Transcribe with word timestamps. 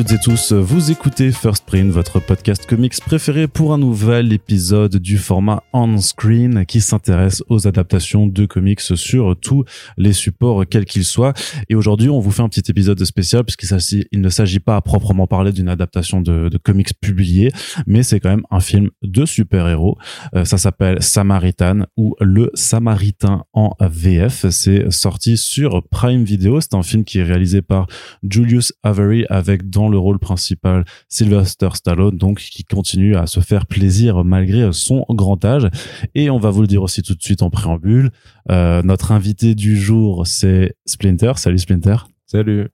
Toutes 0.00 0.12
et 0.12 0.18
tous, 0.18 0.52
vous 0.54 0.90
écoutez 0.90 1.30
First 1.30 1.66
Print, 1.66 1.92
votre 1.92 2.20
podcast 2.20 2.64
comics 2.64 2.98
préféré 3.04 3.46
pour 3.46 3.74
un 3.74 3.76
nouvel 3.76 4.32
épisode 4.32 4.96
du 4.96 5.18
format 5.18 5.62
on-screen 5.74 6.64
qui 6.64 6.80
s'intéresse 6.80 7.42
aux 7.50 7.68
adaptations 7.68 8.26
de 8.26 8.46
comics 8.46 8.80
sur 8.80 9.36
tous 9.38 9.66
les 9.98 10.14
supports 10.14 10.64
quels 10.66 10.86
qu'ils 10.86 11.04
soient. 11.04 11.34
Et 11.68 11.74
aujourd'hui, 11.74 12.08
on 12.08 12.18
vous 12.18 12.30
fait 12.30 12.40
un 12.40 12.48
petit 12.48 12.70
épisode 12.70 13.04
spécial 13.04 13.44
puisqu'il 13.44 14.06
il 14.10 14.22
ne 14.22 14.30
s'agit 14.30 14.58
pas 14.58 14.76
à 14.76 14.80
proprement 14.80 15.26
parler 15.26 15.52
d'une 15.52 15.68
adaptation 15.68 16.22
de, 16.22 16.48
de, 16.48 16.56
comics 16.56 16.98
publiée, 16.98 17.52
mais 17.86 18.02
c'est 18.02 18.20
quand 18.20 18.30
même 18.30 18.46
un 18.50 18.60
film 18.60 18.88
de 19.02 19.26
super-héros. 19.26 19.98
Euh, 20.34 20.46
ça 20.46 20.56
s'appelle 20.56 21.02
Samaritan 21.02 21.80
ou 21.98 22.14
Le 22.20 22.50
Samaritain 22.54 23.44
en 23.52 23.76
VF. 23.78 24.48
C'est 24.48 24.90
sorti 24.90 25.36
sur 25.36 25.86
Prime 25.90 26.24
Video. 26.24 26.58
C'est 26.62 26.72
un 26.72 26.82
film 26.82 27.04
qui 27.04 27.18
est 27.18 27.24
réalisé 27.24 27.60
par 27.60 27.86
Julius 28.22 28.72
Avery 28.82 29.26
avec 29.28 29.68
dans 29.68 29.89
le 29.90 29.98
rôle 29.98 30.18
principal 30.18 30.84
Sylvester 31.08 31.68
Stallone, 31.74 32.16
donc 32.16 32.38
qui 32.38 32.64
continue 32.64 33.16
à 33.16 33.26
se 33.26 33.40
faire 33.40 33.66
plaisir 33.66 34.24
malgré 34.24 34.72
son 34.72 35.04
grand 35.10 35.44
âge. 35.44 35.68
Et 36.14 36.30
on 36.30 36.38
va 36.38 36.50
vous 36.50 36.62
le 36.62 36.66
dire 36.66 36.82
aussi 36.82 37.02
tout 37.02 37.14
de 37.14 37.22
suite 37.22 37.42
en 37.42 37.50
préambule. 37.50 38.10
Euh, 38.50 38.82
notre 38.82 39.12
invité 39.12 39.54
du 39.54 39.76
jour, 39.76 40.26
c'est 40.26 40.76
Splinter. 40.86 41.32
Salut 41.36 41.58
Splinter. 41.58 41.96
Salut. 42.30 42.68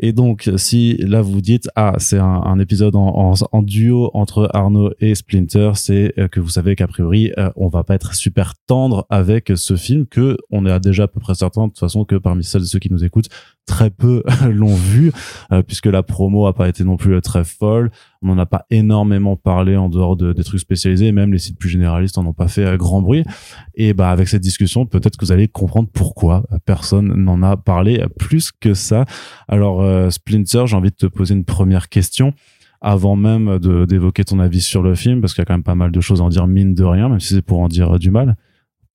Et 0.00 0.12
donc, 0.12 0.50
si 0.56 0.96
là 0.96 1.22
vous 1.22 1.40
dites, 1.40 1.68
ah, 1.76 1.94
c'est 1.98 2.18
un, 2.18 2.58
épisode 2.58 2.96
en, 2.96 3.32
en, 3.52 3.62
duo 3.62 4.10
entre 4.12 4.50
Arnaud 4.52 4.90
et 4.98 5.14
Splinter, 5.14 5.70
c'est 5.76 6.12
euh, 6.18 6.26
que 6.26 6.40
vous 6.40 6.48
savez 6.48 6.74
qu'a 6.74 6.88
priori, 6.88 7.32
euh, 7.38 7.48
on 7.54 7.68
va 7.68 7.84
pas 7.84 7.94
être 7.94 8.16
super 8.16 8.54
tendre 8.66 9.06
avec 9.08 9.52
ce 9.54 9.76
film, 9.76 10.04
que 10.06 10.36
on 10.50 10.66
est 10.66 10.80
déjà 10.80 11.04
à 11.04 11.06
peu 11.06 11.20
près 11.20 11.36
certain, 11.36 11.68
de 11.68 11.68
toute 11.68 11.78
façon, 11.78 12.04
que 12.04 12.16
parmi 12.16 12.42
celles 12.42 12.62
et 12.62 12.66
ceux 12.66 12.80
qui 12.80 12.90
nous 12.90 13.04
écoutent, 13.04 13.28
très 13.68 13.90
peu 13.90 14.24
l'ont 14.50 14.74
vu, 14.74 15.12
euh, 15.52 15.62
puisque 15.62 15.86
la 15.86 16.02
promo 16.02 16.46
a 16.46 16.54
pas 16.54 16.68
été 16.68 16.82
non 16.82 16.96
plus 16.96 17.20
très 17.20 17.44
folle. 17.44 17.90
On 18.22 18.28
n'en 18.28 18.38
a 18.38 18.46
pas 18.46 18.66
énormément 18.70 19.36
parlé 19.36 19.76
en 19.76 19.88
dehors 19.88 20.16
de, 20.16 20.32
des 20.32 20.42
trucs 20.42 20.58
spécialisés, 20.58 21.12
même 21.12 21.32
les 21.32 21.38
sites 21.38 21.58
plus 21.58 21.68
généralistes 21.68 22.18
en 22.18 22.26
ont 22.26 22.32
pas 22.32 22.48
fait 22.48 22.76
grand 22.76 23.00
bruit. 23.00 23.22
Et 23.76 23.94
bah 23.94 24.10
avec 24.10 24.26
cette 24.26 24.42
discussion, 24.42 24.86
peut-être 24.86 25.16
que 25.16 25.24
vous 25.24 25.30
allez 25.30 25.46
comprendre 25.46 25.88
pourquoi 25.92 26.44
personne 26.64 27.14
n'en 27.14 27.42
a 27.44 27.56
parlé 27.56 28.04
plus 28.18 28.50
que 28.50 28.74
ça. 28.74 29.04
Alors 29.46 29.82
euh, 29.82 30.10
Splinter, 30.10 30.64
j'ai 30.66 30.76
envie 30.76 30.90
de 30.90 30.96
te 30.96 31.06
poser 31.06 31.34
une 31.34 31.44
première 31.44 31.88
question 31.88 32.32
avant 32.80 33.16
même 33.16 33.58
d'évoquer 33.58 34.24
ton 34.24 34.38
avis 34.38 34.60
sur 34.60 34.82
le 34.82 34.94
film, 34.94 35.20
parce 35.20 35.34
qu'il 35.34 35.42
y 35.42 35.42
a 35.42 35.46
quand 35.46 35.54
même 35.54 35.64
pas 35.64 35.74
mal 35.74 35.90
de 35.90 36.00
choses 36.00 36.20
à 36.20 36.24
en 36.24 36.28
dire 36.28 36.46
mine 36.46 36.74
de 36.74 36.84
rien, 36.84 37.08
même 37.08 37.20
si 37.20 37.34
c'est 37.34 37.42
pour 37.42 37.58
en 37.58 37.68
dire 37.68 37.98
du 37.98 38.10
mal. 38.10 38.36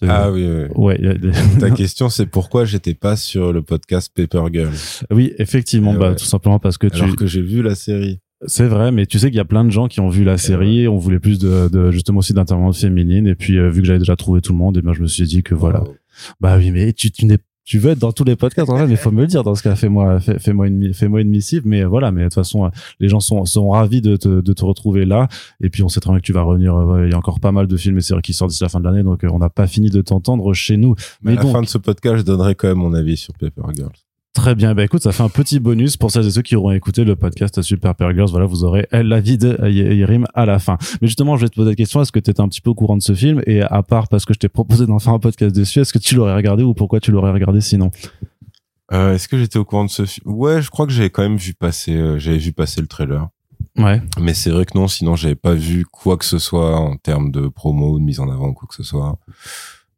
Ah 0.10 0.32
oui, 0.32 0.48
oui. 0.48 0.68
Ouais, 0.76 1.00
Ta 1.60 1.72
question, 1.76 2.10
c'est 2.10 2.26
pourquoi 2.26 2.66
j'étais 2.66 2.94
pas 2.94 3.16
sur 3.16 3.54
le 3.54 3.62
podcast 3.62 4.12
Paper 4.16 4.44
Girl. 4.52 4.74
Oui, 5.12 5.34
effectivement, 5.38 5.94
bah, 5.94 6.16
tout 6.16 6.26
simplement 6.26 6.60
parce 6.60 6.78
que 6.78 6.88
Alors 6.94 7.16
que 7.16 7.28
j'ai 7.28 7.42
vu 7.42 7.62
la 7.62 7.76
série. 7.76 8.20
C'est 8.46 8.68
vrai, 8.68 8.92
mais 8.92 9.06
tu 9.06 9.20
sais 9.20 9.28
qu'il 9.28 9.38
y 9.38 9.42
a 9.42 9.46
plein 9.46 9.64
de 9.64 9.70
gens 9.70 9.88
qui 9.88 10.02
ont 10.02 10.10
vu 10.10 10.24
la 10.24 10.38
série, 10.38 10.82
et 10.82 10.88
on 10.88 10.98
voulait 10.98 11.20
plus 11.20 11.40
de, 11.40 11.70
de 11.70 11.92
justement 11.92 12.20
aussi 12.20 12.34
d'intervention 12.34 12.88
féminine, 12.90 13.26
et 13.26 13.36
puis 13.36 13.58
euh, 13.58 13.70
vu 13.70 13.82
que 13.82 13.88
j'avais 13.88 14.00
déjà 14.00 14.18
trouvé 14.18 14.42
tout 14.42 14.52
le 14.52 14.58
monde, 14.58 14.78
et 14.78 14.82
ben 14.82 14.92
je 14.92 15.02
me 15.02 15.08
suis 15.08 15.24
dit 15.24 15.44
que 15.44 15.56
voilà. 15.56 15.84
Bah 16.42 16.58
oui, 16.58 16.72
mais 16.72 16.92
tu, 16.92 17.10
tu 17.10 17.26
n'es 17.26 17.38
tu 17.66 17.80
veux 17.80 17.92
être 17.92 18.00
dans 18.00 18.12
tous 18.12 18.24
les 18.24 18.36
podcasts 18.36 18.70
en 18.70 18.78
fait, 18.78 18.88
mais 18.88 18.96
faut 18.96 19.12
me 19.12 19.22
le 19.22 19.28
dire 19.28 19.44
dans 19.44 19.56
ce 19.56 19.64
cas 19.64 19.76
fais-moi 19.76 20.20
fais-moi 20.20 20.68
une 20.68 20.94
fais-moi 20.94 21.22
une 21.22 21.30
missive 21.30 21.64
mais 21.66 21.84
voilà 21.84 22.12
mais 22.12 22.22
de 22.22 22.26
toute 22.26 22.36
façon 22.36 22.70
les 23.00 23.08
gens 23.08 23.20
sont 23.20 23.46
sont 23.46 23.70
ravis 23.70 24.02
de 24.02 24.16
te, 24.16 24.42
de 24.42 24.54
te 24.54 24.66
retrouver 24.66 25.06
là. 25.06 25.28
Et 25.62 25.70
puis 25.70 25.84
on 25.84 25.90
sait 25.90 26.00
très 26.00 26.12
bien 26.12 26.20
que 26.20 26.26
tu 26.26 26.34
vas 26.34 26.42
revenir 26.42 26.74
il 27.04 27.12
y 27.12 27.14
a 27.14 27.18
encore 27.18 27.40
pas 27.40 27.52
mal 27.52 27.68
de 27.68 27.78
films 27.78 27.98
et 27.98 28.02
séries 28.02 28.22
qui 28.22 28.34
sortent 28.34 28.52
d'ici 28.52 28.64
la 28.64 28.70
fin 28.70 28.80
de 28.80 28.86
l'année 28.86 29.04
donc 29.04 29.24
euh, 29.24 29.30
on 29.32 29.40
n'a 29.40 29.50
pas 29.50 29.68
fini 29.68 29.90
de 29.90 30.02
t'entendre 30.02 30.54
chez 30.54 30.78
nous. 30.78 30.96
Mais, 31.22 31.38
à 31.38 31.44
la 31.44 31.52
fin 31.52 31.62
de 31.62 31.68
ce 31.68 31.78
podcast 31.78 32.18
je 32.18 32.24
donnerai 32.24 32.56
quand 32.56 32.68
même 32.68 32.78
mon 32.78 32.94
avis 32.94 33.18
sur 33.18 33.34
Paper 33.34 33.62
Girls 33.74 34.13
Très 34.34 34.56
bien. 34.56 34.74
Bah 34.74 34.84
écoute, 34.84 35.04
ça 35.04 35.12
fait 35.12 35.22
un 35.22 35.30
petit 35.30 35.60
bonus 35.60 35.96
pour 35.96 36.10
celles 36.10 36.26
et 36.26 36.32
ceux 36.32 36.42
qui 36.42 36.56
auront 36.56 36.72
écouté 36.72 37.04
le 37.04 37.16
podcast 37.16 37.62
Super 37.62 37.94
Pair 37.94 38.14
Girls. 38.16 38.30
Voilà, 38.32 38.48
vous 38.48 38.64
aurez 38.64 38.88
l'avis 38.92 39.38
de 39.38 39.56
Yerim 39.70 40.26
à 40.34 40.48
la 40.48 40.58
fin. 40.58 40.78
Mais 41.02 41.08
justement, 41.08 41.38
je 41.38 41.44
vais 41.46 41.50
te 41.50 41.56
poser 41.56 41.70
la 41.70 41.76
question 41.76 42.02
est-ce 42.02 42.12
que 42.12 42.20
tu 42.20 42.32
étais 42.32 42.42
un 42.42 42.48
petit 42.48 42.60
peu 42.62 42.72
au 42.72 42.76
courant 42.76 42.98
de 42.98 43.04
ce 43.04 43.14
film? 43.14 43.44
Et 43.46 43.62
à 43.62 43.84
part 43.84 44.08
parce 44.08 44.26
que 44.26 44.34
je 44.34 44.40
t'ai 44.40 44.50
proposé 44.50 44.88
d'en 44.88 44.98
faire 44.98 45.14
un 45.14 45.20
podcast 45.20 45.56
dessus, 45.56 45.82
est-ce 45.82 45.94
que 45.94 46.00
tu 46.00 46.16
l'aurais 46.16 46.34
regardé 46.34 46.64
ou 46.64 46.74
pourquoi 46.74 47.00
tu 47.00 47.12
l'aurais 47.12 47.32
regardé 47.32 47.62
sinon? 47.62 47.92
Euh, 48.92 49.14
Est-ce 49.14 49.28
que 49.28 49.38
j'étais 49.38 49.60
au 49.60 49.66
courant 49.66 49.86
de 49.86 49.92
ce 49.92 50.06
film 50.06 50.32
Ouais, 50.34 50.64
je 50.64 50.70
crois 50.72 50.88
que 50.88 50.92
j'avais 50.92 51.12
quand 51.12 51.22
même 51.22 51.38
vu 51.38 51.54
passer. 51.54 51.96
Euh, 51.96 52.18
j'avais 52.18 52.40
vu 52.40 52.54
passer 52.54 52.82
le 52.82 52.88
trailer. 52.88 53.28
Ouais. 53.78 54.02
Mais 54.20 54.34
c'est 54.34 54.50
vrai 54.50 54.66
que 54.66 54.76
non, 54.78 54.88
sinon 54.88 55.16
j'avais 55.16 55.36
pas 55.36 55.54
vu 55.54 55.86
quoi 55.86 56.18
que 56.18 56.26
ce 56.26 56.40
soit 56.40 56.76
en 56.80 56.98
termes 56.98 57.32
de 57.32 57.48
promo 57.48 58.00
de 58.00 58.04
mise 58.04 58.20
en 58.20 58.30
avant 58.30 58.54
quoi 58.54 58.68
que 58.68 58.76
ce 58.76 58.84
soit. 58.84 59.18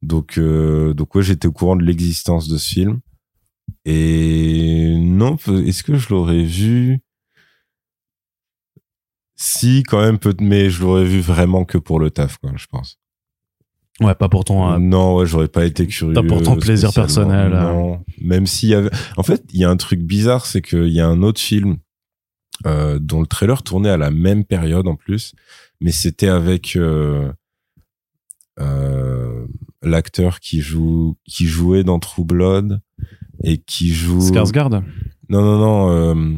Donc, 0.01 0.37
euh, 0.37 0.93
donc 0.93 1.15
ouais, 1.15 1.23
j'étais 1.23 1.47
au 1.47 1.51
courant 1.53 1.75
de 1.77 1.83
l'existence 1.83 2.49
de 2.49 2.57
ce 2.57 2.69
film. 2.69 2.99
Et 3.85 4.95
non, 4.97 5.37
est-ce 5.65 5.83
que 5.83 5.95
je 5.95 6.09
l'aurais 6.09 6.43
vu? 6.43 6.99
Si, 9.35 9.83
quand 9.83 10.01
même, 10.01 10.17
peut 10.17 10.35
mais 10.39 10.69
je 10.69 10.81
l'aurais 10.81 11.03
vu 11.03 11.19
vraiment 11.19 11.65
que 11.65 11.77
pour 11.77 11.99
le 11.99 12.09
taf, 12.09 12.37
quoi, 12.37 12.51
je 12.55 12.67
pense. 12.67 12.99
Ouais, 14.01 14.15
pas 14.15 14.27
pour 14.27 14.43
ton. 14.43 14.71
Euh, 14.71 14.77
non, 14.77 15.15
ouais, 15.15 15.25
j'aurais 15.25 15.47
pas 15.47 15.65
été 15.65 15.87
curieux. 15.87 16.13
Pas 16.13 16.23
pour 16.23 16.41
ton 16.41 16.57
plaisir 16.57 16.93
personnel. 16.93 17.53
Euh. 17.53 17.61
Non, 17.61 18.03
même 18.21 18.45
s'il 18.45 18.69
y 18.69 18.73
avait. 18.73 18.89
En 19.17 19.23
fait, 19.23 19.43
il 19.53 19.59
y 19.59 19.63
a 19.63 19.69
un 19.69 19.77
truc 19.77 20.01
bizarre, 20.01 20.45
c'est 20.45 20.61
qu'il 20.61 20.89
y 20.89 20.99
a 20.99 21.07
un 21.07 21.21
autre 21.21 21.39
film 21.39 21.77
euh, 22.65 22.99
dont 22.99 23.21
le 23.21 23.27
trailer 23.27 23.61
tournait 23.63 23.89
à 23.89 23.97
la 23.97 24.11
même 24.11 24.45
période 24.45 24.87
en 24.87 24.95
plus, 24.95 25.35
mais 25.81 25.91
c'était 25.91 26.29
avec 26.29 26.75
euh, 26.77 27.31
euh, 28.59 29.45
l'acteur 29.81 30.39
qui 30.39 30.61
joue, 30.61 31.17
qui 31.25 31.45
jouait 31.45 31.83
dans 31.83 31.99
True 31.99 32.23
Blood 32.23 32.81
et 33.43 33.57
qui 33.57 33.93
joue. 33.93 34.19
Skarsgård. 34.19 34.83
Non, 35.29 35.41
non, 35.41 35.57
non. 35.57 35.91
Euh, 35.91 36.37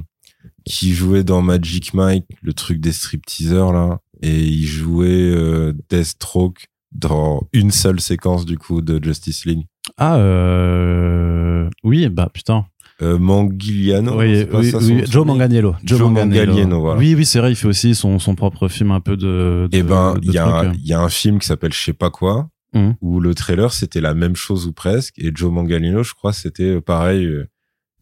qui 0.66 0.94
jouait 0.94 1.24
dans 1.24 1.42
Magic 1.42 1.94
Mike, 1.94 2.26
le 2.42 2.54
truc 2.54 2.80
des 2.80 2.92
stripteasers 2.92 3.72
là, 3.72 4.00
et 4.22 4.44
il 4.44 4.66
jouait 4.66 5.08
euh, 5.08 5.74
Deathstroke 5.90 6.68
dans 6.92 7.48
une 7.54 7.72
seule 7.72 8.00
séquence 8.00 8.46
du 8.46 8.58
coup 8.58 8.82
de 8.82 9.02
Justice 9.04 9.46
League. 9.46 9.66
Ah 9.98 10.18
euh... 10.18 11.70
oui, 11.84 12.10
bah 12.10 12.30
putain. 12.34 12.66
Euh, 13.02 13.20
Mangigliano. 13.20 14.20
Oui, 14.20 14.46
oui, 14.52 14.74
oui. 14.74 15.04
Joe 15.08 15.26
Manganiello. 15.26 15.76
Joe, 15.84 16.02
Manganiello. 16.02 16.80
voilà. 16.80 17.00
Oui, 17.00 17.14
oui, 17.16 17.26
c'est 17.26 17.40
vrai, 17.40 17.52
il 17.52 17.56
fait 17.56 17.68
aussi 17.68 17.94
son, 17.94 18.18
son 18.18 18.34
propre 18.34 18.68
film 18.68 18.92
un 18.92 19.00
peu 19.00 19.16
de. 19.16 19.68
de 19.72 19.78
eh 19.78 19.84
ben, 19.84 20.16
il 20.24 20.32
y, 20.32 20.38
a, 20.40 20.72
y 20.84 20.94
a 20.94 21.00
un 21.00 21.10
film 21.10 21.38
qui 21.40 21.48
s'appelle 21.48 21.72
Je 21.72 21.82
sais 21.82 21.94
pas 21.94 22.10
quoi, 22.10 22.50
Mmh. 22.74 22.92
où 23.00 23.22
le 23.22 23.34
trailer 23.34 23.72
c'était 23.72 24.02
la 24.02 24.14
même 24.14 24.36
chose 24.36 24.68
ou 24.68 24.74
presque. 24.74 25.14
Et 25.18 25.32
Joe 25.34 25.52
Manganiello 25.52 26.04
je 26.04 26.14
crois 26.14 26.34
c'était 26.34 26.76
euh, 26.76 26.82
pareil 26.82 27.24
euh, 27.24 27.48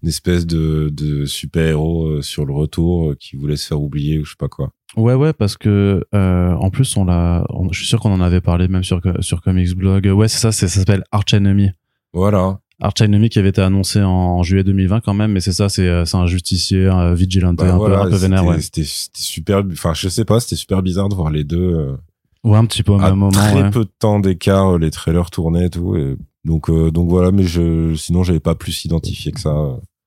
une 0.02 0.10
espèce 0.10 0.48
de, 0.48 0.90
de 0.92 1.26
super 1.26 1.68
héros 1.68 2.08
euh, 2.08 2.22
sur 2.24 2.46
le 2.46 2.54
retour 2.54 3.14
qui 3.20 3.36
voulait 3.36 3.58
se 3.58 3.68
faire 3.68 3.80
oublier 3.80 4.18
ou 4.18 4.26
je 4.26 4.32
sais 4.32 4.38
pas 4.40 4.48
quoi. 4.48 4.72
Ouais 4.98 5.14
ouais 5.14 5.34
parce 5.34 5.56
que 5.56 6.04
en 6.14 6.70
plus 6.72 6.98
on 6.98 7.06
l'a 7.06 7.46
je 7.70 7.78
suis 7.78 7.88
sûr 7.88 8.00
qu'on 8.00 8.12
en 8.12 8.22
avait 8.22 8.42
parlé 8.42 8.68
même 8.68 8.84
sur 8.84 9.02
sur 9.20 9.42
Comics 9.42 9.76
Blog. 9.76 10.08
Ouais 10.08 10.28
c'est 10.28 10.40
ça 10.40 10.52
ça 10.52 10.68
s'appelle 10.68 11.04
Arch 11.12 11.34
Enemy. 11.36 11.70
Voilà. 12.12 12.60
Arch 12.82 13.02
Enemy 13.02 13.30
qui 13.30 13.38
avait 13.38 13.50
été 13.50 13.62
annoncé 13.62 14.02
en, 14.02 14.42
juillet 14.42 14.64
2020 14.64 15.02
quand 15.02 15.14
même 15.14 15.32
mais 15.32 15.42
c'est 15.42 15.54
ça 15.54 15.70
c'est 15.70 15.88
un 15.88 16.26
justicier 16.26 16.88
un 16.88 17.14
vigilante 17.14 17.58
bah 17.58 17.72
un, 17.72 17.78
peu, 17.78 17.96
un 17.96 18.10
peu 18.10 18.16
vénère 18.16 18.46
ouais. 18.46 18.60
c'était 18.60 18.84
super 18.84 19.64
enfin 19.72 19.94
je 19.94 20.10
sais 20.10 20.26
pas 20.26 20.40
c'était 20.40 20.56
super 20.56 20.82
bizarre 20.82 21.08
de 21.08 21.16
voir 21.16 21.30
les 21.30 21.44
deux 21.44 21.96
Ouais, 22.46 22.58
un 22.58 22.66
petit 22.66 22.84
peu 22.84 22.94
au 22.94 22.98
même 22.98 23.16
moment. 23.16 23.32
Très 23.32 23.72
peu 23.72 23.86
de 23.86 23.92
temps 24.00 24.20
d'écart, 24.20 24.78
les 24.78 24.92
trailers 24.92 25.32
tournaient 25.32 25.66
et 25.66 25.70
tout. 25.70 25.96
Et 25.96 26.16
donc, 26.46 26.70
euh, 26.70 26.92
donc 26.92 27.10
voilà, 27.10 27.32
mais 27.32 27.44
je, 27.44 27.96
sinon, 27.96 28.24
j'avais 28.24 28.40
pas 28.40 28.54
plus 28.56 28.86
identifié 28.86 29.32
que 29.32 29.40
ça. 29.40 29.54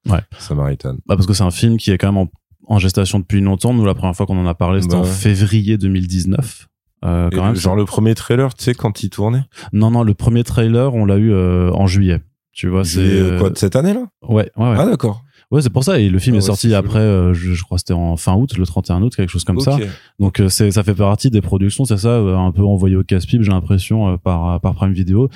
Ouais. 0.08 0.20
Samaritan. 0.38 0.94
Bah 1.06 1.16
parce 1.16 1.26
que 1.26 1.34
c'est 1.34 1.42
un 1.42 1.50
film 1.50 1.76
qui 1.76 1.90
est 1.90 1.98
quand 1.98 2.12
même 2.12 2.28
en, 2.66 2.78
gestation 2.78 3.18
depuis 3.18 3.40
longtemps. 3.40 3.74
Nous, 3.74 3.84
la 3.84 3.94
première 3.94 4.14
fois 4.14 4.24
qu'on 4.24 4.38
en 4.38 4.46
a 4.46 4.54
parlé, 4.54 4.80
c'était 4.80 4.94
en 4.94 5.02
bah 5.02 5.08
février 5.08 5.76
2019. 5.76 6.68
Euh, 7.04 7.28
quand 7.32 7.44
même, 7.44 7.54
genre 7.54 7.76
le 7.76 7.84
premier 7.84 8.14
trailer, 8.14 8.54
tu 8.54 8.64
sais, 8.64 8.74
quand 8.74 9.02
il 9.02 9.10
tournait? 9.10 9.42
Non, 9.72 9.90
non, 9.90 10.02
le 10.02 10.14
premier 10.14 10.44
trailer, 10.44 10.94
on 10.94 11.04
l'a 11.04 11.16
eu 11.16 11.32
euh, 11.32 11.70
en 11.72 11.86
juillet. 11.86 12.20
Tu 12.52 12.68
vois, 12.68 12.84
c'est 12.84 13.00
euh, 13.00 13.38
quoi 13.38 13.50
de 13.50 13.58
cette 13.58 13.76
année 13.76 13.94
là? 13.94 14.06
Ouais, 14.22 14.50
ouais, 14.56 14.70
ouais, 14.70 14.76
Ah 14.78 14.86
d'accord. 14.86 15.22
Ouais, 15.50 15.62
c'est 15.62 15.70
pour 15.70 15.82
ça. 15.82 15.98
Et 15.98 16.10
le 16.10 16.18
film 16.18 16.36
ah 16.36 16.38
est 16.38 16.42
sorti 16.42 16.74
après, 16.74 16.98
euh, 16.98 17.32
je, 17.32 17.54
je, 17.54 17.62
crois 17.62 17.78
c'était 17.78 17.94
en 17.94 18.18
fin 18.18 18.34
août, 18.34 18.58
le 18.58 18.66
31 18.66 19.02
août, 19.02 19.16
quelque 19.16 19.30
chose 19.30 19.44
comme 19.44 19.60
ça. 19.60 19.78
Donc 20.18 20.40
euh, 20.40 20.50
c'est 20.50 20.70
ça 20.70 20.82
fait 20.82 20.94
partie 20.94 21.30
des 21.30 21.40
productions, 21.40 21.86
c'est 21.86 21.96
ça, 21.96 22.10
euh, 22.10 22.36
un 22.36 22.52
peu 22.52 22.62
envoyé 22.62 22.96
au 22.96 23.02
casse-pipe, 23.02 23.40
j'ai 23.42 23.50
l'impression 23.50 24.18
par 24.18 24.60
par 24.60 24.74
Prime 24.74 24.92
Video, 24.92 25.30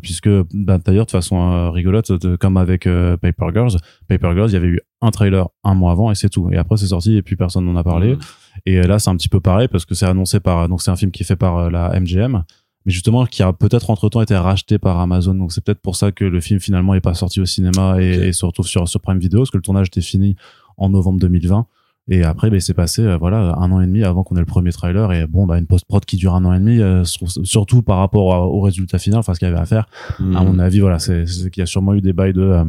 puisque 0.00 0.28
bah, 0.52 0.78
d'ailleurs 0.78 1.06
de 1.06 1.12
façon 1.12 1.70
rigolote, 1.70 2.36
comme 2.38 2.56
avec 2.56 2.84
Paper 2.84 3.46
Girls, 3.54 3.76
Paper 4.08 4.32
Girls, 4.34 4.50
il 4.50 4.54
y 4.54 4.56
avait 4.56 4.66
eu 4.66 4.80
un 5.00 5.10
trailer 5.10 5.48
un 5.62 5.74
mois 5.74 5.92
avant 5.92 6.10
et 6.10 6.16
c'est 6.16 6.28
tout. 6.28 6.50
Et 6.52 6.56
après 6.56 6.76
c'est 6.76 6.88
sorti 6.88 7.16
et 7.16 7.22
puis 7.22 7.36
personne 7.36 7.64
n'en 7.64 7.76
a 7.76 7.84
parlé. 7.84 8.14
Mmh. 8.14 8.18
Et 8.66 8.82
là 8.82 8.98
c'est 8.98 9.10
un 9.10 9.16
petit 9.16 9.28
peu 9.28 9.40
pareil 9.40 9.68
parce 9.68 9.84
que 9.84 9.94
c'est 9.94 10.06
annoncé 10.06 10.40
par 10.40 10.68
donc 10.68 10.82
c'est 10.82 10.90
un 10.90 10.96
film 10.96 11.12
qui 11.12 11.22
est 11.22 11.26
fait 11.26 11.36
par 11.36 11.70
la 11.70 12.00
MGM 12.00 12.42
mais 12.84 12.92
justement 12.92 13.26
qui 13.26 13.42
a 13.42 13.52
peut-être 13.52 13.90
entre 13.90 14.08
temps 14.08 14.22
été 14.22 14.36
racheté 14.36 14.78
par 14.78 14.98
Amazon 15.00 15.34
donc 15.34 15.52
c'est 15.52 15.62
peut-être 15.62 15.80
pour 15.80 15.96
ça 15.96 16.12
que 16.12 16.24
le 16.24 16.40
film 16.40 16.60
finalement 16.60 16.94
est 16.94 17.00
pas 17.00 17.14
sorti 17.14 17.40
au 17.40 17.46
cinéma 17.46 18.00
et, 18.00 18.32
se 18.32 18.44
retrouve 18.44 18.66
sur, 18.66 18.88
sur 18.88 19.00
Prime 19.00 19.18
Video 19.18 19.40
parce 19.40 19.50
que 19.50 19.56
le 19.56 19.62
tournage 19.62 19.88
était 19.88 20.00
fini 20.00 20.36
en 20.76 20.88
novembre 20.90 21.20
2020 21.20 21.66
et 22.08 22.24
après 22.24 22.50
ben 22.50 22.60
c'est 22.60 22.74
passé 22.74 23.02
euh, 23.02 23.16
voilà 23.16 23.54
un 23.58 23.70
an 23.70 23.80
et 23.80 23.86
demi 23.86 24.02
avant 24.02 24.24
qu'on 24.24 24.36
ait 24.36 24.40
le 24.40 24.46
premier 24.46 24.72
trailer 24.72 25.12
et 25.12 25.26
bon 25.26 25.46
bah 25.46 25.58
une 25.58 25.66
post 25.66 25.84
prod 25.84 26.04
qui 26.04 26.16
dure 26.16 26.34
un 26.34 26.44
an 26.44 26.52
et 26.52 26.58
demi 26.58 26.80
euh, 26.80 27.04
surtout 27.04 27.82
par 27.82 27.98
rapport 27.98 28.52
au 28.52 28.60
résultat 28.60 28.98
final 28.98 29.20
enfin 29.20 29.34
ce 29.34 29.38
qu'il 29.38 29.46
y 29.46 29.50
avait 29.50 29.60
à 29.60 29.66
faire 29.66 29.86
à 30.18 30.22
hmm. 30.22 30.32
mon 30.32 30.58
avis 30.58 30.80
voilà 30.80 30.98
c'est 30.98 31.24
qu'il 31.24 31.60
y 31.60 31.62
a 31.62 31.66
sûrement 31.66 31.94
eu 31.94 32.00
des 32.00 32.12
bails 32.12 32.32
de 32.32 32.42
euh, 32.42 32.64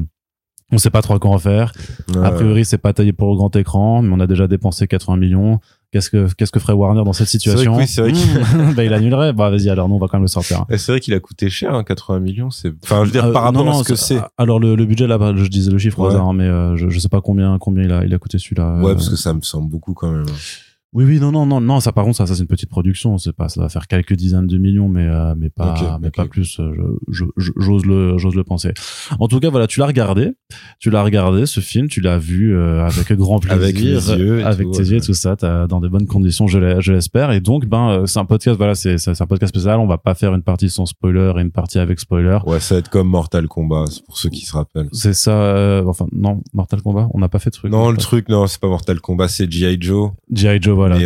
On 0.71 0.77
sait 0.77 0.89
pas 0.89 1.01
trop 1.01 1.13
à 1.13 1.19
quoi 1.19 1.31
en 1.31 1.37
faire. 1.37 1.71
A 2.15 2.31
priori, 2.31 2.65
c'est 2.65 2.79
pas 2.79 2.93
taillé 2.93 3.13
pour 3.13 3.29
le 3.29 3.35
grand 3.35 3.55
écran, 3.55 4.01
mais 4.01 4.11
on 4.11 4.19
a 4.19 4.25
déjà 4.25 4.47
dépensé 4.47 4.87
80 4.87 5.17
millions. 5.17 5.59
Qu'est-ce 5.93 6.09
que 6.09 6.27
qu'est-ce 6.33 6.51
que 6.51 6.59
ferait 6.59 6.73
Warner 6.73 7.03
dans 7.03 7.13
cette 7.13 7.27
situation 7.27 7.77
C'est 7.85 8.01
vrai, 8.01 8.13
mmh. 8.13 8.73
bah, 8.75 8.83
il 8.83 8.91
annulerait. 8.95 9.31
Bah 9.31 9.51
vas-y, 9.51 9.69
alors 9.69 9.87
nous 9.87 9.93
on 9.93 9.99
va 9.99 10.07
quand 10.07 10.17
même 10.17 10.23
le 10.23 10.27
sortir. 10.27 10.65
C'est 10.71 10.91
vrai 10.91 10.99
qu'il 10.99 11.13
a 11.13 11.19
coûté 11.19 11.51
cher, 11.51 11.75
hein, 11.75 11.83
80 11.83 12.19
millions. 12.19 12.49
C'est 12.49 12.73
enfin, 12.83 13.01
je 13.01 13.05
veux 13.05 13.11
dire 13.11 13.25
euh, 13.25 13.31
par 13.31 13.43
rapport 13.43 13.69
à 13.69 13.73
ce 13.75 13.83
que 13.83 13.93
c'est. 13.93 14.19
Alors 14.39 14.59
le, 14.59 14.73
le, 14.73 14.85
budget 14.85 15.05
là, 15.05 15.19
je 15.35 15.47
disais 15.49 15.69
le 15.69 15.77
chiffre 15.77 15.99
au 15.99 16.07
hasard, 16.07 16.29
hein, 16.29 16.33
mais 16.33 16.45
euh, 16.45 16.75
je, 16.77 16.89
je 16.89 16.97
sais 16.97 17.09
pas 17.09 17.21
combien 17.21 17.59
combien 17.59 17.83
il 17.83 17.91
a 17.91 18.03
il 18.05 18.11
a 18.11 18.17
coûté 18.17 18.39
celui-là. 18.39 18.79
Ouais, 18.81 18.95
parce 18.95 19.07
que 19.07 19.15
ça 19.15 19.35
me 19.35 19.41
semble 19.41 19.69
beaucoup 19.69 19.93
quand 19.93 20.09
même. 20.09 20.25
Oui, 20.93 21.05
oui, 21.05 21.19
non, 21.19 21.31
non, 21.31 21.47
non, 21.47 21.59
non, 21.59 21.79
ça 21.79 21.91
par 21.91 22.03
contre, 22.03 22.17
ça, 22.17 22.27
ça 22.27 22.35
c'est 22.35 22.41
une 22.41 22.47
petite 22.47 22.69
production, 22.69 23.17
c'est 23.17 23.33
pas, 23.33 23.49
ça 23.49 23.61
va 23.61 23.69
faire 23.69 23.87
quelques 23.87 24.13
dizaines 24.13 24.45
de 24.45 24.59
millions, 24.59 24.87
mais, 24.87 25.07
euh, 25.07 25.33
mais 25.35 25.49
pas, 25.49 25.97
mais 25.99 26.11
pas 26.11 26.25
plus. 26.25 26.59
Euh, 26.59 26.99
je, 27.09 27.25
j'ose 27.35 27.85
le, 27.87 28.19
j'ose 28.19 28.35
le 28.35 28.43
penser. 28.43 28.73
En 29.19 29.27
tout 29.27 29.39
cas, 29.39 29.49
voilà, 29.49 29.65
tu 29.65 29.79
l'as 29.79 29.87
regardé, 29.87 30.33
tu 30.79 30.91
l'as 30.91 31.01
regardé 31.01 31.47
ce 31.47 31.61
film, 31.61 31.87
tu 31.87 31.99
l'as 31.99 32.19
vu 32.19 32.55
euh, 32.55 32.85
avec 32.85 33.11
grand 33.13 33.39
plaisir, 33.41 33.63
avec 33.63 33.75
tes 33.75 34.15
yeux, 34.17 34.45
avec 34.45 34.69
tes 34.69 34.83
yeux, 34.83 35.01
tout 35.01 35.15
ça, 35.15 35.35
t'as 35.35 35.65
dans 35.65 35.79
des 35.79 35.89
bonnes 35.89 36.05
conditions, 36.05 36.45
je 36.45 36.91
l'espère. 36.91 37.31
Et 37.31 37.41
donc, 37.41 37.65
ben, 37.65 38.03
c'est 38.05 38.19
un 38.19 38.25
podcast, 38.25 38.57
voilà, 38.57 38.75
c'est, 38.75 38.99
c'est 38.99 39.19
un 39.19 39.25
podcast 39.25 39.49
spécial. 39.49 39.79
On 39.79 39.87
va 39.87 39.97
pas 39.97 40.13
faire 40.13 40.35
une 40.35 40.43
partie 40.43 40.69
sans 40.69 40.85
spoiler 40.85 41.33
et 41.37 41.41
une 41.41 41.51
partie 41.51 41.79
avec 41.79 41.99
spoiler. 41.99 42.37
Ouais, 42.45 42.59
ça 42.59 42.75
va 42.75 42.79
être 42.79 42.89
comme 42.89 43.07
Mortal 43.07 43.47
Kombat, 43.47 43.85
pour 44.05 44.17
ceux 44.17 44.29
qui 44.29 44.45
se 44.45 44.53
rappellent. 44.53 44.89
C'est 44.91 45.13
ça, 45.13 45.81
enfin, 45.87 46.05
non, 46.11 46.43
Mortal 46.53 46.83
Kombat, 46.83 47.09
on 47.15 47.19
n'a 47.19 47.29
pas 47.29 47.39
fait 47.39 47.49
de 47.49 47.55
truc. 47.55 47.71
Non, 47.71 47.89
le 47.89 47.97
truc, 47.97 48.29
non, 48.29 48.45
c'est 48.45 48.61
pas 48.61 48.67
Mortal 48.67 48.99
Kombat, 48.99 49.27
c'est 49.27 49.51
G.I. 49.51 49.77
Joe. 49.81 50.11
G.I. 50.31 50.61
Joe, 50.61 50.82
voilà 50.87 50.97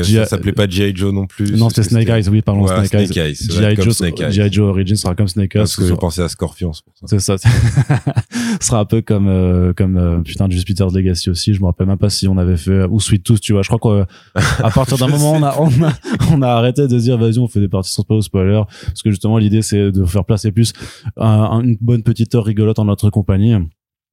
pas 0.56 0.68
G.I. 0.68 0.96
Joe 0.96 1.14
non 1.14 1.28
plus. 1.28 1.56
Non, 1.56 1.70
c'était 1.70 1.84
Snake 1.84 2.10
Eyes, 2.10 2.30
oui, 2.30 2.42
parlons 2.42 2.68
Snake, 2.68 2.88
Snake 2.88 3.18
Eyes. 3.18 3.36
G.I. 3.36 3.76
Joe, 3.76 4.32
G.I. 4.32 4.52
Joe 4.52 4.70
Origins 4.70 4.96
sera 4.96 5.16
comme 5.16 5.28
Snake 5.28 5.56
Eyes. 5.56 5.62
Parce 5.62 5.76
que 5.76 5.86
je 5.86 5.94
pensais 5.94 6.24
à 6.24 6.30
Scorpion, 6.30 6.72
c'est 7.06 7.20
ça. 7.20 7.38
Ça. 7.38 7.50
sera 8.62 8.80
un 8.80 8.86
peu 8.86 9.02
comme, 9.02 9.28
euh, 9.28 9.74
comme, 9.74 9.98
euh, 9.98 10.20
putain, 10.20 10.50
Jupiter's 10.50 10.94
Legacy 10.94 11.30
aussi. 11.30 11.54
Je 11.54 11.62
me 11.62 11.66
rappelle 11.66 11.88
même 11.88 11.98
pas 11.98 12.10
si 12.10 12.28
on 12.28 12.38
avait 12.38 12.58
fait, 12.58 12.86
ou 12.86 13.00
Sweet 13.00 13.24
Tooth, 13.24 13.40
tu 13.40 13.54
vois. 13.54 13.62
Je 13.62 13.70
crois 13.70 14.08
qu'à 14.36 14.70
partir 14.74 14.98
d'un 14.98 15.08
moment, 15.08 15.34
on 15.34 15.44
a, 15.44 15.56
on 15.60 15.84
a, 15.84 15.94
on 16.32 16.42
a 16.42 16.48
arrêté 16.48 16.88
de 16.88 17.00
dire, 17.00 17.18
vas-y, 17.18 17.40
on 17.40 17.48
fait 17.48 17.60
des 17.60 17.68
parties 17.68 17.92
sans 17.92 18.22
spoiler. 18.22 18.62
Parce 18.86 19.02
que 19.04 19.10
justement, 19.10 19.38
l'idée, 19.38 19.62
c'est 19.62 19.92
de 19.92 20.06
faire 20.06 20.26
placer 20.26 20.52
plus 20.52 20.74
une 21.18 21.78
bonne 21.82 22.04
petite 22.04 22.34
heure 22.36 22.46
rigolote 22.46 22.80
en 22.80 22.86
notre 22.86 23.10
compagnie. 23.10 23.56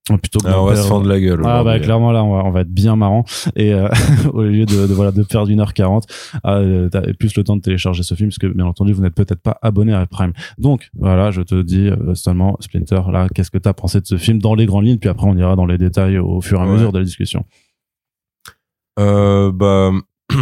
Plutôt 0.06 0.40
que 0.40 0.48
ah, 0.48 0.60
on 0.60 0.66
va 0.66 0.76
se 0.76 0.86
fendre 0.86 1.08
la 1.08 1.18
gueule. 1.18 1.40
Ah 1.46 1.64
bah 1.64 1.80
clairement 1.80 2.12
là 2.12 2.22
on 2.22 2.36
va, 2.36 2.44
on 2.44 2.50
va 2.50 2.60
être 2.60 2.70
bien 2.70 2.94
marrant 2.94 3.24
et 3.56 3.72
euh, 3.72 3.88
au 4.34 4.42
lieu 4.42 4.66
de, 4.66 4.86
de, 4.86 4.92
voilà 4.92 5.12
de 5.12 5.22
perdre 5.22 5.50
une 5.50 5.60
heure 5.60 5.72
quarante, 5.72 6.04
euh, 6.44 6.90
t'as 6.90 7.00
plus 7.14 7.34
le 7.34 7.42
temps 7.42 7.56
de 7.56 7.62
télécharger 7.62 8.02
ce 8.02 8.14
film 8.14 8.28
parce 8.28 8.36
que 8.36 8.46
bien 8.48 8.66
entendu 8.66 8.92
vous 8.92 9.00
n'êtes 9.00 9.14
peut-être 9.14 9.40
pas 9.40 9.56
abonné 9.62 9.94
à 9.94 10.04
Prime. 10.04 10.34
Donc 10.58 10.90
voilà 10.92 11.30
je 11.30 11.40
te 11.40 11.62
dis 11.62 11.88
euh, 11.88 12.14
seulement 12.14 12.58
Splinter 12.60 13.00
là 13.10 13.28
qu'est-ce 13.34 13.50
que 13.50 13.56
t'as 13.56 13.72
pensé 13.72 13.98
de 13.98 14.06
ce 14.06 14.18
film 14.18 14.40
dans 14.40 14.54
les 14.54 14.66
grandes 14.66 14.84
lignes? 14.84 14.98
Puis 14.98 15.08
après 15.08 15.26
on 15.26 15.38
ira 15.38 15.56
dans 15.56 15.64
les 15.64 15.78
détails 15.78 16.18
au 16.18 16.42
fur 16.42 16.60
et 16.60 16.62
à 16.62 16.66
mesure 16.66 16.92
de 16.92 16.98
la 16.98 17.04
discussion. 17.04 17.46
Euh, 18.98 19.50
bah 19.52 19.90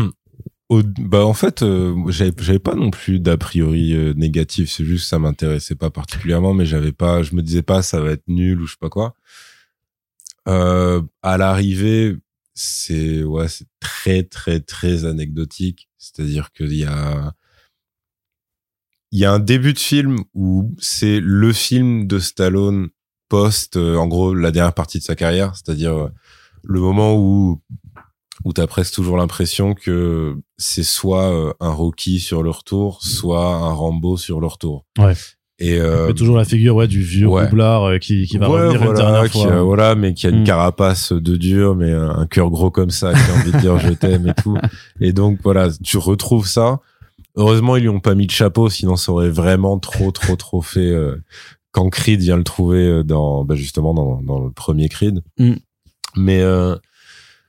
au, 0.71 0.83
bah 0.99 1.25
en 1.25 1.35
fait 1.35 1.65
j'avais 2.09 2.33
j'avais 2.37 2.59
pas 2.59 2.75
non 2.75 2.91
plus 2.91 3.21
d'a 3.21 3.37
priori 3.37 3.95
négatif 4.17 4.73
c'est 4.73 4.85
juste 4.85 5.05
que 5.05 5.09
ça 5.09 5.21
m'intéressait 5.21 5.77
pas 5.77 5.91
particulièrement 5.91 6.53
mais 6.53 6.67
j'avais 6.67 6.93
pas 6.93 7.23
je 7.23 7.37
me 7.37 7.43
disais 7.43 7.63
pas 7.63 7.83
ça 7.83 8.01
va 8.01 8.11
être 8.11 8.27
nul 8.27 8.61
ou 8.61 8.67
je 8.67 8.73
sais 8.73 8.79
pas 8.81 8.91
quoi 8.91 9.15
euh, 10.49 11.03
à 11.23 11.39
l'arrivée, 11.39 12.17
c'est 12.55 13.23
ouais, 13.23 13.49
c'est 13.49 13.67
très 13.81 14.23
très 14.25 14.61
très 14.61 15.05
anecdotique. 15.05 15.89
C'est-à-dire 15.99 16.53
qu'il 16.53 16.75
y 16.75 16.85
a 16.85 17.33
il 19.13 19.19
y 19.21 19.25
a 19.25 19.33
un 19.33 19.39
début 19.39 19.75
de 19.75 19.79
film 19.79 20.19
où 20.35 20.75
c'est 20.79 21.21
le 21.21 21.53
film 21.53 22.07
de 22.07 22.19
Stallone 22.19 22.89
post, 23.29 23.77
euh, 23.77 23.97
en 23.97 24.07
gros, 24.07 24.35
la 24.35 24.51
dernière 24.51 24.75
partie 24.75 24.99
de 24.99 25.05
sa 25.05 25.15
carrière, 25.15 25.55
c'est-à-dire 25.55 25.93
euh, 25.93 26.09
le 26.63 26.81
moment 26.81 27.17
où 27.17 27.61
où 28.45 28.53
t'as 28.53 28.67
presque 28.67 28.95
toujours 28.95 29.19
l'impression 29.19 29.75
que 29.75 30.37
c'est 30.57 30.83
soit 30.83 31.55
un 31.61 31.71
Rocky 31.71 32.19
sur 32.19 32.43
le 32.43 32.51
retour, 32.51 33.05
soit 33.05 33.55
un 33.55 33.73
Rambo 33.73 34.17
sur 34.17 34.41
le 34.41 34.49
retour. 34.49 34.85
Ouais. 34.99 35.15
Et 35.63 35.79
euh, 35.79 36.13
toujours 36.13 36.37
la 36.37 36.45
figure 36.45 36.75
ouais 36.75 36.89
du 36.89 37.03
vieux 37.03 37.29
ouais. 37.29 37.49
Euh, 37.53 37.99
qui, 37.99 38.27
qui 38.27 38.37
va 38.39 38.49
revenir 38.49 38.79
voilà, 38.79 38.91
une 38.91 38.97
dernière 38.97 39.33
fois. 39.33 39.51
Qui, 39.51 39.59
voilà, 39.59 39.95
mais 39.95 40.13
qui 40.13 40.27
a 40.27 40.31
une 40.31 40.41
mm. 40.41 40.45
carapace 40.45 41.13
de 41.13 41.37
dur, 41.37 41.77
mais 41.77 41.93
un 41.93 42.27
cœur 42.27 42.51
gros 42.51 42.71
comme 42.71 42.91
ça, 42.91 43.13
qui 43.13 43.31
a 43.31 43.35
envie 43.35 43.53
de 43.53 43.59
dire 43.59 43.79
je 43.79 43.91
t'aime 43.91 44.27
et 44.29 44.35
tout. 44.43 44.57
Et 45.01 45.13
donc 45.13 45.39
voilà, 45.43 45.69
tu 45.83 45.99
retrouves 45.99 46.47
ça. 46.47 46.81
Heureusement, 47.37 47.77
ils 47.77 47.83
lui 47.83 47.89
ont 47.89 48.01
pas 48.01 48.15
mis 48.15 48.27
de 48.27 48.33
chapeau, 48.33 48.69
sinon 48.69 48.97
ça 48.97 49.13
aurait 49.13 49.31
vraiment 49.31 49.79
trop, 49.79 50.11
trop, 50.11 50.37
trop 50.37 50.61
fait. 50.61 50.91
Euh, 50.91 51.17
quand 51.73 51.89
Creed 51.89 52.21
vient 52.21 52.37
le 52.37 52.45
trouver 52.45 52.87
euh, 52.87 53.03
dans, 53.03 53.45
bah 53.45 53.57
justement 53.57 53.95
dans, 53.95 54.23
dans 54.23 54.39
le 54.39 54.51
premier 54.51 54.89
Creed. 54.89 55.23
Mm. 55.39 55.55
Mais 56.17 56.43
euh, 56.43 56.77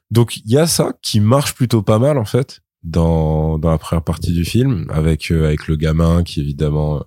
donc 0.09 0.37
il 0.37 0.49
y 0.49 0.57
a 0.57 0.65
ça 0.65 0.93
qui 1.01 1.19
marche 1.19 1.53
plutôt 1.53 1.81
pas 1.81 1.99
mal 1.99 2.17
en 2.17 2.25
fait 2.25 2.61
dans 2.83 3.59
dans 3.59 3.69
la 3.69 3.77
première 3.77 4.03
partie 4.03 4.31
du 4.31 4.45
film 4.45 4.87
avec 4.89 5.31
euh, 5.31 5.45
avec 5.45 5.67
le 5.67 5.75
gamin 5.75 6.23
qui 6.23 6.39
évidemment 6.41 7.03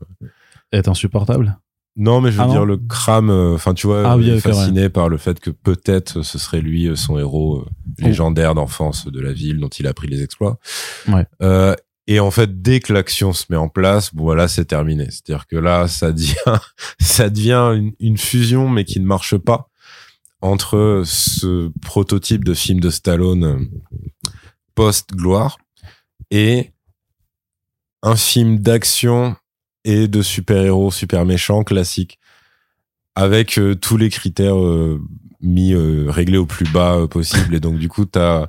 est 0.73 0.89
insupportable 0.89 1.59
non, 1.97 2.21
mais 2.21 2.31
je 2.31 2.37
veux 2.37 2.45
ah 2.47 2.51
dire 2.51 2.67
le 2.67 2.77
crame. 2.77 3.31
Euh, 3.31 3.55
enfin, 3.55 3.73
tu 3.73 3.87
vois, 3.87 4.07
ah, 4.07 4.41
fasciné 4.41 4.91
par 4.91 5.09
le 5.09 5.17
fait 5.17 5.41
que 5.41 5.49
peut-être 5.49 6.23
ce 6.23 6.39
serait 6.39 6.61
lui 6.61 6.89
euh, 6.89 6.95
son 6.95 7.19
héros 7.19 7.61
euh, 7.61 7.65
oh. 7.67 8.05
légendaire 8.05 8.55
d'enfance 8.55 9.07
de 9.07 9.19
la 9.19 9.33
ville 9.33 9.59
dont 9.59 9.69
il 9.69 9.87
a 9.87 9.95
pris 9.95 10.07
les 10.07 10.23
exploits. 10.23 10.59
Ouais. 11.09 11.27
Euh, 11.43 11.75
et 12.07 12.21
en 12.21 12.31
fait, 12.31 12.61
dès 12.61 12.81
que 12.81 12.93
l'action 12.93 13.33
se 13.33 13.47
met 13.49 13.57
en 13.57 13.69
place, 13.69 14.15
bon, 14.15 14.25
voilà, 14.25 14.47
c'est 14.47 14.67
terminé. 14.67 15.07
C'est-à-dire 15.07 15.47
que 15.47 15.57
là, 15.57 15.89
ça 15.89 16.13
devient, 16.13 16.35
ça 17.01 17.31
devient 17.31 17.73
une, 17.75 17.93
une, 17.99 18.19
fusion, 18.19 18.69
mais 18.69 18.85
qui 18.85 19.01
ne 19.01 19.07
marche 19.07 19.37
pas 19.39 19.71
entre 20.43 21.03
ce 21.07 21.73
prototype 21.81 22.45
de 22.45 22.53
film 22.53 22.79
de 22.79 22.91
Stallone 22.91 23.71
post-gloire 24.75 25.57
et 26.31 26.73
un 28.02 28.17
film 28.17 28.59
d'action 28.59 29.35
et 29.87 30.09
de 30.09 30.21
super-héros 30.21 30.90
super 30.90 31.25
méchants 31.25 31.62
classiques 31.62 32.19
avec 33.14 33.59
euh, 33.59 33.75
tous 33.75 33.97
les 33.97 34.11
critères 34.11 34.61
euh, 34.61 35.00
mis 35.40 35.73
euh, 35.73 36.07
réglés 36.09 36.37
au 36.37 36.45
plus 36.45 36.71
bas 36.71 37.07
possible. 37.09 37.55
Et 37.55 37.61
donc 37.61 37.78
du 37.78 37.88
coup 37.88 38.05
t'as 38.05 38.47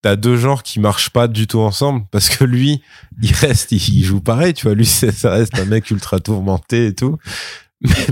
t'as 0.00 0.16
deux 0.16 0.36
genres 0.36 0.62
qui 0.62 0.78
marchent 0.78 1.10
pas 1.10 1.26
du 1.26 1.48
tout 1.48 1.58
ensemble 1.58 2.06
parce 2.12 2.28
que 2.28 2.44
lui 2.44 2.80
il 3.20 3.32
reste 3.32 3.72
il, 3.72 4.04
joue 4.04 4.20
pareil 4.20 4.54
tu 4.54 4.66
vois. 4.66 4.74
Lui 4.74 4.86
ça 4.86 5.30
reste 5.30 5.58
un 5.58 5.64
mec 5.66 5.90
ultra 5.90 6.20
tourmenté 6.20 6.86
et 6.86 6.94
tout 6.94 7.18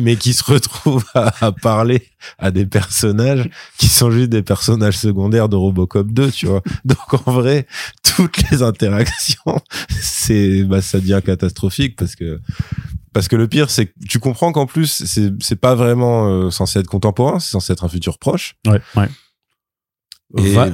mais, 0.01 0.17
qui 0.17 0.33
se 0.33 0.45
retrouve 0.45 1.05
à, 1.15 1.53
parler 1.53 2.03
à 2.39 2.51
des 2.51 2.67
personnages 2.67 3.49
qui 3.79 3.89
sont 3.89 4.11
juste 4.11 4.31
des 4.31 4.43
personnages 4.43 4.97
secondaires 4.97 5.49
de 5.49 5.57
Robocop 5.57 6.09
2, 6.13 6.31
tu 6.31 6.47
vois. 6.47 6.63
Donc 6.85 7.15
en 7.27 7.33
vrai, 7.33 7.67
toutes 8.03 8.51
les 8.51 8.63
interactions, 8.63 9.61
c'est 10.01 10.63
bah 10.65 10.83
ça 10.83 11.01
devient 11.01 11.21
catastrophique 11.25 11.97
parce 11.97 12.15
que 12.15 12.41
parce 13.13 13.29
que 13.29 13.37
le 13.37 13.49
pire 13.49 13.71
c'est 13.71 13.87
que 13.87 13.93
tu 14.09 14.19
comprends 14.19 14.53
qu'en 14.53 14.67
plus 14.67 15.05
c'est 15.05 15.33
c'est 15.41 15.57
pas 15.57 15.75
vraiment 15.75 16.29
euh, 16.29 16.51
censé 16.51 16.79
être 16.79 16.87
contemporain, 16.87 17.41
c'est 17.41 17.51
censé 17.51 17.73
être 17.73 17.85
un 17.85 17.89
futur 17.89 18.19
proche. 18.19 18.57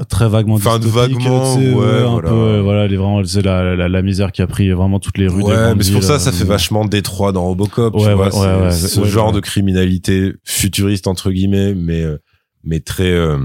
Très 0.08 0.28
vaguement 0.28 0.54
enfin 0.54 0.78
vaguement 0.78 1.56
ouais, 1.56 1.84
un 1.84 2.08
voilà. 2.08 2.28
peu 2.30 2.60
voilà 2.60 2.88
les 2.88 2.96
vraiment 2.96 3.22
c'est 3.22 3.42
la, 3.42 3.76
la, 3.76 3.88
la, 3.88 4.02
misère 4.02 4.32
qui 4.32 4.40
a 4.40 4.46
pris 4.46 4.70
vraiment 4.70 4.98
toutes 4.98 5.18
les 5.18 5.28
rues 5.28 5.42
ouais 5.42 5.74
mais 5.74 5.82
c'est 5.82 5.92
pour 5.92 6.02
ça 6.02 6.18
ça 6.18 6.32
fait 6.32 6.44
vachement 6.44 6.86
détroit 6.86 7.32
dans 7.32 7.44
Robocop 7.44 7.94
ouais, 7.94 8.08
tu 8.08 8.14
vois 8.14 8.70
ce 8.70 9.04
genre 9.04 9.32
de 9.32 9.40
criminalité 9.40 10.32
futuriste 10.42 11.06
entre 11.06 11.30
guillemets 11.30 11.74
mais 11.74 12.00
euh, 12.00 12.18
mais 12.64 12.80
très 12.80 13.12
euh, 13.12 13.38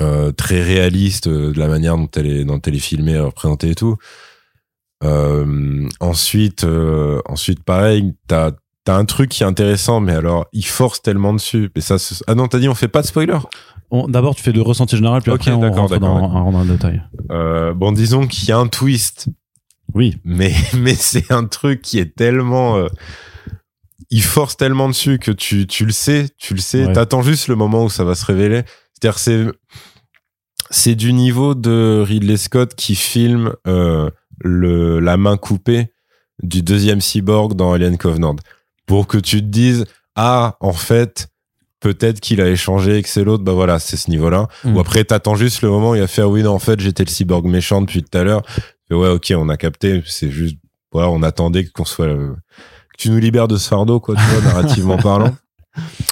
euh, 0.00 0.32
très 0.32 0.62
réaliste 0.62 1.26
euh, 1.26 1.52
de 1.52 1.58
la 1.58 1.68
manière 1.68 1.96
dont 1.96 2.08
elle 2.16 2.26
est 2.26 2.44
dont 2.44 2.60
elle 2.60 2.74
est 2.74 2.80
filmée 2.80 3.18
représentée 3.18 3.70
et 3.70 3.74
tout. 3.74 3.96
Euh, 5.04 5.86
ensuite 6.00 6.64
ensuite 7.26 7.64
pareil 7.64 8.14
t'as 8.28 8.52
t'as 8.84 8.96
un 8.96 9.04
truc 9.04 9.30
qui 9.30 9.42
est 9.42 9.46
intéressant 9.46 9.98
mais 10.00 10.12
alors 10.12 10.46
il 10.52 10.64
force 10.64 11.02
tellement 11.02 11.34
dessus 11.34 11.70
mais 11.74 11.82
ça 11.82 11.96
ah 12.28 12.34
non 12.36 12.46
t'as 12.46 12.58
dit 12.60 12.68
on 12.68 12.74
fait 12.74 12.88
pas 12.88 13.02
de 13.02 13.06
spoiler? 13.08 13.38
D'abord, 14.08 14.34
tu 14.34 14.42
fais 14.42 14.52
le 14.52 14.62
ressenti 14.62 14.96
général, 14.96 15.20
puis 15.20 15.32
après, 15.32 15.50
on 15.50 15.60
rentre 15.70 15.98
dans, 15.98 16.50
dans 16.50 16.62
le 16.62 16.72
détail. 16.72 17.02
Euh, 17.30 17.74
bon, 17.74 17.92
disons 17.92 18.26
qu'il 18.26 18.48
y 18.48 18.52
a 18.52 18.58
un 18.58 18.66
twist. 18.66 19.28
Oui. 19.94 20.16
Mais, 20.24 20.54
mais 20.78 20.94
c'est 20.94 21.30
un 21.30 21.44
truc 21.44 21.82
qui 21.82 21.98
est 21.98 22.16
tellement... 22.16 22.76
Euh, 22.76 22.88
il 24.10 24.22
force 24.22 24.56
tellement 24.56 24.88
dessus 24.88 25.18
que 25.18 25.30
tu, 25.30 25.66
tu 25.66 25.84
le 25.84 25.92
sais, 25.92 26.28
tu 26.38 26.54
le 26.54 26.60
sais. 26.60 26.90
T'attends 26.92 27.22
juste 27.22 27.48
le 27.48 27.54
moment 27.54 27.84
où 27.84 27.90
ça 27.90 28.04
va 28.04 28.14
se 28.14 28.24
révéler. 28.24 28.62
C'est-à-dire, 28.92 29.18
c'est... 29.18 29.46
C'est 30.70 30.94
du 30.94 31.12
niveau 31.12 31.54
de 31.54 32.02
Ridley 32.06 32.38
Scott 32.38 32.74
qui 32.74 32.94
filme 32.94 33.52
euh, 33.66 34.08
le, 34.40 35.00
la 35.00 35.18
main 35.18 35.36
coupée 35.36 35.92
du 36.42 36.62
deuxième 36.62 37.02
cyborg 37.02 37.54
dans 37.54 37.74
Alien 37.74 37.98
Covenant. 37.98 38.36
Pour 38.86 39.06
que 39.06 39.18
tu 39.18 39.42
te 39.42 39.46
dises, 39.46 39.84
ah, 40.16 40.56
en 40.60 40.72
fait, 40.72 41.28
peut-être 41.82 42.20
qu'il 42.20 42.40
a 42.40 42.48
échangé 42.48 42.98
et 42.98 43.02
que 43.02 43.08
c'est 43.08 43.24
l'autre, 43.24 43.44
bah 43.44 43.52
voilà, 43.52 43.78
c'est 43.78 43.96
ce 43.96 44.08
niveau-là. 44.08 44.46
Mm. 44.64 44.76
Ou 44.76 44.80
après, 44.80 45.04
t'attends 45.04 45.34
juste 45.34 45.62
le 45.62 45.68
moment 45.68 45.90
où 45.90 45.94
il 45.96 46.02
a 46.02 46.06
fait, 46.06 46.22
ah 46.22 46.28
oui, 46.28 46.42
non, 46.42 46.52
en 46.52 46.58
fait, 46.58 46.80
j'étais 46.80 47.04
le 47.04 47.10
cyborg 47.10 47.44
méchant 47.44 47.82
depuis 47.82 48.02
tout 48.02 48.16
à 48.16 48.22
l'heure. 48.22 48.42
Ouais, 48.90 49.08
ok, 49.08 49.32
on 49.36 49.48
a 49.48 49.56
capté, 49.56 50.02
c'est 50.06 50.30
juste, 50.30 50.56
voilà, 50.92 51.10
on 51.10 51.22
attendait 51.22 51.66
qu'on 51.66 51.84
soit, 51.84 52.06
que 52.06 52.36
tu 52.98 53.10
nous 53.10 53.18
libères 53.18 53.48
de 53.48 53.56
ce 53.56 53.68
fardeau, 53.68 54.00
quoi, 54.00 54.14
tu 54.14 54.22
vois, 54.22 54.42
narrativement 54.52 54.96
parlant. 54.96 55.34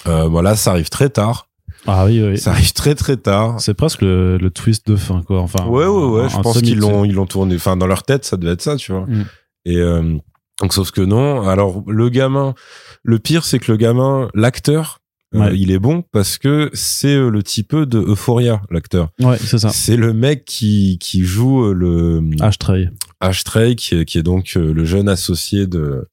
Euh, 0.06 0.26
voilà, 0.26 0.56
ça 0.56 0.72
arrive 0.72 0.88
très 0.88 1.08
tard. 1.08 1.46
Ah 1.86 2.06
oui, 2.06 2.22
oui. 2.22 2.38
Ça 2.38 2.50
arrive 2.50 2.72
très 2.72 2.94
très 2.94 3.16
tard. 3.16 3.60
C'est 3.60 3.74
presque 3.74 4.02
le, 4.02 4.36
le, 4.38 4.50
twist 4.50 4.86
de 4.86 4.96
fin, 4.96 5.22
quoi. 5.22 5.40
Enfin. 5.40 5.64
Ouais, 5.66 5.86
ouais, 5.86 6.06
ouais. 6.06 6.28
je 6.28 6.38
pense 6.38 6.60
qu'ils 6.60 6.78
l'ont, 6.78 7.04
ils 7.04 7.14
l'ont 7.14 7.26
tourné. 7.26 7.54
Enfin, 7.54 7.76
dans 7.76 7.86
leur 7.86 8.02
tête, 8.02 8.24
ça 8.24 8.36
devait 8.36 8.52
être 8.52 8.62
ça, 8.62 8.76
tu 8.76 8.92
vois. 8.92 9.06
Mm. 9.06 9.24
Et 9.64 9.76
euh, 9.76 10.18
donc, 10.60 10.74
sauf 10.74 10.90
que 10.90 11.00
non. 11.00 11.48
Alors, 11.48 11.82
le 11.86 12.08
gamin, 12.10 12.54
le 13.02 13.18
pire, 13.18 13.44
c'est 13.44 13.58
que 13.58 13.72
le 13.72 13.78
gamin, 13.78 14.28
l'acteur, 14.34 14.99
euh, 15.34 15.54
il 15.54 15.70
est 15.70 15.78
bon 15.78 16.02
parce 16.10 16.38
que 16.38 16.70
c'est 16.72 17.14
euh, 17.14 17.30
le 17.30 17.42
type 17.42 17.76
de 17.76 17.98
Euphoria, 17.98 18.62
l'acteur. 18.70 19.10
Ouais, 19.20 19.38
c'est 19.38 19.58
ça. 19.58 19.68
C'est 19.68 19.96
le 19.96 20.12
mec 20.12 20.44
qui, 20.44 20.98
qui 21.00 21.24
joue 21.24 21.66
euh, 21.66 21.72
le 21.72 22.30
Ashtray. 22.40 22.90
Ashtray, 23.20 23.76
qui 23.76 23.94
est, 23.94 24.04
qui 24.04 24.18
est 24.18 24.22
donc 24.22 24.54
le 24.54 24.84
jeune 24.84 25.08
associé 25.08 25.66
de 25.66 26.08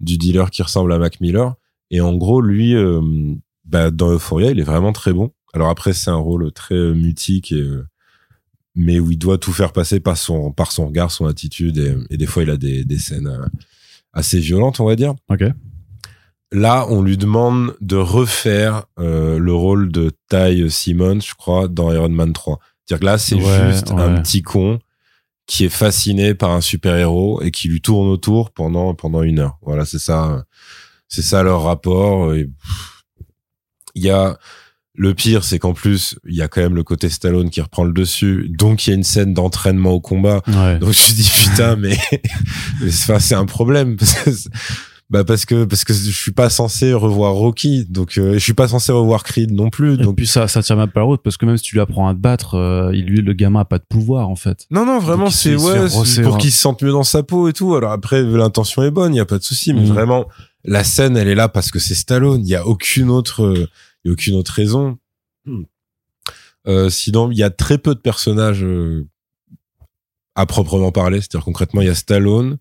du 0.00 0.16
dealer 0.16 0.50
qui 0.50 0.62
ressemble 0.62 0.92
à 0.92 0.98
Mac 0.98 1.20
Miller. 1.20 1.54
Et 1.90 2.00
en 2.00 2.14
gros, 2.14 2.40
lui, 2.40 2.74
bah, 3.66 3.90
dans 3.90 4.10
Euphoria, 4.10 4.50
il 4.50 4.58
est 4.58 4.64
vraiment 4.64 4.92
très 4.92 5.12
bon. 5.12 5.32
Alors 5.52 5.68
après, 5.68 5.92
c'est 5.92 6.10
un 6.10 6.16
rôle 6.16 6.50
très 6.52 6.94
mutique 6.94 7.52
et 7.52 7.64
mais 8.74 8.98
où 8.98 9.10
il 9.10 9.18
doit 9.18 9.36
tout 9.36 9.52
faire 9.52 9.72
passer 9.74 10.00
par 10.00 10.16
son 10.16 10.50
par 10.50 10.72
son 10.72 10.86
regard, 10.86 11.10
son 11.10 11.26
attitude 11.26 11.76
et, 11.76 11.94
et 12.08 12.16
des 12.16 12.24
fois 12.24 12.42
il 12.42 12.48
a 12.48 12.56
des, 12.56 12.86
des 12.86 12.98
scènes 12.98 13.30
assez 14.14 14.38
violentes, 14.38 14.80
on 14.80 14.86
va 14.86 14.96
dire. 14.96 15.14
Ok. 15.28 15.44
Là, 16.52 16.86
on 16.90 17.02
lui 17.02 17.16
demande 17.16 17.74
de 17.80 17.96
refaire 17.96 18.84
euh, 18.98 19.38
le 19.38 19.54
rôle 19.54 19.90
de 19.90 20.12
Ty 20.28 20.70
Simmons, 20.70 21.20
je 21.20 21.34
crois, 21.34 21.66
dans 21.66 21.90
Iron 21.92 22.10
Man 22.10 22.32
3. 22.32 22.58
C'est-à-dire 22.84 23.00
que 23.00 23.06
là, 23.06 23.18
c'est 23.18 23.38
juste 23.40 23.90
un 23.90 24.20
petit 24.20 24.42
con 24.42 24.78
qui 25.46 25.64
est 25.64 25.70
fasciné 25.70 26.34
par 26.34 26.50
un 26.50 26.60
super-héros 26.60 27.42
et 27.42 27.50
qui 27.50 27.68
lui 27.68 27.80
tourne 27.80 28.08
autour 28.08 28.50
pendant 28.52 28.94
pendant 28.94 29.22
une 29.22 29.38
heure. 29.38 29.58
Voilà, 29.62 29.84
c'est 29.84 29.98
ça, 29.98 30.44
c'est 31.08 31.22
ça 31.22 31.42
leur 31.42 31.62
rapport. 31.62 32.34
Il 32.34 32.48
y 33.94 34.10
a 34.10 34.38
le 34.94 35.14
pire, 35.14 35.42
c'est 35.42 35.58
qu'en 35.58 35.72
plus, 35.72 36.18
il 36.26 36.34
y 36.34 36.42
a 36.42 36.48
quand 36.48 36.60
même 36.60 36.74
le 36.74 36.84
côté 36.84 37.08
Stallone 37.08 37.48
qui 37.50 37.60
reprend 37.60 37.84
le 37.84 37.92
dessus. 37.92 38.50
Donc, 38.50 38.86
il 38.86 38.90
y 38.90 38.92
a 38.92 38.96
une 38.96 39.04
scène 39.04 39.32
d'entraînement 39.32 39.92
au 39.92 40.00
combat. 40.00 40.42
Donc, 40.46 40.92
je 40.92 41.12
me 41.12 41.16
dis, 41.16 41.30
putain, 41.30 41.76
mais, 41.76 41.96
c'est 42.90 43.34
un 43.34 43.46
problème. 43.46 43.96
Bah 45.12 45.24
parce 45.24 45.44
que 45.44 45.66
parce 45.66 45.84
que 45.84 45.92
je 45.92 46.10
suis 46.10 46.32
pas 46.32 46.48
censé 46.48 46.94
revoir 46.94 47.34
Rocky, 47.34 47.84
donc 47.84 48.16
euh, 48.16 48.32
je 48.32 48.38
suis 48.38 48.54
pas 48.54 48.66
censé 48.66 48.92
revoir 48.92 49.24
Creed 49.24 49.52
non 49.52 49.68
plus. 49.68 50.00
Et 50.00 50.12
puis 50.14 50.26
ça 50.26 50.48
ça 50.48 50.62
tient 50.62 50.74
même 50.74 50.88
pas 50.88 51.00
la 51.00 51.04
route 51.04 51.20
parce 51.22 51.36
que 51.36 51.44
même 51.44 51.58
si 51.58 51.64
tu 51.64 51.74
lui 51.74 51.82
apprends 51.82 52.08
à 52.08 52.14
te 52.14 52.18
battre, 52.18 52.54
euh, 52.54 52.90
il 52.94 53.04
lui 53.04 53.20
le 53.20 53.34
gamin 53.34 53.60
a 53.60 53.64
pas 53.66 53.76
de 53.76 53.84
pouvoir 53.86 54.30
en 54.30 54.36
fait. 54.36 54.66
Non 54.70 54.86
non 54.86 55.00
vraiment 55.00 55.28
c'est 55.28 55.54
ouais 55.54 55.86
pour 56.22 56.38
qu'il 56.38 56.50
se 56.50 56.58
sente 56.58 56.80
mieux 56.82 56.92
dans 56.92 57.02
sa 57.02 57.22
peau 57.22 57.46
et 57.46 57.52
tout. 57.52 57.74
Alors 57.74 57.92
après 57.92 58.22
l'intention 58.22 58.84
est 58.84 58.90
bonne, 58.90 59.14
il 59.14 59.18
y 59.18 59.20
a 59.20 59.26
pas 59.26 59.36
de 59.36 59.44
souci, 59.44 59.74
mais 59.74 59.82
mm. 59.82 59.92
vraiment 59.92 60.28
la 60.64 60.82
scène 60.82 61.14
elle 61.18 61.28
est 61.28 61.34
là 61.34 61.50
parce 61.50 61.70
que 61.70 61.78
c'est 61.78 61.94
Stallone. 61.94 62.40
Il 62.40 62.48
y 62.48 62.56
a 62.56 62.66
aucune 62.66 63.10
autre 63.10 63.68
il 64.04 64.08
y 64.08 64.10
a 64.10 64.12
aucune 64.14 64.34
autre 64.34 64.52
raison. 64.54 64.96
Euh, 66.66 66.88
sinon 66.88 67.30
il 67.30 67.36
y 67.36 67.42
a 67.42 67.50
très 67.50 67.76
peu 67.76 67.94
de 67.94 68.00
personnages 68.00 68.64
euh, 68.64 69.06
à 70.36 70.46
proprement 70.46 70.90
parler, 70.90 71.20
c'est-à-dire 71.20 71.44
concrètement 71.44 71.82
il 71.82 71.88
y 71.88 71.90
a 71.90 71.94
Stallone, 71.94 72.56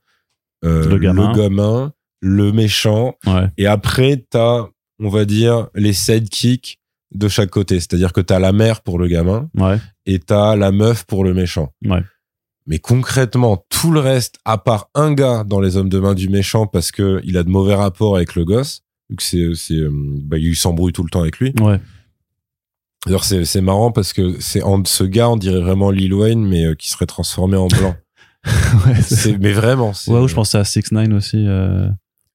euh, 0.66 0.86
le 0.86 0.98
gamin, 0.98 1.32
le 1.32 1.38
gamin 1.38 1.94
le 2.22 2.52
méchant. 2.52 3.16
Et 3.58 3.68
après, 3.68 4.26
t'as, 4.30 4.68
on 5.00 5.10
va 5.10 5.26
dire, 5.26 5.68
les 5.76 5.94
sidekicks 5.94 6.80
de 7.14 7.28
chaque 7.28 7.50
côté. 7.50 7.80
C'est-à-dire 7.80 8.14
que 8.14 8.22
t'as 8.22 8.40
la 8.40 8.54
mère 8.54 8.82
pour 8.82 8.98
le 8.98 9.08
gamin 9.08 9.50
ouais. 9.58 9.78
et 10.06 10.20
t'as 10.20 10.56
la 10.56 10.72
meuf 10.72 11.04
pour 11.04 11.24
le 11.24 11.34
méchant. 11.34 11.74
Ouais. 11.86 12.04
Mais 12.68 12.80
concrètement, 12.80 13.66
tout 13.70 13.92
le 13.92 14.00
reste, 14.00 14.38
à 14.46 14.58
part 14.58 14.90
un 14.96 15.14
gars 15.14 15.44
dans 15.44 15.60
les 15.60 15.78
hommes 15.78 15.90
de 15.90 16.00
main 16.00 16.14
du 16.14 16.30
méchant 16.30 16.68
parce 16.68 16.92
que 16.92 17.20
il 17.26 17.38
a 17.38 17.44
de 17.44 17.50
mauvais 17.50 17.76
rapports 17.76 18.16
avec 18.16 18.36
le 18.36 18.46
gosse, 18.46 18.84
que 19.18 19.24
c'est, 19.24 19.56
c'est, 19.56 19.74
euh, 19.74 19.90
bah, 19.92 20.38
il 20.38 20.56
s'embrouille 20.56 20.94
tout 20.94 21.04
le 21.04 21.10
temps 21.10 21.22
avec 21.22 21.40
lui. 21.40 21.54
Ouais. 21.60 21.80
Alors 23.08 23.24
c'est, 23.24 23.46
c'est 23.46 23.62
marrant 23.62 23.92
parce 23.92 24.14
que 24.14 24.40
c'est 24.40 24.62
en 24.62 24.86
ce 24.86 25.04
gars, 25.04 25.30
on 25.30 25.38
dirait 25.38 25.60
vraiment 25.60 25.90
Lil 25.90 26.14
Wayne, 26.14 26.48
mais 26.48 26.66
euh, 26.66 26.76
qui 26.76 26.90
serait 26.90 27.08
transformé 27.08 27.58
en 27.58 27.68
blanc. 27.68 27.96
ouais, 28.86 29.02
c'est, 29.02 29.38
mais 29.40 29.54
vraiment. 29.54 29.92
Ouais, 30.08 30.28
je 30.28 30.36
pensais 30.36 30.60
à 30.60 30.64
6 30.64 30.92
9 30.92 31.14
aussi. 31.14 31.46
Euh... 31.48 31.90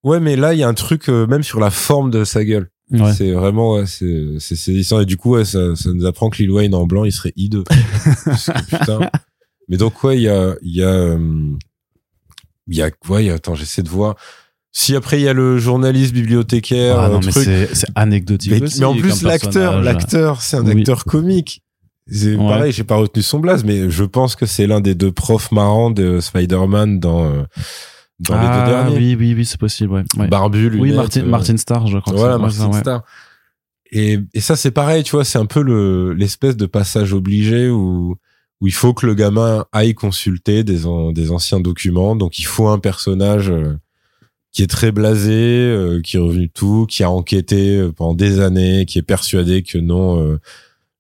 Ouais, 0.05 0.21
mais 0.21 0.37
là, 0.37 0.55
il 0.55 0.61
y 0.61 0.63
a 0.63 0.69
un 0.69 0.75
truc, 0.75 1.09
euh, 1.09 1.27
même 1.27 1.43
sur 1.43 1.61
la 1.61 1.71
forme 1.71 2.11
de 2.11 2.25
sa 2.25 2.45
gueule. 2.45 2.71
C'est 3.15 3.33
vraiment, 3.33 3.75
ouais, 3.75 3.87
c'est, 3.87 4.39
saisissant. 4.39 5.01
Et 5.01 5.07
du 5.07 5.17
coup, 5.17 5.33
ouais, 5.33 5.45
ça, 5.45 5.75
ça 5.75 5.91
nous 5.93 6.07
apprend 6.07 6.31
que 6.31 6.39
Lil 6.39 6.53
Wayne 6.53 6.75
en 6.75 6.87
blanc, 6.87 7.05
il 7.05 7.13
serait 7.13 7.33
hideux. 7.35 7.65
putain. 8.69 9.11
Mais 9.69 9.77
donc, 9.77 10.05
ouais, 10.05 10.17
il 10.17 10.23
y 10.23 10.29
a, 10.29 10.55
il 10.63 10.77
y 10.77 10.83
a, 10.83 10.89
euh, 10.89 11.51
il 12.69 12.77
y 12.77 12.83
a, 12.83 12.91
ouais, 13.09 13.31
attends, 13.31 13.55
j'essaie 13.57 13.83
de 13.83 13.89
voir. 13.89 14.15
Si 14.71 14.95
après 14.95 15.19
il 15.19 15.23
y 15.23 15.29
a 15.29 15.33
le 15.33 15.57
journaliste 15.57 16.13
bibliothécaire, 16.13 17.01
ah, 17.01 17.09
non, 17.09 17.21
mais 17.25 17.33
c'est, 17.33 17.71
anecdotique 17.95 18.53
mais, 18.53 18.61
mais 18.61 18.85
en 18.85 18.95
plus 18.95 19.23
l'acteur, 19.23 19.81
l'acteur, 19.81 20.43
c'est 20.43 20.59
un 20.59 20.67
acteur 20.67 21.07
comique. 21.07 21.63
C'est 22.09 22.37
pareil, 22.37 22.73
j'ai 22.73 22.85
pas 22.85 22.97
retenu 22.97 23.23
son 23.23 23.39
blaze, 23.41 23.65
mais 23.65 23.89
je 23.89 24.05
pense 24.05 24.37
que 24.37 24.45
c'est 24.45 24.67
l'un 24.67 24.83
des 24.83 24.95
deux 24.95 25.13
profs 25.13 25.51
marrants 25.51 25.91
de 25.91 26.21
Spider-Man 26.21 27.01
dans 27.01 27.47
euh, 28.21 28.25
dans 28.33 28.41
les 28.41 28.47
deux 28.47 28.63
ah, 28.63 28.67
derniers. 28.67 28.97
Oui, 28.97 29.17
oui, 29.19 29.35
oui, 29.35 29.45
c'est 29.45 29.59
possible, 29.61 29.93
ouais. 30.17 30.29
Barbu, 30.29 30.71
Oui, 30.79 30.93
Martin, 30.93 31.23
euh, 31.23 31.27
Martin 31.27 31.57
Starr, 31.57 31.87
je 31.87 31.99
crois. 31.99 32.15
Voilà, 32.15 32.39
Martin 32.39 32.73
Starr. 32.73 33.03
Et, 33.93 34.19
et 34.35 34.41
ça, 34.41 34.57
c'est 34.57 34.71
pareil, 34.71 35.03
tu 35.05 35.13
vois, 35.13 35.25
c'est 35.25 35.39
un 35.39 35.47
peu 35.47 35.63
le, 35.63 36.13
l'espèce 36.13 36.57
de 36.57 36.67
passage 36.67 37.13
obligé 37.13 37.69
où, 37.69 38.17
où 38.61 38.67
il 38.67 38.73
faut 38.73 38.95
que 38.95 39.07
le 39.07 39.15
gamin 39.15 39.65
aille 39.73 39.95
consulter 39.95 40.65
des, 40.65 40.83
des 41.13 41.31
anciens 41.31 41.61
documents. 41.61 42.17
Donc, 42.17 42.39
il 42.39 42.47
faut 42.47 42.69
un 42.69 42.79
personnage 42.79 43.51
euh, 43.51 43.77
qui 44.51 44.63
est 44.63 44.67
très 44.67 44.91
blasé, 44.91 45.33
euh, 45.33 46.01
qui 46.03 46.17
est 46.17 46.21
revenu 46.21 46.49
tout, 46.49 46.87
qui 46.89 47.05
a 47.05 47.11
enquêté 47.11 47.89
pendant 47.97 48.15
des 48.15 48.41
années, 48.41 48.87
qui 48.87 48.99
est 48.99 49.03
persuadé 49.03 49.63
que 49.63 49.79
non, 49.79 50.39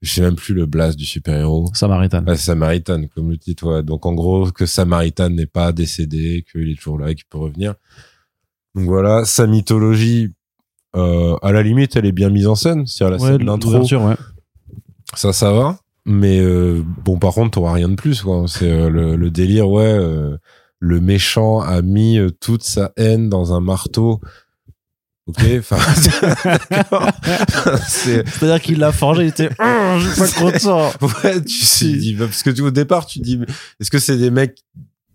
je 0.06 0.14
sais 0.14 0.20
même 0.20 0.36
plus 0.36 0.54
le 0.54 0.66
blast 0.66 0.96
du 0.96 1.04
super-héros. 1.04 1.70
Samaritan. 1.74 2.22
Ah, 2.26 2.36
Samaritan, 2.36 3.02
comme 3.14 3.30
le 3.30 3.38
titre. 3.38 3.82
Donc 3.82 4.06
en 4.06 4.14
gros, 4.14 4.50
que 4.52 4.64
Samaritan 4.66 5.30
n'est 5.30 5.46
pas 5.46 5.72
décédé, 5.72 6.44
qu'il 6.50 6.70
est 6.70 6.76
toujours 6.76 6.98
là 6.98 7.10
et 7.10 7.14
qu'il 7.14 7.26
peut 7.26 7.38
revenir. 7.38 7.74
Donc 8.74 8.84
voilà, 8.84 9.24
sa 9.24 9.46
mythologie, 9.46 10.32
euh, 10.94 11.36
à 11.42 11.52
la 11.52 11.62
limite, 11.62 11.96
elle 11.96 12.06
est 12.06 12.12
bien 12.12 12.30
mise 12.30 12.46
en 12.46 12.54
scène. 12.54 12.86
C'est-à-dire 12.86 13.18
la 13.18 13.26
scène 13.26 13.44
d'intro. 13.44 13.80
Ouais. 13.80 14.14
Ça, 15.14 15.32
ça 15.32 15.52
va. 15.52 15.78
Mais 16.04 16.38
euh, 16.40 16.82
bon, 17.04 17.18
par 17.18 17.34
contre, 17.34 17.52
t'auras 17.52 17.72
rien 17.72 17.88
de 17.88 17.96
plus. 17.96 18.24
C'est 18.46 18.70
euh, 18.70 18.88
le, 18.88 19.16
le, 19.16 19.30
délire, 19.30 19.68
ouais. 19.68 19.98
Le 20.78 21.00
méchant 21.00 21.60
a 21.60 21.82
mis 21.82 22.18
toute 22.40 22.62
sa 22.62 22.92
haine 22.96 23.28
dans 23.28 23.54
un 23.54 23.60
marteau 23.60 24.20
Ok, 25.26 25.42
enfin, 25.58 25.76
c'est-à-dire 27.88 28.60
qu'il 28.60 28.78
l'a 28.78 28.92
forgé, 28.92 29.24
il 29.24 29.28
était, 29.28 29.50
oh, 29.58 29.98
je 29.98 30.08
suis 30.08 30.20
pas 30.20 30.28
content. 30.40 30.92
ouais, 31.24 31.42
tu 31.42 31.64
sais, 31.64 32.14
parce 32.16 32.44
que 32.44 32.50
tu, 32.50 32.62
au 32.62 32.70
départ, 32.70 33.06
tu 33.06 33.18
dis, 33.18 33.40
est-ce 33.80 33.90
que 33.90 33.98
c'est 33.98 34.18
des 34.18 34.30
mecs 34.30 34.56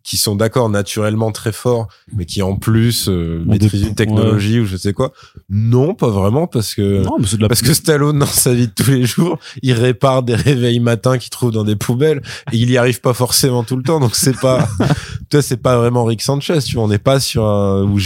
qui 0.03 0.17
sont 0.17 0.35
d'accord 0.35 0.69
naturellement 0.69 1.31
très 1.31 1.51
forts, 1.51 1.87
mais 2.15 2.25
qui 2.25 2.41
en 2.41 2.55
plus 2.55 3.07
euh, 3.07 3.43
maîtrisent 3.45 3.83
une 3.87 3.95
technologie 3.95 4.59
ou 4.59 4.65
je 4.65 4.77
sais 4.77 4.93
quoi. 4.93 5.11
Non, 5.49 5.93
pas 5.93 6.09
vraiment, 6.09 6.47
parce 6.47 6.73
que 6.73 7.03
non, 7.03 7.17
parce 7.47 7.61
que 7.61 7.73
Stallone 7.73 8.19
dans 8.19 8.25
sa 8.25 8.53
vie 8.53 8.67
de 8.67 8.73
tous 8.73 8.91
les 8.91 9.05
jours, 9.05 9.37
il 9.61 9.73
répare 9.73 10.23
des 10.23 10.35
réveils 10.35 10.79
matins 10.79 11.17
qu'il 11.17 11.29
trouve 11.29 11.51
dans 11.51 11.63
des 11.63 11.75
poubelles 11.75 12.21
et 12.51 12.57
il 12.57 12.71
y 12.71 12.77
arrive 12.77 13.01
pas 13.01 13.13
forcément 13.13 13.63
tout 13.63 13.75
le 13.75 13.83
temps. 13.83 13.99
Donc 13.99 14.15
c'est 14.15 14.37
pas, 14.39 14.67
toi 15.29 15.41
c'est 15.41 15.57
pas 15.57 15.77
vraiment 15.77 16.03
Rick 16.03 16.21
Sanchez. 16.21 16.59
Tu 16.65 16.75
vois, 16.75 16.85
on 16.85 16.87
n'est 16.87 16.97
pas 16.97 17.19
sur 17.19 17.45
un 17.45 17.83
où 17.83 17.99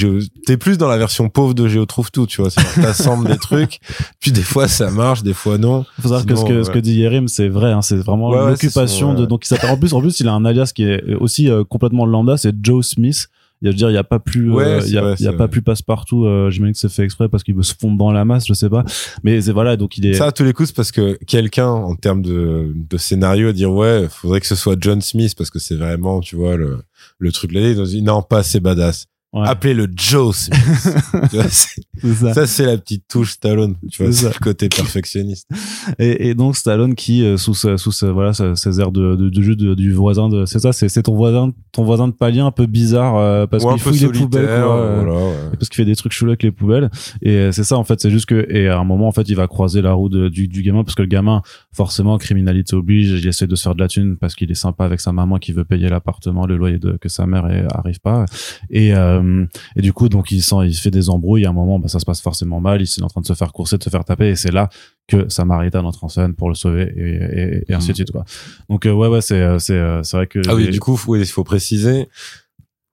t'es 0.46 0.58
plus 0.58 0.78
dans 0.78 0.88
la 0.88 0.98
version 0.98 1.30
pauvre 1.30 1.54
de 1.54 1.68
Géo 1.68 1.86
trouve 1.86 2.12
tout. 2.12 2.28
Tu 2.28 2.42
vois, 2.42 2.52
t'assembles 2.52 3.28
des 3.28 3.38
trucs, 3.38 3.80
puis 4.20 4.32
des 4.32 4.44
fois 4.44 4.68
ça 4.68 4.92
marche, 4.92 5.24
des 5.24 5.34
fois 5.34 5.58
non. 5.58 5.86
Faut 6.02 6.10
savoir 6.10 6.26
que 6.26 6.36
ce 6.36 6.44
que, 6.44 6.64
ce 6.64 6.72
que 6.72 6.80
dit 6.80 6.96
Yerim, 6.96 7.28
c'est 7.28 7.48
vrai. 7.48 7.72
Hein, 7.72 7.82
c'est 7.82 7.98
vraiment 7.98 8.32
l'occupation 8.34 9.14
de. 9.14 9.26
Donc 9.26 9.46
il 9.46 9.48
s'appelle 9.48 9.70
en 9.70 9.78
plus, 9.78 9.94
en 9.94 10.02
plus 10.02 10.20
il 10.20 10.28
a 10.28 10.34
un 10.34 10.44
alias 10.44 10.72
qui 10.76 10.84
est 10.84 11.16
aussi 11.16 11.50
euh, 11.50 11.64
complètement 11.64 11.85
complètement 11.86 12.06
lambda, 12.06 12.38
c'est 12.38 12.54
Joe 12.62 12.86
Smith. 12.86 13.28
Il 13.62 13.66
y 13.66 13.70
a, 13.70 13.72
je 13.72 13.78
dire, 13.78 13.90
il 13.90 13.94
y 13.94 13.98
a 13.98 14.04
pas 14.04 14.20
plus, 14.20 14.54
euh, 14.54 14.82
il 14.86 14.92
y 14.92 14.98
a, 14.98 15.16
y 15.18 15.28
a 15.28 15.34
pas 15.34 15.48
plus 15.48 15.62
passe-partout. 15.62 16.26
Euh, 16.26 16.50
J'imagine 16.50 16.74
que 16.74 16.80
c'est 16.80 16.90
fait 16.90 17.04
exprès 17.04 17.30
parce 17.30 17.42
qu'il 17.44 17.56
veut 17.56 17.64
se 17.64 17.74
fondre 17.80 17.98
dans 17.98 18.12
la 18.12 18.26
masse, 18.26 18.46
je 18.48 18.54
sais 18.54 18.70
pas. 18.70 18.84
Mais 19.24 19.42
c'est 19.42 19.54
voilà, 19.54 19.78
donc 19.78 19.98
il 19.98 20.06
est. 20.06 20.14
Ça 20.14 20.28
à 20.28 20.32
tous 20.34 20.44
les 20.44 20.52
coups, 20.52 20.70
c'est 20.70 20.76
parce 20.76 20.92
que 20.92 21.18
quelqu'un, 21.26 21.70
en 21.70 21.96
termes 21.96 22.22
de, 22.22 22.74
de 22.76 22.98
scénario, 22.98 23.54
dire 23.54 23.72
ouais, 23.72 24.08
faudrait 24.10 24.42
que 24.42 24.48
ce 24.48 24.56
soit 24.56 24.76
John 24.80 25.02
Smith 25.02 25.36
parce 25.38 25.50
que 25.50 25.60
c'est 25.60 25.76
vraiment, 25.76 26.20
tu 26.20 26.36
vois, 26.36 26.58
le, 26.58 26.80
le 27.18 27.32
truc 27.32 27.54
là. 27.54 27.62
Il 27.62 27.82
dit 27.82 28.02
non, 28.02 28.22
pas 28.22 28.40
assez 28.40 28.60
badass. 28.60 29.08
Ouais. 29.32 29.48
Appelez 29.48 29.74
le 29.74 29.88
Joe 29.96 30.50
ça, 32.34 32.48
c'est 32.48 32.66
la 32.66 32.78
petite 32.78 33.06
touche 33.08 33.32
Stallone. 33.32 33.76
Tu 33.92 34.04
vois, 34.04 34.12
c'est 34.12 34.28
le 34.28 34.40
côté 34.40 34.70
perfectionniste. 34.70 35.48
Et, 36.00 36.30
et, 36.30 36.36
donc 36.36 36.56
Stallone 36.56 36.96
qui 36.96 37.24
euh, 37.24 37.38
sous 37.38 37.54
sous 37.54 37.92
voilà 38.14 38.34
ses 38.34 38.80
airs 38.80 38.92
de, 38.92 39.16
de, 39.16 39.30
de 39.30 39.42
jeu 39.42 39.56
du 39.56 39.94
voisin 39.94 40.30
de 40.30 40.46
c'est 40.46 40.60
ça 40.60 40.74
c'est 40.74 40.90
c'est 40.90 41.04
ton 41.04 41.16
voisin 41.16 41.52
ton 41.72 41.84
voisin 41.84 42.08
de 42.08 42.14
palier 42.14 42.40
un 42.40 42.52
peu 42.52 42.66
bizarre 42.66 43.18
euh, 43.18 43.46
parce 43.46 43.64
qu'il 43.66 43.80
fouille 43.80 44.00
les 44.00 44.20
poubelles 44.20 44.46
quoi, 44.46 44.96
voilà, 44.96 45.14
ouais. 45.14 45.34
parce 45.54 45.70
qu'il 45.70 45.78
fait 45.78 45.86
des 45.86 45.96
trucs 45.96 46.12
chelous 46.12 46.32
avec 46.32 46.44
les 46.44 46.52
poubelles 46.52 46.90
et 47.22 47.32
euh, 47.32 47.52
c'est 47.52 47.64
ça 47.64 47.78
en 47.78 47.84
fait 47.84 48.02
c'est 48.02 48.10
juste 48.10 48.26
que 48.26 48.48
et 48.50 48.68
à 48.68 48.80
un 48.80 48.84
moment 48.84 49.08
en 49.08 49.12
fait 49.12 49.28
il 49.30 49.36
va 49.36 49.48
croiser 49.48 49.82
la 49.82 49.94
roue 49.94 50.10
de, 50.10 50.30
du, 50.30 50.48
du 50.48 50.64
gamin 50.64 50.84
parce 50.84 50.96
que 50.96 51.02
le 51.02 51.08
gamin 51.08 51.42
forcément 51.72 52.18
criminalité 52.18 52.76
oblige 52.76 53.12
il 53.12 53.28
essaie 53.28 53.48
de 53.48 53.56
se 53.56 53.64
faire 53.64 53.76
de 53.76 53.82
la 53.82 53.88
thune 53.88 54.18
parce 54.18 54.36
qu'il 54.36 54.50
est 54.52 54.56
sympa 54.56 54.86
avec 54.86 55.00
sa 55.00 55.12
maman 55.12 55.38
qui 55.38 55.52
veut 55.52 55.66
payer 55.66 55.90
l'appartement 55.90 56.46
le 56.46 56.58
loyer 56.58 56.80
de 56.80 56.98
que 56.98 57.10
sa 57.10 57.26
mère 57.26 57.46
arrive 57.74 58.00
pas 58.00 58.26
et 58.70 58.94
euh, 58.96 59.46
et 59.76 59.82
du 59.82 59.94
coup 59.94 60.10
donc 60.10 60.32
il 60.32 60.42
sent 60.42 60.56
il 60.66 60.74
fait 60.74 60.92
des 60.92 61.10
embrouilles 61.10 61.46
à 61.46 61.50
un 61.50 61.54
moment 61.54 61.80
bah, 61.80 61.88
ça 61.96 62.00
se 62.00 62.06
passe 62.06 62.22
forcément 62.22 62.60
mal 62.60 62.82
il 62.82 62.84
est 62.84 63.02
en 63.02 63.08
train 63.08 63.22
de 63.22 63.26
se 63.26 63.34
faire 63.34 63.52
courser 63.52 63.78
de 63.78 63.84
se 63.84 63.90
faire 63.90 64.06
taper 64.06 64.30
et 64.30 64.36
c'est 64.36 64.52
là 64.52 64.70
que 65.08 65.30
Samaritan 65.30 65.86
entre 65.86 66.04
en 66.04 66.10
scène 66.10 66.34
pour 66.34 66.50
le 66.50 66.56
sauver 66.56 66.92
et, 66.96 67.72
et, 67.72 67.74
ainsi 67.74 67.90
de 67.90 67.96
suite 67.96 68.12
quoi 68.12 68.26
donc 68.70 68.86
ouais 68.86 68.92
ouais 68.92 69.22
c'est 69.22 69.60
c'est 69.60 69.82
c'est 70.04 70.18
vrai 70.18 70.28
que 70.28 70.40
ah 70.48 70.56
oui 70.56 70.70
du 70.70 70.80
coup 70.80 71.00
il 71.16 71.26
faut 71.26 71.44
préciser 71.44 72.08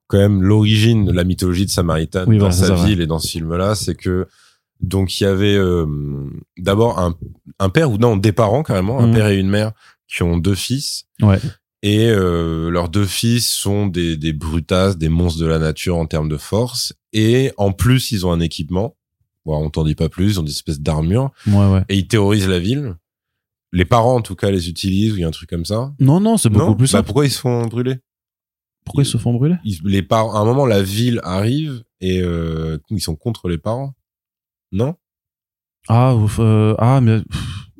quand 0.07 0.17
même 0.17 0.41
l'origine 0.41 1.05
de 1.05 1.11
la 1.11 1.23
mythologie 1.23 1.65
de 1.65 1.71
Samaritan 1.71 2.25
dans 2.25 2.51
sa 2.51 2.75
ville 2.75 3.01
et 3.01 3.07
dans 3.07 3.19
ce 3.19 3.27
film 3.27 3.55
là 3.55 3.75
c'est 3.75 3.95
que 3.95 4.27
donc 4.83 5.19
il 5.19 5.23
y 5.23 5.27
avait 5.27 5.55
euh, 5.55 5.85
d'abord 6.57 6.99
un, 6.99 7.15
un, 7.59 7.69
père 7.69 7.89
ou 7.89 7.97
non 7.97 8.17
des 8.17 8.33
parents 8.33 8.63
carrément, 8.63 8.99
un 8.99 9.07
mhm. 9.07 9.13
père 9.13 9.27
et 9.27 9.37
une 9.37 9.49
mère 9.49 9.71
qui 10.07 10.21
ont 10.23 10.37
deux 10.37 10.55
fils. 10.55 11.05
Ouais. 11.21 11.39
Et 11.81 12.09
euh, 12.09 12.69
leurs 12.69 12.89
deux 12.89 13.05
fils 13.05 13.49
sont 13.49 13.87
des, 13.87 14.17
des 14.17 14.33
brutasses, 14.33 14.97
des 14.97 15.09
monstres 15.09 15.39
de 15.39 15.45
la 15.45 15.57
nature 15.57 15.97
en 15.97 16.05
termes 16.05 16.29
de 16.29 16.37
force. 16.37 16.93
Et 17.13 17.51
en 17.57 17.71
plus, 17.71 18.11
ils 18.11 18.25
ont 18.25 18.31
un 18.31 18.39
équipement. 18.39 18.95
Bon, 19.45 19.57
on 19.57 19.69
t'en 19.69 19.83
dit 19.83 19.95
pas 19.95 20.09
plus, 20.09 20.33
ils 20.33 20.39
ont 20.39 20.43
des 20.43 20.51
espèces 20.51 20.79
d'armures. 20.79 21.31
Ouais, 21.47 21.71
ouais. 21.71 21.83
Et 21.89 21.97
ils 21.97 22.07
terrorisent 22.07 22.47
la 22.47 22.59
ville. 22.59 22.95
Les 23.71 23.85
parents, 23.85 24.15
en 24.15 24.21
tout 24.21 24.35
cas, 24.35 24.51
les 24.51 24.69
utilisent 24.69 25.13
ou 25.13 25.17
il 25.17 25.21
y 25.21 25.23
a 25.23 25.27
un 25.27 25.31
truc 25.31 25.49
comme 25.49 25.65
ça. 25.65 25.93
Non, 25.99 26.19
non, 26.19 26.37
c'est 26.37 26.49
beaucoup 26.49 26.75
plus 26.75 26.91
bah, 26.91 26.99
simple. 26.99 27.05
pourquoi 27.05 27.25
ils 27.25 27.31
se 27.31 27.39
font 27.39 27.65
brûler? 27.65 27.95
Pourquoi 28.85 29.03
ils, 29.03 29.07
se 29.07 29.17
font 29.17 29.33
brûler? 29.33 29.55
Les 29.83 30.01
parents, 30.01 30.35
à 30.35 30.39
un 30.39 30.45
moment, 30.45 30.65
la 30.65 30.83
ville 30.83 31.21
arrive 31.23 31.83
et 32.01 32.21
euh, 32.21 32.77
ils 32.89 33.01
sont 33.01 33.15
contre 33.15 33.47
les 33.47 33.57
parents. 33.57 33.93
Non? 34.71 34.95
Ah, 35.87 36.15
euh, 36.39 36.75
ah, 36.77 37.01
mais 37.01 37.21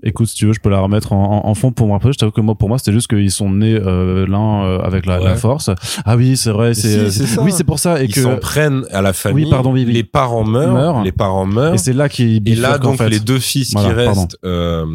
Écoute, 0.06 0.28
si 0.28 0.36
tu 0.36 0.46
veux, 0.46 0.54
je 0.54 0.60
peux 0.60 0.70
la 0.70 0.82
remettre 0.82 1.14
en, 1.14 1.46
en, 1.46 1.54
fond 1.56 1.72
pour 1.72 1.88
moi. 1.88 1.96
Après, 1.96 2.12
je 2.12 2.18
t'avoue 2.18 2.34
que 2.34 2.42
moi, 2.42 2.56
pour 2.56 2.68
moi, 2.68 2.78
c'était 2.78 2.92
juste 2.92 3.08
qu'ils 3.08 3.32
sont 3.32 3.50
nés 3.50 3.74
euh, 3.74 4.28
l'un 4.28 4.66
euh, 4.66 4.80
avec 4.80 5.06
la, 5.06 5.18
la, 5.18 5.36
force. 5.36 5.70
Ah 6.06 6.18
oui, 6.18 6.36
c'est 6.36 6.52
vrai. 6.52 6.74
C'est 6.74 7.40
oui, 7.40 7.54
c'est 7.54 7.64
pour 7.64 7.80
ça. 7.80 8.02
Et 8.04 8.06
ils 8.06 8.16
s'en 8.16 8.38
prennent 8.38 8.86
à 8.92 9.02
la 9.02 9.14
famille. 9.14 9.46
Oui, 9.46 9.50
pardon, 9.50 9.72
oui, 9.72 9.86
Les 9.86 10.04
parents 10.04 10.44
meurent, 10.44 11.04
Les 11.04 11.14
parents 11.14 11.46
meurent. 11.46 11.76
Et 11.76 11.78
c'est 11.78 11.94
là 11.94 12.10
qu'ils. 12.10 12.48
Et 12.48 12.56
là, 12.56 12.78
donc, 12.78 13.00
les 13.02 13.20
deux 13.20 13.40
fils 13.40 13.74
qui 13.74 13.88
restent. 13.88 14.38
Euh, 14.44 14.86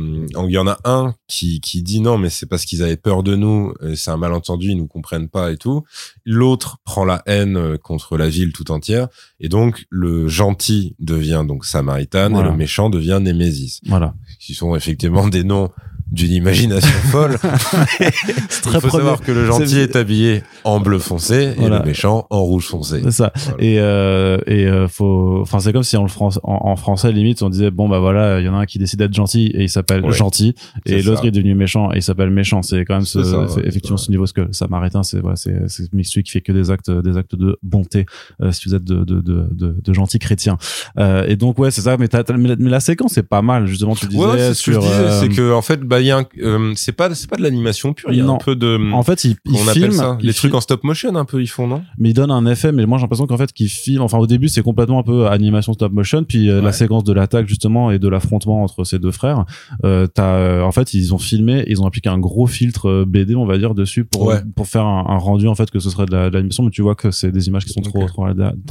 il 0.46 0.50
y 0.50 0.58
en 0.58 0.66
a 0.66 0.78
un 0.84 1.14
qui 1.26 1.60
qui 1.60 1.82
dit 1.82 2.00
non, 2.00 2.18
mais 2.18 2.28
c'est 2.28 2.46
parce 2.46 2.64
qu'ils 2.64 2.82
avaient 2.82 2.96
peur 2.96 3.22
de 3.22 3.34
nous. 3.34 3.72
C'est 3.94 4.10
un 4.10 4.16
malentendu. 4.18 4.70
Ils 4.70 4.76
nous 4.76 4.86
comprennent 4.86 5.28
pas 5.28 5.52
et 5.52 5.56
tout. 5.56 5.84
L'autre 6.26 6.78
prend 6.84 7.04
la 7.04 7.22
haine 7.26 7.78
contre 7.78 8.18
la 8.18 8.28
ville 8.28 8.52
tout 8.52 8.70
entière. 8.70 9.08
Et 9.40 9.48
donc, 9.48 9.86
le 9.88 10.28
gentil 10.28 10.94
devient 10.98 11.44
donc 11.46 11.64
Samaritan 11.64 12.38
et 12.38 12.42
le 12.42 12.52
méchant 12.52 12.90
devient 12.90 13.20
Némésis. 13.22 13.80
Voilà. 13.86 14.14
Qui 14.38 14.54
sont 14.54 14.74
effectivement 14.76 15.28
des 15.28 15.44
noms 15.44 15.70
d'une 16.10 16.32
imagination 16.32 16.88
folle. 17.10 17.36
Il 18.00 18.80
faut 18.80 18.90
savoir 18.90 19.20
que 19.20 19.32
le 19.32 19.46
gentil 19.46 19.78
est... 19.78 19.96
habillé 19.96 20.42
en 20.64 20.80
bleu 20.80 20.98
foncé 20.98 21.54
et 21.58 21.68
le 21.68 21.82
méchant 21.84 22.26
en 22.30 22.42
rouge 22.42 22.66
foncé. 22.66 23.00
C'est 23.04 23.10
ça. 23.10 23.32
Et 23.58 23.78
euh, 23.78 24.38
et 24.46 24.66
euh, 24.66 24.88
faut, 24.88 25.40
enfin 25.42 25.60
c'est 25.60 25.72
comme 25.72 25.82
si 25.82 25.96
en, 25.96 26.02
le 26.02 26.08
France, 26.08 26.40
en, 26.42 26.76
français 26.76 27.12
limite 27.12 27.42
on 27.42 27.48
disait 27.48 27.70
bon 27.70 27.88
bah 27.88 27.98
voilà 27.98 28.40
il 28.40 28.46
y 28.46 28.48
en 28.48 28.54
a 28.54 28.58
un 28.58 28.66
qui 28.66 28.78
décide 28.78 28.98
d'être 28.98 29.14
gentil 29.14 29.46
et 29.54 29.64
il 29.64 29.68
s'appelle 29.68 30.08
gentil 30.10 30.54
et 30.86 31.02
l'autre 31.02 31.26
est 31.26 31.30
devenu 31.30 31.54
méchant 31.54 31.92
et 31.92 31.96
il 31.96 32.02
s'appelle 32.02 32.30
méchant. 32.30 32.62
C'est 32.62 32.84
quand 32.84 32.94
même 32.94 33.04
ce, 33.04 33.66
effectivement 33.66 33.96
ce 33.96 34.10
niveau 34.10 34.26
ce 34.26 34.32
que 34.32 34.48
Samaritain 34.52 35.02
c'est 35.02 35.20
voilà 35.20 35.36
c'est 35.36 35.68
c'est 35.68 35.88
celui 36.04 36.22
qui 36.22 36.32
fait 36.32 36.40
que 36.40 36.52
des 36.52 36.70
actes 36.70 36.90
des 36.90 37.16
actes 37.16 37.36
de 37.36 37.58
bonté 37.62 38.06
euh, 38.42 38.52
si 38.52 38.68
vous 38.68 38.74
êtes 38.74 38.84
de 38.84 39.04
de 39.04 39.20
de 39.20 39.48
de, 39.52 39.76
de 39.82 39.92
gentils 39.92 40.18
chrétiens. 40.18 40.58
Euh, 40.98 41.24
et 41.26 41.36
donc 41.36 41.58
ouais 41.58 41.70
c'est 41.70 41.82
ça 41.82 41.96
mais, 41.96 42.08
mais, 42.38 42.70
la 42.70 42.80
séquence 42.80 43.18
est 43.18 43.22
pas 43.22 43.42
mal 43.42 43.66
justement 43.66 43.94
tu 43.94 44.06
disais 44.06 44.54
sur 44.54 44.82
c'est 44.82 45.28
que 45.28 45.52
en 45.52 45.62
fait 45.62 45.80
bah 45.80 45.97
il 46.00 46.06
y 46.06 46.10
a 46.10 46.24
euh, 46.40 46.72
c'est 46.76 46.92
pas 46.92 47.14
c'est 47.14 47.28
pas 47.28 47.36
de 47.36 47.42
l'animation 47.42 47.92
pure, 47.92 48.12
il 48.12 48.18
y 48.18 48.20
a 48.20 48.26
un 48.26 48.36
peu 48.36 48.56
de 48.56 48.92
En 48.92 49.02
fait, 49.02 49.24
ils, 49.24 49.36
ils 49.46 49.56
filment 49.56 49.92
ça? 49.92 50.18
les 50.20 50.34
trucs 50.34 50.54
en 50.54 50.60
stop 50.60 50.84
motion 50.84 51.14
un 51.14 51.24
peu 51.24 51.42
ils 51.42 51.46
font 51.46 51.66
non? 51.66 51.82
Mais 51.98 52.10
ils 52.10 52.14
donnent 52.14 52.30
un 52.30 52.46
effet 52.46 52.72
mais 52.72 52.86
moi 52.86 52.98
j'ai 52.98 53.02
l'impression 53.02 53.26
qu'en 53.26 53.36
fait 53.36 53.52
qu'ils 53.52 53.68
filment 53.68 54.02
enfin 54.02 54.18
au 54.18 54.26
début 54.26 54.48
c'est 54.48 54.62
complètement 54.62 55.00
un 55.00 55.02
peu 55.02 55.26
animation 55.26 55.72
stop 55.72 55.92
motion 55.92 56.24
puis 56.24 56.50
euh, 56.50 56.60
la 56.60 56.72
séquence 56.72 57.04
de 57.04 57.12
l'attaque 57.12 57.48
justement 57.48 57.90
et 57.90 57.98
de 57.98 58.08
l'affrontement 58.08 58.62
entre 58.62 58.84
ces 58.84 58.98
deux 58.98 59.10
frères 59.10 59.44
euh, 59.84 60.06
t'as 60.06 60.34
euh, 60.36 60.62
en 60.62 60.72
fait 60.72 60.94
ils 60.94 61.14
ont 61.14 61.18
filmé, 61.18 61.64
ils 61.66 61.82
ont 61.82 61.86
appliqué 61.86 62.08
un 62.08 62.18
gros 62.18 62.46
filtre 62.46 63.04
BD 63.06 63.34
on 63.34 63.46
va 63.46 63.58
dire 63.58 63.74
dessus 63.74 64.04
pour 64.04 64.32
pour 64.56 64.66
faire 64.66 64.84
un, 64.84 65.18
rendu 65.18 65.48
en 65.48 65.54
fait 65.54 65.70
que 65.70 65.78
ce 65.78 65.90
serait 65.90 66.06
de 66.06 66.16
l'animation 66.16 66.64
mais 66.64 66.70
tu 66.70 66.82
vois 66.82 66.94
que 66.94 67.10
c'est 67.10 67.32
des 67.32 67.48
images 67.48 67.64
qui 67.64 67.72
sont 67.72 67.80
trop 67.80 68.06
trop 68.06 68.26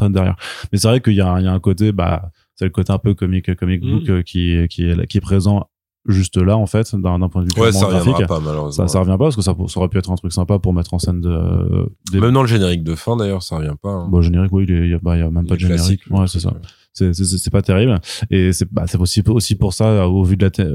derrière. 0.10 0.36
Mais 0.72 0.78
c'est 0.78 0.88
vrai 0.88 1.02
qu'il 1.02 1.14
y 1.14 1.22
a 1.22 1.40
il 1.40 1.46
y 1.46 1.48
a 1.48 1.52
un 1.52 1.60
côté 1.60 1.92
bah 1.92 2.32
c'est 2.56 2.66
le 2.66 2.72
côté 2.72 2.92
un 2.92 2.98
peu 2.98 3.14
comique 3.14 3.56
comic 3.56 3.82
book 3.82 4.10
mm. 4.10 4.24
qui 4.24 4.56
qui 4.70 4.90
est 4.90 5.08
qui 5.08 5.18
est 5.18 5.22
présent 5.22 5.68
juste 6.08 6.38
là 6.38 6.58
en 6.58 6.66
fait 6.66 6.96
d'un 6.96 7.30
point 7.30 7.44
de 7.44 7.48
vue 7.54 7.62
ouais, 7.62 7.72
ça 7.72 7.88
graphique 7.88 8.28
pas, 8.28 8.40
malheureusement. 8.40 8.88
ça 8.88 8.92
ça 8.92 9.00
revient 9.00 9.12
pas 9.12 9.26
parce 9.26 9.36
que 9.36 9.42
ça, 9.42 9.56
ça, 9.68 9.80
aurait 9.80 9.90
pu 9.90 9.98
être 9.98 10.12
un 10.12 10.16
truc 10.16 10.32
sympa 10.32 10.60
pour 10.60 10.74
mettre 10.74 10.94
en 10.94 11.00
scène 11.00 11.22
de 11.22 11.90
des... 12.12 12.20
même 12.20 12.34
dans 12.34 12.42
le 12.42 12.48
générique 12.48 12.84
de 12.84 12.96
fin 12.96 13.18
d'ailleurs 13.18 13.44
ça 13.44 13.58
revient 13.58 13.76
pas 13.82 13.90
hein. 13.90 14.08
bon 14.10 14.22
générique 14.22 14.52
oui 14.52 14.66
il 14.68 14.90
y 14.90 14.94
a, 14.94 15.00
bah, 15.02 15.18
y 15.18 15.22
a 15.22 15.30
même 15.30 15.46
pas 15.48 15.56
de 15.56 15.60
générique. 15.60 16.02
ouais 16.10 16.28
c'est 16.28 16.40
ça. 16.40 16.54
c'est 16.94 17.52
pas 17.52 17.62
terrible. 17.62 18.00
Et 18.30 18.54
c'est 18.54 18.72
bah, 18.72 18.86
c'est 18.88 18.98
aussi 18.98 19.22
aussi 19.28 19.56
pour 19.56 19.74
ça 19.74 20.08
au 20.08 20.24
vu 20.24 20.38
de 20.38 20.46
la 20.46 20.68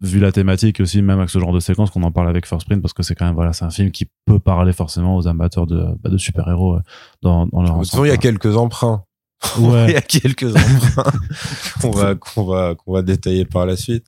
vu 0.00 0.18
la 0.20 0.32
thématique 0.32 0.80
aussi 0.80 1.02
même 1.02 1.18
avec 1.18 1.30
ce 1.30 1.38
genre 1.38 1.52
de 1.52 1.60
séquence 1.60 1.90
qu'on 1.90 2.02
en 2.02 2.12
parle 2.12 2.28
avec 2.28 2.46
First 2.46 2.66
Print 2.66 2.82
parce 2.82 2.92
que 2.92 3.02
c'est 3.02 3.14
quand 3.14 3.24
même 3.24 3.34
voilà 3.34 3.52
c'est 3.52 3.64
un 3.64 3.70
film 3.70 3.90
qui 3.90 4.08
peut 4.26 4.38
parler 4.38 4.72
forcément 4.72 5.16
aux 5.16 5.26
amateurs 5.26 5.66
de 5.66 5.82
bah, 6.02 6.10
de 6.10 6.18
super 6.18 6.46
héros 6.48 6.76
euh, 6.76 6.80
dans 7.22 7.46
dans 7.46 7.62
leur 7.62 7.82
il 8.04 8.08
y 8.08 8.10
a 8.10 8.16
quelques 8.16 8.56
emprunts 8.56 9.04
Ouais. 9.58 9.86
il 9.88 9.92
y 9.92 9.96
a 9.96 10.00
quelques 10.00 10.54
emprunts 10.56 11.12
qu'on 11.80 11.90
va 11.92 12.14
qu'on 12.14 12.44
va 12.44 12.74
qu'on 12.74 12.92
va 12.92 13.02
détailler 13.02 13.44
par 13.44 13.66
la 13.66 13.76
suite. 13.76 14.04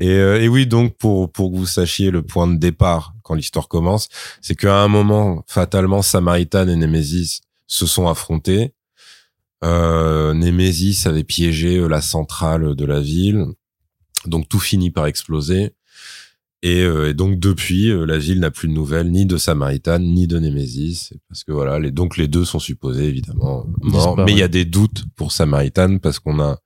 Et, 0.00 0.08
euh, 0.08 0.40
et 0.40 0.48
oui, 0.48 0.66
donc 0.66 0.96
pour 0.96 1.30
pour 1.30 1.50
que 1.50 1.56
vous 1.56 1.66
sachiez 1.66 2.10
le 2.10 2.22
point 2.22 2.46
de 2.46 2.56
départ 2.56 3.14
quand 3.22 3.34
l'histoire 3.34 3.68
commence, 3.68 4.08
c'est 4.40 4.54
qu'à 4.54 4.82
un 4.82 4.88
moment, 4.88 5.44
fatalement, 5.46 6.02
Samaritan 6.02 6.68
et 6.68 6.76
Nemesis 6.76 7.40
se 7.66 7.86
sont 7.86 8.08
affrontés. 8.08 8.74
Euh, 9.64 10.32
Nemesis 10.34 11.06
avait 11.06 11.24
piégé 11.24 11.76
euh, 11.76 11.86
la 11.86 12.00
centrale 12.00 12.74
de 12.74 12.84
la 12.84 13.00
ville, 13.00 13.44
donc 14.26 14.48
tout 14.48 14.58
finit 14.58 14.90
par 14.90 15.06
exploser. 15.06 15.74
Euh, 16.64 17.08
et, 17.08 17.14
donc 17.14 17.38
depuis, 17.38 17.90
euh, 17.90 18.04
la 18.04 18.18
ville 18.18 18.40
n'a 18.40 18.50
plus 18.50 18.68
de 18.68 18.72
nouvelles 18.72 19.10
ni 19.10 19.24
de 19.24 19.38
Samaritan 19.38 19.98
ni 19.98 20.26
de 20.26 20.38
Nemesis, 20.38 21.12
parce 21.28 21.42
que 21.44 21.52
voilà, 21.52 21.78
les, 21.78 21.90
donc 21.90 22.16
les 22.16 22.28
deux 22.28 22.44
sont 22.44 22.58
supposés 22.58 23.04
évidemment 23.04 23.66
morts. 23.80 24.16
Mais 24.18 24.32
il 24.32 24.38
y 24.38 24.42
a 24.42 24.48
des 24.48 24.66
doutes 24.66 25.04
pour 25.16 25.32
Samaritan 25.32 25.98
parce 25.98 26.18
qu'on 26.18 26.40
a 26.40 26.58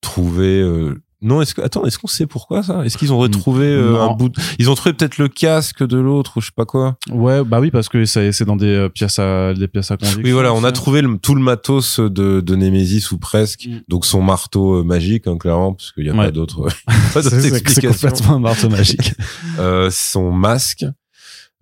trouvé 0.00 0.60
euh, 0.60 1.02
non, 1.22 1.42
est-ce 1.42 1.54
que 1.54 1.60
attends, 1.60 1.84
est-ce 1.84 1.98
qu'on 1.98 2.06
sait 2.06 2.26
pourquoi 2.26 2.62
ça? 2.62 2.84
Est-ce 2.84 2.96
qu'ils 2.96 3.12
ont 3.12 3.18
retrouvé 3.18 3.66
euh, 3.66 4.00
un 4.00 4.14
bout 4.14 4.32
Ils 4.58 4.70
ont 4.70 4.74
trouvé 4.74 4.94
peut-être 4.94 5.18
le 5.18 5.28
casque 5.28 5.86
de 5.86 5.98
l'autre 5.98 6.38
ou 6.38 6.40
je 6.40 6.46
sais 6.46 6.52
pas 6.56 6.64
quoi? 6.64 6.96
Ouais, 7.10 7.44
bah 7.44 7.60
oui 7.60 7.70
parce 7.70 7.90
que 7.90 8.06
c'est 8.06 8.44
dans 8.44 8.56
des 8.56 8.74
euh, 8.74 8.88
pièces 8.88 9.18
à 9.18 9.52
des 9.52 9.68
pièces 9.68 9.90
à 9.90 9.98
conviction. 9.98 10.22
Oui, 10.24 10.30
voilà, 10.30 10.54
on 10.54 10.64
a 10.64 10.72
trouvé 10.72 11.02
tout 11.20 11.34
le 11.34 11.42
matos 11.42 12.00
de 12.00 12.40
de 12.40 12.56
Nemesis 12.56 13.12
ou 13.12 13.18
presque. 13.18 13.66
Mm. 13.66 13.80
Donc 13.88 14.06
son 14.06 14.22
marteau 14.22 14.76
euh, 14.76 14.82
magique 14.82 15.26
hein, 15.26 15.36
clairement 15.36 15.74
parce 15.74 15.92
qu'il 15.92 16.06
y 16.06 16.10
a 16.10 16.14
pas 16.14 16.30
d'autres 16.30 16.68
pas 17.12 17.20
d'autres 17.20 17.46
explications. 17.46 17.92
C'est 17.92 18.08
complètement 18.08 18.36
un 18.36 18.40
marteau 18.40 18.70
magique. 18.70 19.12
euh, 19.58 19.90
son 19.90 20.32
masque 20.32 20.86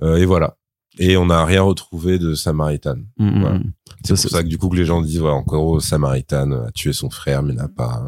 et 0.03 0.25
voilà. 0.25 0.55
Et 1.01 1.17
on 1.17 1.27
n'a 1.27 1.45
rien 1.45 1.63
retrouvé 1.63 2.19
de 2.19 2.35
Samaritan. 2.35 2.97
Mm, 3.19 3.27
mm, 3.27 3.41
voilà. 3.41 3.61
C'est 4.05 4.21
pour 4.21 4.31
ça 4.31 4.43
que 4.45 4.49
du 4.49 4.59
coup 4.59 4.69
que 4.69 4.77
les 4.77 4.85
gens 4.85 5.03
disent 5.03 5.19
voilà 5.19 5.35
encore 5.35 5.83
Samaritan 5.83 6.53
a 6.53 6.71
tué 6.71 6.93
son 6.93 7.11
frère 7.11 7.43
mais 7.43 7.55
n'a 7.55 7.67
pas 7.67 8.07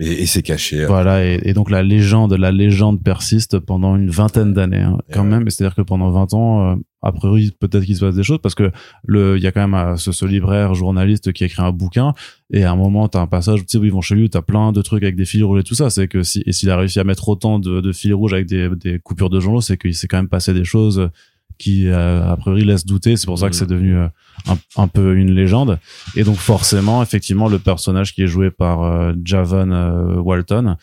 et, 0.00 0.22
et 0.22 0.26
c'est 0.26 0.42
caché. 0.42 0.86
Voilà, 0.86 1.24
et, 1.24 1.40
et, 1.44 1.52
donc 1.52 1.70
la 1.70 1.82
légende, 1.82 2.32
la 2.32 2.50
légende 2.50 3.02
persiste 3.02 3.60
pendant 3.60 3.94
une 3.94 4.10
vingtaine 4.10 4.52
d'années, 4.52 4.80
hein, 4.80 4.98
quand 5.12 5.22
même. 5.22 5.48
C'est-à-dire 5.48 5.76
que 5.76 5.82
pendant 5.82 6.10
20 6.10 6.34
ans, 6.34 6.72
euh, 6.72 6.74
a 7.02 7.12
priori, 7.12 7.52
peut-être 7.60 7.84
qu'il 7.84 7.94
se 7.94 8.04
passe 8.04 8.16
des 8.16 8.24
choses 8.24 8.40
parce 8.42 8.56
que 8.56 8.72
le, 9.04 9.36
il 9.36 9.42
y 9.42 9.46
a 9.46 9.52
quand 9.52 9.60
même 9.60 9.74
euh, 9.74 9.96
ce, 9.96 10.10
ce, 10.10 10.26
libraire 10.26 10.74
journaliste 10.74 11.32
qui 11.32 11.44
a 11.44 11.46
écrit 11.46 11.62
un 11.62 11.70
bouquin 11.70 12.12
et 12.52 12.64
à 12.64 12.72
un 12.72 12.76
moment, 12.76 13.06
t'as 13.08 13.20
un 13.20 13.28
passage, 13.28 13.60
tu 13.60 13.66
sais, 13.68 13.78
où 13.78 13.84
ils 13.84 13.92
vont 13.92 14.00
chez 14.00 14.16
lui, 14.16 14.28
t'as 14.28 14.42
plein 14.42 14.72
de 14.72 14.82
trucs 14.82 15.04
avec 15.04 15.14
des 15.14 15.26
fils 15.26 15.44
rouges 15.44 15.60
et 15.60 15.64
tout 15.64 15.76
ça. 15.76 15.90
C'est 15.90 16.08
que 16.08 16.24
si, 16.24 16.42
et 16.44 16.52
s'il 16.52 16.70
a 16.70 16.76
réussi 16.76 16.98
à 16.98 17.04
mettre 17.04 17.28
autant 17.28 17.60
de, 17.60 17.80
de 17.80 17.92
fils 17.92 18.12
rouges 18.12 18.32
avec 18.32 18.46
des, 18.46 18.68
des 18.70 18.98
coupures 18.98 19.30
de 19.30 19.38
journaux, 19.38 19.60
c'est 19.60 19.76
qu'il 19.76 19.94
s'est 19.94 20.08
quand 20.08 20.16
même 20.16 20.28
passé 20.28 20.52
des 20.52 20.64
choses 20.64 21.08
qui 21.58 21.88
euh, 21.88 22.26
a 22.26 22.36
priori 22.36 22.64
laisse 22.64 22.84
douter. 22.86 23.16
C'est 23.16 23.26
pour 23.26 23.38
ça 23.38 23.48
que 23.48 23.56
c'est 23.56 23.66
devenu 23.66 23.96
euh, 23.96 24.08
un, 24.46 24.56
un, 24.76 24.88
peu 24.88 25.16
une 25.16 25.32
légende. 25.32 25.78
Et 26.16 26.24
donc 26.24 26.36
forcément, 26.36 27.02
effectivement, 27.02 27.48
le 27.48 27.58
personnage 27.58 28.14
qui 28.14 28.22
est 28.22 28.26
joué 28.26 28.50
par 28.50 28.82
euh, 28.82 29.12
Javon 29.24 30.20
Walton 30.20 30.76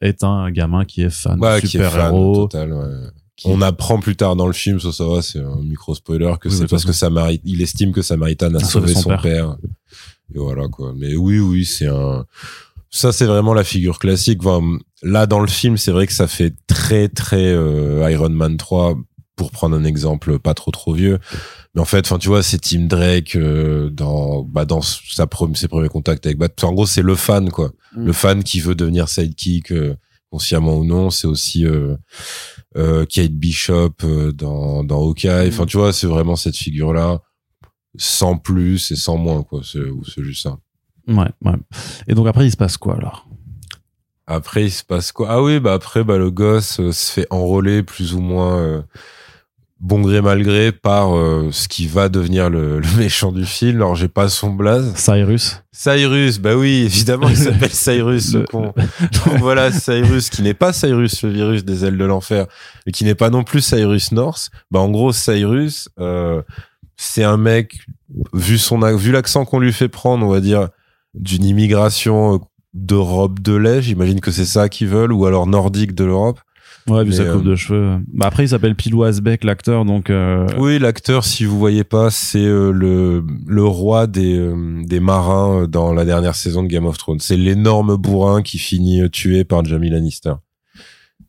est 0.00 0.24
un 0.24 0.50
gamin 0.50 0.84
qui 0.84 1.02
est 1.02 1.10
fan 1.10 1.38
de 1.38 1.66
super-héros. 1.66 2.48
On 3.46 3.62
apprend 3.62 4.00
plus 4.00 4.16
tard 4.16 4.36
dans 4.36 4.46
le 4.46 4.52
film, 4.52 4.80
ça, 4.80 4.92
ça 4.92 5.04
va, 5.06 5.22
c'est 5.22 5.38
un 5.38 5.62
micro 5.62 5.94
spoiler, 5.94 6.34
que 6.38 6.50
c'est 6.50 6.66
parce 6.68 6.84
que 6.84 6.92
Samarit, 6.92 7.40
il 7.44 7.62
estime 7.62 7.90
que 7.90 8.02
Samaritan 8.02 8.52
a 8.54 8.60
sauvé 8.60 8.92
son, 8.92 9.16
père. 9.16 9.56
Et 10.34 10.38
voilà, 10.38 10.68
quoi. 10.68 10.92
Mais 10.94 11.16
oui, 11.16 11.38
oui, 11.38 11.64
c'est 11.64 11.86
un, 11.86 12.26
ça, 12.90 13.12
c'est 13.12 13.24
vraiment 13.24 13.54
la 13.54 13.64
figure 13.64 13.98
classique. 13.98 14.40
là, 15.02 15.26
dans 15.26 15.40
le 15.40 15.46
film, 15.46 15.78
c'est 15.78 15.90
vrai 15.90 16.06
que 16.06 16.12
ça 16.12 16.26
fait 16.26 16.52
très, 16.66 17.08
très 17.08 17.52
Iron 18.12 18.28
Man 18.28 18.58
3 18.58 18.98
pour 19.40 19.52
prendre 19.52 19.74
un 19.74 19.84
exemple 19.84 20.38
pas 20.38 20.52
trop 20.52 20.70
trop 20.70 20.92
vieux. 20.92 21.18
Mais 21.74 21.80
en 21.80 21.86
fait, 21.86 22.04
enfin 22.04 22.18
tu 22.18 22.28
vois, 22.28 22.42
c'est 22.42 22.58
Tim 22.58 22.82
Drake 22.82 23.36
euh, 23.36 23.88
dans 23.88 24.42
bah 24.42 24.66
dans 24.66 24.82
sa 24.82 25.26
ses 25.54 25.68
premiers 25.68 25.88
contacts 25.88 26.26
avec 26.26 26.36
Batman. 26.36 26.72
En 26.72 26.74
gros, 26.74 26.84
c'est 26.84 27.00
le 27.00 27.14
fan 27.14 27.50
quoi, 27.50 27.72
mm. 27.96 28.04
le 28.04 28.12
fan 28.12 28.44
qui 28.44 28.60
veut 28.60 28.74
devenir 28.74 29.08
sidekick 29.08 29.72
euh, 29.72 29.96
consciemment 30.30 30.76
ou 30.76 30.84
non. 30.84 31.08
C'est 31.08 31.26
aussi 31.26 31.64
euh, 31.64 31.96
euh 32.76 33.06
Kate 33.06 33.32
Bishop 33.32 33.94
dans 34.34 34.84
dans 34.84 35.00
Hawkeye. 35.00 35.48
Enfin 35.48 35.64
mm. 35.64 35.68
tu 35.68 35.78
vois, 35.78 35.94
c'est 35.94 36.06
vraiment 36.06 36.36
cette 36.36 36.56
figure 36.56 36.92
là. 36.92 37.22
sans 37.96 38.36
plus 38.36 38.90
et 38.90 38.96
sans 38.96 39.16
moins, 39.16 39.42
quoi. 39.42 39.62
C'est 39.64 40.22
juste 40.22 40.42
ça. 40.42 40.58
Ouais, 41.08 41.30
ouais. 41.46 41.56
Et 42.08 42.14
donc 42.14 42.26
après, 42.26 42.46
il 42.46 42.50
se 42.50 42.58
passe 42.58 42.76
quoi 42.76 42.96
alors? 42.96 43.26
Après, 44.32 44.64
il 44.66 44.70
se 44.70 44.84
passe 44.84 45.10
quoi? 45.10 45.26
Ah 45.28 45.42
oui, 45.42 45.58
bah 45.58 45.72
après, 45.72 46.04
bah 46.04 46.16
le 46.16 46.30
gosse 46.30 46.78
euh, 46.78 46.92
se 46.92 47.10
fait 47.10 47.26
enrôler 47.30 47.82
plus 47.82 48.14
ou 48.14 48.20
moins 48.20 48.58
euh, 48.58 48.82
bon 49.80 50.00
gré 50.00 50.20
mal 50.20 50.42
gré 50.42 50.72
par 50.72 51.16
euh, 51.16 51.48
ce 51.52 51.66
qui 51.68 51.86
va 51.86 52.08
devenir 52.08 52.50
le, 52.50 52.80
méchant 52.96 53.32
du 53.32 53.44
film. 53.44 53.76
Alors 53.76 53.96
j'ai 53.96 54.08
pas 54.08 54.28
son 54.28 54.50
blaze. 54.50 54.94
Cyrus. 54.96 55.62
Cyrus, 55.72 56.38
bah 56.38 56.56
oui, 56.56 56.82
évidemment, 56.84 57.28
il 57.28 57.36
s'appelle 57.36 57.70
Cyrus. 57.72 58.32
Donc 58.32 58.74
voilà, 59.38 59.72
Cyrus 59.72 60.30
qui 60.30 60.42
n'est 60.42 60.54
pas 60.54 60.72
Cyrus, 60.72 61.22
le 61.22 61.30
virus 61.30 61.64
des 61.64 61.84
ailes 61.84 61.98
de 61.98 62.04
l'enfer, 62.04 62.46
et 62.86 62.92
qui 62.92 63.04
n'est 63.04 63.14
pas 63.14 63.30
non 63.30 63.44
plus 63.44 63.60
Cyrus 63.60 64.12
North. 64.12 64.50
Bah 64.70 64.80
en 64.80 64.90
gros, 64.90 65.12
Cyrus, 65.12 65.88
c'est 66.96 67.24
un 67.24 67.38
mec 67.38 67.78
vu 68.32 68.58
son 68.58 68.78
vu 68.96 69.12
l'accent 69.12 69.44
qu'on 69.44 69.58
lui 69.58 69.72
fait 69.72 69.88
prendre, 69.88 70.26
on 70.26 70.30
va 70.30 70.40
dire 70.40 70.68
d'une 71.14 71.44
immigration 71.44 72.34
euh, 72.34 72.38
d'Europe 72.74 73.40
de 73.40 73.54
l'Est. 73.54 73.82
J'imagine 73.82 74.20
que 74.20 74.30
c'est 74.30 74.44
ça 74.44 74.68
qu'ils 74.68 74.88
veulent, 74.88 75.12
ou 75.12 75.26
alors 75.26 75.46
nordique 75.46 75.94
de 75.94 76.04
l'Europe. 76.04 76.40
Ouais, 76.90 77.04
vu 77.04 77.12
sa 77.12 77.24
coupe 77.24 77.46
euh, 77.46 77.50
de 77.50 77.56
cheveux. 77.56 77.98
Bah 78.12 78.26
après, 78.26 78.44
il 78.44 78.48
s'appelle 78.48 78.74
Pilou 78.74 79.04
Asbeck, 79.04 79.44
l'acteur, 79.44 79.84
donc. 79.84 80.10
Euh... 80.10 80.46
Oui, 80.58 80.78
l'acteur, 80.78 81.24
si 81.24 81.44
vous 81.44 81.58
voyez 81.58 81.84
pas, 81.84 82.10
c'est 82.10 82.38
euh, 82.38 82.72
le 82.72 83.24
le 83.46 83.64
roi 83.64 84.06
des 84.06 84.52
des 84.84 85.00
marins 85.00 85.66
dans 85.66 85.92
la 85.92 86.04
dernière 86.04 86.34
saison 86.34 86.62
de 86.62 86.68
Game 86.68 86.86
of 86.86 86.98
Thrones. 86.98 87.20
C'est 87.20 87.36
l'énorme 87.36 87.96
bourrin 87.96 88.42
qui 88.42 88.58
finit 88.58 89.08
tué 89.10 89.44
par 89.44 89.64
Jamie 89.64 89.90
Lannister. 89.90 90.34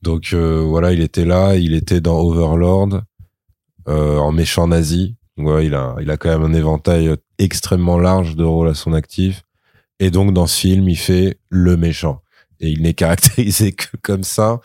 Donc 0.02 0.34
voilà, 0.34 0.94
il 0.94 1.02
était 1.02 1.26
là, 1.26 1.56
il 1.56 1.74
était 1.74 2.02
dans 2.02 2.20
Overlord 2.20 3.02
en 3.88 4.32
méchant 4.32 4.68
nazi. 4.68 5.16
Ouais, 5.38 5.66
il 5.68 5.76
a 5.76 5.96
il 6.02 6.10
a 6.10 6.18
quand 6.18 6.30
même 6.30 6.44
un 6.44 6.54
éventail 6.54 7.16
extrêmement 7.38 8.00
large 8.00 8.36
de 8.36 8.44
rôles 8.44 8.70
à 8.70 8.74
son 8.74 8.94
actif. 8.94 9.44
Et 10.02 10.10
donc, 10.10 10.34
dans 10.34 10.48
ce 10.48 10.60
film, 10.60 10.90
il 10.90 10.98
fait 10.98 11.38
le 11.50 11.78
méchant. 11.78 12.24
Et 12.60 12.70
il 12.70 12.82
n'est 12.82 12.96
caractérisé 12.96 13.72
que 13.72 13.96
comme 14.02 14.24
ça. 14.24 14.60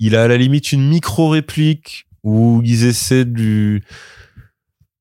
Il 0.00 0.16
a 0.16 0.24
à 0.24 0.28
la 0.28 0.36
limite 0.36 0.72
une 0.72 0.88
micro-réplique 0.88 2.06
où 2.24 2.60
ils 2.64 2.84
essaient 2.84 3.24
du... 3.24 3.84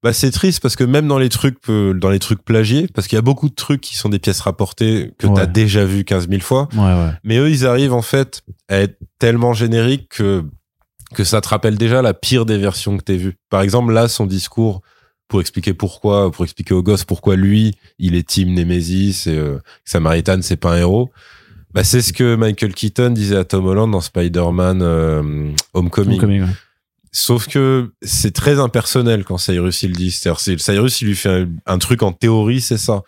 Bah, 0.04 0.14
c'est 0.14 0.32
triste 0.32 0.62
parce 0.62 0.78
que 0.78 0.86
même 0.86 1.08
dans 1.08 1.18
les 1.18 1.28
trucs, 1.28 1.58
euh, 1.70 1.94
dans 1.94 2.10
les 2.10 2.20
trucs 2.20 2.44
plagiés, 2.44 2.88
parce 2.94 3.08
qu'il 3.08 3.18
y 3.18 3.20
a 3.20 3.24
beaucoup 3.24 3.50
de 3.50 3.56
trucs 3.56 3.82
qui 3.82 3.98
sont 3.98 4.08
des 4.08 4.20
pièces 4.20 4.40
rapportées 4.40 5.12
que 5.18 5.28
t'as 5.28 5.46
déjà 5.46 5.84
vu 5.84 6.06
15 6.06 6.30
000 6.30 6.42
fois. 6.42 6.70
Ouais, 6.74 6.80
ouais. 6.80 7.12
Mais 7.24 7.38
eux, 7.38 7.50
ils 7.50 7.66
arrivent 7.66 7.94
en 7.94 8.02
fait 8.02 8.44
à 8.70 8.78
être 8.78 8.98
tellement 9.18 9.52
génériques 9.52 10.08
que, 10.10 10.46
que 11.16 11.26
ça 11.26 11.42
te 11.42 11.50
rappelle 11.50 11.78
déjà 11.78 12.02
la 12.02 12.14
pire 12.14 12.46
des 12.46 12.58
versions 12.58 12.98
que 12.98 13.04
t'as 13.04 13.18
vues. 13.18 13.36
Par 13.50 13.62
exemple, 13.62 13.92
là, 13.92 14.08
son 14.08 14.26
discours 14.26 14.82
pour 15.30 15.42
expliquer 15.42 15.74
pourquoi, 15.74 16.32
pour 16.32 16.44
expliquer 16.44 16.74
au 16.74 16.82
gosse 16.82 17.04
pourquoi 17.06 17.36
lui, 17.36 17.76
il 18.00 18.16
est 18.16 18.28
Team 18.28 18.54
Nemesis 18.54 19.28
et 19.28 19.38
euh, 19.38 19.60
Samaritan, 19.86 20.40
c'est 20.42 20.58
pas 20.58 20.74
un 20.74 20.78
héros. 20.78 21.12
Bah, 21.74 21.84
c'est 21.84 22.02
ce 22.02 22.14
que 22.14 22.36
Michael 22.36 22.74
Keaton 22.74 23.12
disait 23.12 23.36
à 23.36 23.44
Tom 23.44 23.66
Holland 23.68 23.92
dans 23.92 24.02
Spider-Man 24.02 24.82
euh, 24.82 25.52
Homecoming. 25.74 26.48
Sauf 27.12 27.48
que 27.48 27.92
c'est 28.02 28.34
très 28.34 28.60
impersonnel 28.60 29.24
quand 29.24 29.38
Cyrus 29.38 29.84
il 29.84 29.94
dit. 29.94 30.12
C'est-à-dire, 30.12 30.60
Cyrus 30.60 31.02
il 31.02 31.08
lui 31.08 31.16
fait 31.16 31.48
un, 31.66 31.78
truc 31.80 32.04
en 32.04 32.12
théorie, 32.12 32.62
c'est 32.62 32.78
ça. 32.78 33.02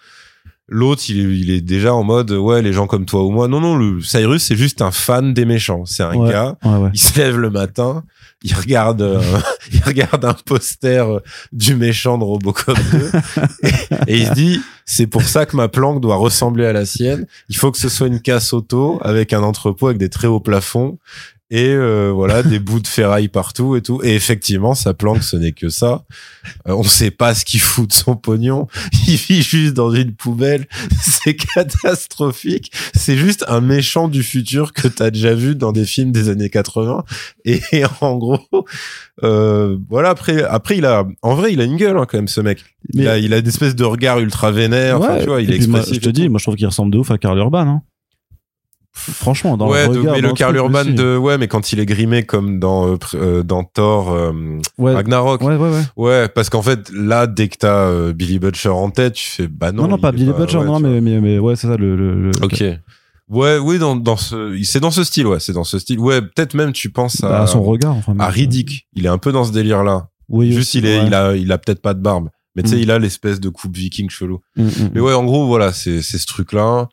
L'autre, 0.68 1.04
il, 1.10 1.18
il, 1.18 1.52
est 1.52 1.62
déjà 1.62 1.94
en 1.94 2.04
mode 2.04 2.32
ouais, 2.32 2.62
les 2.62 2.74
gens 2.74 2.88
comme 2.88 3.06
toi 3.06 3.24
ou 3.24 3.32
moi. 3.32 3.48
Non, 3.48 3.60
non, 3.60 3.76
le 3.76 4.02
Cyrus 4.02 4.44
c'est 4.44 4.56
juste 4.56 4.82
un 4.82 4.92
fan 4.92 5.34
des 5.34 5.46
méchants. 5.46 5.86
C'est 5.86 6.04
un 6.04 6.28
gars. 6.28 6.58
il 6.94 7.00
se 7.00 7.20
lève 7.20 7.38
le 7.38 7.50
matin, 7.50 8.04
il 8.44 8.54
regarde, 8.56 9.02
euh, 9.02 9.22
il 9.74 9.82
regarde 9.84 10.26
un 10.26 10.34
poster 10.34 11.06
du 11.52 11.76
méchant 11.76 12.18
de 12.18 12.24
Robocop 12.24 12.78
2 12.92 13.12
et, 14.08 14.18
il 14.18 14.28
se 14.28 14.34
dit 14.34 14.62
c'est 14.86 15.08
pour 15.08 15.24
ça 15.24 15.46
que 15.46 15.56
ma 15.56 15.68
planque 15.68 16.02
doit 16.02 16.16
ressembler 16.16 16.66
à 16.66 16.74
la 16.74 16.86
sienne. 16.86 17.28
Il 17.50 17.56
faut 17.56 17.72
que 17.72 17.78
ce 17.78 17.90
soit 17.90 18.08
une 18.08 18.22
casse 18.22 18.54
auto 18.54 19.00
avec 19.04 19.34
un 19.34 19.44
entrepôt 19.44 19.88
avec 19.88 19.98
des 19.98 20.10
très 20.10 20.28
hauts 20.28 20.40
plafonds 20.40 20.98
et 21.52 21.68
euh, 21.68 22.12
voilà 22.16 22.44
des 22.44 22.60
bouts 22.60 22.80
de 22.80 22.88
ferraille 22.88 23.28
partout 23.28 23.76
et 23.76 23.82
tout. 23.82 24.02
Et 24.04 24.16
effectivement 24.16 24.74
sa 24.74 24.94
planque 24.94 25.22
ce 25.22 25.36
n'est 25.36 25.52
que 25.52 25.68
ça. 25.68 26.06
Euh, 26.68 26.74
on 26.74 26.84
sait 26.84 27.12
pas 27.12 27.36
ce 27.36 27.44
qu'il 27.44 27.60
fout 27.60 27.90
de 27.90 27.94
son 27.94 28.16
pognon. 28.16 28.68
Il 29.08 29.18
vit 29.18 29.44
juste 29.44 29.74
dans 29.74 29.92
une 29.92 30.14
poubelle. 30.14 30.66
C'est 31.02 31.36
catastrophique. 31.36 32.72
C'est 32.96 33.18
juste 33.18 33.44
un 33.50 33.60
méchant 33.60 34.08
du 34.08 34.24
futur 34.24 34.72
que 34.72 34.88
t'as 34.88 35.12
déjà 35.12 35.34
vu 35.34 35.56
dans 35.56 35.74
des 35.74 35.86
films 35.86 36.14
des 36.14 36.30
années 36.30 36.50
80 36.50 37.04
et, 37.46 37.62
en 38.00 38.18
gros 38.18 38.40
euh, 39.24 39.78
voilà 39.90 40.10
après 40.10 40.44
après 40.44 40.78
il 40.78 40.86
a 40.86 41.06
en 41.22 41.36
vrai 41.36 41.52
il 41.52 41.60
a 41.60 41.66
une 41.66 41.76
gueule 41.76 41.98
hein, 41.98 42.06
quand 42.10 42.18
même 42.18 42.30
ce 42.30 42.40
mec. 42.40 42.64
Il 42.94 43.10
a 43.10 43.18
il 43.18 43.34
a 43.34 43.40
une 43.40 43.48
espèce 43.48 43.76
de 43.76 43.84
regard 43.84 44.20
ultra 44.20 44.52
vénère. 44.52 45.00
Tu 45.20 45.28
vois 45.28 45.42
il 45.42 45.52
est 45.52 45.56
expressif 45.58 45.96
je 45.96 46.00
te 46.00 46.10
dis 46.10 46.30
moi 46.30 46.40
je 46.40 46.46
trouve 46.46 46.56
qu'il 46.56 46.66
ressemble 46.66 46.92
de 46.92 46.98
ouf 46.98 47.12
à 47.12 47.18
Karl 47.18 47.38
Urban 47.38 47.68
hein. 47.68 47.82
Franchement, 48.94 49.56
dans 49.56 49.70
ouais, 49.70 49.88
le 49.88 50.00
regard, 50.00 50.16
mais 50.16 50.22
le 50.22 50.34
Karl 50.34 50.56
Urban 50.56 50.84
de 50.84 51.16
ouais, 51.16 51.38
mais 51.38 51.48
quand 51.48 51.72
il 51.72 51.80
est 51.80 51.86
grimé 51.86 52.24
comme 52.24 52.60
dans 52.60 52.88
euh, 52.88 52.98
euh, 53.16 53.42
dans 53.42 53.64
Thor 53.64 54.12
euh, 54.12 54.60
Ragnarok. 54.78 55.42
Ouais, 55.42 55.56
ouais, 55.56 55.70
ouais. 55.70 55.84
Ouais, 55.96 56.28
parce 56.28 56.50
qu'en 56.50 56.62
fait 56.62 56.90
là, 56.94 57.26
dès 57.26 57.48
que 57.48 57.58
t'as 57.58 58.12
Billy 58.12 58.38
Butcher 58.38 58.70
en 58.70 58.92
tête, 58.92 59.14
tu 59.14 59.28
fais 59.28 59.48
bah 59.48 59.72
non. 59.72 59.84
Non, 59.84 59.90
non, 59.90 59.98
pas 59.98 60.12
Billy 60.12 60.34
Butcher, 60.34 60.64
non, 60.66 60.80
mais, 60.80 61.00
mais, 61.00 61.22
mais 61.22 61.40
ouais, 61.40 61.56
c'est 61.56 61.68
ça 61.68 61.78
le, 61.78 61.96
le, 61.96 62.32
Ok. 62.42 62.64
Ouais, 63.30 63.58
oui, 63.58 63.80
dans 63.80 63.96
dans 63.96 64.18
ce, 64.18 64.62
c'est 64.64 64.82
dans 64.82 64.92
ce 64.92 65.06
style, 65.06 65.26
ouais, 65.26 65.40
c'est 65.40 65.54
dans 65.54 65.64
ce 65.64 65.80
style. 65.80 66.00
Ouais, 66.00 66.22
peut-être 66.22 66.54
même 66.54 66.74
tu 66.74 66.90
penses 66.90 67.24
à, 67.24 67.30
bah, 67.30 67.42
à 67.44 67.48
son 67.48 67.64
regard, 67.64 67.96
enfin. 67.96 68.14
À 68.20 68.28
Riddick, 68.28 68.88
il 68.94 69.06
est 69.06 69.10
un 69.10 69.18
peu 69.18 69.32
dans 69.32 69.46
ce 69.46 69.54
délire 69.54 69.84
là. 69.84 70.10
Oui. 70.28 70.52
Juste, 70.52 70.76
il 70.76 70.86
est, 70.86 71.06
il 71.06 71.14
a, 71.14 71.36
il 71.36 71.50
a 71.52 71.58
peut-être 71.58 71.82
pas 71.82 71.94
de 71.94 72.02
barbe, 72.02 72.30
mais 72.56 72.64
tu 72.64 72.70
sais, 72.70 72.76
mm. 72.76 72.80
il 72.80 72.92
a 72.92 73.00
l'espèce 73.00 73.40
de 73.40 73.48
coupe 73.48 73.76
viking 73.76 74.10
chelou. 74.10 74.42
Mm, 74.58 74.64
mm, 74.64 74.90
mais 74.94 75.00
ouais, 75.00 75.14
en 75.14 75.24
gros, 75.24 75.48
voilà, 75.48 75.72
c'est 75.72 76.02
c'est 76.02 76.18
ce 76.18 76.26
truc 76.26 76.52
là. 76.52 76.90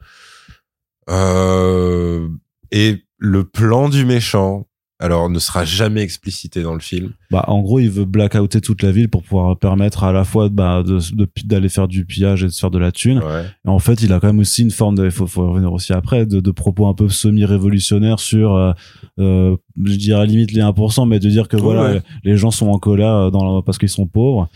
Euh, 1.08 2.28
et 2.70 3.02
le 3.18 3.44
plan 3.44 3.88
du 3.88 4.04
méchant, 4.04 4.68
alors 5.00 5.30
ne 5.30 5.38
sera 5.38 5.64
jamais 5.64 6.02
explicité 6.02 6.62
dans 6.62 6.74
le 6.74 6.80
film. 6.80 7.12
Bah 7.30 7.44
en 7.46 7.60
gros, 7.60 7.78
il 7.78 7.88
veut 7.88 8.04
blackouter 8.04 8.60
toute 8.60 8.82
la 8.82 8.90
ville 8.90 9.08
pour 9.08 9.22
pouvoir 9.22 9.56
permettre 9.56 10.02
à 10.02 10.12
la 10.12 10.24
fois 10.24 10.48
bah, 10.48 10.82
de 10.84 10.98
d'aller 11.44 11.68
faire 11.68 11.86
du 11.86 12.04
pillage 12.04 12.42
et 12.42 12.46
de 12.46 12.50
se 12.50 12.58
faire 12.58 12.70
de 12.70 12.78
la 12.78 12.90
thune. 12.90 13.22
Et 13.64 13.68
en 13.68 13.78
fait, 13.78 14.02
il 14.02 14.12
a 14.12 14.18
quand 14.18 14.26
même 14.26 14.40
aussi 14.40 14.62
une 14.62 14.72
forme 14.72 14.96
de, 14.96 15.04
il 15.04 15.10
faut, 15.12 15.28
faut 15.28 15.48
revenir 15.48 15.72
aussi 15.72 15.92
après, 15.92 16.26
de, 16.26 16.40
de 16.40 16.50
propos 16.50 16.88
un 16.88 16.94
peu 16.94 17.08
semi-révolutionnaires 17.08 18.18
sur, 18.18 18.56
euh, 18.56 18.72
euh, 19.20 19.56
je 19.84 19.94
dirais 19.94 20.26
limite 20.26 20.52
les 20.52 20.62
1%, 20.62 21.08
mais 21.08 21.20
de 21.20 21.28
dire 21.28 21.46
que 21.46 21.56
voilà, 21.56 22.00
les 22.24 22.36
gens 22.36 22.50
sont 22.50 22.68
en 22.68 22.78
colère 22.78 23.14
euh, 23.14 23.30
dans, 23.30 23.62
parce 23.62 23.78
qu'ils 23.78 23.88
sont 23.88 24.06
pauvres 24.06 24.48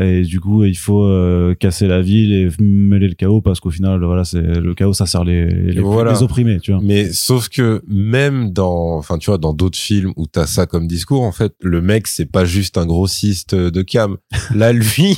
et 0.00 0.22
du 0.22 0.38
coup 0.38 0.64
il 0.64 0.76
faut 0.76 1.04
euh, 1.04 1.54
casser 1.54 1.88
la 1.88 2.00
ville 2.00 2.32
et 2.32 2.48
mêler 2.62 3.08
le 3.08 3.14
chaos 3.14 3.40
parce 3.40 3.58
qu'au 3.58 3.70
final 3.70 4.02
voilà 4.04 4.24
c'est 4.24 4.40
le 4.40 4.74
chaos 4.74 4.92
ça 4.92 5.06
sert 5.06 5.24
les 5.24 5.46
les, 5.46 5.82
opprimés 6.22 6.60
tu 6.60 6.72
vois. 6.72 6.80
Mais 6.82 7.10
sauf 7.12 7.48
que 7.48 7.82
même 7.88 8.52
dans 8.52 8.96
enfin 8.96 9.18
tu 9.18 9.30
vois 9.30 9.38
dans 9.38 9.52
d'autres 9.52 9.78
films 9.78 10.12
où 10.16 10.26
t'as 10.26 10.46
ça 10.46 10.66
comme 10.66 10.86
discours 10.86 11.22
en 11.22 11.32
fait 11.32 11.52
le 11.60 11.80
mec 11.80 12.06
c'est 12.06 12.30
pas 12.30 12.44
juste 12.44 12.78
un 12.78 12.86
grossiste 12.86 13.54
de 13.54 13.82
cam. 13.82 14.16
Là 14.54 14.72
lui 14.72 15.16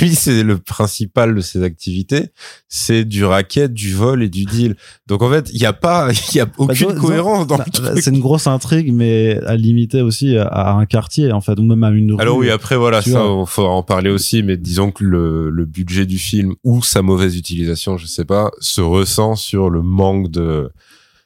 lui 0.00 0.14
c'est 0.14 0.42
le 0.42 0.58
principal 0.58 1.34
de 1.34 1.40
ses 1.40 1.62
activités. 1.62 2.26
C'est 2.68 3.04
du 3.04 3.24
racket 3.24 3.72
du 3.72 3.94
vol 3.94 4.22
et 4.22 4.28
du 4.28 4.44
deal. 4.44 4.76
Donc 5.06 5.22
en 5.22 5.30
fait 5.30 5.50
il 5.52 5.60
y 5.60 5.66
a 5.66 5.72
pas 5.72 6.08
il 6.32 6.36
y 6.36 6.40
a 6.40 6.46
bah, 6.46 6.52
aucune 6.58 6.94
cohérence 6.94 7.46
dans 7.46 7.58
le 7.58 7.70
truc. 7.70 7.98
c'est 8.02 8.10
une 8.10 8.20
grosse 8.20 8.46
intrigue 8.46 8.92
mais 8.92 9.38
à 9.46 9.56
limiter 9.56 10.02
aussi 10.02 10.36
à, 10.36 10.72
un 10.72 10.86
quartier 10.86 11.30
en 11.30 11.40
fait 11.40 11.58
ou 11.58 11.62
même 11.62 11.84
à 11.84 11.90
une 11.90 12.12
rue, 12.12 12.20
alors 12.20 12.36
oui 12.36 12.50
après 12.50 12.76
voilà 12.76 13.02
ça 13.02 13.24
il 13.24 13.44
faut 13.46 13.64
en 13.64 13.82
parler 13.82 14.05
aussi, 14.08 14.42
mais 14.42 14.56
disons 14.56 14.90
que 14.90 15.04
le, 15.04 15.50
le 15.50 15.64
budget 15.64 16.06
du 16.06 16.18
film 16.18 16.54
ou 16.64 16.82
sa 16.82 17.02
mauvaise 17.02 17.36
utilisation, 17.36 17.96
je 17.96 18.06
sais 18.06 18.24
pas, 18.24 18.50
se 18.60 18.80
ressent 18.80 19.36
sur 19.36 19.70
le 19.70 19.82
manque 19.82 20.30
de 20.30 20.70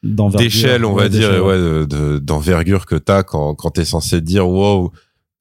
d'échelle, 0.02 0.84
on 0.84 0.94
va 0.94 1.08
dire, 1.08 1.44
ouais, 1.44 1.86
d'envergure 2.20 2.86
que 2.86 2.96
t'as 2.96 3.22
quand 3.22 3.54
quand 3.54 3.70
t'es 3.70 3.84
censé 3.84 4.20
dire 4.20 4.48
wow. 4.48 4.92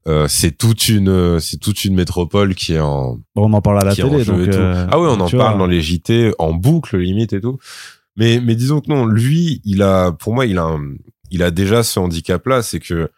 Euh, 0.07 0.27
c'est 0.29 0.51
toute 0.51 0.87
une 0.87 1.39
c'est 1.41 1.57
toute 1.57 1.83
une 1.83 1.93
métropole 1.93 2.55
qui 2.55 2.73
est 2.73 2.79
en 2.79 3.19
on 3.35 3.51
en 3.51 3.61
parle 3.61 3.81
à 3.81 3.83
la 3.83 3.93
télé 3.93 4.23
donc 4.23 4.47
euh, 4.47 4.87
ah 4.89 4.97
oui 4.97 5.07
on 5.09 5.19
en 5.19 5.29
parle 5.29 5.59
dans 5.59 5.67
les 5.67 5.81
JT 5.81 6.31
en 6.39 6.53
boucle 6.53 6.97
limite 6.97 7.33
et 7.33 7.41
tout. 7.41 7.59
Mais 8.15 8.39
mais 8.39 8.55
disons 8.55 8.79
que 8.79 8.89
non 8.89 9.05
lui 9.05 9.61
il 9.65 9.81
a 9.81 10.13
pour 10.13 10.33
moi 10.33 10.45
il 10.45 10.57
a 10.57 10.77
il 11.31 11.43
a 11.43 11.51
déjà 11.51 11.83
ce 11.83 11.99
handicap 11.99 12.47
là 12.47 12.61
c'est 12.61 12.79
que 12.79 13.11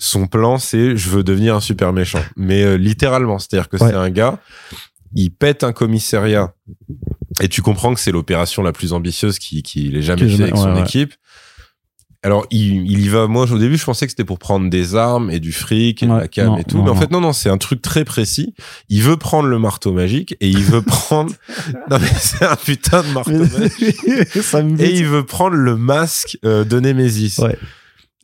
son 0.00 0.26
plan, 0.26 0.58
c'est 0.58 0.96
je 0.96 1.10
veux 1.10 1.22
devenir 1.22 1.54
un 1.54 1.60
super 1.60 1.92
méchant. 1.92 2.22
Mais 2.36 2.62
euh, 2.62 2.74
littéralement, 2.76 3.38
c'est-à-dire 3.38 3.68
que 3.68 3.78
c'est 3.78 3.94
un 3.94 4.10
gars, 4.10 4.38
il 5.14 5.30
pète 5.30 5.62
un 5.62 5.72
commissariat 5.72 6.54
et 7.40 7.48
tu 7.48 7.62
comprends 7.62 7.94
que 7.94 8.00
c'est 8.00 8.12
l'opération 8.12 8.62
la 8.62 8.72
plus 8.72 8.92
ambitieuse 8.92 9.38
qu'il 9.38 9.62
qui 9.62 9.94
ait 9.94 10.02
jamais 10.02 10.28
fait 10.28 10.42
avec 10.42 10.56
son 10.56 10.76
équipe. 10.76 11.14
Alors, 12.22 12.46
il, 12.50 12.90
il, 12.90 13.00
y 13.00 13.08
va. 13.08 13.26
Moi, 13.28 13.50
au 13.50 13.58
début, 13.58 13.78
je 13.78 13.84
pensais 13.84 14.04
que 14.04 14.10
c'était 14.10 14.26
pour 14.26 14.38
prendre 14.38 14.68
des 14.68 14.94
armes 14.94 15.30
et 15.30 15.40
du 15.40 15.52
fric 15.52 16.02
et 16.02 16.06
de 16.06 16.12
la 16.12 16.28
cam 16.28 16.58
et 16.58 16.64
tout. 16.64 16.82
mais 16.82 16.90
en 16.90 16.94
fait, 16.94 17.10
non, 17.10 17.22
non, 17.22 17.32
c'est 17.32 17.48
un 17.48 17.56
truc 17.56 17.80
très 17.80 18.04
précis. 18.04 18.54
Il 18.90 19.02
veut 19.02 19.16
prendre 19.16 19.48
le 19.48 19.58
marteau 19.58 19.92
magique 19.92 20.36
et 20.40 20.48
il 20.48 20.62
veut 20.62 20.82
prendre. 20.86 21.32
non, 21.90 21.98
mais 21.98 22.12
c'est 22.18 22.44
un 22.44 22.56
putain 22.56 23.02
de 23.02 23.08
marteau 23.12 23.32
magique. 23.32 24.04
et 24.80 24.94
il 24.94 25.06
veut 25.06 25.24
prendre 25.24 25.56
le 25.56 25.76
masque 25.76 26.36
euh, 26.44 26.64
de 26.64 26.78
Nemesis. 26.78 27.36
Ouais. 27.38 27.56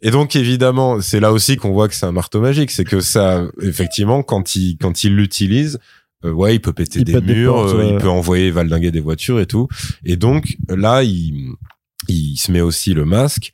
Et 0.07 0.13
donc 0.13 0.37
évidemment, 0.37 1.01
c'est 1.01 1.19
là 1.19 1.33
aussi 1.33 1.57
qu'on 1.57 1.73
voit 1.73 1.89
que 1.89 1.95
c'est 1.97 2.07
un 2.07 2.13
marteau 2.13 2.41
magique, 2.41 2.71
c'est 2.71 2.85
que 2.85 3.01
ça, 3.01 3.45
effectivement, 3.61 4.23
quand 4.23 4.55
il 4.55 4.77
quand 4.77 5.03
il 5.03 5.17
l'utilise, 5.17 5.81
ouais, 6.23 6.55
il 6.55 6.61
peut 6.61 6.73
péter 6.73 7.03
des 7.03 7.21
murs, 7.21 7.75
il 7.83 7.97
peut 7.99 8.09
envoyer 8.09 8.53
valdinguer 8.53 8.93
des 8.93 9.01
voitures 9.01 9.41
et 9.41 9.47
tout. 9.47 9.67
Et 10.05 10.15
donc 10.15 10.57
là, 10.69 11.03
il 11.03 11.55
il 12.07 12.37
se 12.37 12.53
met 12.53 12.61
aussi 12.61 12.95
le 12.95 13.05
masque. 13.05 13.53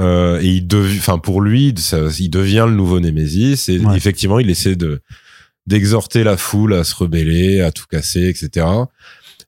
Euh, 0.00 0.40
et 0.40 0.46
il 0.46 0.66
devient, 0.66 0.98
enfin 0.98 1.18
pour 1.18 1.42
lui, 1.42 1.74
ça, 1.76 2.08
il 2.18 2.30
devient 2.30 2.64
le 2.66 2.74
nouveau 2.74 2.98
Némésis 2.98 3.68
et 3.68 3.78
effectivement, 3.94 4.38
il 4.38 4.48
essaie 4.48 4.74
de 4.74 5.02
d'exhorter 5.66 6.24
la 6.24 6.38
foule 6.38 6.72
à 6.72 6.82
se 6.82 6.94
rebeller, 6.94 7.60
à 7.60 7.72
tout 7.72 7.84
casser, 7.90 8.30
etc. 8.30 8.66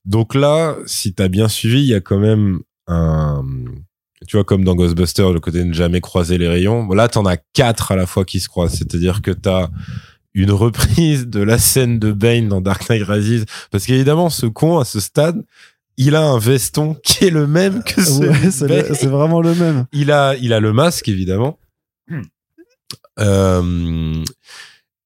Donc 0.04 0.34
là, 0.34 0.76
si 0.84 1.14
t'as 1.14 1.28
bien 1.28 1.48
suivi, 1.48 1.80
il 1.80 1.86
y 1.86 1.94
a 1.94 2.02
quand 2.02 2.18
même 2.18 2.60
un, 2.88 3.42
tu 4.26 4.36
vois, 4.36 4.44
comme 4.44 4.64
dans 4.64 4.74
Ghostbusters, 4.74 5.32
le 5.32 5.40
côté 5.40 5.60
de 5.60 5.64
ne 5.64 5.72
jamais 5.72 6.00
croiser 6.00 6.38
les 6.38 6.48
rayons. 6.48 6.88
Là, 6.92 7.08
t'en 7.08 7.24
as 7.24 7.38
quatre 7.38 7.92
à 7.92 7.96
la 7.96 8.06
fois 8.06 8.24
qui 8.24 8.40
se 8.40 8.48
croisent, 8.48 8.76
c'est-à-dire 8.76 9.22
que 9.22 9.30
t'as 9.30 9.68
une 10.34 10.52
reprise 10.52 11.26
de 11.26 11.40
la 11.40 11.58
scène 11.58 11.98
de 11.98 12.12
Bane 12.12 12.48
dans 12.48 12.60
Dark 12.60 12.88
Knight 12.88 13.02
Rises, 13.02 13.46
parce 13.70 13.86
qu'évidemment, 13.86 14.30
ce 14.30 14.46
con 14.46 14.78
à 14.78 14.84
ce 14.84 15.00
stade, 15.00 15.42
il 15.96 16.14
a 16.14 16.22
un 16.22 16.38
veston 16.38 16.94
qui 17.02 17.26
est 17.26 17.30
le 17.30 17.46
même 17.46 17.82
que 17.82 18.02
celui 18.02 18.52
C'est 18.52 19.06
vraiment 19.06 19.40
le 19.40 19.54
même. 19.54 19.86
Il 19.92 20.10
a, 20.12 20.34
il 20.36 20.52
a 20.52 20.60
le 20.60 20.72
masque, 20.72 21.08
évidemment. 21.08 21.58
Hmm. 22.08 22.22
Euh, 23.18 24.24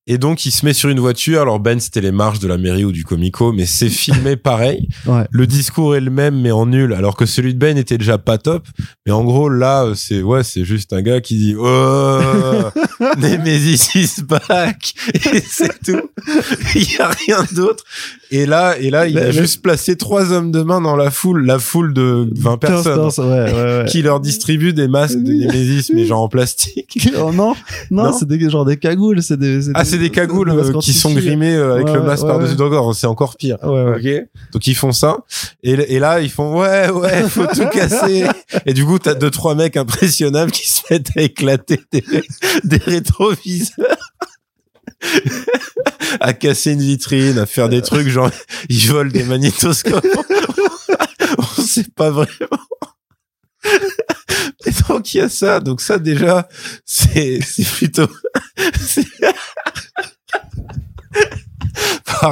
et 0.06 0.18
donc, 0.18 0.44
il 0.44 0.50
se 0.50 0.66
met 0.66 0.74
sur 0.74 0.90
une 0.90 1.00
voiture. 1.00 1.40
Alors, 1.40 1.60
Ben, 1.60 1.80
c'était 1.80 2.02
les 2.02 2.12
marches 2.12 2.38
de 2.38 2.46
la 2.46 2.58
mairie 2.58 2.84
ou 2.84 2.92
du 2.92 3.04
Comico, 3.04 3.52
mais 3.52 3.64
c'est 3.64 3.88
filmé 3.88 4.36
pareil. 4.36 4.86
Le 5.30 5.46
discours 5.46 5.96
est 5.96 6.00
le 6.00 6.10
même, 6.10 6.38
mais 6.42 6.50
en 6.50 6.66
nul. 6.66 6.92
Alors 6.92 7.16
que 7.16 7.24
celui 7.24 7.54
de 7.54 7.58
Ben 7.58 7.78
était 7.78 7.96
déjà 7.96 8.18
pas 8.18 8.36
top. 8.36 8.66
Mais 9.06 9.12
en 9.12 9.24
gros, 9.24 9.48
là, 9.48 9.92
c'est, 9.94 10.20
ouais, 10.20 10.44
c'est 10.44 10.66
juste 10.66 10.92
un 10.92 11.00
gars 11.00 11.22
qui 11.22 11.36
dit, 11.36 11.54
oh, 11.58 12.20
Nemesis 13.18 13.88
is 13.94 14.22
back. 14.22 14.92
Et 15.14 15.40
c'est 15.40 15.80
tout. 15.82 16.10
Il 16.74 16.92
y 16.92 16.98
a 16.98 17.08
rien 17.08 17.46
d'autre. 17.52 17.84
Et 18.30 18.44
là, 18.44 18.76
et 18.78 18.90
là, 18.90 19.06
il 19.06 19.16
a 19.18 19.30
juste 19.30 19.62
placé 19.62 19.96
trois 19.96 20.32
hommes 20.32 20.50
de 20.50 20.62
main 20.62 20.82
dans 20.82 20.96
la 20.96 21.10
foule, 21.10 21.46
la 21.46 21.58
foule 21.58 21.94
de 21.94 22.28
20 22.36 22.58
personnes. 22.58 23.86
Qui 23.86 24.02
leur 24.02 24.20
distribue 24.20 24.74
des 24.74 24.88
masques 24.88 25.22
de 25.22 25.32
Nemesis, 25.46 25.92
mais 25.94 26.04
genre 26.04 26.22
en 26.22 26.28
plastique. 26.28 27.08
Oh 27.18 27.32
non, 27.32 27.54
non, 27.90 28.12
c'est 28.12 28.28
des, 28.28 28.50
genre 28.50 28.66
des 28.66 28.76
cagoules, 28.76 29.22
c'est 29.22 29.38
des, 29.38 29.70
ah, 29.72 29.84
c'est 29.94 30.00
des 30.00 30.10
cagoules 30.10 30.50
euh, 30.50 30.78
qui 30.80 30.92
sont 30.92 31.12
grimées 31.12 31.54
euh, 31.54 31.74
avec 31.74 31.88
le 31.88 32.02
masque 32.02 32.26
par-dessus 32.26 32.60
ouais. 32.60 32.94
c'est 32.94 33.06
encore 33.06 33.36
pire. 33.36 33.58
ok 33.62 34.26
Donc 34.52 34.66
ils 34.66 34.74
font 34.74 34.90
ça. 34.90 35.18
Et, 35.62 35.72
et, 35.72 35.98
là, 36.00 36.20
ils 36.20 36.30
font 36.30 36.58
ouais, 36.58 36.90
ouais, 36.90 37.22
faut 37.28 37.46
tout 37.46 37.68
casser. 37.68 38.26
Et 38.66 38.74
du 38.74 38.84
coup, 38.84 38.98
t'as 38.98 39.14
deux, 39.14 39.30
trois 39.30 39.54
mecs 39.54 39.76
impressionnables 39.76 40.50
qui 40.50 40.68
se 40.68 40.82
mettent 40.90 41.10
à 41.16 41.22
éclater 41.22 41.80
des, 41.92 42.04
des 42.64 42.76
rétroviseurs. 42.78 43.96
à 46.20 46.32
casser 46.32 46.72
une 46.72 46.82
vitrine, 46.82 47.38
à 47.38 47.46
faire 47.46 47.68
des 47.68 47.82
trucs 47.82 48.08
genre 48.08 48.30
ils 48.68 48.88
volent 48.88 49.10
des 49.10 49.22
magnétoscopes. 49.22 50.06
On 51.38 51.62
sait 51.62 51.86
pas 51.94 52.10
vraiment. 52.10 52.28
Et 54.66 54.70
donc 54.88 55.14
il 55.14 55.18
y 55.18 55.20
a 55.20 55.28
ça, 55.28 55.60
donc 55.60 55.80
ça 55.80 55.98
déjà 55.98 56.48
c'est 56.84 57.40
c'est 57.42 57.66
plutôt 57.66 58.08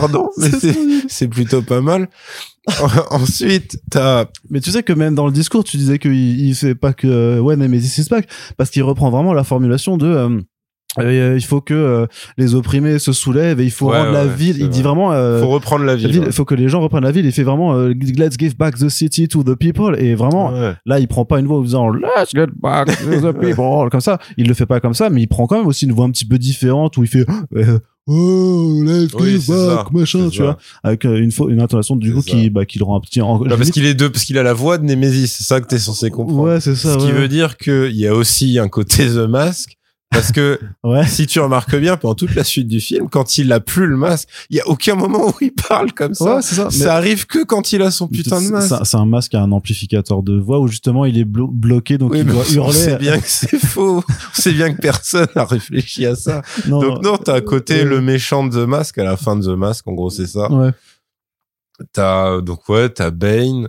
Pardon, 0.01 0.29
mais 0.39 0.49
c'est 1.09 1.29
plutôt 1.29 1.63
pas 1.63 1.81
mal. 1.81 2.09
Ensuite, 3.11 3.79
t'as. 3.91 4.27
Mais 4.51 4.61
tu 4.61 4.71
sais 4.71 4.83
que 4.83 4.93
même 4.93 5.15
dans 5.15 5.27
le 5.27 5.33
discours, 5.33 5.65
tu 5.65 5.77
disais 5.77 5.99
qu'il 5.99 6.13
il 6.13 6.55
fait 6.55 6.75
pas 6.75 6.93
que 6.93 7.41
ouais, 7.41 7.57
mais 7.57 7.81
c'est 7.81 8.09
pas 8.09 8.21
parce 8.57 8.71
qu'il 8.71 8.83
reprend 8.85 9.11
vraiment 9.11 9.33
la 9.35 9.45
formulation 9.45 9.97
de. 9.97 10.07
Euh, 10.07 10.41
euh, 10.99 11.37
il 11.37 11.45
faut 11.45 11.63
que 11.63 11.73
euh, 11.73 12.07
les 12.37 12.55
opprimés 12.55 12.99
se 12.99 13.15
soulèvent 13.15 13.61
et 13.61 13.65
il 13.65 13.71
faut 13.71 13.89
rendre 13.89 14.13
la 14.13 14.27
ville. 14.27 14.59
Il 14.61 14.69
dit 14.69 14.83
vraiment. 14.83 15.13
Il 15.13 15.41
faut 15.41 15.49
reprendre 15.49 15.85
la 15.85 15.97
ville. 15.97 16.23
Il 16.27 16.33
faut 16.33 16.45
que 16.45 16.55
les 16.55 16.69
gens 16.69 16.81
reprennent 16.81 17.03
la 17.03 17.11
ville. 17.11 17.27
Il 17.27 17.33
fait 17.33 17.43
vraiment 17.43 17.75
Let's 17.89 18.37
give 18.39 18.57
back 18.57 18.77
the 18.79 18.89
city 18.89 19.27
to 19.27 19.43
the 19.43 19.57
people. 19.57 19.97
Et 19.99 20.15
vraiment, 20.15 20.53
là, 20.87 21.01
il 21.01 21.09
prend 21.09 21.25
pas 21.25 21.41
une 21.41 21.47
voix 21.47 21.59
en 21.59 21.63
disant 21.63 21.91
Let's 21.91 22.31
get 22.33 22.49
back 22.61 22.87
to 22.87 23.33
the 23.33 23.37
people 23.41 23.91
comme 23.91 24.01
ça. 24.01 24.19
Il 24.37 24.47
le 24.47 24.55
fait 24.55 24.67
pas 24.67 24.79
comme 24.79 24.95
ça, 24.95 25.11
mais 25.11 25.23
il 25.23 25.29
prend 25.29 25.47
quand 25.47 25.57
même 25.57 25.67
aussi 25.67 25.87
une 25.87 25.93
voix 25.93 26.05
un 26.05 26.11
petit 26.11 26.27
peu 26.27 26.39
différente 26.39 26.97
où 26.97 27.03
il 27.03 27.09
fait 27.09 27.27
oh 28.07 28.83
let's 28.85 29.17
give 29.17 29.47
back 29.49 29.93
machin 29.93 30.29
tu 30.29 30.43
vois. 30.43 30.59
Avec 30.83 31.05
une 31.05 31.31
une 31.49 31.61
intonation 31.61 31.97
du 31.97 32.13
coup 32.13 32.23
qui 32.23 32.51
bah 32.51 32.65
qui 32.65 32.79
le 32.79 32.85
rend 32.85 32.97
un 32.97 33.01
petit 33.01 33.21
non, 33.21 33.39
parce 33.45 33.71
qu'il 33.71 33.87
est 33.87 33.95
deux 33.95 34.11
parce 34.11 34.25
qu'il 34.25 34.39
a 34.39 34.43
la 34.43 34.55
voix 34.55 34.79
de 34.79 34.85
Nemesis 34.85 35.29
c'est 35.29 35.45
ça 35.45 35.61
que 35.61 35.67
t'es 35.67 35.79
censé 35.79 36.11
comprendre. 36.11 36.43
Ouais 36.43 36.61
c'est 36.61 36.75
ça 36.75 36.99
ce 36.99 37.05
qui 37.05 37.13
veut 37.13 37.29
dire 37.29 37.57
qu'il 37.57 37.97
y 37.97 38.07
a 38.07 38.15
aussi 38.15 38.59
un 38.59 38.69
côté 38.69 39.07
The 39.07 39.29
Mask 39.29 39.77
parce 40.13 40.33
que 40.33 40.61
si 41.07 41.27
tu 41.27 41.41
remarques 41.41 41.77
bien, 41.77 41.97
pendant 41.97 42.15
toute 42.15 42.35
la 42.35 42.45
suite 42.45 42.69
du 42.69 42.81
film, 42.81 43.09
quand 43.09 43.39
il 43.39 43.53
a 43.53 43.61
plus 43.61 43.87
le 43.87 43.97
masque, 43.97 44.29
il 44.51 44.57
y 44.57 44.61
a 44.61 44.69
aucun 44.69 44.95
moment 44.95 45.29
où 45.29 45.35
il 45.41 45.53
parle 45.53 45.93
comme 45.93 46.15
ça. 46.15 46.43
ça. 46.43 46.71
ça 46.71 46.95
arrive 46.95 47.27
que 47.27 47.45
quand 47.45 47.73
il 47.73 47.83
a 47.83 47.91
son 47.91 48.09
putain 48.09 48.41
de 48.41 48.49
masque. 48.49 48.75
C'est 48.85 48.97
un 48.97 49.07
masque 49.07 49.35
à 49.35 49.43
un 49.43 49.53
amplificateur 49.53 50.23
de 50.23 50.39
voix 50.39 50.61
où 50.61 50.69
justement 50.69 51.05
il 51.05 51.19
est 51.19 51.25
bloqué, 51.25 51.99
donc 51.99 52.13
il 52.15 52.25
doit 52.25 52.45
hurler. 52.53 52.69
On 52.69 52.73
sait 52.73 52.97
bien 52.97 53.19
que 53.19 53.29
c'est 53.29 53.59
faux. 53.67 54.05
on 54.09 54.41
sait 54.41 54.53
bien 54.53 54.73
que 54.73 54.81
personne 54.81 55.29
n'a 55.35 55.45
réfléchi 55.45 56.07
à 56.07 56.15
ça. 56.15 56.43
donc 56.67 57.03
non, 57.03 57.17
t'as 57.17 57.35
à 57.35 57.41
côté 57.41 57.85
le 57.85 58.01
méchant 58.01 58.47
de 58.47 58.65
The 58.65 58.69
Mask 58.69 58.99
à 58.99 59.05
la 59.05 59.17
fin 59.17 59.37
de 59.37 59.45
The 59.45 59.57
Mask. 59.57 59.87
En 59.89 59.93
gros, 59.93 60.11
c'est 60.11 60.27
ça. 60.27 60.51
Ouais. 60.51 60.71
T'as 61.93 62.41
donc 62.41 62.69
ouais, 62.69 62.89
t'as 62.89 63.11
Bane. 63.11 63.69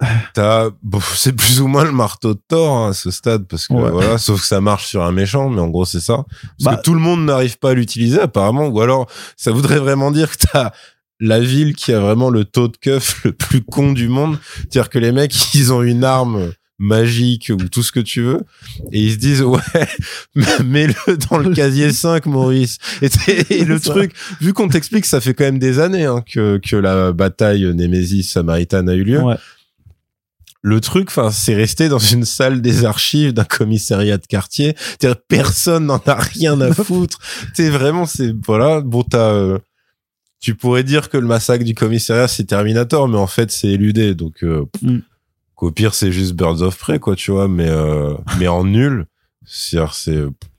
T'as, 0.34 0.70
bon, 0.82 1.00
c'est 1.14 1.32
plus 1.32 1.60
ou 1.60 1.66
moins 1.66 1.84
le 1.84 1.92
marteau 1.92 2.34
de 2.34 2.40
Thor 2.46 2.76
hein, 2.76 2.90
à 2.90 2.92
ce 2.92 3.10
stade 3.10 3.46
parce 3.48 3.66
que 3.66 3.74
voilà, 3.74 4.18
sauf 4.18 4.40
que 4.40 4.46
ça 4.46 4.60
marche 4.60 4.86
sur 4.86 5.02
un 5.02 5.12
méchant, 5.12 5.48
mais 5.50 5.60
en 5.60 5.68
gros 5.68 5.84
c'est 5.84 6.00
ça. 6.00 6.24
Parce 6.40 6.56
que 6.58 6.64
bah 6.64 6.76
tout 6.76 6.94
le 6.94 7.00
monde 7.00 7.24
n'arrive 7.24 7.58
pas 7.58 7.70
à 7.70 7.74
l'utiliser 7.74 8.20
apparemment, 8.20 8.68
ou 8.68 8.80
alors 8.80 9.08
ça 9.36 9.50
voudrait 9.50 9.78
vraiment 9.78 10.10
dire 10.10 10.30
que 10.30 10.46
t'as 10.52 10.70
la 11.20 11.40
ville 11.40 11.74
qui 11.74 11.92
a 11.92 11.98
vraiment 11.98 12.30
le 12.30 12.44
taux 12.44 12.68
de 12.68 12.76
keuf 12.76 13.22
le 13.24 13.32
plus 13.32 13.62
con 13.62 13.92
du 13.92 14.08
monde, 14.08 14.38
c'est-à-dire 14.56 14.88
que 14.88 14.98
les 14.98 15.12
mecs 15.12 15.34
ils 15.54 15.72
ont 15.72 15.82
une 15.82 16.04
arme 16.04 16.52
magique 16.80 17.50
ou 17.52 17.68
tout 17.68 17.82
ce 17.82 17.90
que 17.90 17.98
tu 17.98 18.22
veux 18.22 18.42
et 18.92 19.02
ils 19.02 19.14
se 19.14 19.16
disent 19.16 19.42
ouais 19.42 19.58
mets-le 20.64 21.16
dans 21.28 21.38
le 21.38 21.52
casier 21.52 21.92
5 21.92 22.26
Maurice. 22.26 22.78
Et, 23.02 23.64
le 23.64 23.80
truc 23.80 24.12
vu 24.40 24.52
qu'on 24.52 24.68
t'explique 24.68 25.04
ça 25.04 25.20
fait 25.20 25.34
quand 25.34 25.42
même 25.42 25.58
des 25.58 25.80
années 25.80 26.04
hein, 26.04 26.22
que 26.24 26.58
que 26.58 26.76
la 26.76 27.10
bataille 27.10 27.64
Némésis 27.74 28.30
Samaritan 28.30 28.86
a 28.86 28.94
eu 28.94 29.02
lieu 29.02 29.20
le 30.62 30.80
truc, 30.80 31.08
enfin, 31.08 31.30
c'est 31.30 31.54
resté 31.54 31.88
dans 31.88 31.98
une 31.98 32.24
salle 32.24 32.60
des 32.60 32.84
archives 32.84 33.32
d'un 33.32 33.44
commissariat 33.44 34.18
de 34.18 34.26
quartier. 34.26 34.74
Personne 35.28 35.86
n'en 35.86 36.02
a 36.04 36.14
rien 36.14 36.60
à 36.60 36.72
foutre. 36.84 37.18
C'est 37.54 37.70
vraiment, 37.70 38.06
c'est 38.06 38.34
voilà. 38.44 38.80
Bon, 38.80 39.02
t'as, 39.02 39.30
euh, 39.32 39.58
tu 40.40 40.54
pourrais 40.54 40.84
dire 40.84 41.08
que 41.10 41.16
le 41.16 41.26
massacre 41.26 41.64
du 41.64 41.74
commissariat 41.74 42.28
c'est 42.28 42.44
Terminator, 42.44 43.08
mais 43.08 43.18
en 43.18 43.26
fait 43.26 43.50
c'est 43.50 43.68
éludé. 43.68 44.14
Donc, 44.14 44.42
euh, 44.42 44.66
mm. 44.82 44.98
au 45.58 45.70
pire 45.70 45.94
c'est 45.94 46.12
juste 46.12 46.34
Birds 46.34 46.62
of 46.62 46.76
Prey, 46.78 46.98
quoi, 46.98 47.14
tu 47.14 47.30
vois. 47.30 47.48
Mais 47.48 47.68
euh, 47.68 48.14
mais 48.38 48.48
en 48.48 48.64
nul. 48.64 49.06
C'est 49.50 49.78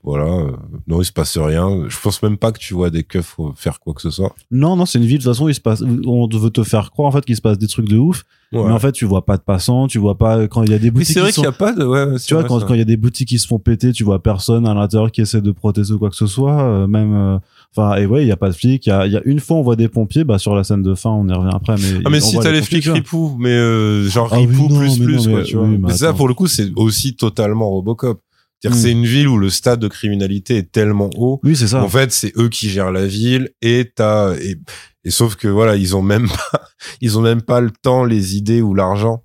voilà, 0.02 0.24
euh, 0.24 0.56
non 0.88 1.00
il 1.00 1.04
se 1.04 1.12
passe 1.12 1.38
rien. 1.38 1.84
Je 1.88 1.96
pense 2.00 2.24
même 2.24 2.36
pas 2.36 2.50
que 2.50 2.58
tu 2.58 2.74
vois 2.74 2.90
des 2.90 3.04
keufs 3.04 3.36
faire 3.54 3.78
quoi 3.78 3.94
que 3.94 4.00
ce 4.02 4.10
soit. 4.10 4.34
Non 4.50 4.74
non, 4.74 4.84
c'est 4.84 4.98
une 4.98 5.04
ville 5.04 5.18
de 5.18 5.22
toute 5.22 5.32
façon 5.32 5.48
il 5.48 5.54
se 5.54 5.60
passe. 5.60 5.80
On 5.82 6.26
veut 6.26 6.50
te 6.50 6.64
faire 6.64 6.90
croire 6.90 7.08
en 7.08 7.12
fait 7.12 7.24
qu'il 7.24 7.36
se 7.36 7.40
passe 7.40 7.56
des 7.56 7.68
trucs 7.68 7.88
de 7.88 7.98
ouf, 7.98 8.24
mais 8.52 8.72
en 8.72 8.78
fait 8.78 8.92
tu 8.92 9.04
vois 9.04 9.24
pas 9.24 9.36
de 9.36 9.42
passants, 9.42 9.86
tu 9.86 9.98
vois 9.98 10.18
pas 10.18 10.48
quand 10.48 10.62
il 10.62 10.70
y 10.70 10.74
a 10.74 10.78
des 10.78 10.90
boutiques. 10.90 11.14
c'est 11.14 11.20
vrai 11.20 11.32
qu'il 11.32 11.44
y 11.44 11.46
a 11.46 11.52
pas 11.52 11.72
de. 11.72 11.84
Ouais, 11.84 12.16
tu 12.18 12.34
vois 12.34 12.44
quand, 12.44 12.60
quand 12.60 12.74
il 12.74 12.78
y 12.78 12.82
a 12.82 12.86
des 12.86 12.96
boutiques 12.96 13.28
qui 13.28 13.38
se 13.38 13.46
font 13.46 13.58
péter, 13.58 13.92
tu 13.92 14.04
vois 14.04 14.22
personne 14.22 14.66
à 14.66 14.74
l'intérieur 14.74 15.12
qui 15.12 15.20
essaie 15.20 15.40
de 15.40 15.52
protéger 15.52 15.94
ou 15.94 15.98
quoi 15.98 16.10
que 16.10 16.16
ce 16.16 16.26
soit, 16.26 16.62
euh, 16.62 16.86
même. 16.86 17.14
Euh, 17.14 17.38
enfin 17.76 17.96
et 17.96 18.06
ouais, 18.06 18.24
il 18.24 18.28
y 18.28 18.32
a 18.32 18.36
pas 18.36 18.48
de 18.48 18.54
flics. 18.54 18.86
Il 18.86 18.90
y 18.90 18.92
a, 18.92 19.06
y 19.06 19.16
a, 19.16 19.22
une 19.24 19.40
fois 19.40 19.56
on 19.56 19.62
voit 19.62 19.76
des 19.76 19.88
pompiers, 19.88 20.24
bah 20.24 20.38
sur 20.38 20.54
la 20.54 20.64
scène 20.64 20.82
de 20.82 20.94
fin 20.94 21.10
on 21.10 21.28
y 21.28 21.32
revient 21.32 21.54
après. 21.54 21.76
Mais 21.76 22.00
ah 22.04 22.10
mais 22.10 22.20
si 22.20 22.38
t'as 22.38 22.50
les, 22.50 22.62
flics 22.62 22.86
ripoux, 22.86 23.36
mais 23.38 24.04
genre 24.04 24.28
ah 24.32 24.36
ripoux 24.36 24.68
plus 24.68 24.98
plus 24.98 25.28
quoi, 25.28 25.42
tu 25.42 25.56
vois. 25.56 25.66
mais 25.66 25.92
ça 25.92 26.12
pour 26.12 26.28
le 26.28 26.34
coup 26.34 26.46
c'est 26.46 26.72
aussi 26.76 27.14
totalement 27.14 27.70
Robocop 27.70 28.20
cest 28.62 28.74
c'est 28.74 28.94
hmm. 28.94 28.98
une 28.98 29.06
ville 29.06 29.28
où 29.28 29.38
le 29.38 29.50
stade 29.50 29.80
de 29.80 29.88
criminalité 29.88 30.58
est 30.58 30.70
tellement 30.70 31.10
haut. 31.16 31.40
Oui, 31.44 31.56
c'est 31.56 31.68
ça. 31.68 31.82
En 31.82 31.88
fait, 31.88 32.12
c'est 32.12 32.36
eux 32.36 32.48
qui 32.48 32.68
gèrent 32.68 32.92
la 32.92 33.06
ville 33.06 33.50
et 33.62 33.90
t'as 33.94 34.34
et, 34.36 34.58
et 35.04 35.10
sauf 35.10 35.36
que 35.36 35.48
voilà, 35.48 35.76
ils 35.76 35.96
ont 35.96 36.02
même 36.02 36.28
pas 36.52 36.68
ils 37.00 37.18
ont 37.18 37.22
même 37.22 37.42
pas 37.42 37.60
le 37.60 37.70
temps, 37.70 38.04
les 38.04 38.36
idées 38.36 38.62
ou 38.62 38.74
l'argent 38.74 39.24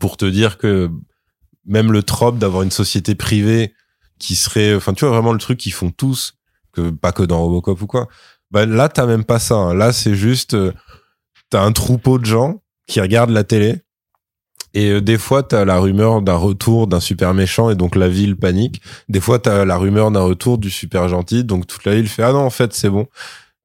pour 0.00 0.16
te 0.16 0.24
dire 0.24 0.58
que 0.58 0.90
même 1.66 1.92
le 1.92 2.02
trope 2.02 2.38
d'avoir 2.38 2.62
une 2.62 2.70
société 2.70 3.14
privée 3.14 3.74
qui 4.18 4.36
serait 4.36 4.74
enfin 4.74 4.92
tu 4.92 5.04
vois 5.04 5.14
vraiment 5.14 5.32
le 5.32 5.38
truc 5.38 5.58
qu'ils 5.58 5.72
font 5.72 5.90
tous 5.90 6.34
que 6.72 6.90
pas 6.90 7.12
que 7.12 7.22
dans 7.22 7.40
Robocop 7.40 7.80
ou 7.82 7.86
quoi. 7.86 8.08
Bah 8.50 8.66
là 8.66 8.88
t'as 8.88 9.06
même 9.06 9.24
pas 9.24 9.38
ça. 9.38 9.56
Hein. 9.56 9.74
Là 9.74 9.92
c'est 9.92 10.14
juste 10.14 10.54
euh, 10.54 10.72
t'as 11.50 11.62
un 11.62 11.72
troupeau 11.72 12.18
de 12.18 12.24
gens 12.24 12.62
qui 12.86 13.00
regardent 13.00 13.30
la 13.30 13.44
télé 13.44 13.82
et 14.74 14.90
euh, 14.90 15.00
des 15.00 15.18
fois, 15.18 15.42
t'as 15.42 15.64
la 15.64 15.78
rumeur 15.78 16.22
d'un 16.22 16.36
retour 16.36 16.86
d'un 16.86 17.00
super 17.00 17.34
méchant 17.34 17.70
et 17.70 17.74
donc 17.74 17.96
la 17.96 18.08
ville 18.08 18.36
panique. 18.36 18.80
Des 19.08 19.20
fois, 19.20 19.38
t'as 19.38 19.64
la 19.64 19.76
rumeur 19.76 20.10
d'un 20.10 20.22
retour 20.22 20.58
du 20.58 20.70
super 20.70 21.08
gentil, 21.08 21.44
donc 21.44 21.66
toute 21.66 21.84
la 21.84 21.94
ville 21.94 22.08
fait 22.08 22.22
ah 22.22 22.32
non 22.32 22.40
en 22.40 22.50
fait 22.50 22.72
c'est 22.72 22.90
bon. 22.90 23.06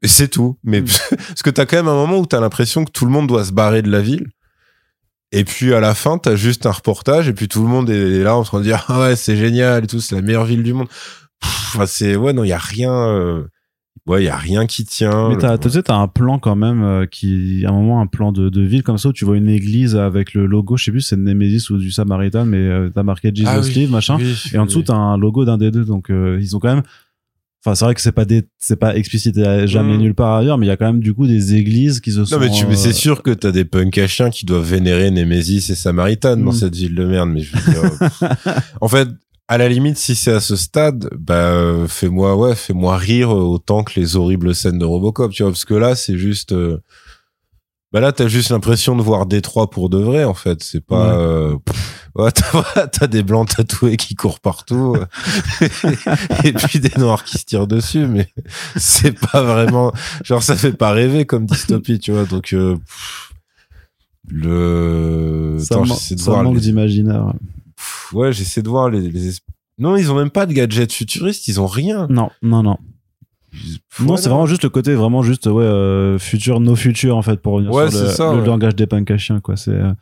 Et 0.01 0.07
c'est 0.07 0.27
tout. 0.27 0.57
Mais 0.63 0.81
mm. 0.81 0.85
parce 1.27 1.43
que 1.43 1.49
t'as 1.49 1.65
quand 1.65 1.77
même 1.77 1.87
un 1.87 1.95
moment 1.95 2.17
où 2.17 2.25
t'as 2.25 2.39
l'impression 2.39 2.85
que 2.85 2.91
tout 2.91 3.05
le 3.05 3.11
monde 3.11 3.27
doit 3.27 3.45
se 3.45 3.51
barrer 3.51 3.81
de 3.81 3.89
la 3.89 4.01
ville. 4.01 4.27
Et 5.31 5.43
puis 5.43 5.73
à 5.73 5.79
la 5.79 5.95
fin, 5.95 6.17
t'as 6.17 6.35
juste 6.35 6.65
un 6.65 6.71
reportage 6.71 7.27
et 7.27 7.33
puis 7.33 7.47
tout 7.47 7.61
le 7.61 7.67
monde 7.67 7.89
est 7.89 8.23
là 8.23 8.35
en 8.35 8.43
train 8.43 8.59
de 8.59 8.63
dire 8.63 8.85
ah 8.87 9.01
ouais 9.01 9.15
c'est 9.15 9.35
génial 9.35 9.83
et 9.83 9.87
tout, 9.87 9.99
c'est 9.99 10.15
la 10.15 10.21
meilleure 10.21 10.45
ville 10.45 10.63
du 10.63 10.73
monde. 10.73 10.87
Enfin 11.43 11.85
c'est 11.85 12.15
ouais 12.15 12.31
non 12.31 12.43
il 12.43 12.49
y 12.49 12.53
a 12.53 12.57
rien. 12.57 12.93
Euh, 12.93 13.43
ouais, 14.07 14.23
il 14.23 14.25
y 14.25 14.29
a 14.29 14.37
rien 14.37 14.65
qui 14.65 14.85
tient. 14.85 15.29
Mais 15.29 15.37
t'as, 15.37 15.57
tu 15.57 15.69
sais, 15.69 15.83
t'as 15.83 15.95
un 15.95 16.07
plan 16.07 16.39
quand 16.39 16.55
même 16.55 16.83
euh, 16.83 17.05
qui, 17.05 17.63
à 17.65 17.69
un 17.69 17.73
moment, 17.73 18.01
un 18.01 18.07
plan 18.07 18.31
de, 18.31 18.49
de 18.49 18.61
ville 18.61 18.83
comme 18.83 18.97
ça 18.97 19.09
où 19.09 19.13
tu 19.13 19.25
vois 19.25 19.37
une 19.37 19.49
église 19.49 19.95
avec 19.95 20.33
le 20.33 20.45
logo, 20.45 20.77
je 20.77 20.85
sais 20.85 20.91
plus, 20.91 21.01
c'est 21.01 21.17
Nemesis 21.17 21.69
ou 21.71 21.77
du 21.77 21.91
Samaritan, 21.91 22.45
mais 22.45 22.57
euh, 22.57 22.89
t'as 22.93 23.03
marqué 23.03 23.31
Jesus 23.33 23.49
Ah 23.51 23.59
oui, 23.61 23.71
Live, 23.73 23.91
machin. 23.91 24.17
oui, 24.17 24.35
Et 24.53 24.57
en 24.57 24.65
dessous, 24.65 24.83
t'as 24.83 24.95
un 24.95 25.17
logo 25.17 25.45
d'un 25.45 25.57
des 25.57 25.71
deux, 25.71 25.85
donc 25.85 26.09
euh, 26.09 26.37
ils 26.39 26.55
ont 26.55 26.59
quand 26.59 26.73
même. 26.73 26.83
Enfin, 27.65 27.73
c'est 27.73 27.85
vrai 27.85 27.95
que 27.95 28.01
c'est 28.01 28.11
pas 28.11 28.25
des, 28.25 28.43
c'est 28.59 28.75
pas 28.75 28.95
explicité 28.95 29.65
jamais 29.67 29.95
Mm. 29.97 30.01
nulle 30.01 30.13
part 30.13 30.35
ailleurs, 30.35 30.57
mais 30.59 30.67
il 30.67 30.69
y 30.69 30.71
a 30.71 30.77
quand 30.77 30.85
même 30.85 30.99
du 30.99 31.15
coup 31.15 31.25
des 31.25 31.55
églises 31.55 31.99
qui 31.99 32.11
se 32.11 32.23
sont. 32.23 32.35
Non 32.35 32.41
mais 32.45 32.51
tu 32.51 32.65
mais 32.67 32.73
euh, 32.73 32.77
c'est 32.77 32.93
sûr 32.93 33.23
que 33.23 33.31
t'as 33.31 33.51
des 33.51 33.65
punks 33.65 33.97
à 33.97 34.05
chiens 34.07 34.29
qui 34.29 34.45
doivent 34.45 34.69
vénérer 34.69 35.09
Némésis 35.09 35.69
et 35.71 35.75
Samaritan 35.75 36.37
dans 36.37 36.51
Mm. 36.51 36.55
cette 36.55 36.75
ville 36.75 36.93
de 36.93 37.05
merde 37.05 37.29
mais 37.29 37.41
je 37.41 37.55
veux 37.57 37.71
dire, 37.73 37.83
euh, 37.83 38.29
en 38.81 38.87
fait 38.87 39.07
à 39.47 39.57
la 39.57 39.67
limite 39.69 39.97
si 39.97 40.13
c'est 40.15 40.31
à 40.31 40.39
ce 40.39 40.55
stade 40.55 41.09
bah 41.17 41.33
euh, 41.53 41.87
fais-moi 41.87 42.35
ouais 42.35 42.55
fais-moi 42.55 42.97
rire 42.97 43.29
autant 43.31 43.83
que 43.83 43.99
les 43.99 44.15
horribles 44.15 44.53
scènes 44.55 44.77
de 44.79 44.85
Robocop 44.85 45.31
tu 45.31 45.41
vois 45.43 45.51
parce 45.51 45.65
que 45.65 45.73
là 45.75 45.95
c'est 45.95 46.17
juste 46.17 46.51
euh, 46.51 46.79
bah 47.91 47.99
là 47.99 48.11
t'as 48.11 48.27
juste 48.27 48.49
l'impression 48.49 48.95
de 48.95 49.01
voir 49.01 49.25
Détroit 49.25 49.69
pour 49.69 49.89
de 49.89 49.97
vrai 49.97 50.23
en 50.23 50.33
fait 50.33 50.61
c'est 50.63 50.83
pas 50.85 51.15
Ouais. 51.17 51.23
euh, 51.23 51.55
pff, 51.65 52.04
ouais, 52.15 52.31
t'as 52.91 53.07
des 53.07 53.23
blancs 53.23 53.49
tatoués 53.55 53.97
qui 53.97 54.15
courent 54.15 54.39
partout 54.39 54.95
euh, 54.95 55.67
et 56.43 56.53
puis 56.53 56.79
des 56.79 56.91
noirs 56.97 57.23
qui 57.23 57.37
se 57.37 57.45
tirent 57.45 57.67
dessus 57.67 58.07
mais 58.07 58.29
c'est 58.75 59.11
pas 59.31 59.41
vraiment 59.43 59.91
genre 60.23 60.41
ça 60.43 60.55
fait 60.55 60.73
pas 60.73 60.91
rêver 60.91 61.25
comme 61.25 61.45
dystopie 61.45 61.99
tu 61.99 62.11
vois 62.11 62.25
donc 62.25 62.53
euh, 62.53 62.75
pff, 62.75 63.31
le 64.29 65.57
ça, 65.59 65.75
Attends, 65.75 65.85
man- 65.85 65.95
j'essaie 65.97 66.15
de 66.15 66.19
ça 66.19 66.31
voir 66.31 66.43
manque 66.43 66.55
les- 66.55 66.61
d'imaginaire. 66.61 67.33
Ouais 68.13 68.33
j'essaie 68.33 68.61
de 68.61 68.69
voir 68.69 68.89
les, 68.89 69.01
les 69.09 69.29
es- 69.29 69.39
non 69.77 69.95
ils 69.97 70.11
ont 70.11 70.15
même 70.15 70.29
pas 70.31 70.45
de 70.45 70.53
gadgets 70.53 70.91
futuristes 70.91 71.47
ils 71.47 71.59
ont 71.61 71.67
rien 71.67 72.07
Non, 72.09 72.29
non, 72.41 72.63
non. 72.63 72.77
Non, 74.01 74.17
c'est 74.17 74.27
vraiment 74.27 74.47
juste 74.47 74.63
le 74.63 74.69
côté 74.69 74.93
vraiment 74.95 75.21
juste 75.21 75.45
ouais 75.47 75.63
euh, 75.63 76.19
futur, 76.19 76.59
no 76.59 76.75
future 76.75 77.15
en 77.15 77.21
fait 77.21 77.39
pour 77.41 77.53
revenir 77.53 77.71
Ouais, 77.71 77.89
sur 77.89 78.01
le, 78.03 78.09
ça, 78.09 78.33
le 78.33 78.41
ouais. 78.41 78.45
langage 78.47 78.75
des 78.75 78.85
punks 78.85 79.09
à 79.11 79.17
chiens 79.17 79.39
quoi. 79.39 79.55
C'est 79.55 79.71
euh, 79.71 79.93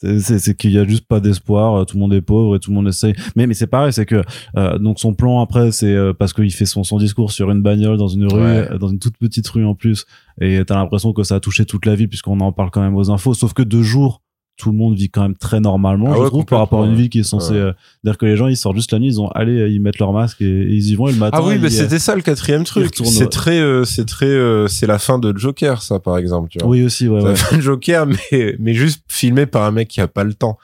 c'est 0.00 0.56
qu'il 0.56 0.70
y 0.72 0.78
a 0.78 0.86
juste 0.86 1.06
pas 1.06 1.20
d'espoir, 1.20 1.74
euh, 1.74 1.84
tout 1.84 1.96
le 1.96 2.00
monde 2.00 2.12
est 2.14 2.20
pauvre 2.20 2.56
et 2.56 2.58
tout 2.60 2.70
le 2.70 2.76
monde 2.76 2.88
essaye. 2.88 3.14
Mais 3.36 3.46
mais 3.46 3.54
c'est 3.54 3.66
pareil, 3.66 3.92
c'est 3.92 4.06
que 4.06 4.22
euh, 4.56 4.78
donc 4.78 5.00
son 5.00 5.14
plan 5.14 5.40
après 5.40 5.72
c'est 5.72 5.92
euh, 5.92 6.12
parce 6.12 6.32
qu'il 6.32 6.52
fait 6.52 6.66
son 6.66 6.84
son 6.84 6.98
discours 6.98 7.32
sur 7.32 7.50
une 7.50 7.62
bagnole 7.62 7.96
dans 7.96 8.08
une 8.08 8.26
rue, 8.26 8.40
Ouais. 8.40 8.68
euh, 8.70 8.78
dans 8.78 8.88
une 8.88 8.98
toute 8.98 9.16
petite 9.18 9.48
rue 9.48 9.64
en 9.64 9.74
plus, 9.74 10.06
et 10.40 10.62
t'as 10.64 10.76
l'impression 10.76 11.12
que 11.12 11.22
ça 11.24 11.36
a 11.36 11.40
touché 11.40 11.64
toute 11.64 11.84
la 11.86 11.94
ville 11.96 12.08
puisqu'on 12.08 12.38
en 12.40 12.52
parle 12.52 12.70
quand 12.70 12.80
même 12.80 12.94
aux 12.96 13.10
infos. 13.10 13.34
Sauf 13.34 13.52
que 13.54 13.62
deux 13.62 13.82
jours 13.82 14.22
tout 14.58 14.70
le 14.72 14.76
monde 14.76 14.94
vit 14.96 15.08
quand 15.08 15.22
même 15.22 15.36
très 15.36 15.60
normalement, 15.60 16.08
Ah 16.10 16.14
je 16.16 16.20
ouais, 16.22 16.26
trouve, 16.26 16.44
par 16.44 16.58
rapport 16.58 16.82
à 16.82 16.86
une 16.86 16.94
ville 16.96 17.08
qui 17.08 17.20
est 17.20 17.22
censée. 17.22 17.52
ouais. 17.52 17.58
euh, 17.58 17.72
dire 18.04 18.18
que 18.18 18.26
les 18.26 18.36
gens 18.36 18.48
ils 18.48 18.56
sortent 18.56 18.76
juste 18.76 18.92
la 18.92 18.98
nuit, 18.98 19.06
ils 19.06 19.20
ont 19.20 19.28
allez, 19.28 19.70
ils 19.70 19.80
mettent 19.80 19.98
leur 20.00 20.12
masque 20.12 20.40
et, 20.42 20.44
et 20.46 20.72
ils 20.74 20.90
y 20.90 20.94
vont 20.96 21.08
et 21.08 21.12
le 21.12 21.18
matin. 21.18 21.38
ah 21.40 21.46
oui 21.46 21.58
mais 21.60 21.70
c'était 21.70 21.98
ça 22.00 22.14
le 22.16 22.22
quatrième 22.22 22.64
truc 22.64 22.92
c'est 23.04 23.20
ouais. 23.22 23.26
très 23.28 23.60
euh, 23.60 23.84
c'est 23.84 24.04
très 24.04 24.26
euh, 24.26 24.66
c'est 24.68 24.86
la 24.86 24.98
fin 24.98 25.18
de 25.18 25.32
Joker 25.36 25.80
ça 25.80 26.00
par 26.00 26.18
exemple 26.18 26.48
tu 26.50 26.58
vois 26.58 26.68
Oui 26.68 26.82
aussi, 26.84 27.08
ouais. 27.08 27.22
La 27.22 27.34
fin 27.36 27.56
de 27.56 27.62
Joker 27.62 28.04
mais 28.32 28.56
mais 28.58 28.74
juste 28.74 29.02
filmé 29.08 29.46
par 29.46 29.62
un 29.62 29.70
mec 29.70 29.88
qui 29.88 30.00
a 30.00 30.08
pas 30.08 30.24
le 30.24 30.34
temps 30.34 30.58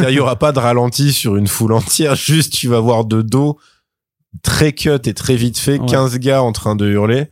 il 0.00 0.10
y 0.10 0.18
aura 0.18 0.36
pas 0.36 0.50
de 0.52 0.58
ralenti 0.58 1.12
sur 1.12 1.36
une 1.36 1.46
foule 1.46 1.72
entière 1.74 2.14
juste 2.16 2.52
tu 2.52 2.66
vas 2.68 2.80
voir 2.80 3.04
de 3.04 3.22
dos 3.22 3.58
très 4.42 4.72
cut 4.72 4.90
et 5.04 5.14
très 5.14 5.36
vite 5.36 5.58
fait 5.58 5.78
Ouais. 5.78 5.86
15 5.86 6.18
gars 6.18 6.42
en 6.42 6.52
train 6.52 6.74
de 6.76 6.86
hurler 6.88 7.26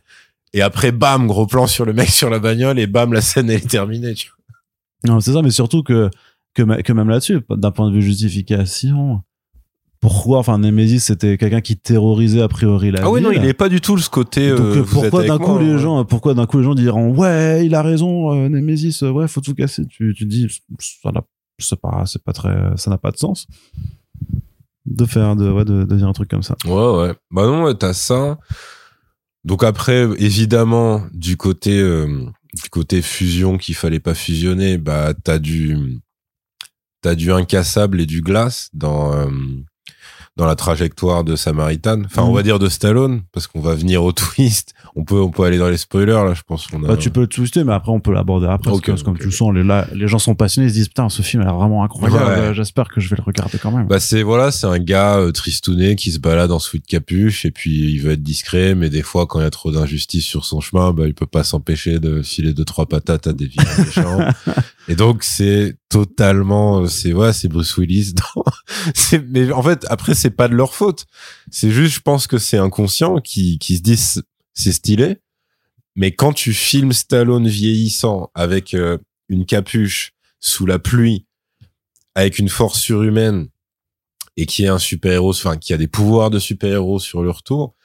et 0.53 0.61
après 0.61 0.91
bam 0.93 1.27
gros 1.27 1.47
plan 1.47 1.67
sur 1.67 1.83
le 1.83 1.91
mec 1.93 2.09
sur 2.09 2.29
la 2.29 2.39
bagnole 2.39 2.79
et 2.79 2.87
bam 2.87 3.11
la 3.11 3.21
scène 3.21 3.49
elle 3.49 3.57
est 3.57 3.69
terminée 3.69 4.13
tu 4.13 4.29
vois. 4.29 4.36
Non, 5.05 5.19
c'est 5.19 5.33
ça, 5.33 5.41
mais 5.41 5.51
surtout 5.51 5.83
que, 5.83 6.09
que, 6.53 6.93
même 6.93 7.09
là-dessus, 7.09 7.41
d'un 7.49 7.71
point 7.71 7.89
de 7.89 7.95
vue 7.95 8.01
justification, 8.01 9.21
pourquoi, 9.99 10.39
enfin, 10.39 10.57
Nemesis, 10.57 11.01
c'était 11.01 11.37
quelqu'un 11.37 11.61
qui 11.61 11.77
terrorisait 11.77 12.41
a 12.41 12.47
priori 12.47 12.91
la 12.91 13.01
ah 13.03 13.09
oui 13.09 13.21
non 13.21 13.29
ville. 13.29 13.41
il 13.43 13.47
est 13.47 13.53
pas 13.53 13.69
du 13.69 13.81
tout 13.81 13.97
ce 13.97 14.09
côté 14.09 14.49
Donc, 14.49 14.59
euh, 14.59 14.81
êtes 14.81 14.89
pourquoi 14.89 15.23
d'un 15.23 15.37
moi, 15.37 15.47
coup 15.47 15.59
les 15.59 15.71
hein. 15.71 15.77
gens, 15.77 16.05
pourquoi 16.05 16.33
d'un 16.33 16.45
coup 16.45 16.59
les 16.59 16.63
gens 16.63 16.75
diront 16.75 17.15
ouais, 17.15 17.65
il 17.65 17.73
a 17.73 17.81
raison, 17.81 18.31
euh, 18.33 18.49
Nemesis, 18.49 18.99
euh, 19.03 19.11
ouais, 19.11 19.27
faut 19.27 19.41
tout 19.41 19.55
casser. 19.55 19.85
Tu, 19.87 20.13
tu 20.15 20.25
te 20.25 20.29
dis, 20.29 20.47
ça 20.79 21.11
c'est 21.59 21.81
pas, 21.81 22.03
c'est 22.05 22.23
pas 22.23 22.33
très, 22.33 22.55
ça 22.75 22.91
n'a 22.91 22.97
pas 22.97 23.11
de 23.11 23.17
sens 23.17 23.47
de 24.87 25.05
faire, 25.05 25.35
de, 25.35 25.51
ouais, 25.51 25.65
de, 25.65 25.83
de 25.83 25.95
dire 25.95 26.07
un 26.07 26.13
truc 26.13 26.29
comme 26.29 26.43
ça. 26.43 26.55
Ouais, 26.65 26.97
ouais. 26.97 27.13
Bah 27.29 27.45
non, 27.45 27.63
ouais, 27.63 27.75
t'as 27.75 27.93
ça. 27.93 28.37
Donc 29.43 29.63
après, 29.63 30.07
évidemment, 30.17 31.03
du 31.13 31.37
côté 31.37 31.79
euh, 31.79 32.25
du 32.61 32.69
côté 32.69 33.01
fusion 33.01 33.57
qu'il 33.57 33.75
fallait 33.75 33.99
pas 33.99 34.13
fusionner, 34.13 34.77
bah 34.77 35.13
t'as 35.23 35.39
du 35.39 35.99
t'as 37.01 37.15
du 37.15 37.31
incassable 37.31 38.01
et 38.01 38.05
du 38.05 38.21
glace 38.21 38.69
dans 38.73 39.13
euh, 39.13 39.29
dans 40.37 40.45
la 40.45 40.55
trajectoire 40.55 41.23
de 41.23 41.35
Samaritan. 41.35 42.03
Enfin, 42.05 42.21
on 42.21 42.29
Mhm. 42.29 42.35
va 42.35 42.43
dire 42.43 42.59
de 42.59 42.69
Stallone, 42.69 43.21
parce 43.33 43.47
qu'on 43.47 43.59
va 43.59 43.73
venir 43.73 44.03
au 44.03 44.11
twist. 44.13 44.73
On 44.95 45.03
peut 45.03 45.19
on 45.19 45.31
peut 45.31 45.43
aller 45.43 45.57
dans 45.57 45.69
les 45.69 45.77
spoilers 45.77 46.23
là, 46.23 46.33
je 46.35 46.41
pense 46.47 46.67
qu'on 46.67 46.83
a. 46.83 46.87
Bah, 46.87 46.97
tu 46.97 47.09
peux 47.09 47.21
le 47.21 47.27
twister, 47.27 47.63
mais 47.63 47.73
après 47.73 47.91
on 47.91 47.99
peut 47.99 48.13
l'aborder 48.13 48.47
après. 48.47 48.71
Ok, 48.71 48.85
parce 48.87 49.01
que, 49.01 49.05
comme 49.05 49.17
tu 49.17 49.25
le 49.25 49.31
sens, 49.31 49.53
les, 49.53 49.63
là, 49.63 49.87
les 49.93 50.07
gens 50.07 50.19
sont 50.19 50.35
passionnés, 50.35 50.67
ils 50.67 50.71
se 50.71 50.75
disent 50.75 50.87
putain, 50.89 51.09
ce 51.09 51.21
film 51.23 51.43
l'air 51.43 51.55
vraiment 51.55 51.83
incroyable. 51.83 52.23
Ouais. 52.49 52.53
J'espère 52.53 52.87
que 52.89 53.01
je 53.01 53.09
vais 53.09 53.15
le 53.17 53.23
regarder 53.23 53.57
quand 53.57 53.71
même. 53.71 53.87
Bah 53.87 53.99
c'est 53.99 54.21
voilà, 54.23 54.51
c'est 54.51 54.67
un 54.67 54.79
gars 54.79 55.17
euh, 55.17 55.31
tristouné 55.31 55.95
qui 55.95 56.11
se 56.11 56.19
balade 56.19 56.51
en 56.51 56.59
sweat 56.59 56.85
capuche 56.85 57.43
et 57.45 57.51
puis 57.51 57.91
il 57.93 57.99
veut 57.99 58.11
être 58.11 58.23
discret, 58.23 58.75
mais 58.75 58.89
des 58.89 59.01
fois 59.01 59.25
quand 59.25 59.39
il 59.39 59.43
y 59.43 59.45
a 59.45 59.49
trop 59.49 59.71
d'injustice 59.71 60.23
sur 60.25 60.45
son 60.45 60.61
chemin, 60.61 60.93
bah 60.93 61.07
il 61.07 61.13
peut 61.15 61.25
pas 61.25 61.43
s'empêcher 61.43 61.99
de 61.99 62.21
filer 62.21 62.53
deux 62.53 62.65
trois 62.65 62.85
patates 62.85 63.25
à 63.27 63.33
des 63.33 63.47
vilains 63.47 63.65
méchants. 63.85 64.19
Et 64.87 64.95
donc 64.95 65.23
c'est 65.23 65.75
totalement, 65.89 66.81
euh, 66.81 66.87
c'est 66.87 67.13
ouais, 67.13 67.33
c'est 67.33 67.47
Bruce 67.47 67.75
Willis. 67.77 68.13
Dans... 68.13 68.43
mais 69.29 69.51
en 69.51 69.61
fait 69.61 69.85
après 69.89 70.15
c'est 70.15 70.31
pas 70.31 70.47
de 70.47 70.55
leur 70.55 70.73
faute. 70.73 71.05
C'est 71.51 71.71
juste, 71.71 71.95
je 71.95 71.99
pense 72.01 72.27
que 72.27 72.37
c'est 72.37 72.57
inconscient 72.57 73.17
qui 73.17 73.59
qui 73.59 73.77
se 73.77 73.81
disent 73.81 74.23
c'est 74.53 74.71
stylé, 74.71 75.17
mais 75.95 76.11
quand 76.11 76.33
tu 76.33 76.53
filmes 76.53 76.93
Stallone 76.93 77.47
vieillissant 77.47 78.31
avec 78.33 78.73
euh, 78.73 78.97
une 79.29 79.45
capuche 79.45 80.13
sous 80.39 80.65
la 80.65 80.79
pluie 80.79 81.25
avec 82.15 82.39
une 82.39 82.49
force 82.49 82.79
surhumaine 82.79 83.49
et 84.37 84.45
qui 84.45 84.63
est 84.63 84.67
un 84.67 84.79
super-héros, 84.79 85.31
enfin, 85.31 85.57
qui 85.57 85.73
a 85.73 85.77
des 85.77 85.87
pouvoirs 85.87 86.29
de 86.29 86.39
super-héros 86.39 86.99
sur 86.99 87.23
le 87.23 87.31
retour, 87.31 87.75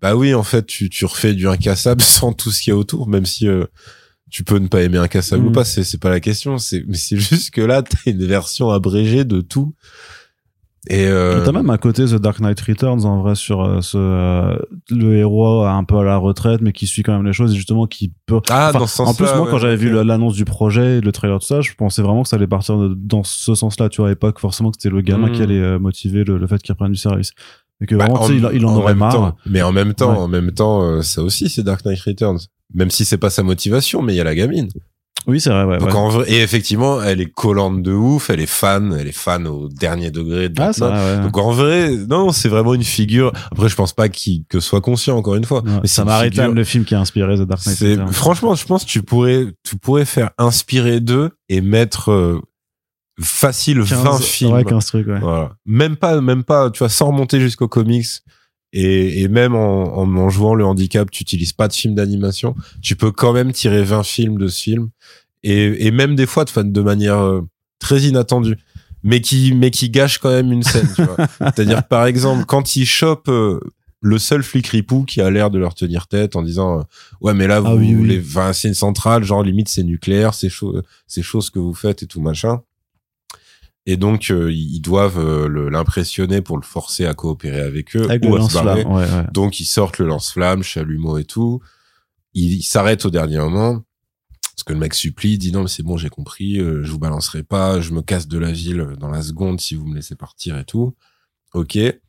bah 0.00 0.14
oui, 0.14 0.34
en 0.34 0.42
fait, 0.42 0.66
tu, 0.66 0.90
tu 0.90 1.04
refais 1.04 1.34
du 1.34 1.48
incassable 1.48 2.02
sans 2.02 2.32
tout 2.32 2.50
ce 2.50 2.60
qu'il 2.60 2.72
y 2.72 2.74
a 2.74 2.76
autour, 2.76 3.08
même 3.08 3.26
si 3.26 3.48
euh, 3.48 3.64
tu 4.30 4.44
peux 4.44 4.58
ne 4.58 4.68
pas 4.68 4.82
aimer 4.82 4.98
incassable 4.98 5.46
ou 5.46 5.50
Mm. 5.50 5.52
pas, 5.52 5.64
c'est, 5.64 5.84
c'est 5.84 5.98
pas 6.00 6.10
la 6.10 6.20
question, 6.20 6.58
c'est, 6.58 6.84
mais 6.86 6.96
c'est 6.96 7.16
juste 7.30 7.50
que 7.52 7.60
là, 7.60 7.82
t'as 7.82 8.10
une 8.10 8.24
version 8.26 8.70
abrégée 8.70 9.24
de 9.24 9.40
tout. 9.40 9.74
Et, 10.88 11.06
euh, 11.06 11.44
T'as 11.44 11.52
même 11.52 11.68
à 11.70 11.76
côté 11.76 12.04
The 12.06 12.14
Dark 12.14 12.40
Knight 12.40 12.58
Returns 12.60 13.04
en 13.04 13.20
vrai 13.20 13.34
sur 13.34 13.62
euh, 13.62 13.80
ce 13.82 13.98
euh, 13.98 14.56
le 14.90 15.16
héros 15.16 15.64
un 15.64 15.82
peu 15.84 15.98
à 15.98 16.04
la 16.04 16.16
retraite 16.16 16.60
mais 16.62 16.72
qui 16.72 16.86
suit 16.86 17.02
quand 17.02 17.12
même 17.12 17.26
les 17.26 17.32
choses 17.32 17.52
et 17.52 17.56
justement 17.56 17.86
qui 17.86 18.12
peut 18.26 18.40
ah, 18.48 18.68
Enfin, 18.70 18.78
dans 18.78 18.86
ce 18.86 19.02
en 19.02 19.06
sens-là. 19.06 19.26
plus 19.26 19.36
moi 19.36 19.44
ouais, 19.46 19.50
quand 19.50 19.58
j'avais 19.58 19.76
vu 19.76 19.90
l'annonce 19.92 20.34
du 20.34 20.44
projet 20.46 21.00
le 21.02 21.12
trailer 21.12 21.40
tout 21.40 21.46
ça 21.46 21.60
je 21.60 21.72
pensais 21.74 22.00
vraiment 22.00 22.22
que 22.22 22.28
ça 22.28 22.36
allait 22.36 22.46
partir 22.46 22.78
de- 22.78 22.94
dans 22.96 23.22
ce 23.24 23.54
sens-là 23.54 23.88
tu 23.90 24.00
vois 24.00 24.12
et 24.12 24.14
pas 24.14 24.32
que 24.32 24.40
forcément 24.40 24.70
que 24.70 24.76
c'était 24.80 24.94
le 24.94 25.02
gamin 25.02 25.28
Mm. 25.28 25.32
qui 25.32 25.42
allait 25.42 25.60
euh, 25.60 25.78
motiver 25.80 26.24
le, 26.24 26.38
le 26.38 26.46
fait 26.46 26.62
qu'il 26.62 26.72
reprenne 26.72 26.92
du 26.92 26.98
service 26.98 27.32
et 27.82 27.86
que 27.86 27.96
Bah, 27.96 28.06
vraiment 28.06 28.22
sais, 28.22 28.36
il, 28.36 28.48
il 28.54 28.64
en, 28.64 28.74
aurait 28.76 28.94
marre 28.94 29.12
temps. 29.12 29.36
mais 29.46 29.60
en 29.62 29.72
même 29.72 29.92
temps, 29.94 30.12
Ouais. 30.12 30.18
en 30.18 30.28
même 30.28 30.52
temps, 30.52 30.82
euh, 30.82 31.02
ça 31.02 31.22
aussi, 31.22 31.50
c'est 31.50 31.64
Dark 31.64 31.84
Knight 31.84 32.00
Returns. 32.00 32.38
Même 32.74 32.90
si 32.90 33.04
c'est 33.04 33.18
pas 33.18 33.30
sa 33.30 33.42
motivation, 33.42 34.02
mais 34.02 34.12
il 34.14 34.16
y 34.16 34.20
a 34.20 34.24
la 34.24 34.34
gamine. 34.34 34.68
oui 35.26 35.40
c'est 35.40 35.50
vrai 35.50 35.64
ouais, 35.64 35.78
Donc 35.78 35.88
ouais. 35.88 35.94
en 35.96 36.08
vrai, 36.10 36.30
et 36.30 36.42
effectivement, 36.42 37.02
elle 37.02 37.20
est 37.20 37.30
collante 37.30 37.82
de 37.82 37.92
ouf, 37.92 38.30
elle 38.30 38.40
est 38.40 38.46
fan, 38.46 38.94
elle 38.98 39.08
est 39.08 39.12
fan 39.12 39.46
au 39.46 39.68
dernier 39.68 40.10
degré 40.10 40.48
de 40.48 40.60
ah 40.60 40.70
vrai 40.70 40.90
ouais. 40.90 41.22
Donc 41.22 41.36
en 41.38 41.50
vrai, 41.50 41.90
non, 42.08 42.30
c'est 42.30 42.48
vraiment 42.48 42.74
une 42.74 42.84
figure. 42.84 43.32
Après, 43.50 43.68
je 43.68 43.74
pense 43.74 43.92
pas 43.94 44.08
qu'il 44.08 44.44
que 44.48 44.60
ce 44.60 44.68
soit 44.68 44.80
conscient 44.82 45.16
encore 45.16 45.34
une 45.36 45.44
fois. 45.44 45.62
Mais 45.82 45.88
ça 45.88 46.04
m'arrête 46.04 46.34
figure- 46.34 46.52
le 46.52 46.64
film 46.64 46.84
qui 46.84 46.94
a 46.94 47.00
inspiré 47.00 47.36
The 47.36 47.42
Dark 47.42 47.64
Knight 47.64 48.12
franchement, 48.12 48.54
je 48.54 48.64
pense 48.66 48.84
que 48.84 48.90
tu 48.90 49.02
pourrais, 49.02 49.46
tu 49.64 49.76
pourrais 49.76 50.04
faire 50.04 50.30
inspirer 50.38 51.00
d'eux 51.00 51.30
et 51.48 51.60
mettre 51.62 52.10
euh, 52.10 52.40
facile 53.20 53.80
20 53.80 54.02
15 54.04 54.22
films. 54.24 54.52
ouais 54.52 54.64
15 54.64 54.84
trucs 54.86 55.06
ouais. 55.08 55.20
Voilà. 55.20 55.52
Même 55.66 55.96
pas, 55.96 56.20
même 56.20 56.44
pas, 56.44 56.70
tu 56.70 56.78
vois, 56.80 56.88
sans 56.88 57.08
remonter 57.08 57.40
jusqu'aux 57.40 57.68
comics. 57.68 58.06
Et, 58.72 59.22
et 59.22 59.28
même 59.28 59.54
en, 59.54 59.98
en, 59.98 60.16
en 60.16 60.30
jouant 60.30 60.54
le 60.54 60.64
handicap, 60.64 61.10
tu 61.10 61.22
utilises 61.22 61.52
pas 61.52 61.68
de 61.68 61.72
film 61.72 61.94
d'animation. 61.94 62.54
Tu 62.82 62.96
peux 62.96 63.10
quand 63.10 63.32
même 63.32 63.52
tirer 63.52 63.82
20 63.82 64.02
films 64.02 64.38
de 64.38 64.48
ce 64.48 64.62
film. 64.62 64.90
Et, 65.42 65.86
et 65.86 65.90
même 65.90 66.14
des 66.14 66.26
fois 66.26 66.44
de, 66.44 66.62
de 66.62 66.80
manière 66.80 67.18
euh, 67.18 67.42
très 67.78 68.02
inattendue. 68.02 68.58
Mais 69.04 69.20
qui, 69.20 69.54
mais 69.54 69.70
qui 69.70 69.90
gâche 69.90 70.18
quand 70.18 70.30
même 70.30 70.52
une 70.52 70.64
scène. 70.64 70.88
C'est-à-dire, 71.38 71.84
par 71.84 72.06
exemple, 72.06 72.44
quand 72.46 72.76
ils 72.76 72.84
chopent 72.84 73.28
euh, 73.28 73.60
le 74.00 74.18
seul 74.18 74.42
flic 74.42 74.66
ripou 74.66 75.04
qui 75.04 75.20
a 75.20 75.30
l'air 75.30 75.50
de 75.50 75.58
leur 75.58 75.74
tenir 75.74 76.08
tête 76.08 76.36
en 76.36 76.42
disant, 76.42 76.80
euh, 76.80 76.82
ouais, 77.20 77.32
mais 77.32 77.46
là, 77.46 77.60
vous, 77.60 77.68
Ah 77.68 77.74
oui, 77.74 78.22
c'est 78.52 78.68
une 78.68 78.74
centrale, 78.74 79.22
genre, 79.22 79.42
limite, 79.42 79.68
c'est 79.68 79.84
nucléaire, 79.84 80.34
c'est 80.34 80.48
chaud, 80.48 80.82
c'est 81.06 81.22
choses 81.22 81.48
que 81.50 81.58
vous 81.60 81.74
faites 81.74 82.02
et 82.02 82.06
tout 82.06 82.20
machin. 82.20 82.60
Et 83.90 83.96
donc, 83.96 84.30
euh, 84.30 84.52
ils 84.52 84.82
doivent 84.82 85.18
euh, 85.18 85.70
l'impressionner 85.70 86.42
pour 86.42 86.58
le 86.58 86.62
forcer 86.62 87.06
à 87.06 87.14
coopérer 87.14 87.62
avec 87.62 87.96
eux 87.96 88.04
avec 88.10 88.22
ou 88.22 88.36
à 88.36 88.46
se 88.46 88.52
barrer. 88.52 88.84
lance-flamme 88.84 88.94
ouais, 88.94 89.10
ouais. 89.10 89.26
Donc, 89.32 89.60
ils 89.60 89.64
sortent 89.64 89.96
le 89.96 90.06
lance-flamme, 90.06 90.62
chalumeau 90.62 91.16
et 91.16 91.24
tout. 91.24 91.62
Il, 92.34 92.52
il 92.52 92.62
s'arrête 92.62 93.06
au 93.06 93.10
dernier 93.10 93.38
moment. 93.38 93.82
Parce 94.42 94.64
que 94.66 94.74
le 94.74 94.78
mec 94.78 94.92
supplie, 94.92 95.30
il 95.30 95.38
dit 95.38 95.52
non, 95.52 95.62
mais 95.62 95.68
c'est 95.68 95.82
bon, 95.82 95.96
j'ai 95.96 96.10
compris, 96.10 96.60
euh, 96.60 96.84
je 96.84 96.92
vous 96.92 96.98
balancerai 96.98 97.44
pas, 97.44 97.80
je 97.80 97.92
me 97.92 98.02
casse 98.02 98.28
de 98.28 98.36
la 98.36 98.52
ville 98.52 98.94
dans 99.00 99.08
la 99.08 99.22
seconde 99.22 99.58
si 99.58 99.74
vous 99.74 99.86
me 99.86 99.94
laissez 99.94 100.16
partir 100.16 100.58
et 100.58 100.66
tout. 100.66 100.94
Ok. 101.54 101.76
Et 101.76 102.02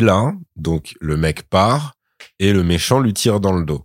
là, 0.00 0.32
donc, 0.56 0.94
le 0.98 1.18
mec 1.18 1.42
part, 1.42 1.92
et 2.38 2.54
le 2.54 2.64
méchant 2.64 3.00
lui 3.00 3.12
tire 3.12 3.38
dans 3.38 3.52
le 3.52 3.66
dos. 3.66 3.84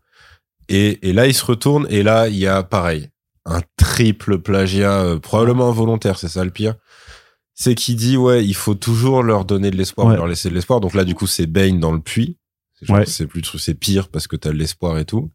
Et, 0.70 1.10
et 1.10 1.12
là, 1.12 1.28
il 1.28 1.34
se 1.34 1.44
retourne 1.44 1.88
et 1.90 2.04
là, 2.04 2.30
il 2.30 2.38
y 2.38 2.48
a 2.48 2.64
pareil, 2.64 3.10
un 3.46 3.62
triple 3.78 4.39
plagiat, 4.39 5.02
euh, 5.02 5.20
probablement 5.20 5.70
involontaire, 5.70 6.18
c'est 6.18 6.28
ça 6.28 6.44
le 6.44 6.52
pire. 6.52 6.76
C'est 7.54 7.76
qu'il 7.76 7.96
dit, 7.96 8.18
ouais, 8.18 8.46
il 8.46 8.56
faut 8.56 8.76
toujours 8.76 9.24
leur 9.24 9.46
donner 9.46 9.72
de 9.72 9.78
l'espoir, 9.78 10.10
leur 10.16 10.28
laisser 10.28 10.50
de 10.50 10.56
l'espoir. 10.56 10.80
Donc 10.80 10.94
là, 10.94 11.04
du 11.04 11.16
coup, 11.16 11.28
c'est 11.28 11.48
Bane 11.48 11.80
dans 11.80 11.92
le 11.92 12.00
puits. 12.00 12.38
C'est 13.06 13.28
plus 13.28 13.44
c'est 13.60 13.76
pire 13.76 14.10
parce 14.10 14.28
que 14.28 14.36
t'as 14.36 14.50
de 14.50 14.58
l'espoir 14.58 14.98
et 14.98 15.06
tout. 15.06 15.32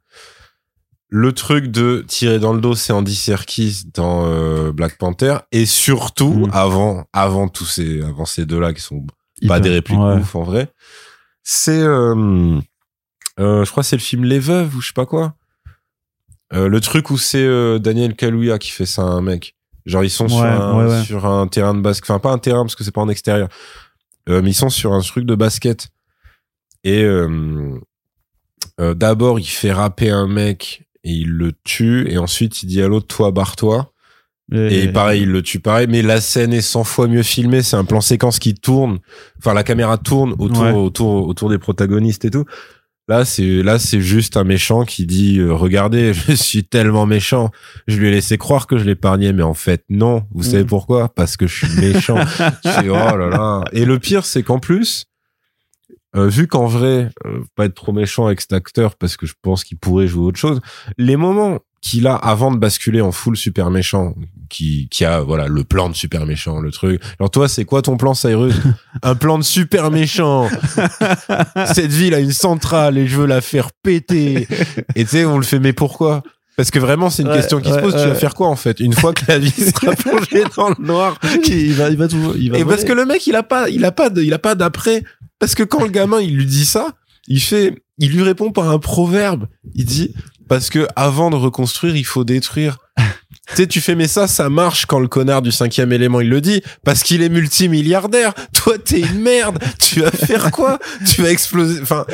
Le 1.08 1.32
truc 1.32 1.66
de 1.68 2.04
tirer 2.06 2.40
dans 2.40 2.52
le 2.52 2.60
dos, 2.60 2.74
c'est 2.74 2.92
Andy 2.92 3.14
Serkis 3.14 3.84
dans 3.94 4.26
euh, 4.26 4.72
Black 4.72 4.98
Panther. 4.98 5.38
Et 5.52 5.64
surtout, 5.64 6.46
mm. 6.46 6.50
avant, 6.52 7.04
avant 7.12 7.46
tous 7.46 7.64
ces, 7.64 8.02
avant 8.02 8.24
ces 8.24 8.44
deux-là 8.44 8.72
qui 8.72 8.82
sont 8.82 9.06
pas 9.46 9.60
des 9.60 9.70
répliques 9.70 9.98
ouf 9.98 10.34
en 10.34 10.42
vrai, 10.42 10.72
c'est, 11.44 11.80
euh, 11.80 12.58
euh, 13.38 13.64
je 13.64 13.70
crois 13.70 13.82
c'est 13.82 13.96
le 13.96 14.02
film 14.02 14.24
Les 14.24 14.40
Veuves 14.40 14.74
ou 14.74 14.80
je 14.80 14.88
sais 14.88 14.92
pas 14.92 15.06
quoi. 15.06 15.36
Euh, 16.52 16.68
le 16.68 16.80
truc 16.80 17.10
où 17.10 17.18
c'est 17.18 17.44
euh, 17.44 17.78
Daniel 17.78 18.14
Kaluuya 18.14 18.58
qui 18.58 18.70
fait 18.70 18.86
ça 18.86 19.02
un 19.02 19.20
mec. 19.20 19.54
Genre 19.84 20.04
ils 20.04 20.10
sont 20.10 20.28
sur, 20.28 20.42
un, 20.42 21.04
sur 21.04 21.26
un 21.26 21.46
terrain 21.46 21.74
de 21.74 21.80
basket, 21.80 22.10
enfin 22.10 22.18
pas 22.18 22.32
un 22.32 22.38
terrain 22.38 22.62
parce 22.62 22.74
que 22.74 22.82
c'est 22.82 22.92
pas 22.92 23.00
en 23.00 23.08
extérieur, 23.08 23.48
euh, 24.28 24.42
mais 24.42 24.50
ils 24.50 24.54
sont 24.54 24.68
sur 24.68 24.92
un 24.92 25.00
truc 25.00 25.24
de 25.24 25.34
basket. 25.34 25.88
Et 26.82 27.04
d'abord 28.78 29.40
il 29.40 29.46
fait 29.46 29.72
rapper 29.72 30.10
un 30.10 30.28
mec 30.28 30.86
et 31.02 31.10
il 31.10 31.30
le 31.30 31.52
tue 31.64 32.08
et 32.08 32.18
ensuite 32.18 32.62
il 32.62 32.66
dit 32.66 32.82
à 32.82 32.88
l'autre 32.88 33.06
toi 33.06 33.30
barre-toi. 33.30 33.92
Et, 34.52 34.86
pareil, 34.92 35.22
il 35.22 35.32
le 35.32 35.42
tue 35.42 35.58
pareil, 35.58 35.88
mais 35.88 36.02
la 36.02 36.20
scène 36.20 36.52
est 36.52 36.60
100 36.60 36.84
fois 36.84 37.08
mieux 37.08 37.24
filmée. 37.24 37.62
C'est 37.62 37.74
un 37.74 37.84
plan 37.84 38.00
séquence 38.00 38.38
qui 38.38 38.54
tourne. 38.54 39.00
Enfin, 39.38 39.54
la 39.54 39.64
caméra 39.64 39.98
tourne 39.98 40.36
autour, 40.38 40.76
autour, 40.76 41.26
autour 41.26 41.50
des 41.50 41.58
protagonistes 41.58 42.24
et 42.24 42.30
tout. 42.30 42.44
Là, 43.08 43.24
c'est 43.24 43.62
là, 43.62 43.78
c'est 43.78 44.00
juste 44.00 44.36
un 44.36 44.42
méchant 44.42 44.84
qui 44.84 45.06
dit 45.06 45.38
euh, 45.38 45.52
"Regardez, 45.52 46.12
je 46.28 46.32
suis 46.32 46.64
tellement 46.64 47.06
méchant. 47.06 47.50
Je 47.86 47.96
lui 47.98 48.08
ai 48.08 48.10
laissé 48.10 48.36
croire 48.36 48.66
que 48.66 48.78
je 48.78 48.84
l'épargnais, 48.84 49.32
mais 49.32 49.44
en 49.44 49.54
fait, 49.54 49.84
non. 49.88 50.24
Vous 50.32 50.42
savez 50.42 50.64
mm. 50.64 50.68
pourquoi? 50.68 51.08
Parce 51.08 51.36
que 51.36 51.46
je 51.46 51.66
suis 51.66 51.80
méchant. 51.80 52.18
oh 52.64 52.68
là 52.88 53.28
là. 53.28 53.64
Et 53.72 53.84
le 53.84 53.98
pire, 53.98 54.26
c'est 54.26 54.42
qu'en 54.42 54.58
plus, 54.58 55.06
euh, 56.16 56.28
vu 56.28 56.46
qu'en 56.46 56.66
vrai, 56.66 57.10
euh, 57.26 57.42
pas 57.54 57.66
être 57.66 57.74
trop 57.74 57.92
méchant 57.92 58.26
avec 58.26 58.40
cet 58.40 58.52
acteur, 58.52 58.96
parce 58.96 59.16
que 59.16 59.26
je 59.26 59.34
pense 59.40 59.64
qu'il 59.64 59.78
pourrait 59.78 60.08
jouer 60.08 60.24
autre 60.24 60.38
chose. 60.38 60.60
Les 60.98 61.16
moments 61.16 61.58
qu'il 61.86 62.08
a 62.08 62.16
avant 62.16 62.50
de 62.50 62.58
basculer 62.58 63.00
en 63.00 63.12
full 63.12 63.36
super 63.36 63.70
méchant, 63.70 64.16
qui, 64.48 64.88
qui 64.90 65.04
a 65.04 65.20
voilà 65.20 65.46
le 65.46 65.62
plan 65.62 65.88
de 65.88 65.94
super 65.94 66.26
méchant, 66.26 66.58
le 66.58 66.72
truc. 66.72 67.00
Alors 67.20 67.30
toi, 67.30 67.48
c'est 67.48 67.64
quoi 67.64 67.80
ton 67.80 67.96
plan, 67.96 68.12
Cyrus? 68.12 68.56
Un 69.04 69.14
plan 69.14 69.38
de 69.38 69.44
super 69.44 69.92
méchant. 69.92 70.48
Cette 71.74 71.92
ville 71.92 72.14
a 72.14 72.18
une 72.18 72.32
centrale 72.32 72.98
et 72.98 73.06
je 73.06 73.16
veux 73.16 73.26
la 73.26 73.40
faire 73.40 73.70
péter. 73.84 74.48
Et 74.96 75.04
tu 75.04 75.10
sais, 75.10 75.24
on 75.24 75.38
le 75.38 75.44
fait, 75.44 75.60
mais 75.60 75.72
pourquoi? 75.72 76.24
Parce 76.56 76.72
que 76.72 76.80
vraiment, 76.80 77.08
c'est 77.08 77.22
une 77.22 77.32
question 77.32 77.60
qui 77.60 77.70
se 77.70 77.78
pose. 77.78 77.92
tu 77.92 78.08
vas 78.08 78.14
faire 78.14 78.34
quoi 78.34 78.48
en 78.48 78.56
fait? 78.56 78.80
Une 78.80 78.94
fois 78.94 79.12
que 79.12 79.22
la 79.28 79.38
vie 79.38 79.50
sera 79.50 79.92
plongée 79.96 80.42
dans 80.56 80.70
le 80.70 80.84
noir 80.84 81.20
Il 81.46 81.74
va, 81.74 81.90
il 81.90 81.96
va 81.96 82.08
tout. 82.08 82.34
Il 82.36 82.50
va 82.50 82.58
et 82.58 82.64
parce 82.64 82.82
que 82.82 82.92
le 82.92 83.04
mec, 83.04 83.24
il 83.28 83.36
a 83.36 83.44
pas, 83.44 83.68
il 83.68 83.84
a 83.84 83.92
pas 83.92 84.10
de, 84.10 84.22
il 84.22 84.34
a 84.34 84.40
pas 84.40 84.56
d'après. 84.56 85.04
Parce 85.38 85.54
que 85.54 85.62
quand 85.62 85.84
le 85.84 85.90
gamin, 85.90 86.20
il 86.20 86.34
lui 86.34 86.46
dit 86.46 86.64
ça, 86.64 86.94
il 87.28 87.40
fait, 87.40 87.76
il 87.98 88.10
lui 88.10 88.22
répond 88.22 88.50
par 88.50 88.70
un 88.70 88.80
proverbe. 88.80 89.46
Il 89.74 89.84
dit, 89.84 90.14
parce 90.48 90.70
que 90.70 90.86
avant 90.96 91.30
de 91.30 91.36
reconstruire, 91.36 91.96
il 91.96 92.04
faut 92.04 92.24
détruire. 92.24 92.78
tu 92.96 93.56
sais, 93.56 93.66
tu 93.66 93.80
fais, 93.80 93.94
mais 93.94 94.08
ça, 94.08 94.26
ça 94.26 94.48
marche 94.48 94.86
quand 94.86 94.98
le 94.98 95.08
connard 95.08 95.42
du 95.42 95.52
cinquième 95.52 95.92
élément, 95.92 96.20
il 96.20 96.28
le 96.28 96.40
dit, 96.40 96.62
parce 96.84 97.02
qu'il 97.02 97.22
est 97.22 97.28
multimilliardaire. 97.28 98.34
Toi, 98.52 98.78
t'es 98.78 99.00
une 99.00 99.20
merde. 99.20 99.58
Tu 99.78 100.00
vas 100.00 100.10
faire 100.10 100.50
quoi? 100.50 100.78
tu 101.06 101.22
vas 101.22 101.30
exploser. 101.30 101.80
Enfin, 101.80 102.04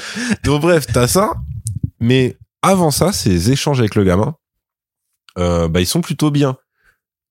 donc 0.45 0.62
bref, 0.62 0.87
t'as 0.93 1.09
ça. 1.09 1.33
Mais 2.01 2.37
avant 2.62 2.91
ça, 2.91 3.12
ces 3.12 3.51
échanges 3.51 3.80
avec 3.80 3.95
le 3.95 4.05
gamin, 4.05 4.37
euh, 5.39 5.68
bah, 5.68 5.80
ils 5.80 5.87
sont 5.87 6.01
plutôt 6.01 6.30
bien. 6.30 6.57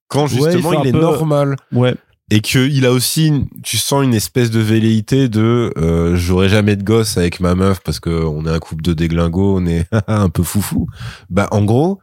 Quand 0.07 0.27
justement, 0.27 0.83
il, 0.83 0.89
est 0.89 0.91
normal. 0.91 1.55
Ouais 1.71 1.95
et 2.31 2.39
que 2.39 2.59
il 2.59 2.85
a 2.85 2.91
aussi 2.91 3.45
tu 3.61 3.77
sens 3.77 4.03
une 4.03 4.13
espèce 4.13 4.49
de 4.49 4.61
velléité 4.61 5.27
de 5.27 5.73
euh, 5.77 6.15
j'aurai 6.15 6.47
jamais 6.47 6.77
de 6.77 6.83
gosse 6.83 7.17
avec 7.17 7.41
ma 7.41 7.55
meuf 7.55 7.81
parce 7.81 7.99
que 7.99 8.09
on 8.09 8.45
est 8.45 8.49
un 8.49 8.59
couple 8.59 8.83
de 8.83 8.93
déglingos 8.93 9.57
on 9.57 9.65
est 9.67 9.85
un 10.07 10.29
peu 10.29 10.41
foufou. 10.41 10.87
Bah 11.29 11.47
en 11.51 11.63
gros 11.63 11.99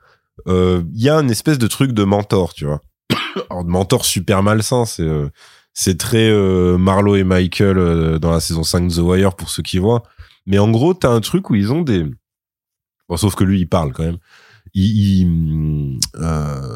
euh, 0.47 0.83
il 0.95 1.03
y 1.03 1.09
a 1.09 1.17
une 1.17 1.31
espèce 1.31 1.59
de 1.59 1.67
truc 1.67 1.93
de 1.93 2.05
mentor 2.05 2.53
tu 2.53 2.67
vois. 2.67 2.83
Alors 3.51 3.65
de 3.65 3.71
mentor 3.71 4.05
super 4.05 4.43
malsain 4.43 4.85
c'est 4.85 5.03
euh, 5.03 5.31
c'est 5.73 5.97
très 5.97 6.33
Marlowe 6.77 7.17
et 7.17 7.25
Michael 7.25 8.19
dans 8.19 8.33
la 8.33 8.41
saison 8.41 8.65
5 8.65 8.89
de 8.89 8.95
The 8.97 8.99
Wire 8.99 9.37
pour 9.37 9.49
ceux 9.49 9.63
qui 9.63 9.79
voient. 9.79 10.03
Mais 10.45 10.59
en 10.59 10.71
gros 10.71 10.93
t'as 10.93 11.11
un 11.11 11.21
truc 11.21 11.51
où 11.51 11.55
ils 11.55 11.73
ont 11.73 11.83
des 11.83 12.05
bon, 13.09 13.17
sauf 13.17 13.37
que 13.37 13.45
lui 13.45 13.61
il 13.61 13.69
parle 13.69 13.93
quand 13.93 14.03
même. 14.03 14.19
Il, 14.75 15.99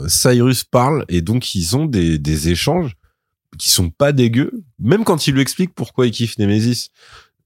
Cyrus 0.06 0.62
parle 0.64 1.04
et 1.08 1.20
donc 1.20 1.56
ils 1.56 1.76
ont 1.76 1.86
des, 1.86 2.16
des 2.18 2.48
échanges 2.48 2.96
qui 3.58 3.70
sont 3.70 3.90
pas 3.90 4.12
dégueux, 4.12 4.64
même 4.78 5.04
quand 5.04 5.26
il 5.26 5.34
lui 5.34 5.42
explique 5.42 5.74
pourquoi 5.74 6.06
il 6.06 6.12
kiffe 6.12 6.38
Nemesis 6.38 6.90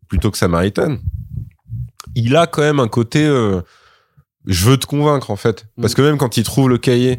plutôt 0.09 0.31
que 0.31 0.39
Samaritan, 0.39 0.99
il 2.15 2.37
a 2.37 2.47
quand 2.47 2.63
même 2.63 2.81
un 2.81 2.89
côté 2.89 3.25
euh, 3.25 3.61
je 4.47 4.65
veux 4.65 4.77
te 4.77 4.87
convaincre 4.87 5.31
en 5.31 5.37
fait. 5.37 5.67
Parce 5.81 5.95
que 5.95 6.03
même 6.03 6.19
quand 6.19 6.37
il 6.37 6.45
trouve 6.45 6.69
le 6.69 6.79
cahier 6.79 7.19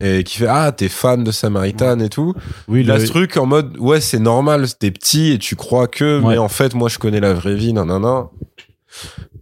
et 0.00 0.24
qui 0.24 0.38
fait 0.38 0.46
ah 0.46 0.72
t'es 0.72 0.90
fan 0.90 1.24
de 1.24 1.32
Samaritan 1.32 1.98
et 2.00 2.10
tout 2.10 2.34
oui 2.68 2.80
il 2.80 2.90
a 2.90 3.00
ce 3.00 3.06
truc 3.06 3.38
en 3.38 3.46
mode 3.46 3.78
ouais 3.78 4.00
c'est 4.02 4.18
normal 4.18 4.66
t'es 4.78 4.90
petit 4.90 5.32
et 5.32 5.38
tu 5.38 5.56
crois 5.56 5.88
que 5.88 6.20
mais 6.20 6.36
en 6.36 6.48
fait 6.48 6.74
moi 6.74 6.90
je 6.90 6.98
connais 6.98 7.20
la 7.20 7.32
vraie 7.32 7.54
vie 7.54 7.72
non 7.72 7.86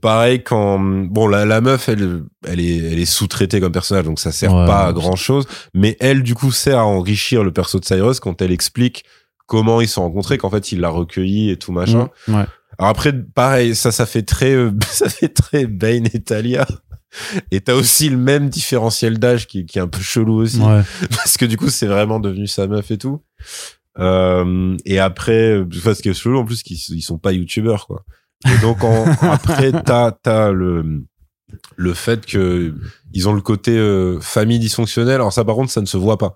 pareil 0.05 0.42
quand 0.42 0.78
bon 0.78 1.26
la, 1.26 1.46
la 1.46 1.62
meuf 1.62 1.88
elle 1.88 2.24
elle 2.46 2.61
est 2.61 2.76
elle 2.76 2.98
est 2.98 3.07
sous-traitée 3.07 3.59
comme 3.59 3.72
personnage 3.72 4.05
donc 4.05 4.20
ça 4.20 4.32
sert 4.32 4.52
pas 4.52 4.88
à 4.88 4.92
grand 4.92 5.16
chose 5.16 5.46
mais 5.72 5.96
elle 5.98 6.22
du 6.22 6.34
coup 6.34 6.52
sert 6.52 6.78
à 6.78 6.84
enrichir 6.84 7.42
le 7.42 7.55
perso 7.55 7.80
de 7.80 7.86
Cyrus 7.86 8.20
quand 8.20 8.42
elle 8.42 8.52
explique 8.52 9.07
comment 9.46 9.80
ils 9.80 9.88
se 9.88 9.94
sont 9.94 10.02
rencontrés 10.02 10.36
qu'en 10.36 10.50
fait 10.50 10.72
il 10.72 10.80
l'a 10.80 10.90
recueilli 10.90 11.48
et 11.48 11.57
tout 11.57 11.72
machin. 11.72 12.11
Mmh, 12.28 12.34
ouais. 12.34 12.44
alors 12.78 12.90
après 12.90 13.14
pareil 13.14 13.74
ça 13.74 13.92
ça 13.92 14.05
fait 14.05 14.24
très 14.24 14.52
euh, 14.52 14.72
ça 14.90 15.09
fait 15.09 15.30
très 15.30 15.64
Bane 15.64 16.07
et 16.12 16.20
Talia 16.20 16.66
et 17.50 17.62
t'as 17.62 17.74
aussi 17.74 18.11
le 18.11 18.18
même 18.18 18.50
différentiel 18.50 19.18
d'âge 19.18 19.46
qui, 19.46 19.64
qui 19.64 19.78
est 19.78 19.80
un 19.80 19.88
peu 19.88 20.00
chelou 20.00 20.42
aussi. 20.42 20.61
Parce 21.16 21.38
que 21.38 21.46
du 21.46 21.57
coup 21.57 21.70
c'est 21.70 21.86
vraiment 21.86 22.20
devenu 22.20 22.46
sa 22.46 22.66
meuf 22.66 22.90
et 22.90 22.98
tout. 22.98 23.22
Euh, 24.00 24.76
et 24.84 24.98
après 24.98 25.62
parce 25.84 26.02
que 26.02 26.12
chelou 26.12 26.40
en 26.40 26.44
plus 26.44 26.64
qu'ils 26.64 26.78
ils 26.96 27.00
sont 27.00 27.16
pas 27.16 27.30
youtubeurs 27.30 27.86
quoi 27.86 28.05
et 28.45 28.59
donc 28.61 28.78
après, 29.22 29.72
t'as 29.72 30.12
as 30.24 30.51
le 30.51 31.05
le 31.76 31.95
fait 31.95 32.26
que 32.26 32.74
ils 33.12 33.28
ont 33.28 33.32
le 33.32 33.40
côté 33.40 33.72
euh, 33.76 34.18
famille 34.20 34.59
dysfonctionnelle. 34.59 35.16
Alors 35.16 35.32
ça, 35.32 35.45
par 35.45 35.55
contre, 35.55 35.70
ça 35.70 35.80
ne 35.80 35.86
se 35.86 35.97
voit 35.97 36.18
pas. 36.18 36.34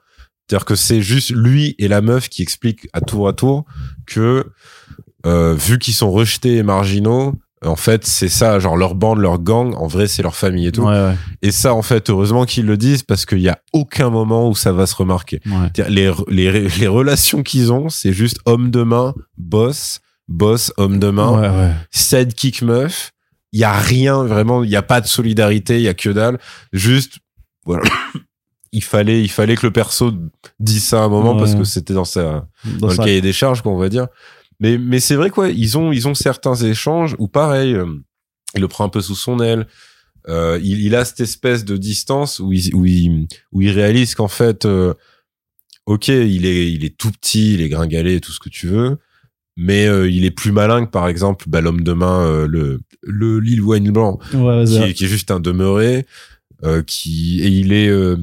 C'est-à-dire 0.49 0.65
que 0.65 0.77
c'est 0.77 1.03
juste 1.03 1.31
lui 1.31 1.75
et 1.79 1.89
la 1.89 2.01
meuf 2.01 2.29
qui 2.29 2.43
expliquent 2.43 2.89
à 2.93 3.01
tour 3.01 3.29
à 3.29 3.33
tour 3.33 3.65
que 4.07 4.47
euh, 5.27 5.55
vu 5.55 5.79
qu'ils 5.79 5.95
sont 5.95 6.11
rejetés 6.11 6.57
et 6.57 6.63
marginaux, 6.63 7.35
en 7.65 7.77
fait, 7.77 8.07
c'est 8.07 8.29
ça, 8.29 8.59
genre 8.61 8.77
leur 8.77 8.95
bande, 8.95 9.19
leur 9.19 9.41
gang, 9.41 9.75
en 9.75 9.89
vrai, 9.89 10.07
c'est 10.07 10.23
leur 10.23 10.37
famille 10.37 10.69
et 10.69 10.73
tout. 10.73 10.83
Ouais, 10.83 10.93
ouais. 10.93 11.17
Et 11.43 11.51
ça, 11.51 11.75
en 11.75 11.83
fait, 11.83 12.09
heureusement 12.09 12.45
qu'ils 12.45 12.67
le 12.67 12.77
disent 12.77 13.03
parce 13.03 13.27
qu'il 13.27 13.41
y 13.41 13.49
a 13.49 13.59
aucun 13.73 14.11
moment 14.11 14.49
où 14.49 14.55
ça 14.55 14.73
va 14.73 14.87
se 14.87 14.95
remarquer. 14.95 15.41
Les, 15.89 16.13
les, 16.29 16.69
les 16.69 16.87
relations 16.87 17.43
qu'ils 17.43 17.73
ont, 17.73 17.89
c'est 17.89 18.13
juste 18.13 18.39
homme 18.47 18.71
de 18.71 18.85
main, 18.85 19.13
boss, 19.37 20.01
boss, 20.29 20.73
homme 20.77 20.99
de 20.99 21.11
main, 21.11 21.41
ouais, 21.41 21.49
ouais. 21.49 21.73
sidekick 21.91 22.63
meuf. 22.63 23.13
Il 23.53 23.61
y 23.61 23.65
a 23.65 23.73
rien 23.73 24.23
vraiment, 24.25 24.63
il 24.63 24.71
y 24.71 24.77
a 24.77 24.83
pas 24.83 25.01
de 25.01 25.07
solidarité, 25.07 25.77
il 25.77 25.83
y 25.83 25.89
a 25.89 25.95
que 25.95 26.11
dalle. 26.11 26.39
Juste, 26.73 27.19
voilà. 27.65 27.83
il 28.73 28.85
fallait, 28.85 29.23
il 29.23 29.31
fallait 29.31 29.57
que 29.57 29.67
le 29.67 29.73
perso 29.73 30.13
dise 30.61 30.85
ça 30.85 31.03
à 31.03 31.05
un 31.07 31.09
moment 31.09 31.37
parce 31.37 31.55
que 31.55 31.65
c'était 31.65 31.95
dans 31.95 32.05
sa, 32.05 32.47
dans, 32.79 32.89
le 32.89 32.97
cahier 32.97 33.23
des 33.23 33.33
charges, 33.33 33.63
qu'on 33.63 33.79
va 33.79 33.89
dire. 33.89 34.09
Mais, 34.61 34.77
mais 34.77 35.01
c'est 35.01 35.15
vrai 35.15 35.31
quoi, 35.31 35.49
ils 35.49 35.79
ont, 35.79 35.93
ils 35.93 36.09
ont 36.09 36.15
certains 36.15 36.57
échanges 36.57 37.15
où 37.19 37.29
pareil, 37.29 37.75
euh, 37.75 37.87
il 38.55 38.61
le 38.61 38.69
prend 38.69 38.85
un 38.85 38.89
peu 38.89 39.01
sous 39.01 39.15
son 39.15 39.41
aile. 39.41 39.67
Euh, 40.29 40.59
il, 40.63 40.81
il, 40.85 40.95
a 40.95 41.05
cette 41.05 41.21
espèce 41.21 41.65
de 41.65 41.77
distance 41.77 42.41
où 42.41 42.53
il, 42.53 42.75
où 42.75 42.85
il, 42.85 43.29
où 43.53 43.63
il 43.63 43.71
réalise 43.71 44.15
qu'en 44.15 44.29
fait, 44.29 44.67
euh, 44.67 44.93
ok, 45.87 46.09
il 46.09 46.45
est, 46.45 46.71
il 46.71 46.85
est 46.85 46.99
tout 46.99 47.13
petit, 47.13 47.55
il 47.55 47.63
est 47.63 47.69
gringalé, 47.69 48.21
tout 48.21 48.33
ce 48.33 48.41
que 48.41 48.51
tu 48.51 48.67
veux, 48.67 48.99
mais 49.59 49.89
euh, 49.89 50.09
il 50.09 50.25
est 50.25 50.31
plus 50.31 50.53
malin 50.53 50.87
que 50.87 50.91
par 50.91 51.09
exemple 51.09 51.47
bah, 51.49 51.61
l'homme 51.61 51.83
de 51.83 51.93
main 51.93 52.21
euh, 52.21 52.47
le 52.47 52.81
le 53.03 53.41
Lil 53.41 53.61
Wayne 53.61 53.91
blanc 53.91 54.21
ouais, 54.33 54.65
qui, 54.65 54.77
est, 54.77 54.95
qui, 54.95 55.05
est 55.05 55.09
juste 55.09 55.33
un 55.33 55.41
demeuré 55.41 56.07
euh, 56.63 56.83
qui 56.83 57.43
et 57.43 57.49
il 57.49 57.73
est 57.73 57.89
euh, 57.89 58.17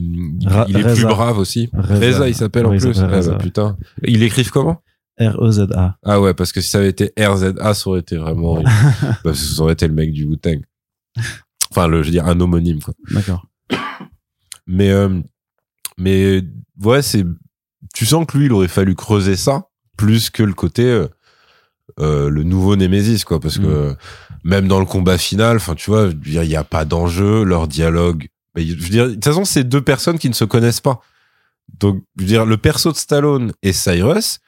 il, 0.68 0.78
est 0.78 0.94
plus 0.94 1.04
brave 1.04 1.38
aussi. 1.38 1.70
Reza, 1.74 2.28
il 2.28 2.36
s'appelle 2.36 2.66
en 2.66 2.70
plus. 2.70 2.86
Reza, 2.86 3.36
putain. 3.36 3.78
Il 4.04 4.24
écrive 4.24 4.50
comment? 4.50 4.82
R 5.20 5.42
E 5.42 5.52
Z 5.52 5.68
A. 5.74 5.98
Ah 6.04 6.20
ouais 6.20 6.34
parce 6.34 6.52
que 6.52 6.62
si 6.62 6.70
ça 6.70 6.80
avait 6.80 6.90
été 6.90 7.14
R 7.20 7.36
Z 7.38 7.56
A 7.60 7.74
ça 7.74 7.90
aurait 7.90 8.00
été 8.00 8.18
vraiment 8.18 8.62
bah, 9.24 9.34
ça 9.34 9.62
aurait 9.62 9.74
été 9.74 9.88
le 9.88 9.94
mec 9.94 10.12
du 10.12 10.26
Wu 10.26 10.38
Tang 10.38 10.60
enfin 11.72 11.88
le 11.88 12.02
je 12.02 12.08
veux 12.08 12.12
dire 12.12 12.28
un 12.28 12.40
homonyme 12.40 12.82
quoi. 12.82 12.94
D'accord. 13.12 13.46
Mais 14.68 14.92
mais 15.98 16.42
ouais 16.82 17.02
c'est 17.02 17.26
tu 17.94 18.06
sens 18.06 18.26
que 18.26 18.38
lui 18.38 18.46
il 18.46 18.54
aurait 18.54 18.68
fallu 18.70 18.96
creuser 18.96 19.36
ça 19.36 19.68
plus 19.98 20.30
que 20.30 20.44
le 20.44 20.54
côté 20.54 21.06
euh, 22.00 22.30
le 22.30 22.44
nouveau 22.44 22.76
Nemesis 22.76 23.24
quoi 23.24 23.40
parce 23.40 23.58
que 23.58 23.92
mm. 23.92 23.98
même 24.44 24.68
dans 24.68 24.80
le 24.80 24.86
combat 24.86 25.18
final, 25.18 25.58
enfin, 25.58 25.76
tu 25.76 25.90
vois, 25.90 26.10
il 26.26 26.34
y 26.34 26.56
a 26.56 26.64
pas 26.64 26.86
d'enjeu, 26.86 27.44
leur 27.44 27.68
dialogue. 27.68 28.28
je 28.56 28.74
veux 28.74 28.90
dire, 28.90 29.08
de 29.08 29.14
toute 29.14 29.26
façon, 29.26 29.46
c'est 29.46 29.64
deux 29.64 29.82
personnes 29.82 30.20
qui 30.20 30.30
ne 30.30 30.34
se 30.34 30.46
connaissent 30.46 30.82
pas. 30.82 31.02
Donc, 31.80 32.04
je 32.18 32.24
veux 32.24 32.28
dire, 32.28 32.46
le 32.46 32.58
perso 32.58 32.92
de 32.92 32.98
Stallone 32.98 33.54
et 33.64 33.74
Cyrus, 33.74 34.40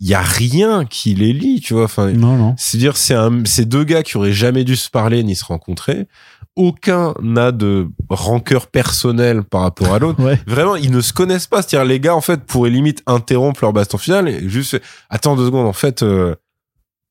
il 0.00 0.08
y 0.08 0.14
a 0.14 0.20
rien 0.20 0.84
qui 0.84 1.14
les 1.14 1.32
lie, 1.32 1.60
tu 1.60 1.74
vois. 1.74 1.84
Enfin, 1.84 2.12
non, 2.12 2.36
non. 2.36 2.54
C'est 2.56 3.14
un, 3.14 3.42
c'est 3.44 3.64
deux 3.64 3.84
gars 3.84 4.02
qui 4.02 4.16
auraient 4.16 4.32
jamais 4.32 4.64
dû 4.64 4.76
se 4.76 4.90
parler 4.90 5.24
ni 5.24 5.34
se 5.34 5.44
rencontrer. 5.44 6.06
Aucun 6.56 7.14
n'a 7.20 7.52
de 7.52 7.88
rancœur 8.08 8.68
personnelle 8.68 9.42
par 9.42 9.62
rapport 9.62 9.92
à 9.92 9.98
l'autre. 9.98 10.20
Vraiment, 10.46 10.76
ils 10.76 10.90
ne 10.90 11.00
se 11.00 11.12
connaissent 11.12 11.46
pas. 11.46 11.62
C'est-à-dire, 11.62 11.88
les 11.88 12.00
gars, 12.00 12.14
en 12.14 12.20
fait, 12.20 12.44
pourraient 12.44 12.70
limite 12.70 13.02
interrompre 13.06 13.60
leur 13.62 13.72
baston 13.72 13.98
final 13.98 14.28
et 14.28 14.48
juste, 14.48 14.80
attends 15.10 15.36
deux 15.36 15.46
secondes, 15.46 15.66
en 15.66 15.72
fait, 15.72 16.02
euh, 16.02 16.34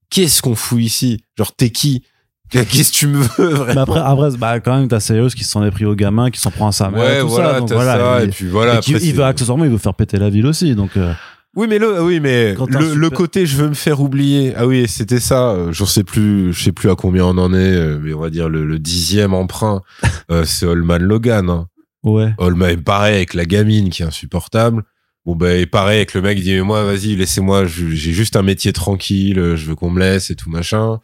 qu'est-ce 0.10 0.42
qu'on 0.42 0.56
fout 0.56 0.82
ici? 0.82 1.24
Genre, 1.38 1.52
t'es 1.56 1.70
qui? 1.70 2.04
Qu'est-ce 2.50 2.92
que 2.92 2.98
tu 2.98 3.08
me 3.08 3.20
veux 3.20 3.50
vraiment? 3.50 3.74
mais 3.74 3.82
après, 3.82 4.00
après 4.00 4.38
bah, 4.38 4.60
quand 4.60 4.78
même, 4.78 4.88
t'as 4.88 5.02
Sirius 5.02 5.36
qui 5.36 5.44
s'en 5.44 5.66
est 5.66 5.72
pris 5.72 5.86
au 5.86 5.96
gamin, 5.96 6.32
qui 6.32 6.40
s'en 6.40 6.52
prend 6.52 6.68
à 6.68 6.72
sa 6.72 6.90
mère. 6.90 7.02
Ouais, 7.02 7.20
tout 7.20 7.28
voilà, 7.28 7.54
ça, 7.54 7.60
donc, 7.60 7.72
voilà 7.74 7.98
ça, 7.98 8.24
et, 8.24 8.28
puis 8.28 8.48
voilà. 8.48 8.80
Et 8.80 8.92
il 8.92 9.14
veut 9.14 9.24
accessoirement, 9.24 9.66
il 9.66 9.72
veut 9.72 9.78
faire 9.78 9.94
péter 9.94 10.18
la 10.18 10.30
ville 10.30 10.46
aussi, 10.46 10.74
donc. 10.76 10.96
Euh... 10.96 11.14
Oui, 11.56 11.66
mais 11.68 11.80
le, 11.80 12.04
oui, 12.04 12.20
mais 12.20 12.54
le, 12.54 12.94
le, 12.94 13.10
côté 13.10 13.48
je 13.48 13.58
veux 13.58 13.70
me 13.70 13.74
faire 13.74 14.00
oublier. 14.00 14.54
Ah 14.56 14.68
oui, 14.68 14.88
c'était 14.88 15.20
ça. 15.20 15.54
Euh, 15.54 15.72
je 15.72 15.86
sais 15.86 16.04
plus, 16.04 16.54
je 16.54 16.64
sais 16.66 16.72
plus 16.72 16.92
à 16.92 16.96
combien 16.96 17.26
on 17.26 17.38
en 17.40 17.52
est, 17.52 17.58
euh, 17.58 18.00
mais 18.00 18.14
on 18.14 18.20
va 18.20 18.30
dire 18.30 18.48
le, 18.48 18.64
le 18.64 18.78
dixième 18.78 19.34
emprunt. 19.34 19.82
euh, 20.32 20.46
c'est 20.46 20.68
Holman 20.68 21.00
Logan. 21.00 21.50
Hein. 21.50 21.68
Ouais. 22.04 22.32
Holman 22.38 22.84
pareil 22.84 23.16
avec 23.16 23.34
la 23.34 23.46
gamine 23.46 23.90
qui 23.90 24.04
est 24.04 24.06
insupportable. 24.06 24.84
Bon 25.28 25.36
ben, 25.36 25.68
pareil 25.68 25.98
avec 25.98 26.16
le 26.16 26.22
mec, 26.24 26.40
il 26.40 26.44
dit 26.44 26.54
mais 26.54 26.62
moi, 26.62 26.84
vas-y, 26.84 27.16
laissez-moi, 27.16 27.66
j'ai 27.66 28.14
juste 28.14 28.36
un 28.36 28.42
métier 28.42 28.74
tranquille, 28.74 29.56
je 29.56 29.66
veux 29.66 29.76
qu'on 29.76 29.92
me 29.92 30.00
laisse 30.00 30.32
et 30.32 30.36
tout 30.36 30.50
machin 30.50 31.00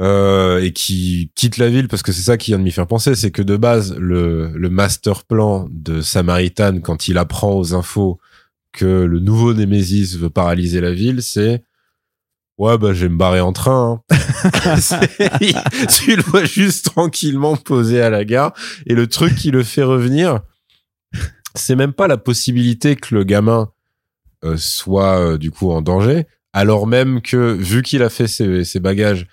euh, 0.00 0.62
et 0.62 0.72
qui 0.72 1.30
quitte 1.34 1.58
la 1.58 1.68
ville 1.68 1.88
parce 1.88 2.02
que 2.02 2.12
c'est 2.12 2.22
ça 2.22 2.36
qui 2.36 2.50
vient 2.50 2.58
de 2.58 2.64
m'y 2.64 2.70
faire 2.72 2.86
penser, 2.86 3.14
c'est 3.14 3.30
que 3.30 3.42
de 3.42 3.56
base 3.56 3.94
le, 3.96 4.52
le 4.54 4.70
master 4.70 5.24
plan 5.24 5.68
de 5.70 6.00
Samaritan 6.00 6.80
quand 6.80 7.08
il 7.08 7.18
apprend 7.18 7.54
aux 7.54 7.74
infos 7.74 8.18
que 8.72 8.84
le 8.84 9.18
nouveau 9.18 9.52
Nemesis 9.52 10.16
veut 10.16 10.30
paralyser 10.30 10.80
la 10.80 10.92
ville, 10.92 11.22
c'est 11.22 11.64
ouais 12.56 12.78
bah 12.78 12.92
je 12.94 13.06
vais 13.06 13.08
me 13.10 13.18
barrer 13.18 13.40
en 13.40 13.52
train. 13.52 14.02
Hein. 14.10 14.16
tu 15.88 16.16
le 16.16 16.22
vois 16.22 16.44
juste 16.44 16.86
tranquillement 16.86 17.56
posé 17.56 18.00
à 18.00 18.08
la 18.10 18.24
gare 18.24 18.54
et 18.86 18.94
le 18.94 19.06
truc 19.06 19.34
qui 19.34 19.50
le 19.50 19.62
fait 19.62 19.82
revenir, 19.82 20.40
c'est 21.54 21.76
même 21.76 21.92
pas 21.92 22.08
la 22.08 22.16
possibilité 22.16 22.96
que 22.96 23.14
le 23.14 23.24
gamin 23.24 23.70
euh, 24.44 24.56
soit 24.56 25.18
euh, 25.18 25.38
du 25.38 25.50
coup 25.50 25.70
en 25.70 25.82
danger, 25.82 26.26
alors 26.52 26.86
même 26.86 27.20
que 27.20 27.52
vu 27.52 27.82
qu'il 27.82 28.02
a 28.02 28.08
fait 28.08 28.26
ses, 28.26 28.64
ses 28.64 28.80
bagages 28.80 29.26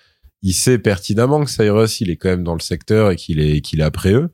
il 0.44 0.54
sait 0.54 0.78
pertinemment 0.78 1.44
que 1.44 1.50
Cyrus, 1.50 2.02
il 2.02 2.10
est 2.10 2.16
quand 2.16 2.30
même 2.30 2.44
dans 2.44 2.54
le 2.54 2.60
secteur 2.60 3.12
et 3.12 3.16
qu'il 3.16 3.40
est, 3.40 3.62
qu'il 3.62 3.80
est 3.80 3.84
après 3.84 4.14
eux. 4.14 4.30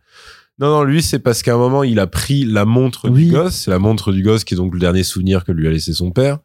Non, 0.60 0.68
non, 0.68 0.84
lui, 0.84 1.02
c'est 1.02 1.20
parce 1.20 1.42
qu'à 1.42 1.56
un 1.56 1.58
moment, 1.58 1.84
il 1.84 2.00
a 2.00 2.08
pris 2.08 2.46
la 2.46 2.66
montre 2.66 3.10
du 3.10 3.32
gosse. 3.32 3.56
C'est 3.56 3.72
la 3.72 3.80
montre 3.80 4.12
du 4.12 4.22
gosse 4.22 4.44
qui 4.44 4.54
est 4.54 4.58
donc 4.58 4.74
le 4.74 4.80
dernier 4.80 5.04
souvenir 5.04 5.44
que 5.44 5.52
lui 5.52 5.68
a 5.68 5.72
laissé 5.72 5.94
son 5.94 6.12
père. 6.12 6.40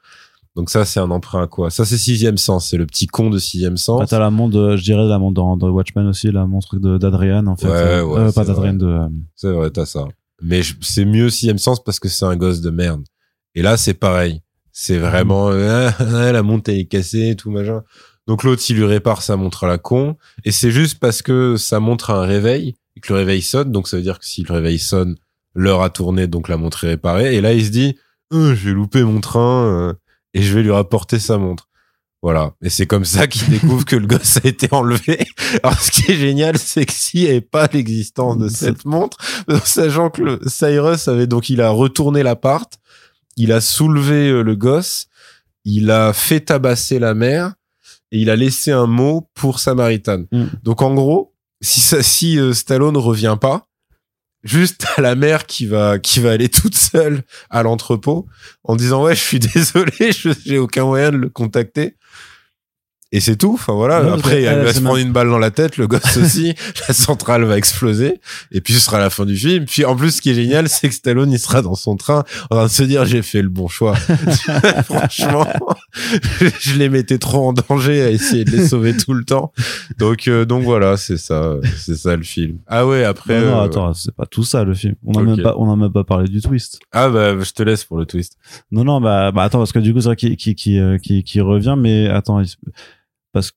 Donc 0.56 0.70
ça, 0.70 0.84
c'est 0.84 0.98
un 0.98 1.10
emprunt 1.10 1.42
à 1.42 1.46
quoi? 1.46 1.70
Ça, 1.70 1.84
c'est 1.84 1.98
sixième 1.98 2.38
sens. 2.38 2.70
C'est 2.70 2.78
le 2.78 2.86
petit 2.86 3.06
con 3.06 3.30
de 3.30 3.38
sixième 3.38 3.76
sens. 3.76 4.00
Ah, 4.02 4.06
t'as 4.06 4.18
la 4.18 4.30
montre, 4.30 4.76
je 4.76 4.82
dirais 4.82 5.04
la 5.04 5.18
montre 5.18 5.34
dans, 5.34 5.70
Watchmen 5.70 6.06
aussi, 6.06 6.32
la 6.32 6.46
montre 6.46 6.78
d'Adrian, 6.78 7.46
en 7.46 7.56
fait. 7.56 7.68
Ouais, 7.68 8.00
ouais, 8.00 8.20
euh, 8.20 8.32
pas 8.32 8.44
d'Adrian, 8.44 8.74
de... 8.74 8.98
C'est 9.36 9.52
vrai, 9.52 9.70
t'as 9.70 9.86
ça. 9.86 10.06
Mais 10.40 10.62
c'est 10.80 11.04
mieux 11.04 11.30
sixième 11.30 11.58
sens 11.58 11.82
parce 11.82 12.00
que 12.00 12.08
c'est 12.08 12.24
un 12.24 12.36
gosse 12.36 12.60
de 12.60 12.70
merde. 12.70 13.04
Et 13.54 13.62
là, 13.62 13.76
c'est 13.76 13.94
pareil. 13.94 14.42
C'est 14.72 14.98
vraiment, 14.98 15.48
ah, 15.52 16.32
la 16.32 16.42
montre, 16.42 16.70
elle 16.70 16.78
est 16.78 16.86
cassée, 16.86 17.34
tout 17.36 17.50
machin. 17.50 17.82
Donc 18.28 18.42
l'autre, 18.44 18.62
il 18.68 18.76
lui 18.76 18.84
répare 18.84 19.22
sa 19.22 19.36
montre 19.36 19.64
à 19.64 19.68
la 19.68 19.78
con. 19.78 20.16
Et 20.44 20.52
c'est 20.52 20.70
juste 20.70 20.98
parce 21.00 21.22
que 21.22 21.56
sa 21.56 21.80
montre 21.80 22.10
a 22.10 22.22
un 22.22 22.26
réveil 22.26 22.76
et 22.94 23.00
que 23.00 23.12
le 23.12 23.20
réveil 23.20 23.42
sonne. 23.42 23.72
Donc 23.72 23.88
ça 23.88 23.96
veut 23.96 24.02
dire 24.02 24.18
que 24.18 24.26
si 24.26 24.42
le 24.42 24.52
réveil 24.52 24.78
sonne, 24.78 25.16
l'heure 25.54 25.82
a 25.82 25.90
tourné, 25.90 26.26
donc 26.26 26.48
la 26.48 26.56
montre 26.56 26.84
est 26.84 26.88
réparée. 26.88 27.34
Et 27.34 27.40
là, 27.40 27.54
il 27.54 27.64
se 27.64 27.70
dit, 27.70 27.96
euh, 28.32 28.54
je 28.54 28.68
vais 28.68 28.74
louper 28.74 29.02
mon 29.02 29.20
train 29.20 29.66
euh, 29.66 29.94
et 30.34 30.42
je 30.42 30.54
vais 30.54 30.62
lui 30.62 30.70
rapporter 30.70 31.18
sa 31.18 31.38
montre. 31.38 31.67
Voilà. 32.22 32.54
Et 32.62 32.70
c'est 32.70 32.86
comme 32.86 33.04
ça 33.04 33.26
qu'il 33.26 33.48
découvre 33.48 33.84
que 33.84 33.94
le 33.94 34.06
gosse 34.06 34.38
a 34.42 34.48
été 34.48 34.68
enlevé. 34.72 35.24
Alors, 35.62 35.80
ce 35.80 35.90
qui 35.90 36.10
est 36.10 36.16
génial, 36.16 36.58
c'est 36.58 36.84
que 36.84 36.92
s'il 36.92 37.22
n'y 37.22 37.28
avait 37.28 37.40
pas 37.40 37.68
l'existence 37.72 38.38
de 38.38 38.48
cette 38.48 38.84
montre, 38.84 39.18
sachant 39.64 40.10
que 40.10 40.22
le 40.22 40.40
Cyrus 40.46 41.06
avait 41.06 41.28
donc, 41.28 41.48
il 41.48 41.60
a 41.60 41.70
retourné 41.70 42.22
l'appart, 42.22 42.72
il 43.36 43.52
a 43.52 43.60
soulevé 43.60 44.30
euh, 44.30 44.42
le 44.42 44.56
gosse, 44.56 45.06
il 45.64 45.90
a 45.90 46.12
fait 46.12 46.40
tabasser 46.40 46.98
la 46.98 47.14
mère, 47.14 47.54
et 48.10 48.18
il 48.18 48.30
a 48.30 48.36
laissé 48.36 48.72
un 48.72 48.86
mot 48.86 49.28
pour 49.34 49.60
Samaritan. 49.60 50.24
Mm. 50.32 50.46
Donc 50.62 50.82
en 50.82 50.94
gros, 50.94 51.34
si 51.60 51.80
ça, 51.80 52.02
si 52.02 52.38
euh, 52.38 52.52
Stallone 52.52 52.96
revient 52.96 53.36
pas, 53.40 53.68
juste 54.44 54.86
à 54.96 55.00
la 55.02 55.14
mère 55.14 55.46
qui 55.46 55.66
va 55.66 55.98
qui 55.98 56.20
va 56.20 56.30
aller 56.30 56.48
toute 56.48 56.76
seule 56.76 57.22
à 57.50 57.62
l'entrepôt 57.62 58.26
en 58.62 58.76
disant 58.76 59.02
ouais 59.02 59.14
je 59.14 59.20
suis 59.20 59.38
désolé, 59.54 60.12
je 60.12 60.30
j'ai 60.44 60.58
aucun 60.58 60.84
moyen 60.84 61.10
de 61.10 61.16
le 61.16 61.28
contacter. 61.28 61.96
Et 63.10 63.20
c'est 63.20 63.36
tout. 63.36 63.54
Enfin 63.54 63.72
voilà. 63.72 64.12
Après, 64.12 64.42
il 64.42 64.46
va 64.46 64.72
se 64.72 64.80
prendre 64.80 64.98
une 64.98 65.12
balle 65.12 65.30
dans 65.30 65.38
la 65.38 65.50
tête, 65.50 65.78
le 65.78 65.86
gosse 65.86 66.16
aussi. 66.22 66.54
la 66.86 66.94
centrale 66.94 67.44
va 67.44 67.56
exploser. 67.56 68.20
Et 68.52 68.60
puis 68.60 68.74
ce 68.74 68.80
sera 68.80 68.98
la 68.98 69.08
fin 69.08 69.24
du 69.24 69.36
film. 69.36 69.64
Puis 69.64 69.84
en 69.86 69.96
plus, 69.96 70.16
ce 70.16 70.20
qui 70.20 70.30
est 70.30 70.34
génial, 70.34 70.68
c'est 70.68 70.88
que 70.88 70.94
Stallone, 70.94 71.32
il 71.32 71.38
sera 71.38 71.62
dans 71.62 71.74
son 71.74 71.96
train 71.96 72.24
en 72.50 72.56
train 72.56 72.64
de 72.66 72.70
se 72.70 72.82
dire 72.82 73.06
j'ai 73.06 73.22
fait 73.22 73.40
le 73.40 73.48
bon 73.48 73.66
choix. 73.66 73.94
Franchement, 74.84 75.46
je 76.60 76.74
les 76.74 76.90
mettais 76.90 77.18
trop 77.18 77.48
en 77.48 77.52
danger 77.54 78.02
à 78.02 78.10
essayer 78.10 78.44
de 78.44 78.50
les 78.50 78.68
sauver 78.68 78.94
tout 78.94 79.14
le 79.14 79.24
temps. 79.24 79.52
Donc 79.98 80.28
euh, 80.28 80.44
donc 80.44 80.64
voilà, 80.64 80.98
c'est 80.98 81.16
ça, 81.16 81.56
c'est 81.78 81.96
ça 81.96 82.14
le 82.14 82.22
film. 82.22 82.58
Ah 82.66 82.86
ouais. 82.86 83.04
Après. 83.04 83.40
Non, 83.40 83.52
non 83.52 83.60
euh, 83.60 83.64
attends, 83.64 83.94
c'est 83.94 84.14
pas 84.14 84.26
tout 84.26 84.44
ça 84.44 84.64
le 84.64 84.74
film. 84.74 84.96
On 85.06 85.18
a 85.18 85.22
même 85.22 85.42
pas, 85.42 85.54
on 85.56 85.72
a 85.72 85.76
même 85.76 85.92
pas 85.92 86.04
parlé 86.04 86.28
du 86.28 86.42
twist. 86.42 86.78
Ah 86.92 87.08
bah 87.08 87.38
je 87.40 87.52
te 87.52 87.62
laisse 87.62 87.84
pour 87.84 87.96
le 87.96 88.04
twist. 88.04 88.36
Non 88.70 88.84
non 88.84 89.00
bah, 89.00 89.32
bah 89.32 89.44
attends 89.44 89.58
parce 89.58 89.72
que 89.72 89.78
du 89.78 89.94
coup 89.94 90.00
c'est 90.00 90.08
vrai 90.08 90.16
qui 90.16 90.36
qui 90.36 90.54
qui, 90.54 90.78
qui, 91.02 91.22
qui 91.22 91.40
revient 91.40 91.76
mais 91.78 92.08
attends 92.08 92.42
parce 93.38 93.52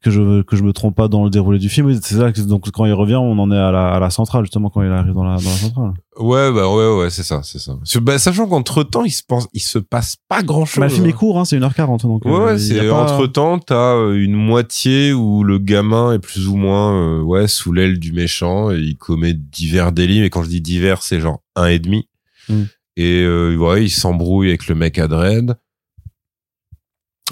que 0.00 0.10
je 0.10 0.42
que 0.42 0.56
je 0.56 0.62
me 0.62 0.72
trompe 0.72 0.96
pas 0.96 1.08
dans 1.08 1.24
le 1.24 1.30
déroulé 1.30 1.58
du 1.58 1.68
film. 1.68 1.92
C'est 2.00 2.14
ça 2.14 2.30
donc 2.46 2.70
quand 2.70 2.86
il 2.86 2.92
revient 2.92 3.16
on 3.16 3.38
en 3.38 3.50
est 3.50 3.58
à 3.58 3.70
la, 3.70 3.92
à 3.92 4.00
la 4.00 4.10
centrale 4.10 4.44
justement 4.44 4.70
quand 4.70 4.82
il 4.82 4.90
arrive 4.90 5.12
dans 5.12 5.24
la 5.24 5.36
dans 5.36 5.50
la 5.50 5.56
centrale. 5.56 5.92
Ouais 6.18 6.52
bah 6.52 6.72
ouais 6.74 6.96
ouais 6.96 7.10
c'est 7.10 7.22
ça 7.22 7.42
c'est 7.42 7.58
ça. 7.58 7.76
Bah, 8.00 8.18
sachant 8.18 8.46
qu'entre 8.48 8.84
temps 8.84 9.04
il 9.04 9.10
se 9.10 9.22
pense 9.22 9.48
il 9.52 9.60
se 9.60 9.78
passe 9.78 10.16
pas 10.28 10.42
grand 10.42 10.64
chose 10.64 10.80
bah, 10.80 10.86
le 10.86 10.92
film 10.92 11.06
est 11.06 11.12
court 11.12 11.38
hein, 11.38 11.44
c'est 11.44 11.58
1h40 11.58 12.02
donc 12.02 12.24
ouais, 12.24 12.38
ouais 12.38 12.58
c'est 12.58 12.88
entre 12.90 13.26
temps 13.26 13.58
t'as 13.58 13.96
euh, 13.96 14.14
une 14.14 14.34
moitié 14.34 15.12
où 15.12 15.44
le 15.44 15.58
gamin 15.58 16.12
est 16.14 16.18
plus 16.18 16.48
ou 16.48 16.56
moins 16.56 16.94
euh, 16.94 17.22
ouais 17.22 17.48
sous 17.48 17.72
l'aile 17.72 17.98
du 17.98 18.12
méchant 18.12 18.70
et 18.70 18.78
il 18.78 18.96
commet 18.96 19.34
divers 19.34 19.92
délits. 19.92 20.20
Mais 20.20 20.30
quand 20.30 20.42
je 20.42 20.48
dis 20.48 20.60
divers 20.60 21.02
c'est 21.02 21.20
genre 21.20 21.42
un 21.56 21.66
et 21.66 21.78
demi. 21.78 22.08
Mm. 22.48 22.62
et 22.96 23.22
euh, 23.22 23.56
ouais 23.56 23.84
il 23.84 23.90
s'embrouille 23.90 24.48
avec 24.48 24.66
le 24.66 24.74
mec 24.74 24.98
à 24.98 25.06
dread 25.06 25.54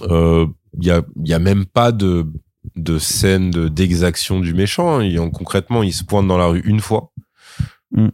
euh, 0.09 0.47
il 0.79 0.85
y 0.85 0.91
a, 0.91 1.03
y 1.25 1.33
a 1.33 1.39
même 1.39 1.67
pas 1.67 1.93
de, 1.93 2.27
de 2.77 2.99
scène 2.99 3.51
d'exaction 3.51 4.41
du 4.41 4.55
méchant. 4.55 5.01
Il, 5.01 5.19
concrètement, 5.31 5.83
il 5.83 5.93
se 5.93 6.05
pointe 6.05 6.27
dans 6.27 6.39
la 6.39 6.47
rue 6.47 6.61
une 6.65 6.81
fois. 6.81 7.13
Mm. 7.93 8.09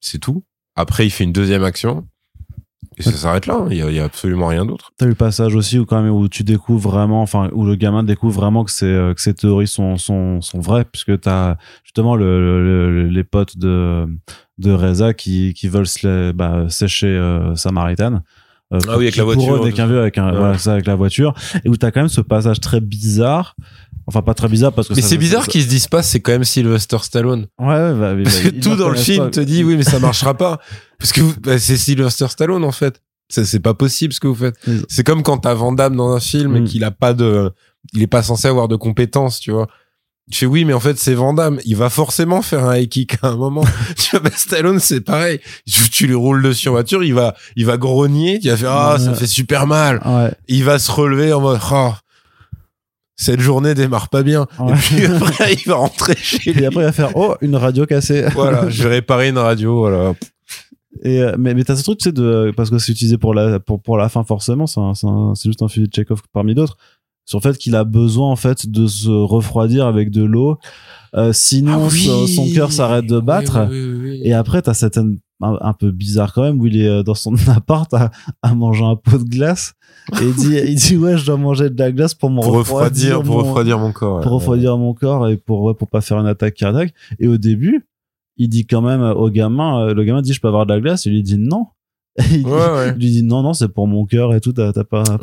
C'est 0.00 0.18
tout. 0.18 0.44
Après, 0.76 1.06
il 1.06 1.10
fait 1.10 1.24
une 1.24 1.32
deuxième 1.32 1.64
action. 1.64 2.06
Et 2.96 3.02
ça 3.02 3.12
s'arrête 3.12 3.46
là. 3.46 3.66
Il 3.70 3.76
y, 3.76 3.82
a, 3.82 3.90
y 3.90 3.98
a, 3.98 4.04
absolument 4.04 4.48
rien 4.48 4.66
d'autre. 4.66 4.92
T'as 4.98 5.06
eu 5.06 5.10
le 5.10 5.14
passage 5.14 5.54
aussi 5.54 5.78
où 5.78 5.86
quand 5.86 6.02
même 6.02 6.12
où 6.12 6.28
tu 6.28 6.44
découvres 6.44 6.90
vraiment, 6.90 7.22
enfin 7.22 7.48
où 7.52 7.64
le 7.64 7.74
gamin 7.74 8.02
découvre 8.02 8.40
vraiment 8.40 8.64
que 8.64 8.72
euh, 8.84 9.14
que 9.14 9.22
ces 9.22 9.32
théories 9.32 9.68
sont 9.68 9.96
sont 9.96 10.42
sont 10.42 10.60
vraies 10.60 10.84
puisque 10.84 11.18
t'as 11.20 11.56
justement 11.82 12.14
le, 12.14 13.08
les 13.08 13.24
potes 13.24 13.56
de 13.56 14.06
de 14.58 14.72
Reza 14.72 15.14
qui 15.14 15.54
qui 15.54 15.68
veulent 15.68 15.86
bah, 16.34 16.66
sécher 16.68 17.06
euh, 17.06 17.54
Samaritan 17.54 18.22
ah 18.72 18.76
oui, 18.96 19.04
avec 19.04 19.16
la 19.16 19.24
voiture. 19.24 19.62
Avec 19.62 19.78
un 19.78 19.86
vieux, 19.86 20.00
avec 20.00 20.18
un, 20.18 20.32
voilà, 20.32 20.58
ça, 20.58 20.74
avec 20.74 20.86
la 20.86 20.94
voiture. 20.94 21.34
Et 21.64 21.68
où 21.68 21.76
t'as 21.76 21.90
quand 21.90 22.00
même 22.00 22.08
ce 22.08 22.20
passage 22.20 22.60
très 22.60 22.80
bizarre. 22.80 23.56
Enfin, 24.06 24.22
pas 24.22 24.34
très 24.34 24.48
bizarre 24.48 24.72
parce 24.72 24.88
que. 24.88 24.94
Mais 24.94 25.02
c'est 25.02 25.18
bizarre 25.18 25.46
qu'ils 25.46 25.62
se 25.62 25.68
disent 25.68 25.88
pas, 25.88 26.02
c'est 26.02 26.20
quand 26.20 26.32
même 26.32 26.44
Sylvester 26.44 26.98
Stallone. 27.02 27.46
Ouais, 27.58 27.66
ouais, 27.66 27.94
bah, 27.94 28.14
Parce 28.22 28.40
que 28.40 28.48
tout 28.48 28.76
dans 28.76 28.88
le 28.88 28.96
film 28.96 29.30
te 29.30 29.40
dit, 29.40 29.64
oui, 29.64 29.76
mais 29.76 29.82
ça 29.82 29.98
marchera 29.98 30.34
pas. 30.34 30.60
Parce 30.98 31.12
que 31.12 31.20
bah, 31.40 31.58
c'est 31.58 31.76
Sylvester 31.76 32.26
Stallone, 32.28 32.64
en 32.64 32.72
fait. 32.72 33.02
C'est 33.28 33.60
pas 33.60 33.74
possible 33.74 34.12
ce 34.12 34.18
que 34.18 34.26
vous 34.26 34.34
faites. 34.34 34.56
C'est 34.88 35.04
comme 35.04 35.22
quand 35.22 35.38
t'as 35.38 35.54
Van 35.54 35.72
Damme 35.72 35.96
dans 35.96 36.12
un 36.12 36.20
film 36.20 36.56
et 36.56 36.60
mm. 36.60 36.64
qu'il 36.64 36.82
a 36.82 36.90
pas 36.90 37.14
de, 37.14 37.52
il 37.92 38.02
est 38.02 38.08
pas 38.08 38.22
censé 38.22 38.48
avoir 38.48 38.68
de 38.68 38.76
compétences, 38.76 39.40
tu 39.40 39.52
vois. 39.52 39.68
Je 40.32 40.38
fais 40.38 40.46
oui, 40.46 40.64
mais 40.64 40.72
en 40.72 40.80
fait, 40.80 40.98
c'est 40.98 41.14
Vandame. 41.14 41.58
Il 41.64 41.76
va 41.76 41.90
forcément 41.90 42.40
faire 42.40 42.64
un 42.64 42.76
high 42.76 42.88
kick 42.88 43.18
à 43.22 43.28
un 43.28 43.36
moment. 43.36 43.64
tu 43.96 44.16
vois, 44.16 44.30
Stallone, 44.30 44.78
c'est 44.78 45.00
pareil. 45.00 45.40
Tu 45.90 46.06
lui 46.06 46.14
roules 46.14 46.42
dessus 46.42 46.68
en 46.68 46.72
voiture, 46.72 47.02
il 47.02 47.14
va, 47.14 47.34
il 47.56 47.66
va 47.66 47.76
grogner, 47.76 48.38
il 48.42 48.50
va 48.50 48.56
faire, 48.56 48.72
ah, 48.72 48.98
ça 48.98 49.14
fait 49.14 49.26
super 49.26 49.66
mal. 49.66 50.00
Il 50.48 50.64
va 50.64 50.78
se 50.78 50.90
relever 50.90 51.32
en 51.32 51.40
mode, 51.40 51.58
oh, 51.72 51.90
cette 53.16 53.40
journée 53.40 53.74
démarre 53.74 54.08
pas 54.08 54.22
bien. 54.22 54.46
Et 54.68 54.72
puis 54.72 55.04
après, 55.04 55.52
il 55.54 55.68
va 55.68 55.74
rentrer 55.74 56.14
chez 56.16 56.52
lui. 56.52 56.62
Et 56.62 56.66
après, 56.66 56.82
il 56.82 56.86
va 56.86 56.92
faire, 56.92 57.16
oh, 57.16 57.34
une 57.40 57.56
radio 57.56 57.84
cassée. 57.84 58.24
voilà, 58.34 58.68
je 58.70 58.84
vais 58.84 58.88
réparer 58.88 59.28
une 59.28 59.38
radio, 59.38 59.80
voilà. 59.80 60.14
Et 61.02 61.20
euh, 61.20 61.34
mais 61.38 61.54
mais 61.54 61.64
t'as 61.64 61.76
ce 61.76 61.82
truc, 61.82 62.00
c'est 62.02 62.12
de 62.12 62.52
parce 62.56 62.68
que 62.68 62.78
c'est 62.78 62.92
utilisé 62.92 63.16
pour 63.16 63.32
la 63.32 63.60
pour 63.60 63.80
pour 63.80 63.96
la 63.96 64.08
fin 64.08 64.24
forcément, 64.24 64.66
c'est 64.66 64.80
c'est 64.94 65.48
juste 65.48 65.62
un 65.62 65.68
fusil 65.68 65.88
de 65.88 65.94
Chekhov 65.94 66.20
parmi 66.32 66.54
d'autres 66.54 66.76
sur 67.30 67.38
le 67.38 67.42
fait 67.42 67.56
qu'il 67.56 67.76
a 67.76 67.84
besoin 67.84 68.28
en 68.28 68.36
fait 68.36 68.68
de 68.68 68.86
se 68.88 69.08
refroidir 69.08 69.86
avec 69.86 70.10
de 70.10 70.24
l'eau. 70.24 70.58
Euh, 71.14 71.32
sinon, 71.32 71.86
Ah 71.86 72.26
son 72.26 72.46
cœur 72.52 72.72
s'arrête 72.72 73.06
de 73.06 73.20
battre. 73.20 73.68
Oui, 73.70 73.80
oui, 73.80 73.90
oui, 73.94 74.10
oui. 74.10 74.20
Et 74.24 74.32
après, 74.32 74.62
t'as 74.62 74.74
cette 74.74 74.98
un, 74.98 75.12
un 75.40 75.72
peu 75.72 75.90
bizarre 75.92 76.32
quand 76.34 76.42
même 76.42 76.60
où 76.60 76.66
il 76.66 76.80
est 76.80 76.88
euh, 76.88 77.02
dans 77.04 77.14
son 77.14 77.34
appart 77.48 77.92
à, 77.94 78.10
à 78.42 78.54
manger 78.54 78.84
un 78.84 78.96
pot 78.96 79.18
de 79.18 79.28
glace 79.28 79.74
et 80.20 80.24
il 80.24 80.34
dit, 80.34 80.56
il 80.66 80.74
dit 80.74 80.96
ouais, 80.96 81.16
je 81.18 81.24
dois 81.26 81.36
manger 81.36 81.70
de 81.70 81.78
la 81.78 81.92
glace 81.92 82.14
pour 82.14 82.30
me 82.30 82.40
pour 82.42 82.52
refroidir, 82.54 83.22
pour 83.22 83.36
mon- 83.36 83.42
refroidir 83.44 83.78
mon 83.78 83.92
corps. 83.92 84.16
ouais. 84.16 84.22
pour 84.22 84.32
refroidir 84.32 84.76
mon 84.76 84.92
corps 84.92 85.28
et 85.28 85.36
pour 85.36 85.62
ouais, 85.62 85.74
pour 85.74 85.88
pas 85.88 86.00
faire 86.00 86.18
une 86.18 86.26
attaque 86.26 86.54
cardiaque. 86.54 86.92
Et 87.20 87.26
au 87.28 87.38
début, 87.38 87.86
il 88.36 88.48
dit 88.48 88.66
quand 88.66 88.82
même 88.82 89.02
au 89.02 89.30
gamin, 89.30 89.80
euh, 89.88 89.94
le 89.94 90.02
gamin 90.04 90.20
dit 90.22 90.32
je 90.32 90.40
peux 90.40 90.48
avoir 90.48 90.66
de 90.66 90.72
la 90.74 90.80
glace, 90.80 91.06
il 91.06 91.12
lui 91.12 91.22
dit 91.22 91.38
non. 91.38 91.66
Et 92.18 92.22
il, 92.40 92.46
Ouais, 92.46 92.52
ouais. 92.52 92.88
il 92.90 92.94
lui 93.00 93.10
dit 93.10 93.22
non 93.22 93.42
non 93.42 93.52
c'est 93.54 93.68
pour 93.68 93.86
mon 93.86 94.04
cœur 94.04 94.34
et 94.34 94.40
tout, 94.40 94.52
t'as 94.52 94.72
pas, 94.72 94.84
pas 94.84 95.18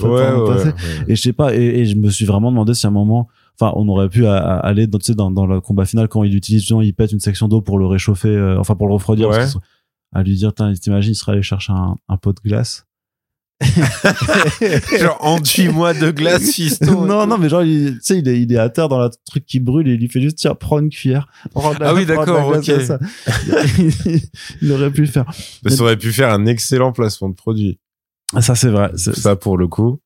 Ouais. 0.66 0.74
Et 1.08 1.16
je 1.16 1.22
sais 1.22 1.34
pas, 1.34 1.54
et, 1.56 1.60
et 1.62 1.86
je 1.86 1.96
me 1.98 2.10
suis 2.10 2.26
vraiment 2.26 2.50
demandé 2.52 2.74
si 2.74 2.86
à 2.86 2.90
un 2.90 2.94
moment, 2.94 3.28
enfin, 3.60 3.74
on 3.76 3.88
aurait 3.90 4.08
pu 4.10 4.26
à- 4.26 4.38
à 4.38 4.58
aller 4.60 4.88
dans, 4.88 4.98
tu 4.98 5.06
sais, 5.08 5.16
dans, 5.16 5.30
dans 5.30 5.46
le 5.46 5.60
combat 5.62 5.86
final 5.86 6.08
quand 6.08 6.24
il 6.24 6.34
utilise, 6.36 6.62
justement, 6.62 6.82
il 6.82 6.94
pète 6.94 7.12
une 7.12 7.20
section 7.20 7.48
d'eau 7.50 7.62
pour 7.62 7.78
le 7.78 7.86
réchauffer, 7.86 8.30
euh, 8.30 8.58
enfin, 8.60 8.76
pour 8.76 8.88
le 8.88 8.94
refroidir. 8.94 9.28
parce 9.38 9.56
que- 9.56 9.60
à 10.14 10.24
lui 10.24 10.36
dire, 10.36 10.54
t'imagines, 10.54 11.12
il 11.12 11.16
serait 11.16 11.34
allé 11.34 11.42
chercher 11.42 11.74
un, 11.74 11.96
un 12.08 12.16
pot 12.18 12.32
de 12.32 12.40
glace. 12.50 12.87
Genre, 14.99 15.18
enduis-moi 15.22 15.93
de 15.93 16.12
glace, 16.12 16.51
fiston. 16.53 17.05
non, 17.05 17.26
non, 17.28 17.38
mais 17.38 17.49
genre, 17.49 17.64
tu 17.64 17.97
sais, 18.01 18.20
il 18.20 18.28
est, 18.28 18.41
il 18.41 18.51
est 18.53 18.58
à 18.58 18.70
terre 18.70 18.88
dans 18.89 18.99
le 19.01 19.10
truc 19.26 19.45
qui 19.45 19.60
brûle 19.60 19.88
et 19.88 19.93
il 19.93 19.99
lui 19.99 20.10
fait 20.10 20.22
juste, 20.22 20.38
tiens, 20.38 20.53
prends 20.55 20.80
une 20.80 20.89
cuillère. 20.89 21.28
Prends 21.53 21.72
la- 21.74 21.89
Ah 21.89 21.93
oui, 21.93 22.05
la 22.05 22.16
d'accord, 22.18 22.47
ok. 22.49 22.64
ça. 22.82 22.99
il, 23.78 24.22
il 24.62 24.72
aurait 24.72 24.91
pu 24.91 25.01
le 25.01 25.08
faire. 25.08 25.26
Mais 25.64 25.72
ça 25.72 25.82
aurait 25.84 25.97
pu 25.97 26.12
faire 26.12 26.32
un 26.32 26.45
excellent 26.45 26.91
placement 26.91 27.30
de 27.30 27.36
produit. 27.36 27.80
Ça, 28.41 28.55
c'est 28.55 28.70
vrai. 28.70 28.91
Ça, 28.95 29.36
pour 29.36 29.58
le 29.58 29.68
coup. 29.68 29.99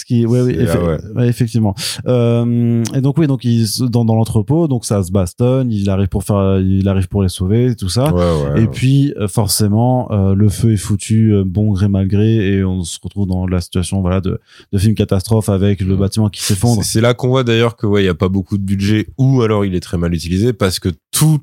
Ce 0.00 0.04
qui, 0.04 0.24
ouais, 0.26 0.42
oui, 0.42 0.52
effe- 0.52 0.78
ah 0.80 1.18
ouais. 1.18 1.26
effectivement. 1.28 1.74
Euh, 2.06 2.84
et 2.94 3.00
donc 3.00 3.18
oui, 3.18 3.26
donc 3.26 3.42
il 3.42 3.66
se- 3.66 3.82
dans, 3.82 4.04
dans 4.04 4.14
l'entrepôt, 4.14 4.68
donc 4.68 4.84
ça 4.84 5.02
se 5.02 5.10
bastonne, 5.10 5.72
il 5.72 5.90
arrive 5.90 6.06
pour 6.06 6.22
faire, 6.22 6.60
il 6.60 6.86
arrive 6.88 7.08
pour 7.08 7.24
les 7.24 7.28
sauver, 7.28 7.74
tout 7.74 7.88
ça. 7.88 8.14
Ouais, 8.14 8.52
ouais. 8.52 8.62
Et 8.62 8.66
puis 8.68 9.12
euh, 9.16 9.26
forcément, 9.26 10.08
euh, 10.12 10.36
le 10.36 10.48
feu 10.50 10.72
est 10.74 10.76
foutu, 10.76 11.34
euh, 11.34 11.42
bon 11.44 11.72
gré 11.72 11.88
mal 11.88 12.06
gré, 12.06 12.36
et 12.58 12.62
on 12.64 12.84
se 12.84 12.96
retrouve 13.02 13.26
dans 13.26 13.44
la 13.48 13.60
situation, 13.60 14.00
voilà, 14.00 14.20
de, 14.20 14.40
de 14.72 14.78
film 14.78 14.94
catastrophe 14.94 15.48
avec 15.48 15.80
le 15.80 15.94
Ouais. 15.94 15.98
bâtiment 15.98 16.28
qui 16.28 16.42
s'effondre. 16.42 16.84
C'est 16.84 17.00
là 17.00 17.12
qu'on 17.14 17.28
voit 17.30 17.42
d'ailleurs 17.42 17.74
que 17.74 17.88
ouais, 17.88 18.04
il 18.04 18.06
y 18.06 18.10
a 18.10 18.14
pas 18.14 18.28
beaucoup 18.28 18.56
de 18.56 18.62
budget 18.62 19.08
ou 19.18 19.42
alors 19.42 19.64
il 19.64 19.74
est 19.74 19.80
très 19.80 19.98
mal 19.98 20.14
utilisé 20.14 20.52
parce 20.52 20.78
que 20.78 20.90
tout, 21.10 21.40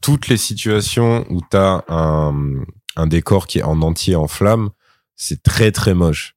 toutes 0.00 0.26
les 0.26 0.38
situations 0.38 1.24
où 1.30 1.40
t'as 1.48 1.82
un, 1.88 2.34
un 2.96 3.06
décor 3.06 3.46
qui 3.46 3.58
est 3.60 3.62
en 3.62 3.80
entier 3.80 4.16
en 4.16 4.26
flammes, 4.26 4.70
c'est 5.14 5.40
très 5.40 5.70
très 5.70 5.94
moche. 5.94 6.34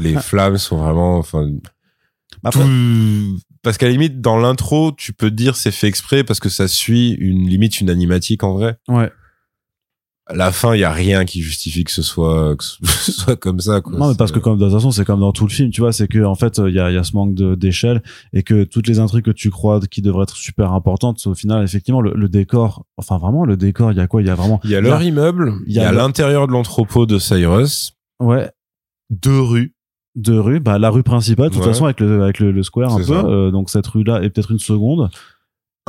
Les, 0.00 0.12
les 0.12 0.16
flammes 0.20 0.58
sont 0.58 0.76
vraiment, 0.78 1.18
enfin, 1.18 1.48
Après, 2.44 2.62
tout- 2.64 3.38
parce 3.62 3.78
qu'à 3.78 3.86
la 3.86 3.92
limite 3.92 4.20
dans 4.20 4.36
l'intro, 4.38 4.92
tu 4.92 5.12
peux 5.12 5.30
te 5.30 5.34
dire 5.34 5.56
c'est 5.56 5.70
fait 5.72 5.88
exprès 5.88 6.22
parce 6.24 6.38
que 6.40 6.48
ça 6.48 6.68
suit 6.68 7.12
une 7.18 7.48
limite 7.48 7.80
une 7.80 7.90
animatique 7.90 8.44
en 8.44 8.54
vrai. 8.54 8.76
ouais. 8.88 9.10
À 10.28 10.34
la 10.34 10.50
fin, 10.50 10.74
il 10.74 10.80
y 10.80 10.84
a 10.84 10.90
rien 10.90 11.24
qui 11.24 11.40
justifie 11.40 11.84
que 11.84 11.92
ce 11.92 12.02
soit 12.02 12.56
que 12.56 12.64
ce 12.64 12.78
soit 13.12 13.36
comme 13.36 13.60
ça. 13.60 13.80
Quoi. 13.80 13.96
Non, 13.96 14.08
mais 14.08 14.16
parce 14.16 14.32
que 14.32 14.40
comme 14.40 14.58
de 14.58 14.64
toute 14.64 14.74
façon, 14.74 14.90
c'est 14.90 15.04
comme 15.04 15.20
dans 15.20 15.30
tout 15.30 15.44
le 15.46 15.52
film, 15.52 15.70
tu 15.70 15.80
vois, 15.82 15.92
c'est 15.92 16.08
que 16.08 16.24
en 16.24 16.34
fait, 16.34 16.58
il 16.66 16.74
y 16.74 16.80
a, 16.80 16.90
il 16.90 16.94
y 16.94 16.98
a 16.98 17.04
ce 17.04 17.12
manque 17.14 17.34
d'échelle 17.34 18.02
et 18.32 18.42
que 18.42 18.64
toutes 18.64 18.88
les 18.88 18.98
intrigues 18.98 19.24
que 19.26 19.30
tu 19.30 19.50
crois 19.50 19.78
qui 19.88 20.02
devraient 20.02 20.24
être 20.24 20.34
super 20.36 20.72
importantes, 20.72 21.24
au 21.28 21.34
final, 21.36 21.62
effectivement, 21.62 22.00
le, 22.00 22.12
le 22.16 22.28
décor, 22.28 22.86
enfin 22.96 23.18
vraiment, 23.18 23.44
le 23.44 23.56
décor, 23.56 23.92
il 23.92 23.98
y 23.98 24.00
a 24.00 24.08
quoi? 24.08 24.20
Il 24.20 24.26
y 24.26 24.30
a 24.30 24.34
vraiment, 24.34 24.60
il 24.64 24.70
y 24.70 24.74
a 24.74 24.80
leur 24.80 25.00
immeuble, 25.00 25.54
il 25.68 25.74
y 25.74 25.78
a, 25.78 25.92
l'intérieur 25.92 26.48
de 26.48 26.52
l'entrepôt 26.52 27.06
de 27.06 27.20
Cyrus, 27.20 27.92
ouais, 28.18 28.50
deux 29.10 29.40
rues. 29.40 29.72
deux 30.14 30.40
rues, 30.40 30.60
bah 30.60 30.78
la 30.78 30.90
rue 30.90 31.02
principale, 31.02 31.48
de 31.50 31.54
toute 31.54 31.62
Ouais. 31.62 31.68
façon, 31.68 31.84
avec 31.84 32.00
le 32.00 32.22
avec 32.22 32.38
le, 32.40 32.50
le 32.50 32.62
square 32.62 32.92
un 32.94 33.04
peu, 33.04 33.12
euh, 33.14 33.50
donc 33.50 33.68
cette 33.70 33.86
rue-là 33.86 34.22
et 34.22 34.30
peut-être 34.30 34.50
une 34.52 34.58
seconde. 34.58 35.10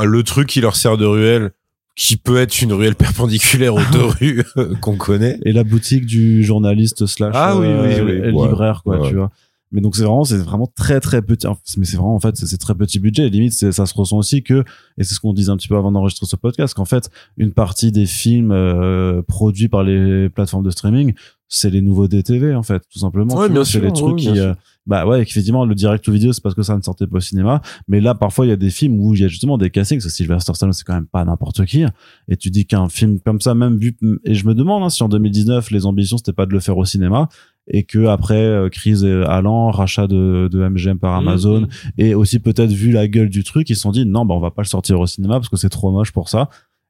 le 0.03 0.23
truc 0.23 0.47
qui 0.47 0.59
leur 0.61 0.75
sert 0.75 0.97
de 0.97 1.05
ruelle, 1.05 1.51
qui 1.95 2.17
peut 2.17 2.37
être 2.37 2.61
une 2.61 2.73
ruelle 2.73 2.95
perpendiculaire 2.95 3.73
aux 3.73 3.81
deux 3.91 4.03
rues 4.19 4.43
euh, 4.57 4.75
qu'on 4.75 4.97
connaît. 4.97 5.39
et 5.45 5.51
la 5.53 5.63
boutique 5.63 6.05
du 6.05 6.43
journaliste 6.43 7.05
slash 7.07 7.33
Ah 7.35 7.55
oui, 7.57 7.67
oui, 7.67 7.73
euh, 7.99 8.31
oui. 8.31 8.47
libraire 8.47 8.81
quoi 8.83 8.99
Ouais. 8.99 9.09
tu 9.09 9.15
vois 9.15 9.31
mais 9.71 9.81
donc 9.81 9.95
c'est 9.95 10.03
vraiment 10.03 10.23
c'est 10.23 10.37
vraiment 10.37 10.71
très 10.75 10.99
très 10.99 11.21
petit. 11.21 11.47
Mais 11.77 11.85
c'est 11.85 11.97
vraiment 11.97 12.15
en 12.15 12.19
fait 12.19 12.35
c'est 12.37 12.57
très 12.57 12.75
petit 12.75 12.99
budget. 12.99 13.29
Limite 13.29 13.53
ça 13.53 13.85
se 13.85 13.93
ressent 13.93 14.17
aussi 14.17 14.43
que 14.43 14.63
et 14.97 15.03
c'est 15.03 15.13
ce 15.13 15.19
qu'on 15.19 15.33
disait 15.33 15.51
un 15.51 15.57
petit 15.57 15.67
peu 15.67 15.75
avant 15.75 15.91
d'enregistrer 15.91 16.25
ce 16.25 16.35
podcast 16.35 16.73
qu'en 16.73 16.85
fait 16.85 17.09
une 17.37 17.51
partie 17.51 17.91
des 17.91 18.05
films 18.05 18.51
euh, 18.51 19.21
produits 19.21 19.67
par 19.67 19.83
les 19.83 20.29
plateformes 20.29 20.63
de 20.63 20.71
streaming 20.71 21.13
c'est 21.49 21.69
les 21.69 21.81
nouveaux 21.81 22.07
DTV 22.07 22.55
en 22.55 22.63
fait 22.63 22.81
tout 22.91 22.99
simplement. 22.99 23.35
Ouais, 23.35 23.49
bien 23.49 23.63
c'est 23.63 23.79
les 23.79 23.91
trucs 23.91 24.17
qui 24.17 24.39
euh, 24.39 24.53
bah 24.85 25.05
ouais 25.05 25.21
effectivement 25.21 25.65
le 25.65 25.75
direct 25.75 26.03
to 26.03 26.11
vidéo 26.11 26.33
c'est 26.33 26.43
parce 26.43 26.55
que 26.55 26.63
ça 26.63 26.75
ne 26.77 26.81
sortait 26.81 27.07
pas 27.07 27.17
au 27.17 27.21
cinéma. 27.21 27.61
Mais 27.87 27.99
là 27.99 28.15
parfois 28.15 28.45
il 28.45 28.49
y 28.49 28.53
a 28.53 28.57
des 28.57 28.69
films 28.69 28.99
où 28.99 29.15
il 29.15 29.21
y 29.21 29.25
a 29.25 29.27
justement 29.27 29.57
des 29.57 29.69
castings 29.69 29.99
Sylvester 29.99 30.53
Stallone 30.53 30.73
c'est 30.73 30.85
quand 30.85 30.93
même 30.93 31.07
pas 31.07 31.23
n'importe 31.25 31.65
qui 31.65 31.83
et 32.29 32.37
tu 32.37 32.49
dis 32.49 32.65
qu'un 32.65 32.87
film 32.87 33.19
comme 33.19 33.41
ça 33.41 33.53
même 33.53 33.77
vu 33.77 33.97
et 34.23 34.33
je 34.33 34.45
me 34.47 34.53
demande 34.53 34.83
hein, 34.83 34.89
si 34.89 35.03
en 35.03 35.09
2019 35.09 35.71
les 35.71 35.85
ambitions 35.85 36.17
c'était 36.17 36.33
pas 36.33 36.45
de 36.45 36.53
le 36.53 36.59
faire 36.59 36.77
au 36.77 36.85
cinéma 36.85 37.29
et 37.69 37.83
que 37.83 38.05
après 38.07 38.35
euh, 38.41 38.69
crise 38.69 39.03
allant 39.05 39.71
rachat 39.71 40.07
de, 40.07 40.47
de 40.51 40.67
MGM 40.67 40.99
par 40.99 41.15
Amazon 41.15 41.61
Mhm. 41.61 41.67
et 41.97 42.15
aussi 42.15 42.39
peut-être 42.39 42.71
vu 42.71 42.91
la 42.91 43.07
gueule 43.07 43.29
du 43.29 43.43
truc 43.43 43.69
ils 43.69 43.75
se 43.75 43.81
sont 43.81 43.91
dit 43.91 44.05
non 44.05 44.25
bah 44.25 44.35
on 44.35 44.39
va 44.39 44.51
pas 44.51 44.61
le 44.61 44.67
sortir 44.67 44.99
au 44.99 45.07
cinéma 45.07 45.35
parce 45.35 45.49
que 45.49 45.57
c'est 45.57 45.69
trop 45.69 45.91
moche 45.91 46.11
pour 46.11 46.29
ça 46.29 46.49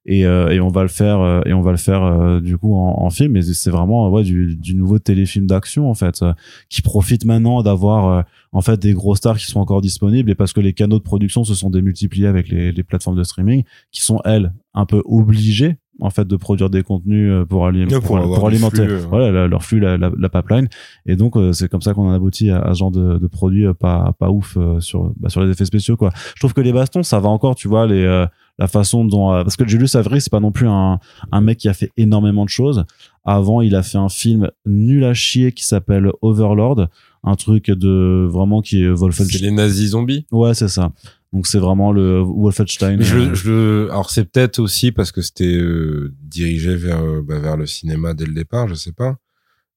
et, 0.09 0.25
euh, 0.25 0.49
et 0.51 0.61
on 0.61 0.69
va 0.69 0.83
le 0.83 0.87
faire 0.87 1.19
euh, 1.19 1.41
et 1.45 1.53
on 1.53 1.61
va 1.61 1.71
le 1.71 1.77
faire 1.77 2.01
euh, 2.03 2.39
du 2.39 2.57
coup 2.57 2.75
en, 2.75 2.95
en 3.03 3.09
film 3.09 3.35
et 3.35 3.41
c'est 3.41 3.69
vraiment 3.71 4.09
ouais 4.09 4.23
du, 4.23 4.55
du 4.55 4.73
nouveau 4.75 4.99
téléfilm 4.99 5.47
d'action 5.47 5.89
en 5.89 5.95
fait 5.95 6.21
euh, 6.21 6.31
qui 6.69 6.81
profite 6.81 7.25
maintenant 7.25 7.61
d'avoir 7.61 8.07
euh, 8.07 8.21
en 8.53 8.61
fait 8.61 8.79
des 8.79 8.93
gros 8.93 9.15
stars 9.15 9.37
qui 9.37 9.47
sont 9.47 9.59
encore 9.59 9.81
disponibles 9.81 10.29
et 10.31 10.35
parce 10.35 10.53
que 10.53 10.61
les 10.61 10.73
canaux 10.73 10.97
de 10.99 11.03
production 11.03 11.43
se 11.43 11.53
sont 11.55 11.69
démultipliés 11.69 12.27
avec 12.27 12.47
les, 12.49 12.71
les 12.71 12.83
plateformes 12.83 13.17
de 13.17 13.23
streaming 13.23 13.63
qui 13.91 14.01
sont 14.01 14.21
elles 14.23 14.53
un 14.73 14.85
peu 14.85 15.01
obligées 15.05 15.75
en 15.99 16.09
fait 16.09 16.27
de 16.27 16.35
produire 16.35 16.69
des 16.69 16.83
contenus 16.83 17.31
euh, 17.31 17.45
pour, 17.45 17.65
ali- 17.67 17.85
Ouais, 17.85 17.99
pour, 18.01 18.19
pour 18.21 18.47
alimenter. 18.47 18.83
flux, 18.85 18.91
euh. 18.93 19.05
voilà 19.09 19.31
la- 19.31 19.47
leur 19.47 19.63
flux 19.63 19.79
la, 19.79 19.97
la, 19.97 20.11
la 20.17 20.29
pipeline. 20.29 20.67
Et 21.05 21.15
donc 21.15 21.35
euh, 21.37 21.53
c'est 21.53 21.67
comme 21.69 21.81
ça 21.81 21.93
qu'on 21.93 22.07
en 22.09 22.13
aboutit 22.13 22.49
à, 22.51 22.59
à 22.61 22.73
ce 22.73 22.79
genre 22.79 22.91
de, 22.91 23.19
euh, 23.19 23.73
pas 23.73 24.13
pas 24.19 24.29
ouf 24.29 24.57
sur 24.79 25.11
bah, 25.19 25.29
sur 25.29 25.41
les 25.43 25.51
effets 25.51 25.65
spéciaux 25.65 25.97
quoi. 25.97 26.11
Je 26.35 26.39
trouve 26.41 26.53
que 26.53 26.61
les 26.61 26.73
bastons 26.73 27.03
ça 27.03 27.19
va 27.19 27.29
encore 27.29 27.55
tu 27.55 27.67
vois 27.67 27.85
les 27.87 28.25
la 28.59 28.67
façon 28.67 29.05
dont 29.05 29.29
parce 29.29 29.55
que 29.55 29.67
Julius 29.67 29.93
Avery 29.95 30.19
c'est 30.21 30.31
pas 30.31 30.39
non 30.39 30.51
plus 30.51 30.67
un 30.67 30.99
un 31.31 31.41
mec 31.41 31.57
qui 31.59 31.69
a 31.69 31.73
fait 31.73 31.91
énormément 31.97 32.43
de 32.43 32.49
choses. 32.49 32.85
Avant 33.25 33.61
il 33.61 33.75
a 33.75 33.83
fait 33.83 33.97
un 33.97 34.09
film 34.09 34.49
nul 34.65 35.03
à 35.03 35.13
chier 35.13 35.51
qui 35.51 35.65
s'appelle 35.65 36.09
Overlord 36.21 36.87
un 37.27 37.35
truc 37.35 37.69
de 37.71 38.27
vraiment 38.29 38.61
qui 38.61 38.81
est 38.83 38.87
C'est 38.87 38.99
Wolfenstein 38.99 39.41
les 39.41 39.51
nazis 39.51 39.89
zombies. 39.91 40.25
ouais 40.31 40.53
c'est 40.53 40.67
ça 40.67 40.91
donc 41.33 41.45
c'est 41.45 41.59
vraiment 41.59 41.91
le 41.91 42.21
Wolfenstein 42.21 43.01
je, 43.01 43.17
euh, 43.17 43.33
je, 43.35 43.89
alors 43.89 44.09
c'est 44.09 44.23
peut-être 44.25 44.59
aussi 44.59 44.91
parce 44.91 45.11
que 45.11 45.21
c'était 45.21 45.55
euh, 45.55 46.13
dirigé 46.23 46.75
vers 46.75 47.01
euh, 47.03 47.21
bah, 47.21 47.37
vers 47.39 47.57
le 47.57 47.65
cinéma 47.65 48.13
dès 48.13 48.25
le 48.25 48.33
départ, 48.33 48.67
je 48.69 48.75
sais 48.75 48.93
pas. 48.93 49.17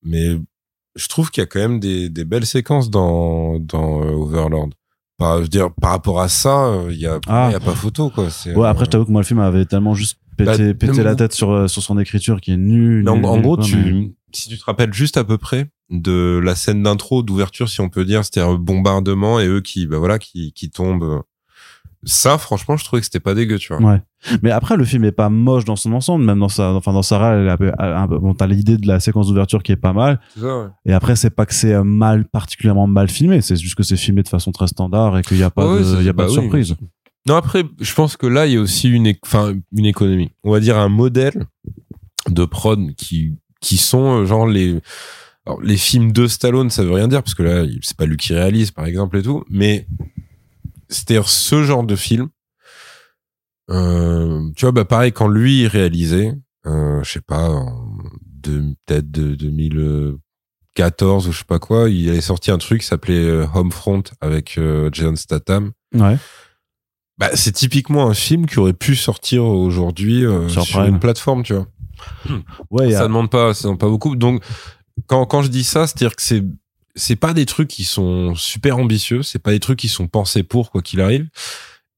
Mais 0.05 0.37
je 0.95 1.09
trouve 1.09 1.31
qu'il 1.31 1.41
y 1.43 1.45
a 1.45 1.47
quand 1.47 1.59
même 1.61 1.81
des, 1.81 2.09
des 2.09 2.25
belles 2.25 2.47
séquences 2.47 2.89
dans 2.89 3.59
dans 3.59 4.03
euh, 4.03 4.13
Overlord. 4.13 4.71
Par, 5.19 5.39
je 5.39 5.43
veux 5.43 5.49
dire, 5.49 5.71
par 5.75 5.91
rapport 5.91 6.21
à 6.21 6.29
ça, 6.29 6.73
il 6.89 6.97
y 6.99 7.07
a 7.07 7.19
Ah. 7.27 7.51
y 7.53 7.55
a 7.55 7.61
pas 7.61 7.75
photo 7.75 8.11
quoi. 8.11 8.31
C'est, 8.31 8.55
ouais 8.55 8.69
après 8.69 8.85
je 8.85 8.91
t'avoue 8.91 9.05
que 9.05 9.11
moi 9.11 9.21
le 9.21 9.27
film 9.27 9.41
avait 9.41 9.67
tellement 9.67 9.95
juste 9.95 10.19
pété, 10.37 10.69
Bah, 10.73 10.75
pété 10.87 10.99
non, 10.99 11.03
la 11.05 11.17
tête 11.17 11.33
sur 11.33 11.69
sur 11.69 11.83
son 11.83 11.99
écriture 11.99 12.41
qui 12.41 12.53
est 12.53 12.57
nulle 12.57 13.07
en, 13.09 13.19
gros, 13.19 13.57
quoi, 13.57 13.65
tu, 13.65 13.77
mais- 13.77 14.13
si 14.33 14.49
tu 14.49 14.57
te 14.57 14.65
rappelles 14.65 14.95
juste 14.95 15.17
à 15.17 15.25
peu 15.25 15.37
près 15.37 15.69
de 15.91 16.41
la 16.43 16.55
scène 16.55 16.83
d'intro, 16.83 17.23
d'ouverture, 17.23 17.69
si 17.69 17.81
on 17.81 17.89
peut 17.89 18.05
dire, 18.05 18.25
c'était 18.25 18.41
un 18.41 18.55
bombardement 18.55 19.41
et 19.41 19.47
eux 19.49 19.61
qui, 19.61 19.87
bah 19.87 19.99
voilà, 19.99 20.19
qui, 20.19 20.53
qui 20.53 20.71
tombent. 20.71 21.23
Ça, 22.05 22.39
franchement, 22.39 22.79
je 22.79 22.85
trouvais 22.85 23.01
que 23.01 23.05
c'était 23.05 23.21
pas 23.21 23.35
dégueu, 23.35 23.59
tu 23.59 23.75
vois. 23.75 23.83
Ouais. 23.83 24.03
Mais 24.43 24.51
après, 24.51 24.77
le 24.79 24.85
film 24.87 25.05
est 25.05 25.13
pas 25.13 25.29
moche 25.29 25.67
dans 25.67 25.77
son 25.77 25.93
ensemble, 25.93 26.25
même 26.25 26.39
dans 26.39 26.49
sa, 26.49 26.73
enfin, 26.73 26.95
dans 26.95 27.03
Sarah, 27.03 27.35
elle 27.35 28.09
bon, 28.09 28.33
t'as 28.33 28.47
l'idée 28.47 28.79
de 28.79 28.87
la 28.87 29.01
séquence 29.01 29.27
d'ouverture 29.29 29.63
qui 29.63 29.73
est 29.73 29.77
pas 29.77 29.93
mal. 29.93 30.19
C'est 30.35 30.41
ça, 30.41 30.59
ouais. 30.61 30.69
Et 30.87 30.93
après, 30.95 31.15
c'est 31.15 31.29
pas 31.29 31.45
que 31.45 31.53
c'est 31.53 31.75
euh, 31.75 31.85
mal, 31.85 32.25
particulièrement 32.25 32.87
mal 32.87 33.11
filmé, 33.11 33.43
c'est 33.43 33.57
juste 33.57 33.75
que 33.75 33.83
c'est 33.83 33.97
filmé 33.97 34.23
de 34.23 34.29
façon 34.29 34.51
très 34.51 34.67
standard 34.67 35.19
et 35.19 35.23
qu'il 35.23 35.37
y 35.37 35.43
a 35.43 35.51
pas 35.51 35.67
Ouais, 35.75 35.81
de, 35.83 36.03
y 36.03 36.09
a 36.09 36.15
pas 36.15 36.23
bah 36.23 36.25
de 36.25 36.29
oui. 36.31 36.41
surprise. 36.41 36.77
Non, 37.27 37.35
après, 37.35 37.65
je 37.79 37.95
pense 37.95 38.17
que 38.17 38.27
là, 38.27 38.47
il 38.47 38.55
y 38.55 38.57
a 38.57 38.61
aussi 38.61 38.89
une, 38.89 39.13
enfin, 39.27 39.53
une 39.77 39.85
économie. 39.85 40.31
On 40.43 40.53
va 40.53 40.61
dire 40.61 40.79
un 40.79 40.89
modèle 40.89 41.45
de 42.31 42.47
prod 42.47 42.95
qui, 42.95 43.35
qui 43.61 43.77
sont 43.77 44.23
euh, 44.23 44.25
genre 44.25 44.47
les, 44.47 44.81
alors, 45.47 45.61
les 45.63 45.77
films 45.77 46.13
de 46.13 46.27
Stallone, 46.27 46.71
ça 46.71 46.83
veut 46.85 46.93
rien 46.93 47.09
dire 47.09 47.23
parce 47.23 47.35
que 47.35 47.43
là, 47.43 47.65
c'est 47.83 47.97
pas 47.97 48.07
lui 48.07 48.17
qui 48.17 48.35
réalise, 48.35 48.71
par 48.71 48.85
exemple, 48.87 49.17
et 49.19 49.23
tout, 49.23 49.45
mais 49.49 49.87
c'est-à-dire 50.89 51.29
ce 51.29 51.63
genre 51.65 51.85
de 51.85 51.97
film. 51.97 52.29
Euh, 53.71 54.51
tu 54.57 54.65
vois, 54.65 54.73
bah 54.73 54.85
pareil, 54.85 55.13
quand 55.13 55.29
lui 55.29 55.63
il 55.63 55.67
réalisait, 55.69 56.33
euh, 56.67 57.03
je 57.05 57.11
sais 57.11 57.21
pas, 57.21 57.65
peut-être 58.43 59.11
de 59.11 59.35
2014 59.37 61.29
ou 61.29 61.33
je 61.33 61.39
sais 61.39 61.45
pas 61.45 61.59
quoi, 61.61 61.89
il 61.89 62.09
avait 62.09 62.21
sorti 62.21 62.51
un 62.51 62.59
truc 62.59 62.81
qui 62.81 62.87
s'appelait 62.87 63.15
euh, 63.25 63.47
Homefront 63.55 64.03
avec 64.21 64.59
euh, 64.59 64.91
Jason 64.93 65.15
Statham. 65.17 65.71
Ouais. 65.95 66.17
Bah, 67.19 67.31
c'est 67.35 67.53
typiquement 67.53 68.09
un 68.09 68.15
film 68.15 68.47
qui 68.47 68.59
aurait 68.59 68.73
pu 68.73 68.97
sortir 68.97 69.45
aujourd'hui 69.45 70.25
euh, 70.25 70.49
Sur 70.49 70.63
une 70.83 70.99
plateforme, 70.99 71.43
tu 71.45 71.55
vois. 71.55 71.67
Ouais, 72.71 72.89
y 72.91 72.95
a- 72.95 72.99
Ça 72.99 73.05
demande 73.05 73.31
pas, 73.31 73.53
ça 73.55 73.65
demande 73.69 73.79
pas 73.79 73.89
beaucoup. 73.89 74.17
Donc, 74.17 74.43
quand, 75.07 75.27
quand 75.27 75.43
je 75.43 75.49
dis 75.49 75.65
ça, 75.65 75.87
c'est-à-dire 75.87 76.17
que 76.17 76.23
c'est, 76.23 76.45
c'est 76.95 77.17
pas 77.17 77.35
des 77.35 77.47
trucs 77.47 77.69
qui 77.69 77.85
sont 77.85 78.35
super 78.35 78.79
ambitieux, 78.79 79.23
c'est 79.23 79.39
pas 79.39 79.53
des 79.53 79.61
trucs 79.61 79.79
qui 79.79 79.89
sont 79.89 80.09
pensés 80.09 80.43
pour 80.43 80.71
quoi 80.71 80.83
qu'il 80.83 81.01
arrive. 81.01 81.29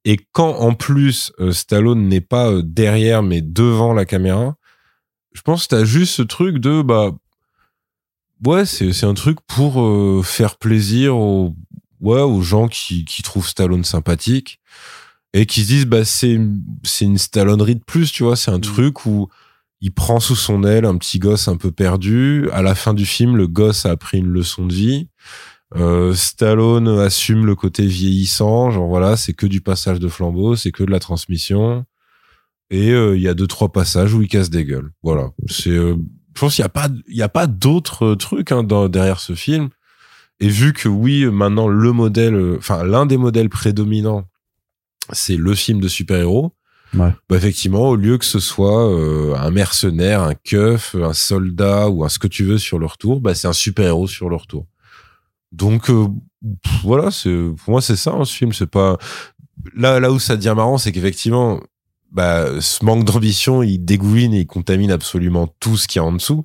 Et 0.05 0.18
quand 0.32 0.57
en 0.57 0.74
plus 0.74 1.32
euh, 1.38 1.53
Stallone 1.53 2.09
n'est 2.09 2.20
pas 2.20 2.50
euh, 2.50 2.62
derrière 2.64 3.22
mais 3.22 3.40
devant 3.40 3.92
la 3.94 4.05
caméra, 4.05 4.57
je 5.32 5.42
pense 5.42 5.64
que 5.64 5.76
t'as 5.76 5.84
juste 5.84 6.14
ce 6.14 6.22
truc 6.22 6.59
de 6.59 6.82
bah 6.82 7.12
ouais 8.44 8.66
c'est 8.66 8.92
c'est 8.92 9.07
un 9.07 9.14
truc 9.14 9.38
pour 9.46 9.80
euh, 9.80 10.22
faire 10.24 10.57
plaisir 10.57 11.16
aux 11.16 11.55
ouais 12.00 12.20
aux 12.20 12.42
gens 12.42 12.66
qui 12.66 13.05
qui 13.05 13.22
trouvent 13.22 13.46
Stallone 13.46 13.84
sympathique 13.84 14.61
et 15.32 15.46
qui 15.46 15.62
se 15.62 15.68
disent 15.68 15.86
bah 15.86 16.05
c'est 16.05 16.40
c'est 16.82 17.05
une 17.05 17.18
Stallonerie 17.18 17.76
de 17.76 17.84
plus 17.84 18.11
tu 18.11 18.24
vois 18.24 18.36
c'est 18.36 18.50
un 18.50 18.59
mmh. 18.59 18.62
truc 18.62 19.07
où 19.07 19.28
il 19.83 19.93
prend 19.93 20.20
sous 20.20 20.37
son 20.37 20.64
aile 20.64 20.87
un 20.87 20.97
petit 20.97 21.18
gosse 21.18 21.49
un 21.49 21.57
peu 21.57 21.70
perdu 21.70 22.49
à 22.53 22.62
la 22.62 22.74
fin 22.74 22.95
du 22.95 23.05
film 23.05 23.37
le 23.37 23.47
gosse 23.47 23.85
a 23.85 23.91
appris 23.91 24.18
une 24.18 24.28
leçon 24.28 24.66
de 24.66 24.72
vie 24.72 25.09
euh, 25.76 26.14
Stallone 26.14 26.89
assume 26.99 27.47
le 27.47 27.55
côté 27.55 27.87
vieillissant, 27.87 28.70
genre 28.70 28.89
voilà, 28.89 29.16
c'est 29.16 29.33
que 29.33 29.47
du 29.47 29.61
passage 29.61 29.99
de 30.01 30.09
flambeau, 30.09 30.57
c'est 30.57 30.70
que 30.70 30.85
de 30.85 30.91
la 30.91 31.01
transmission. 31.01 31.85
Et 32.70 32.91
euh, 32.91 33.16
il 33.16 33.22
y 33.22 33.28
a 33.28 33.35
deux 33.35 33.47
trois 33.47 33.70
passages 33.70 34.14
où 34.14 34.22
il 34.22 34.28
casse 34.28 34.51
des 34.51 34.64
gueules. 34.64 34.93
Voilà. 35.03 35.30
Euh, 35.66 35.97
je 36.35 36.41
pense 36.41 36.55
qu'il 36.55 36.62
y 36.62 36.66
a 36.66 36.68
pas, 36.68 36.89
il 37.09 37.16
y 37.16 37.22
a 37.22 37.30
hein, 37.35 38.89
derrière 38.89 39.20
ce 39.20 39.35
film. 39.35 39.68
Et 40.41 40.49
vu 40.49 40.72
que 40.72 40.89
oui, 40.89 41.26
maintenant 41.26 41.68
le 41.68 41.93
modèle, 41.93 42.59
l'un 42.85 43.07
des 43.07 43.16
modèles 43.16 43.49
prédominants, 43.49 44.24
c'est 45.12 45.37
le 45.37 45.55
film 45.55 45.80
de 45.80 45.89
super-héros. 45.89 46.53
Bah 47.28 47.36
effectivement, 47.36 47.88
au 47.88 47.97
lieu 47.97 48.18
que 48.18 48.24
ce 48.24 48.38
soit 48.38 48.84
un 49.38 49.51
mercenaire, 49.51 50.22
un 50.22 50.34
keuf, 50.34 50.95
un 50.95 51.14
soldat 51.14 51.88
ou 51.88 52.05
un 52.05 52.09
ce 52.09 52.18
que 52.18 52.26
tu 52.26 52.45
veux 52.45 52.59
sur 52.59 52.78
le 52.78 52.86
retour, 52.86 53.20
bah 53.20 53.34
c'est 53.34 53.49
un 53.49 53.53
super-héros 53.53 54.07
sur 54.07 54.28
le 54.28 54.36
retour. 54.36 54.66
Donc 55.53 55.90
euh, 55.90 56.09
voilà, 56.82 57.11
c'est 57.11 57.34
pour 57.64 57.72
moi 57.72 57.82
c'est 57.82 57.97
ça 57.97 58.12
hein, 58.12 58.24
ce 58.24 58.34
film. 58.34 58.53
C'est 58.53 58.66
pas 58.66 58.99
là 59.74 60.01
là 60.01 60.11
où 60.11 60.18
ça 60.18 60.36
devient 60.36 60.55
marrant, 60.57 60.78
c'est 60.78 60.93
qu'effectivement, 60.93 61.61
bah, 62.12 62.61
ce 62.61 62.84
manque 62.84 63.05
d'ambition, 63.05 63.62
il 63.62 63.78
dégouline 63.78 64.34
et 64.34 64.40
il 64.40 64.47
contamine 64.47 64.90
absolument 64.90 65.49
tout 65.61 65.76
ce 65.76 65.88
qu'il 65.88 66.01
y 66.01 66.05
a 66.05 66.05
en 66.05 66.12
dessous. 66.12 66.45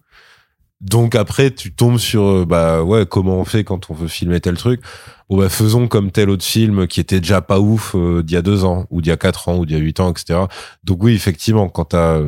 Donc 0.80 1.16
après, 1.16 1.52
tu 1.52 1.74
tombes 1.74 1.98
sur 1.98 2.24
euh, 2.24 2.46
bah 2.46 2.84
ouais, 2.84 3.06
comment 3.06 3.40
on 3.40 3.46
fait 3.46 3.64
quand 3.64 3.90
on 3.90 3.94
veut 3.94 4.08
filmer 4.08 4.40
tel 4.40 4.58
truc? 4.58 4.82
Bon 5.30 5.38
bah 5.38 5.50
faisons 5.50 5.88
comme 5.88 6.12
tel 6.12 6.30
autre 6.30 6.46
film 6.46 6.88
qui 6.88 7.00
était 7.00 7.20
déjà 7.20 7.42
pas 7.42 7.60
ouf 7.60 7.96
euh, 7.96 8.22
d'il 8.24 8.36
y 8.36 8.38
a 8.38 8.42
deux 8.42 8.64
ans 8.64 8.86
ou 8.92 9.02
d'il 9.02 9.10
y 9.10 9.14
a 9.14 9.18
quatre 9.18 9.50
ans 9.50 9.58
ou 9.58 9.66
d'il 9.66 9.76
y 9.76 9.80
a 9.80 9.84
huit 9.84 10.00
ans, 10.00 10.12
etc. 10.12 10.42
Donc 10.84 11.04
oui, 11.04 11.14
effectivement, 11.14 11.68
quand 11.68 11.86
t'as 11.86 12.22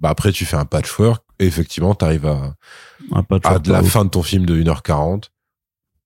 bah 0.00 0.10
après 0.10 0.32
tu 0.32 0.44
fais 0.44 0.56
un 0.56 0.64
patchwork 0.64 1.24
et 1.40 1.46
effectivement 1.46 1.94
t'arrives 1.94 2.26
à 2.26 2.54
à 3.44 3.58
de 3.58 3.72
la 3.72 3.82
fin 3.82 4.04
de 4.04 4.10
ton 4.10 4.22
film 4.22 4.46
de 4.46 4.62
1h40 4.62 5.24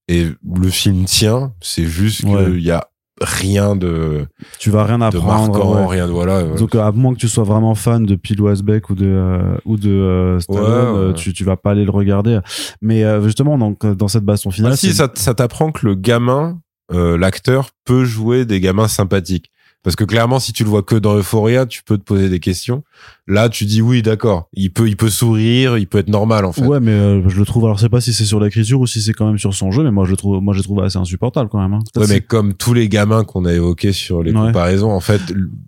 et 0.09 0.29
le 0.45 0.71
film 0.71 1.05
tient, 1.05 1.55
c'est 1.61 1.87
juste 1.87 2.23
qu'il 2.23 2.61
y 2.61 2.71
a 2.71 2.89
rien 3.23 3.77
de 3.77 4.27
tu 4.59 4.71
vas 4.71 4.85
rien 4.85 5.01
apprendre 5.01 5.89
rien 5.89 6.07
de 6.07 6.13
voilà 6.13 6.43
donc 6.43 6.75
à 6.75 6.91
moins 6.93 7.15
que 7.15 7.19
tu 7.19 7.29
sois 7.29 7.45
vraiment 7.45 7.75
fan 7.75 8.05
de 8.05 8.15
Pile 8.15 8.41
Westbeck 8.41 8.91
ou 8.91 8.95
de 8.95 9.07
euh, 9.07 9.57
ou 9.65 9.77
de 9.77 9.91
euh, 9.91 10.41
Stallone 10.41 10.97
euh, 10.97 11.13
tu 11.13 11.33
tu 11.33 11.45
vas 11.45 11.57
pas 11.57 11.73
aller 11.73 11.85
le 11.85 11.91
regarder. 11.91 12.39
Mais 12.81 13.05
justement 13.23 13.59
donc 13.59 13.85
dans 13.87 14.09
cette 14.09 14.25
baston 14.25 14.51
finale 14.51 14.73
ah, 14.73 14.77
si 14.77 14.93
ça 14.93 15.11
ça 15.15 15.35
t'apprend 15.35 15.73
que 15.73 15.87
le 15.87 15.95
gamin 15.95 16.59
l'acteur 16.91 17.71
peut 17.85 18.05
jouer 18.05 18.45
des 18.45 18.61
gamins 18.61 18.89
sympathiques. 18.89 19.51
Parce 19.83 19.97
que 19.97 20.05
clairement, 20.05 20.39
si 20.39 20.53
tu 20.53 20.63
le 20.63 20.71
vois 20.71 20.83
que 20.85 20.95
dans 20.95 21.17
Euphoria, 21.17 21.67
tu 21.67 21.83
peux 21.83 21.99
te 21.99 22.05
poser 22.05 22.29
des 22.29 22.39
questions. 22.39 22.85
Là, 23.29 23.49
tu 23.49 23.67
dis 23.67 23.81
oui, 23.81 24.03
d'accord. 24.03 24.49
Il 24.53 24.73
peut, 24.73 24.89
il 24.89 24.97
peut 24.97 25.09
sourire, 25.09 25.79
il 25.79 25.87
peut 25.87 25.99
être 25.99 26.09
normal 26.09 26.45
en 26.45 26.51
fait. 26.51 26.67
Ouais, 26.67 26.81
mais 26.81 26.91
euh, 26.91 27.29
je 27.29 27.39
le 27.39 27.45
trouve. 27.45 27.65
Alors, 27.67 27.77
je 27.77 27.83
sais 27.83 27.89
pas 27.89 28.01
si 28.01 28.13
c'est 28.13 28.25
sur 28.25 28.41
l'écriture 28.41 28.81
ou 28.81 28.87
si 28.89 29.01
c'est 29.01 29.13
quand 29.13 29.27
même 29.27 29.39
sur 29.39 29.55
son 29.55 29.71
jeu, 29.71 29.85
mais 29.85 29.93
moi, 29.93 30.05
je 30.05 30.11
le 30.11 30.17
trouve, 30.17 30.43
moi, 30.43 30.53
je 30.53 30.59
le 30.59 30.65
trouve 30.65 30.81
assez 30.81 30.99
insupportable 30.99 31.49
quand 31.49 31.61
même. 31.61 31.73
Hein. 31.73 31.85
Ouais, 31.95 32.07
mais 32.09 32.21
comme 32.21 32.55
tous 32.55 32.75
les 32.75 32.89
gamins 32.89 33.23
qu'on 33.23 33.45
a 33.45 33.53
évoqués 33.53 33.93
sur 33.93 34.25
les 34.25 34.33
comparaisons, 34.33 34.91
en 34.91 34.99
fait, 34.99 35.21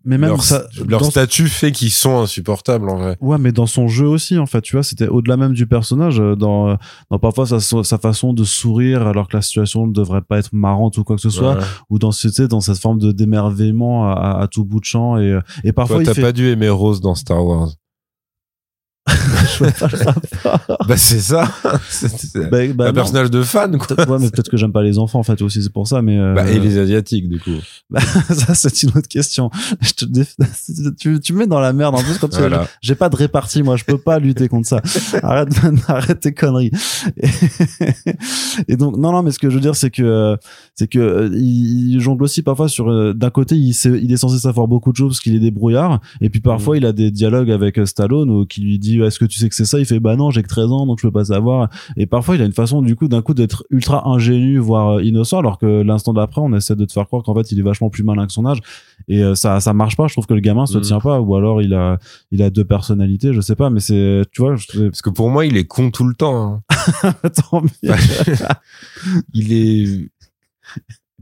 mais 0.05 0.19
même 0.19 0.31
leur, 0.31 0.43
ça, 0.43 0.65
leur 0.89 1.05
statut 1.05 1.47
fait 1.47 1.71
qu'ils 1.71 1.93
sont 1.93 2.19
insupportables 2.19 2.89
en 2.89 2.97
vrai. 2.97 3.17
Ouais, 3.21 3.39
mais 3.39 3.53
dans 3.53 3.67
son 3.67 3.87
jeu 3.87 4.07
aussi, 4.07 4.37
en 4.37 4.47
fait, 4.47 4.61
tu 4.61 4.75
vois, 4.75 4.83
c'était 4.83 5.07
au-delà 5.07 5.37
même 5.37 5.53
du 5.53 5.69
personnage. 5.69 6.19
Euh, 6.21 6.35
dans, 6.35 6.71
euh, 6.71 6.75
dans 7.11 7.21
parfois 7.21 7.47
sa, 7.47 7.61
sa 7.61 7.99
façon 7.99 8.33
de 8.33 8.43
sourire 8.43 9.07
alors 9.07 9.29
que 9.29 9.37
la 9.37 9.43
situation 9.43 9.87
ne 9.87 9.93
devrait 9.93 10.23
pas 10.23 10.39
être 10.39 10.51
marrante 10.53 10.99
ou 10.99 11.05
quoi 11.05 11.15
que 11.15 11.23
ce 11.23 11.31
soit, 11.31 11.59
ou 11.89 12.01
dans, 12.01 12.11
sais, 12.11 12.49
dans 12.49 12.61
cette 12.61 12.79
forme 12.79 12.99
de 12.99 13.13
d'émerveillement 13.13 14.11
à, 14.11 14.49
tout 14.51 14.65
bout 14.65 14.81
de 14.81 14.85
champ 14.85 15.19
et, 15.19 15.39
et 15.63 15.73
parfois 15.73 16.03
t'as 16.03 16.15
pas 16.15 16.33
dû 16.33 16.49
aimer 16.49 16.69
Rose 16.69 17.01
dans 17.01 17.15
Star 17.15 17.44
well 17.45 17.84
Bah 20.89 20.97
c'est 20.97 21.21
ça. 21.21 21.51
Bah, 22.51 22.59
bah, 22.75 22.89
un 22.89 22.93
personnage 22.93 23.31
de 23.31 23.43
fan 23.43 23.79
quoi. 23.79 23.97
ouais 23.97 24.19
mais 24.21 24.31
peut-être 24.31 24.51
que 24.51 24.57
j'aime 24.57 24.73
pas 24.73 24.83
les 24.83 24.99
enfants 24.99 25.21
en 25.21 25.23
fait 25.23 25.41
aussi 25.43 25.63
c'est 25.63 25.73
pour 25.73 25.87
ça 25.87 26.03
mais 26.03 26.19
euh... 26.19 26.35
bah, 26.35 26.51
et 26.51 26.59
les 26.59 26.79
asiatiques 26.79 27.29
du 27.29 27.39
coup. 27.39 27.51
Bah, 27.91 28.01
ça 28.31 28.55
c'est 28.55 28.83
une 28.83 28.91
autre 28.91 29.09
question. 29.09 29.51
Je 29.81 29.93
te 29.93 30.05
tu, 30.99 31.21
tu 31.21 31.33
me 31.33 31.39
mets 31.39 31.47
dans 31.47 31.61
la 31.61 31.73
merde 31.73 31.95
en 31.95 32.03
plus 32.03 32.19
quand 32.19 32.35
voilà. 32.35 32.67
j'ai 32.81 32.95
pas 32.95 33.09
de 33.09 33.17
répartie 33.17 33.63
moi 33.63 33.77
je 33.77 33.85
peux 33.85 33.99
pas 33.99 34.19
lutter 34.19 34.49
contre 34.49 34.69
ça. 34.69 34.81
Arrête 35.23 35.49
arrête 35.89 36.21
tes 36.21 36.33
conneries. 36.33 36.71
Et, 37.17 37.29
et, 38.69 38.77
donc 38.77 38.97
non 38.97 39.13
non 39.13 39.23
mais 39.23 39.31
ce 39.31 39.39
que 39.39 39.51
je 39.51 39.55
veux 39.55 39.61
dire 39.61 39.77
c'est 39.77 39.91
que 39.91 40.37
c'est 40.75 40.89
que 40.89 40.99
euh, 40.99 41.31
il, 41.33 42.01
jongle 42.01 42.25
aussi 42.25 42.43
parfois 42.43 42.69
sur 42.69 42.91
euh, 42.91 43.13
d'un 43.13 43.31
côté 43.31 43.55
il, 43.57 43.71
est, 43.71 43.85
il 43.85 44.13
est 44.13 44.17
censé 44.17 44.39
savoir 44.39 44.67
beaucoup 44.67 44.93
de 44.93 44.97
choses 44.97 45.13
parce 45.13 45.21
qu'il 45.21 45.35
est 45.35 45.41
débrouillard 45.41 46.01
et 46.21 46.31
puis 46.31 46.41
parfois 46.41 46.75
mm. 46.75 46.79
il 46.79 46.87
a 46.87 46.93
des 46.93 47.11
dialogues 47.11 47.51
avec 47.51 47.79
euh, 47.79 47.87
Stallone 47.87 48.31
où 48.31 48.47
qui 48.47 48.61
lui 48.61 48.79
dit 48.79 48.94
est-ce 49.03 49.19
que 49.19 49.25
tu 49.25 49.39
sais 49.39 49.49
que 49.49 49.55
c'est 49.55 49.65
ça? 49.65 49.79
Il 49.79 49.87
fait 49.87 50.01
bah 50.01 50.17
non 50.17 50.31
j'ai 50.31 50.43
que 50.43 50.49
13 50.49 50.73
ans 50.73 50.87
donc 50.87 50.99
je 51.01 51.07
peux 51.07 51.13
pas 51.13 51.27
savoir. 51.27 51.69
Et 51.97 52.07
parfois 52.07 52.37
il 52.37 52.43
a 52.43 52.45
une 52.45 52.53
façon 52.53 52.83
du 52.83 52.97
coup 52.97 53.09
d'un 53.09 53.23
coup 53.23 53.35
d'être 53.35 53.65
ultra 53.71 54.09
ingénu 54.09 54.59
voire 54.59 55.01
innocent 55.01 55.39
alors 55.39 55.59
que 55.59 55.83
l'instant 55.83 56.13
d'après 56.13 56.41
on 56.41 56.53
essaie 56.55 56.77
de 56.77 56.85
te 56.85 56.93
faire 56.93 57.07
croire 57.07 57.23
qu'en 57.23 57.35
fait 57.35 57.51
il 57.53 57.59
est 57.59 57.63
vachement 57.63 57.91
plus 57.91 58.03
malin 58.03 58.27
que 58.27 58.33
son 58.33 58.47
âge. 58.47 58.61
Et 59.09 59.23
ça 59.35 59.61
ça 59.61 59.73
marche 59.73 59.97
pas 59.97 60.07
je 60.07 60.15
trouve 60.15 60.27
que 60.27 60.35
le 60.35 60.41
gamin 60.41 60.67
se 60.67 60.79
mm. 60.79 60.83
tient 60.83 61.01
pas. 61.01 61.21
Ou 61.21 61.35
alors 61.35 61.63
il 61.63 61.75
a 61.75 61.99
il 62.31 62.43
a 62.43 62.51
deux 62.51 62.65
personnalités 62.65 63.33
je 63.33 63.41
sais 63.41 63.57
pas 63.57 63.71
mais 63.71 63.81
c'est 63.81 64.23
tu 64.33 64.43
vois 64.43 64.53
parce 64.53 65.03
que 65.03 65.11
pour 65.11 65.31
moi 65.31 65.47
il 65.47 65.57
est 65.57 65.67
con 65.67 65.91
tout 65.91 66.05
le 66.05 66.15
temps 66.15 66.63
hein. 66.73 67.15
il 69.35 69.53
est 69.53 70.09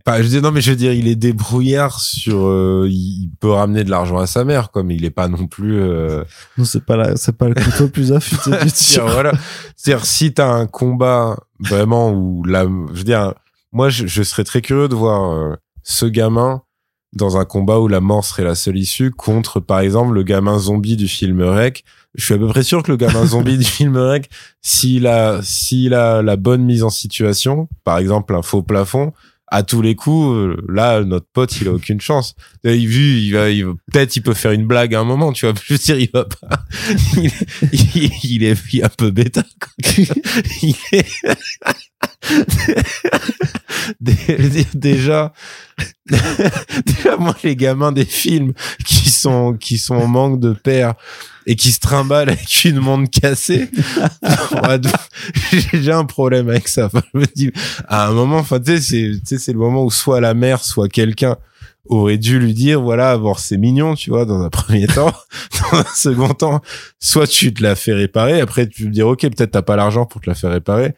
je 0.07 0.27
dis 0.27 0.41
non, 0.41 0.51
mais 0.51 0.61
je 0.61 0.71
veux 0.71 0.77
dire, 0.77 0.93
il 0.93 1.09
est 1.09 1.17
débrouillard 1.17 2.01
sur. 2.01 2.47
Euh, 2.47 2.89
il 2.91 3.31
peut 3.41 3.51
ramener 3.51 3.85
de 3.85 3.91
l'argent 3.91 4.19
à 4.19 4.27
sa 4.27 4.45
mère, 4.45 4.71
comme 4.71 4.91
il 4.91 5.05
est 5.05 5.11
pas 5.11 5.29
non 5.29 5.47
plus. 5.47 5.81
Euh... 5.81 6.25
Non, 6.59 6.65
c'est 6.65 6.85
pas 6.85 6.97
la, 6.97 7.17
c'est 7.17 7.37
pas 7.37 7.49
le 7.49 7.55
couteau 7.55 7.89
plus 7.89 8.13
affûté 8.13 8.51
du 8.51 8.73
tir. 8.73 9.07
voilà. 9.07 9.33
C'est-à-dire, 9.77 10.05
si 10.05 10.33
t'as 10.33 10.49
un 10.49 10.67
combat 10.67 11.39
vraiment 11.61 12.13
où 12.13 12.45
la, 12.45 12.65
je 12.65 12.99
veux 12.99 13.05
dire, 13.05 13.35
moi, 13.73 13.89
je, 13.89 14.07
je 14.07 14.23
serais 14.23 14.45
très 14.45 14.61
curieux 14.61 14.89
de 14.89 14.95
voir 14.95 15.33
euh, 15.33 15.57
ce 15.83 16.07
gamin 16.07 16.63
dans 17.13 17.37
un 17.37 17.45
combat 17.45 17.79
où 17.79 17.89
la 17.89 18.01
mort 18.01 18.25
serait 18.25 18.45
la 18.45 18.55
seule 18.55 18.79
issue 18.79 19.11
contre, 19.11 19.61
par 19.61 19.81
exemple, 19.81 20.15
le 20.15 20.23
gamin 20.23 20.59
zombie 20.59 20.97
du 20.97 21.09
film 21.09 21.43
Rec. 21.43 21.85
Je 22.15 22.25
suis 22.25 22.35
à 22.35 22.39
peu 22.39 22.49
près 22.49 22.63
sûr 22.63 22.83
que 22.83 22.91
le 22.91 22.97
gamin 22.97 23.27
zombie 23.27 23.59
du 23.59 23.65
film 23.65 23.97
Rec, 23.97 24.31
s'il 24.63 25.07
a, 25.07 25.41
s'il 25.43 25.95
a 25.95 26.23
la 26.23 26.37
bonne 26.37 26.63
mise 26.63 26.83
en 26.83 26.91
situation, 26.91 27.69
par 27.85 27.99
exemple 27.99 28.35
un 28.35 28.43
faux 28.43 28.63
plafond, 28.63 29.13
à 29.53 29.63
tous 29.63 29.83
les 29.83 29.95
coups, 29.95 30.35
euh, 30.35 30.57
là, 30.67 31.05
notre 31.05 31.27
pote, 31.31 31.61
il 31.61 31.69
a 31.69 31.73
aucune 31.73 32.01
chance. 32.01 32.35
Il 32.65 32.89
vu, 32.89 33.19
il 33.19 33.33
va, 33.35 33.51
il, 33.51 33.67
peut-être, 33.93 34.17
il 34.17 34.23
peut 34.23 34.33
faire 34.33 34.53
une 34.53 34.67
blague 34.67 34.95
à 34.95 35.01
un 35.01 35.05
moment, 35.05 35.31
tu 35.31 35.45
vois. 35.45 35.55
Je 35.63 35.75
veux 35.75 35.79
dire, 35.79 35.99
il 35.99 36.09
va 36.13 36.25
pas. 36.25 36.65
Il, 38.25 38.45
est, 38.45 38.57
il 38.73 38.83
un 38.83 38.89
peu 38.89 39.11
bêta. 39.11 39.43
Il 40.63 40.75
est 40.93 41.07
déjà, 44.75 45.33
déjà, 46.07 47.17
moi, 47.19 47.37
les 47.45 47.55
gamins 47.55 47.93
des 47.93 48.07
films 48.07 48.55
qui 48.87 49.11
sont, 49.11 49.53
qui 49.55 49.77
sont 49.77 49.97
en 49.97 50.07
manque 50.07 50.41
de 50.41 50.55
père 50.55 50.95
et 51.47 51.57
qui 51.57 51.73
se 51.73 51.81
trimballent 51.81 52.31
avec 52.31 52.65
une 52.65 52.79
montre 52.79 53.11
cassée, 53.11 53.71
j'ai 55.73 55.93
un 55.93 56.05
problème 56.05 56.49
avec 56.49 56.69
ça. 56.69 56.87
Enfin, 56.87 57.03
je 57.13 57.19
me 57.19 57.27
dis, 57.35 57.53
à 57.89 58.09
un 58.09 58.13
moment, 58.13 58.39
enfin, 58.39 58.61
tu 58.61 58.81
sais, 58.81 59.21
c'est, 59.25 59.53
le 59.53 59.59
moment 59.59 59.85
où 59.85 59.91
soit 59.91 60.21
la 60.21 60.35
mère, 60.35 60.65
soit 60.65 60.89
quelqu'un 60.89 61.37
aurait 61.87 62.19
dû 62.19 62.39
lui 62.39 62.55
dire, 62.55 62.81
voilà, 62.81 63.19
bon, 63.19 63.35
c'est 63.35 63.59
mignon, 63.59 63.95
tu 63.95 64.11
vois, 64.11 64.25
dans 64.25 64.41
un 64.41 64.51
premier 64.51 64.87
temps. 64.87 65.13
dans 65.73 65.79
un 65.79 65.85
second 65.95 66.35
temps, 66.35 66.61
soit 67.01 67.27
tu 67.27 67.53
te 67.53 67.63
la 67.63 67.75
fais 67.75 67.93
réparer, 67.93 68.41
après 68.41 68.69
tu 68.69 68.87
me 68.87 68.91
dire, 68.91 69.09
ok, 69.09 69.21
peut-être 69.23 69.51
t'as 69.51 69.63
pas 69.63 69.77
l'argent 69.77 70.07
pour 70.07 70.21
te 70.21 70.31
la 70.31 70.35
faire 70.35 70.51
réparer 70.51 70.95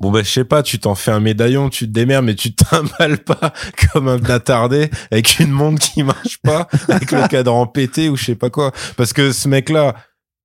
Bon 0.00 0.10
ben 0.10 0.24
je 0.24 0.30
sais 0.30 0.44
pas, 0.44 0.62
tu 0.62 0.78
t'en 0.78 0.94
fais 0.94 1.10
un 1.10 1.20
médaillon, 1.20 1.68
tu 1.68 1.86
te 1.86 1.92
démerdes, 1.92 2.24
mais 2.24 2.34
tu 2.34 2.54
t'impales 2.54 3.18
pas 3.24 3.52
comme 3.92 4.08
un 4.08 4.22
attardé 4.24 4.90
avec 5.10 5.38
une 5.38 5.50
montre 5.50 5.80
qui 5.80 6.02
marche 6.02 6.38
pas, 6.42 6.68
avec 6.88 7.12
le 7.12 7.26
cadran 7.28 7.66
pété 7.66 8.08
ou 8.08 8.16
je 8.16 8.24
sais 8.24 8.34
pas 8.34 8.50
quoi. 8.50 8.72
Parce 8.96 9.12
que 9.12 9.32
ce 9.32 9.48
mec-là, 9.48 9.94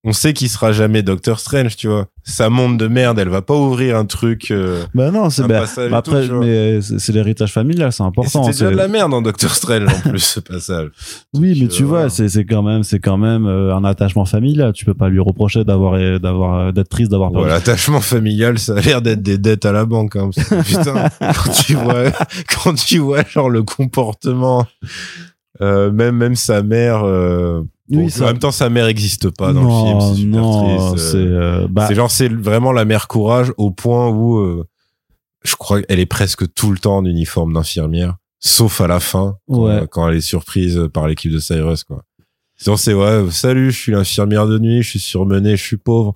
on 0.06 0.14
sait 0.14 0.32
qu'il 0.32 0.50
sera 0.50 0.72
jamais 0.72 1.04
Doctor 1.04 1.42
Strange, 1.42 1.76
tu 1.76 1.90
vois. 1.90 2.08
Sa 2.24 2.50
monde 2.50 2.78
de 2.78 2.88
merde, 2.88 3.20
elle 3.20 3.28
va 3.28 3.42
pas 3.42 3.56
ouvrir 3.56 3.98
un 3.98 4.06
truc. 4.06 4.50
Euh, 4.50 4.84
bah 4.94 5.12
non, 5.12 5.30
c'est 5.30 5.44
bah, 5.44 5.66
après, 5.92 6.30
mais 6.30 6.80
c'est 6.82 7.12
l'héritage 7.12 7.52
familial, 7.52 7.92
c'est 7.92 8.04
important. 8.04 8.44
C'est 8.44 8.52
déjà 8.52 8.72
de 8.72 8.78
la 8.78 8.88
merde 8.88 9.14
en 9.14 9.22
Doctor 9.22 9.54
Strange 9.54 9.92
en 9.92 10.10
plus 10.10 10.20
ce 10.20 10.40
passage. 10.40 10.90
Oui, 11.34 11.58
mais 11.62 11.68
tu 11.68 11.84
vois, 11.84 12.10
c'est 12.10 12.30
c'est 12.30 12.46
quand 12.46 12.64
même 12.64 12.84
c'est 12.84 13.00
quand 13.00 13.18
même 13.18 13.46
euh, 13.46 13.76
un 13.76 13.84
attachement 13.84 14.26
familial. 14.26 14.74
Tu 14.74 14.86
peux 14.86 14.94
pas 14.94 15.10
lui 15.10 15.20
reprocher 15.20 15.64
d'avoir 15.64 15.98
d'avoir 16.20 16.72
d'être 16.72 16.90
triste 16.90 17.12
d'avoir. 17.12 17.32
Ouais, 17.34 17.48
L'attachement 17.48 18.02
familial, 18.02 18.58
ça 18.58 18.78
a 18.78 18.82
l'air 18.82 19.02
d'être 19.02 19.22
des 19.22 19.38
dettes 19.38 19.66
à 19.66 19.72
la 19.72 19.86
banque. 19.86 20.16
Hein, 20.16 20.30
putain, 20.66 21.10
quand 21.20 21.52
tu 21.52 21.76
vois 21.76 22.12
quand 22.54 22.74
tu 22.74 23.00
vois 23.00 23.24
genre 23.24 23.50
le 23.50 23.64
comportement, 23.64 24.66
euh, 25.62 25.92
même 25.92 26.16
même 26.16 26.36
sa 26.36 26.64
mère. 26.64 27.04
Euh, 27.04 27.64
oui, 27.92 28.12
En 28.22 28.26
même 28.26 28.40
temps, 28.40 28.52
sa 28.52 28.70
mère 28.70 28.86
n'existe 28.86 29.30
pas 29.32 29.52
dans 29.52 29.64
le 29.64 30.00
film. 30.00 30.16
C'est 30.16 30.24
non, 30.26 30.98
c'est 30.98 31.18
euh, 31.18 31.68
bah... 31.70 31.92
genre 31.94 32.12
c'est 32.12 32.32
vraiment 32.32 32.72
la 32.72 32.86
mère 32.86 33.08
courage 33.08 33.52
au 33.58 33.72
point 33.72 34.10
où 34.10 34.38
euh, 34.38 34.68
je 35.44 35.56
crois 35.56 35.82
qu'elle 35.82 36.00
est 36.00 36.06
presque 36.06 36.54
tout 36.54 36.72
le 36.72 36.78
temps 36.78 36.98
en 36.98 37.06
uniforme 37.06 37.54
d'infirmière, 37.54 38.18
sauf 38.40 38.82
à 38.82 38.88
la 38.88 39.00
fin 39.00 39.38
quand, 39.48 40.08
elle 40.08 40.18
est 40.18 40.22
surprise 40.22 40.88
par 40.94 41.08
l'équipe 41.08 41.32
de 41.32 41.40
Cyrus 41.40 41.84
quoi. 41.84 42.04
Sinon 42.58 42.78
c'est 42.78 42.94
ouais, 42.94 43.26
salut, 43.32 43.72
je 43.72 43.78
suis 43.78 43.92
l'infirmière 43.94 44.46
de 44.46 44.60
nuit, 44.60 44.84
je 44.84 44.90
suis 44.90 45.00
surmenée, 45.00 45.56
je 45.56 45.64
suis 45.64 45.78
pauvre. 45.78 46.14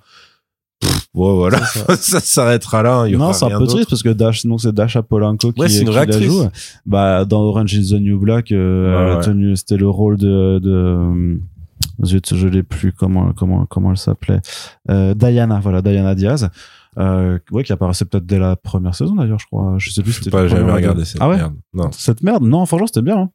bon, 1.14 1.36
voilà, 1.36 1.64
ça, 1.98 2.20
s'arrêtera 2.20 2.82
là. 2.82 2.98
Hein, 2.98 3.10
non, 3.10 3.32
c'est 3.32 3.46
un 3.46 3.58
peu 3.58 3.66
triste 3.66 3.88
parce 3.88 4.02
que 4.02 4.10
Dash, 4.10 4.42
sinon 4.42 4.58
c'est 4.58 4.72
Dash 4.72 4.94
Apolanko 4.94 5.52
qui, 5.52 5.66
qui 5.66 5.84
la 5.84 6.20
joue. 6.20 6.46
Bah, 6.84 7.24
dans 7.24 7.40
Orange 7.40 7.72
is 7.72 7.90
the 7.90 8.00
New 8.00 8.20
Black, 8.20 8.52
euh, 8.52 9.10
elle 9.12 9.16
a 9.16 9.20
tenu, 9.22 9.56
c'était 9.56 9.78
le 9.78 9.88
rôle 9.88 10.18
de, 10.18 10.60
de 10.62 11.40
Zut, 12.02 12.34
je 12.34 12.48
l'ai 12.48 12.62
plus. 12.62 12.92
Comment 12.92 13.32
comment 13.32 13.66
comment 13.66 13.90
elle 13.90 13.96
s'appelait 13.96 14.40
euh, 14.90 15.14
Diana, 15.14 15.60
voilà 15.60 15.82
Diana 15.82 16.14
Diaz. 16.14 16.50
Euh, 16.96 17.38
ouais, 17.50 17.64
qui 17.64 17.72
apparaissait 17.72 18.04
peut-être 18.04 18.26
dès 18.26 18.38
la 18.38 18.56
première 18.56 18.94
saison 18.94 19.14
d'ailleurs, 19.16 19.38
je 19.38 19.46
crois. 19.46 19.74
Je 19.78 19.90
sais 19.90 20.02
plus. 20.02 20.12
Je 20.12 20.22
sais 20.22 20.30
pas, 20.30 20.46
jamais 20.46 20.72
regardé 20.72 21.04
cette 21.04 21.20
ah 21.20 21.28
ouais 21.28 21.36
merde. 21.36 21.54
Non. 21.72 21.90
Cette 21.92 22.22
merde, 22.22 22.44
non, 22.44 22.66
franchement, 22.66 22.86
c'était 22.86 23.02
bien. 23.02 23.18
Hein. 23.18 23.30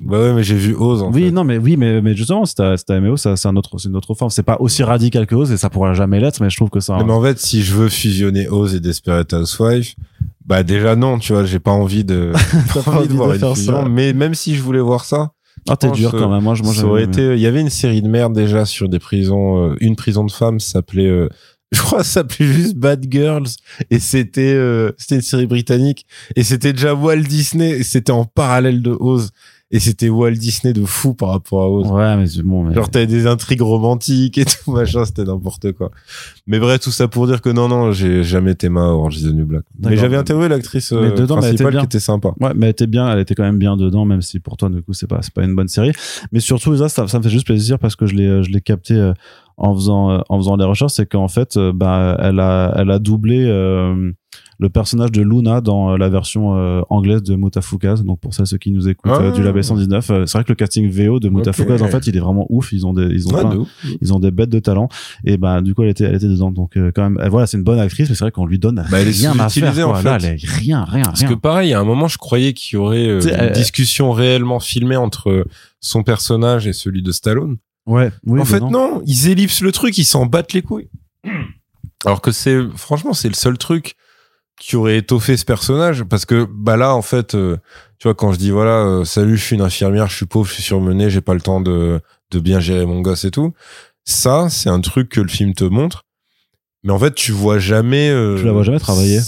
Bah 0.00 0.18
ouais, 0.18 0.32
mais 0.32 0.42
j'ai 0.42 0.56
vu 0.56 0.74
Oz. 0.74 1.02
En 1.02 1.12
oui, 1.12 1.30
non, 1.30 1.44
mais 1.44 1.56
oui, 1.56 1.76
mais 1.76 2.02
mais 2.02 2.16
justement, 2.16 2.44
si 2.46 2.54
t'as 2.54 2.76
si 2.76 2.84
aimé 2.90 3.08
Oz, 3.08 3.28
c'est 3.36 3.48
un 3.48 3.56
autre, 3.56 3.78
c'est 3.78 3.88
une 3.88 3.96
autre 3.96 4.14
forme. 4.14 4.30
C'est 4.30 4.42
pas 4.42 4.56
aussi 4.58 4.82
radical 4.82 5.26
que 5.26 5.34
Oz 5.34 5.52
et 5.52 5.56
ça 5.56 5.70
pourra 5.70 5.94
jamais 5.94 6.18
l'être, 6.18 6.40
mais 6.40 6.50
je 6.50 6.56
trouve 6.56 6.70
que 6.70 6.80
ça. 6.80 6.98
Mais, 7.04 7.12
en 7.12 7.22
fait, 7.22 7.38
si 7.38 7.62
je 7.62 7.74
veux 7.74 7.88
fusionner 7.88 8.48
Oz 8.48 8.74
et 8.74 8.80
Desperate 8.80 9.32
Housewives, 9.32 9.94
bah 10.44 10.62
déjà 10.62 10.96
non, 10.96 11.18
tu 11.18 11.32
vois, 11.32 11.44
j'ai 11.44 11.60
pas 11.60 11.70
envie 11.70 12.04
de, 12.04 12.32
pas 12.84 12.90
envie 12.90 13.08
de 13.08 13.12
voir 13.12 13.34
une 13.34 13.54
fusion. 13.54 13.88
Mais 13.88 14.12
même 14.12 14.34
si 14.34 14.56
je 14.56 14.62
voulais 14.62 14.80
voir 14.80 15.04
ça, 15.04 15.32
ah, 15.68 15.76
t'es 15.76 15.90
dur 15.90 16.10
quand 16.10 16.30
même. 16.30 16.42
Moi, 16.42 16.54
moi, 16.62 16.74
ça 16.74 16.84
aurait 16.84 17.04
été. 17.04 17.34
Il 17.34 17.40
y 17.40 17.46
avait 17.46 17.60
une 17.60 17.70
série 17.70 18.02
de 18.02 18.08
merde 18.08 18.34
déjà 18.34 18.64
sur 18.64 18.88
des 18.88 18.98
prisons. 18.98 19.70
Euh, 19.70 19.76
une 19.80 19.96
prison 19.96 20.24
de 20.24 20.30
femmes 20.30 20.60
s'appelait. 20.60 21.06
Euh, 21.06 21.28
je 21.72 21.80
crois 21.80 22.04
ça 22.04 22.20
s'appelait 22.20 22.46
juste 22.46 22.76
Bad 22.76 23.04
Girls 23.10 23.48
et 23.90 23.98
c'était 23.98 24.54
euh, 24.54 24.92
c'était 24.96 25.16
une 25.16 25.22
série 25.22 25.46
britannique 25.46 26.06
et 26.36 26.44
c'était 26.44 26.72
déjà 26.72 26.94
Walt 26.94 27.22
Disney 27.22 27.70
et 27.70 27.82
c'était 27.82 28.12
en 28.12 28.24
parallèle 28.24 28.80
de 28.80 28.96
Oz 29.00 29.30
et 29.70 29.80
c'était 29.80 30.08
Walt 30.08 30.32
Disney 30.32 30.72
de 30.72 30.84
fou 30.84 31.14
par 31.14 31.30
rapport 31.30 31.62
à 31.62 31.70
Oz. 31.70 31.90
Ouais, 31.90 32.16
mais 32.16 32.26
c'est 32.26 32.42
bon. 32.42 32.64
Mais... 32.64 32.74
Genre 32.74 32.88
t'avais 32.88 33.06
des 33.06 33.26
intrigues 33.26 33.62
romantiques 33.62 34.38
et 34.38 34.44
tout 34.44 34.70
machin, 34.72 35.04
c'était 35.04 35.24
n'importe 35.24 35.72
quoi. 35.72 35.90
Mais 36.46 36.58
bref, 36.58 36.80
tout 36.80 36.90
ça 36.90 37.08
pour 37.08 37.26
dire 37.26 37.40
que 37.40 37.48
non, 37.48 37.68
non, 37.68 37.90
j'ai 37.90 38.22
jamais 38.22 38.52
été 38.52 38.68
ma 38.68 38.82
Orange 38.82 39.16
is 39.16 39.24
the 39.24 39.34
New 39.34 39.46
Black. 39.46 39.64
Mais 39.82 39.96
j'avais 39.96 40.16
interviewé 40.16 40.48
l'actrice 40.48 40.92
euh, 40.92 41.10
principale 41.26 41.78
qui 41.78 41.84
était 41.86 42.00
sympa. 42.00 42.34
Ouais, 42.40 42.52
mais 42.54 42.66
elle 42.66 42.70
était 42.70 42.86
bien, 42.86 43.10
elle 43.10 43.20
était 43.20 43.34
quand 43.34 43.42
même 43.42 43.58
bien 43.58 43.76
dedans, 43.76 44.04
même 44.04 44.22
si 44.22 44.38
pour 44.38 44.56
toi, 44.56 44.68
du 44.68 44.82
coup, 44.82 44.92
c'est 44.92 45.06
pas, 45.06 45.20
c'est 45.22 45.32
pas 45.32 45.42
une 45.42 45.54
bonne 45.54 45.68
série. 45.68 45.92
Mais 46.30 46.40
surtout, 46.40 46.76
ça, 46.76 46.88
ça, 46.88 47.08
ça 47.08 47.18
me 47.18 47.22
fait 47.22 47.30
juste 47.30 47.46
plaisir 47.46 47.78
parce 47.78 47.96
que 47.96 48.06
je 48.06 48.14
l'ai, 48.14 48.42
je 48.42 48.50
l'ai 48.50 48.60
capté 48.60 48.94
euh, 48.94 49.12
en 49.56 49.74
faisant, 49.74 50.10
euh, 50.10 50.18
en 50.28 50.38
faisant 50.38 50.56
les 50.56 50.64
recherches, 50.64 50.92
c'est 50.92 51.06
qu'en 51.06 51.28
fait, 51.28 51.58
bah, 51.58 52.16
elle 52.20 52.38
a, 52.38 52.74
elle 52.76 52.90
a 52.90 52.98
doublé 52.98 53.46
le 54.58 54.68
personnage 54.68 55.12
de 55.12 55.22
Luna 55.22 55.60
dans 55.60 55.92
euh, 55.92 55.96
la 55.96 56.08
version 56.08 56.56
euh, 56.56 56.82
anglaise 56.90 57.22
de 57.22 57.34
Mutafukaz. 57.36 58.02
Donc 58.02 58.20
pour 58.20 58.34
ça, 58.34 58.44
ceux 58.44 58.58
qui 58.58 58.70
nous 58.70 58.88
écoutent 58.88 59.12
euh, 59.12 59.32
du 59.32 59.40
ah. 59.40 59.44
Label 59.44 59.64
119, 59.64 60.06
c'est 60.06 60.32
vrai 60.32 60.44
que 60.44 60.50
le 60.50 60.54
casting 60.54 60.88
VO 60.88 61.20
de 61.20 61.28
Mutafukaz, 61.28 61.82
en 61.82 61.88
fait, 61.88 62.06
il 62.06 62.16
est 62.16 62.20
vraiment 62.20 62.46
ouf. 62.48 62.72
Ils 62.72 62.86
ont 62.86 62.92
des, 62.92 63.06
ils 63.06 63.28
ont, 63.28 63.66
ils 64.00 64.12
ont 64.12 64.20
des 64.20 64.30
bêtes 64.30 64.50
de 64.50 64.58
talent. 64.58 64.88
Et 65.24 65.36
bah 65.36 65.60
du 65.60 65.74
coup, 65.74 65.82
elle 65.82 65.90
était, 65.90 66.04
elle 66.04 66.16
était 66.16 66.28
dedans. 66.28 66.50
Donc 66.50 66.78
quand 66.94 67.10
même, 67.10 67.28
voilà, 67.28 67.46
c'est 67.46 67.56
une 67.56 67.64
bonne 67.64 67.78
actrice, 67.78 68.08
mais 68.08 68.14
c'est 68.14 68.24
vrai 68.24 68.30
qu'on 68.30 68.46
lui 68.46 68.58
donne 68.58 68.84
bah, 68.90 68.98
rien 68.98 69.38
à 69.38 69.48
faire. 69.48 69.88
En 69.88 69.94
fait. 69.94 70.04
Là, 70.04 70.18
elle 70.20 70.38
rien, 70.42 70.84
rien, 70.84 71.04
Parce 71.04 71.24
que 71.24 71.34
pareil, 71.34 71.72
à 71.72 71.80
un 71.80 71.84
moment, 71.84 72.08
je 72.08 72.18
croyais 72.18 72.52
qu'il 72.52 72.76
y 72.76 72.80
aurait 72.80 73.06
une 73.06 73.52
discussion 73.52 74.12
réellement 74.12 74.60
filmée 74.60 74.96
entre 74.96 75.46
son 75.80 76.02
personnage 76.02 76.66
et 76.66 76.72
celui 76.72 77.02
de 77.02 77.12
Stallone. 77.12 77.56
Ouais. 77.86 78.10
Oui, 78.24 78.40
en 78.40 78.44
fait, 78.44 78.60
non. 78.60 79.02
Ils 79.06 79.28
ellipsent 79.28 79.60
le 79.60 79.72
truc, 79.72 79.98
ils 79.98 80.04
s'en 80.04 80.26
battent 80.26 80.52
les 80.52 80.62
couilles. 80.62 80.88
Alors 82.04 82.20
que 82.20 82.32
c'est, 82.32 82.58
franchement, 82.76 83.14
c'est 83.14 83.28
le 83.28 83.34
seul 83.34 83.56
truc 83.58 83.96
qui 84.58 84.76
aurait 84.76 84.98
étoffé 84.98 85.36
ce 85.36 85.44
personnage 85.44 86.04
parce 86.04 86.26
que 86.26 86.46
bah 86.50 86.76
là 86.76 86.94
en 86.94 87.02
fait 87.02 87.34
euh, 87.34 87.56
tu 87.98 88.06
vois 88.06 88.14
quand 88.14 88.32
je 88.32 88.38
dis 88.38 88.50
voilà 88.50 88.84
euh, 88.84 89.04
salut 89.04 89.36
je 89.36 89.44
suis 89.44 89.56
une 89.56 89.62
infirmière 89.62 90.08
je 90.08 90.16
suis 90.16 90.26
pauvre 90.26 90.48
je 90.48 90.54
suis 90.54 90.62
surmenée 90.62 91.10
j'ai 91.10 91.20
pas 91.20 91.34
le 91.34 91.40
temps 91.40 91.60
de 91.60 92.00
de 92.30 92.40
bien 92.40 92.60
gérer 92.60 92.86
mon 92.86 93.00
gosse 93.00 93.24
et 93.24 93.30
tout 93.30 93.52
ça 94.04 94.48
c'est 94.50 94.68
un 94.68 94.80
truc 94.80 95.08
que 95.08 95.20
le 95.20 95.28
film 95.28 95.54
te 95.54 95.64
montre 95.64 96.04
mais 96.84 96.92
en 96.92 96.98
fait 96.98 97.14
tu 97.14 97.32
vois 97.32 97.58
jamais 97.58 98.10
euh, 98.10 98.38
tu 98.38 98.44
la 98.44 98.52
vois 98.52 98.62
jamais 98.62 98.78
travailler 98.78 99.20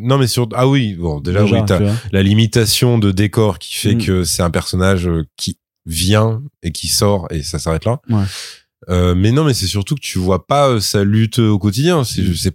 non 0.00 0.18
mais 0.18 0.26
sur 0.26 0.48
ah 0.54 0.68
oui 0.68 0.94
bon 0.94 1.20
déjà, 1.20 1.44
oui 1.44 1.60
t'as 1.66 1.80
la 2.12 2.22
limitation 2.22 2.98
de 2.98 3.10
décor 3.10 3.58
qui 3.58 3.74
fait 3.74 3.94
mm. 3.94 4.04
que 4.04 4.24
c'est 4.24 4.42
un 4.42 4.50
personnage 4.50 5.08
qui 5.36 5.58
vient 5.86 6.42
et 6.62 6.72
qui 6.72 6.88
sort 6.88 7.26
et 7.30 7.42
ça 7.42 7.58
s'arrête 7.58 7.86
là 7.86 8.00
ouais. 8.10 9.14
mais 9.14 9.32
non 9.32 9.44
mais 9.44 9.54
c'est 9.54 9.66
surtout 9.66 9.94
que 9.94 10.00
tu 10.00 10.18
vois 10.18 10.46
pas 10.46 10.78
sa 10.80 11.04
lutte 11.04 11.38
au 11.38 11.58
quotidien 11.58 12.04
c'est 12.04 12.20
mm 12.20 12.52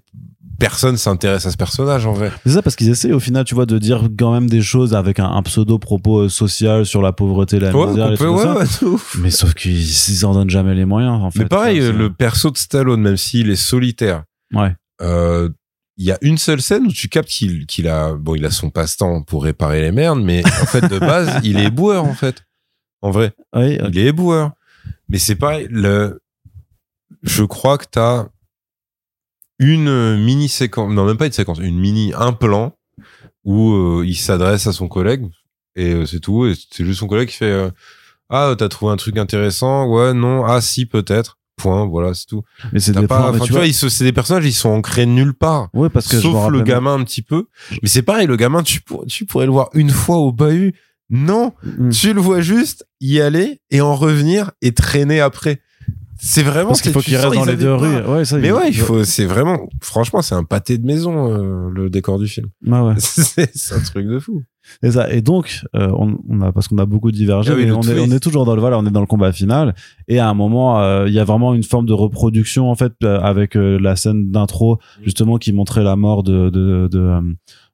personne 0.60 0.98
s'intéresse 0.98 1.46
à 1.46 1.52
ce 1.52 1.58
personnage 1.58 2.06
en 2.06 2.14
vrai. 2.14 2.32
C'est 2.46 2.54
ça 2.54 2.62
parce 2.62 2.76
qu'ils 2.76 2.90
essaient 2.90 3.12
au 3.12 3.20
final, 3.20 3.44
tu 3.44 3.56
vois, 3.56 3.66
de 3.66 3.78
dire 3.78 4.10
quand 4.18 4.32
même 4.34 4.50
des 4.50 4.62
choses 4.62 4.94
avec 4.94 5.20
un, 5.20 5.42
pseudo 5.44 5.80
propos 5.80 6.22
euh, 6.22 6.30
social 6.30 6.86
sur 6.86 7.02
la 7.02 7.12
pauvreté, 7.12 7.60
la 7.60 7.72
misère, 7.72 8.12
et 8.12 8.18
tout 8.18 8.38
ça. 8.38 9.20
Mais 9.20 9.32
sauf 9.32 9.54
qu'ils 9.54 10.26
en 10.26 10.34
donnent 10.34 10.50
jamais 10.50 10.76
les 10.76 10.86
moyens. 10.86 11.22
En 11.22 11.32
fait, 11.32 11.40
Mais 11.40 11.46
pareil, 11.46 11.80
le 11.80 12.12
perso 12.12 12.52
de 12.52 12.58
Stallone, 12.58 13.02
même 13.02 13.18
s'il 13.18 13.50
est 13.50 13.56
solitaire, 13.56 14.24
ouais. 14.54 14.76
Euh, 15.02 15.50
il 15.98 16.06
y 16.06 16.12
a 16.12 16.18
une 16.22 16.38
seule 16.38 16.62
scène 16.62 16.88
où 16.88 16.92
tu 16.92 17.08
captes 17.08 17.30
qu'il 17.30 17.66
qu'il 17.66 17.88
a 17.88 18.14
bon 18.14 18.36
il 18.36 18.46
a 18.46 18.52
son 18.52 18.70
passe-temps 18.70 19.24
pour 19.24 19.44
réparer 19.44 19.82
les 19.82 19.92
merdes 19.92 20.22
mais 20.22 20.44
en 20.46 20.66
fait 20.66 20.88
de 20.88 21.00
base 21.00 21.40
il 21.44 21.60
est 21.60 21.66
éboueur 21.66 22.06
en 22.06 22.14
fait 22.14 22.44
en 23.02 23.12
vrai 23.12 23.34
oui, 23.56 23.78
il 23.90 23.98
est 23.98 24.06
éboueur 24.06 24.52
mais 25.10 25.20
c'est 25.20 25.36
pareil 25.36 25.68
le 25.70 26.20
je 27.22 27.44
crois 27.44 27.78
que 27.78 27.86
t'as 27.90 28.28
une 29.64 30.18
mini 30.18 30.50
séquence, 30.50 30.92
non 30.92 31.06
même 31.06 31.18
pas 31.18 31.26
une 31.26 31.32
séquence, 31.32 31.60
une 31.60 31.80
mini, 31.80 32.14
un 32.16 32.34
plan 32.34 32.76
où 33.46 33.74
euh, 33.74 34.04
il 34.06 34.16
s'adresse 34.16 34.68
à 34.68 34.74
son 34.74 34.88
collègue 34.88 35.26
et 35.76 35.94
euh, 35.94 36.06
c'est 36.06 36.20
tout. 36.20 36.46
Et 36.46 36.54
c'est 36.72 36.86
juste 36.86 37.00
son 37.00 37.08
collègue 37.08 37.30
qui 37.30 37.38
fait 37.38 37.46
euh, 37.46 37.70
Ah, 38.30 38.56
t'as 38.58 38.70
trouvé 38.70 38.92
un 38.92 38.98
truc 38.98 39.18
intéressant? 39.18 39.88
Ouais, 39.88 40.14
non, 40.14 40.46
ah 40.46 40.62
si, 40.62 40.86
peut-être. 40.86 41.38
Point, 41.56 41.86
voilà, 41.86 42.16
c'est 42.16 42.26
tout. 42.26 42.42
Mais 42.72 42.80
c'est 42.80 42.94
des, 42.94 43.06
pas, 43.06 43.32
tu 43.44 43.54
vois, 43.54 43.72
c'est 43.72 44.04
des 44.04 44.12
personnages, 44.12 44.46
ils 44.46 44.54
sont 44.54 44.70
ancrés 44.70 45.06
nulle 45.06 45.36
part. 45.36 45.70
Ouais, 45.74 45.90
parce 45.90 46.08
que 46.08 46.20
sauf 46.20 46.50
le 46.50 46.62
gamin 46.62 46.96
un 46.96 47.04
petit 47.04 47.22
peu. 47.22 47.46
Mais 47.84 47.88
c'est 47.88 48.02
pareil, 48.02 48.26
le 48.26 48.36
gamin, 48.38 48.64
tu, 48.64 48.82
tu 49.08 49.26
pourrais 49.26 49.46
le 49.46 49.52
voir 49.52 49.70
une 49.74 49.92
fois 49.92 50.18
au 50.18 50.32
bahut. 50.32 50.74
Non, 51.12 51.54
mm. 51.64 51.90
tu 51.90 52.14
le 52.14 52.22
vois 52.22 52.42
juste 52.42 52.88
y 53.00 53.20
aller 53.20 53.62
et 53.70 53.82
en 53.82 53.96
revenir 53.96 54.52
et 54.64 54.74
traîner 54.74 55.20
après 55.20 55.62
c'est 56.26 56.44
vraiment 56.44 56.70
parce 56.70 56.82
qu'il 56.82 56.94
faut 56.94 57.02
qu'il 57.02 57.18
reste 57.18 57.36
dans 57.36 57.44
les 57.44 57.58
deux 57.58 57.74
rues. 57.74 58.02
Ouais, 58.06 58.24
ça, 58.24 58.38
mais 58.38 58.54
ouais, 58.54 58.70
il 58.70 58.78
faut. 58.78 59.04
C'est 59.04 59.26
vraiment. 59.26 59.68
Franchement, 59.82 60.22
c'est 60.22 60.36
un 60.36 60.46
pâté 60.46 60.78
de 60.78 60.86
maison 60.86 61.28
euh, 61.30 61.70
le 61.70 61.90
décor 61.90 62.18
du 62.18 62.28
film. 62.28 62.48
Ah 62.72 62.86
ouais. 62.86 62.94
c'est 62.98 63.76
un 63.76 63.82
truc 63.82 64.08
de 64.08 64.20
fou. 64.20 64.42
Et 64.84 64.92
ça. 64.92 65.12
Et 65.12 65.22
donc, 65.22 65.64
euh, 65.76 65.90
on, 65.98 66.18
on, 66.30 66.40
a 66.40 66.54
parce 66.54 66.70
qu'on 66.70 66.78
a 66.78 66.86
beaucoup 66.86 67.12
divergé, 67.12 67.52
ah 67.52 67.58
mais 67.58 67.70
on, 67.72 67.82
est, 67.82 68.00
on 68.00 68.10
est 68.10 68.22
toujours 68.22 68.46
dans 68.46 68.56
le 68.56 68.62
voilà, 68.62 68.80
on 68.80 68.86
est 68.86 68.92
dans 68.92 69.02
le 69.02 69.06
combat 69.06 69.34
final. 69.34 69.76
Et 70.08 70.20
à 70.20 70.30
un 70.30 70.34
moment, 70.34 70.80
euh, 70.80 71.10
il 71.10 71.14
y 71.14 71.20
a 71.20 71.26
vraiment 71.26 71.54
une 71.54 71.64
forme 71.64 71.86
de 71.86 71.94
reproduction 71.94 72.72
en 72.72 72.76
fait 72.76 72.94
avec 73.04 73.56
la 73.56 73.98
scène 73.98 74.32
d'intro 74.32 74.80
justement 75.04 75.38
qui 75.38 75.52
montrait 75.52 75.84
la 75.84 75.98
mort 75.98 76.24
de 76.24 76.50
de, 76.50 76.88
de 76.90 77.20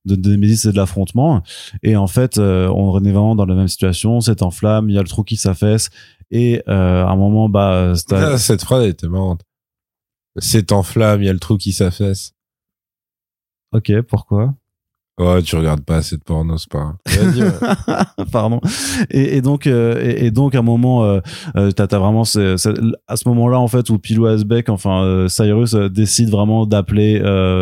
de, 0.06 0.16
de 0.16 0.32
Nemesis 0.32 0.68
et 0.68 0.72
de 0.72 0.78
l'affrontement. 0.78 1.44
Et 1.84 1.96
en 1.96 2.08
fait, 2.08 2.40
on 2.40 3.04
est 3.04 3.12
vraiment 3.12 3.36
dans 3.36 3.46
la 3.46 3.54
même 3.54 3.68
situation. 3.68 4.22
C'est 4.22 4.42
en 4.42 4.50
flamme, 4.50 4.90
il 4.90 4.96
y 4.96 4.98
a 4.98 5.04
le 5.04 5.08
trou 5.08 5.24
qui 5.24 5.36
s'affaisse 5.36 5.92
et 6.32 6.62
euh, 6.68 7.06
à 7.06 7.10
un 7.10 7.16
moment, 7.16 7.50
bah, 7.50 7.94
ah, 8.12 8.38
cette 8.38 8.64
phrase 8.64 8.86
était 8.86 9.08
marrante. 9.08 9.42
C'est 10.38 10.72
en 10.72 10.84
flamme, 10.84 11.22
il 11.22 11.26
y 11.26 11.30
a 11.30 11.34
le 11.34 11.40
trou 11.40 11.58
qui 11.58 11.74
s'affaisse. 11.74 12.34
Ok, 13.72 13.92
pourquoi? 14.02 14.56
Ouais, 15.20 15.42
tu 15.42 15.58
regardes 15.58 15.82
pas 15.82 15.98
assez 15.98 16.16
de 16.16 16.22
porno, 16.22 16.58
c'est 16.58 16.70
pas. 16.70 16.96
Pardon. 18.32 18.62
Et, 19.12 19.36
et 19.36 19.42
donc, 19.42 19.68
euh, 19.68 20.16
et, 20.18 20.32
donc, 20.32 20.56
à 20.56 20.60
un 20.60 20.62
moment, 20.62 21.04
euh, 21.04 21.20
euh 21.58 21.72
t'as 21.72 21.88
as 21.92 22.00
vraiment 22.00 22.22
à 22.22 23.16
ce 23.18 23.28
moment-là 23.28 23.60
en 23.60 23.68
fait 23.68 23.90
où 23.90 24.00
Pilou 24.00 24.28
Asbeck, 24.28 24.70
enfin 24.70 25.04
euh, 25.04 25.28
Cyrus 25.28 25.76
décide 25.76 26.30
vraiment 26.30 26.66
d'appeler 26.66 27.20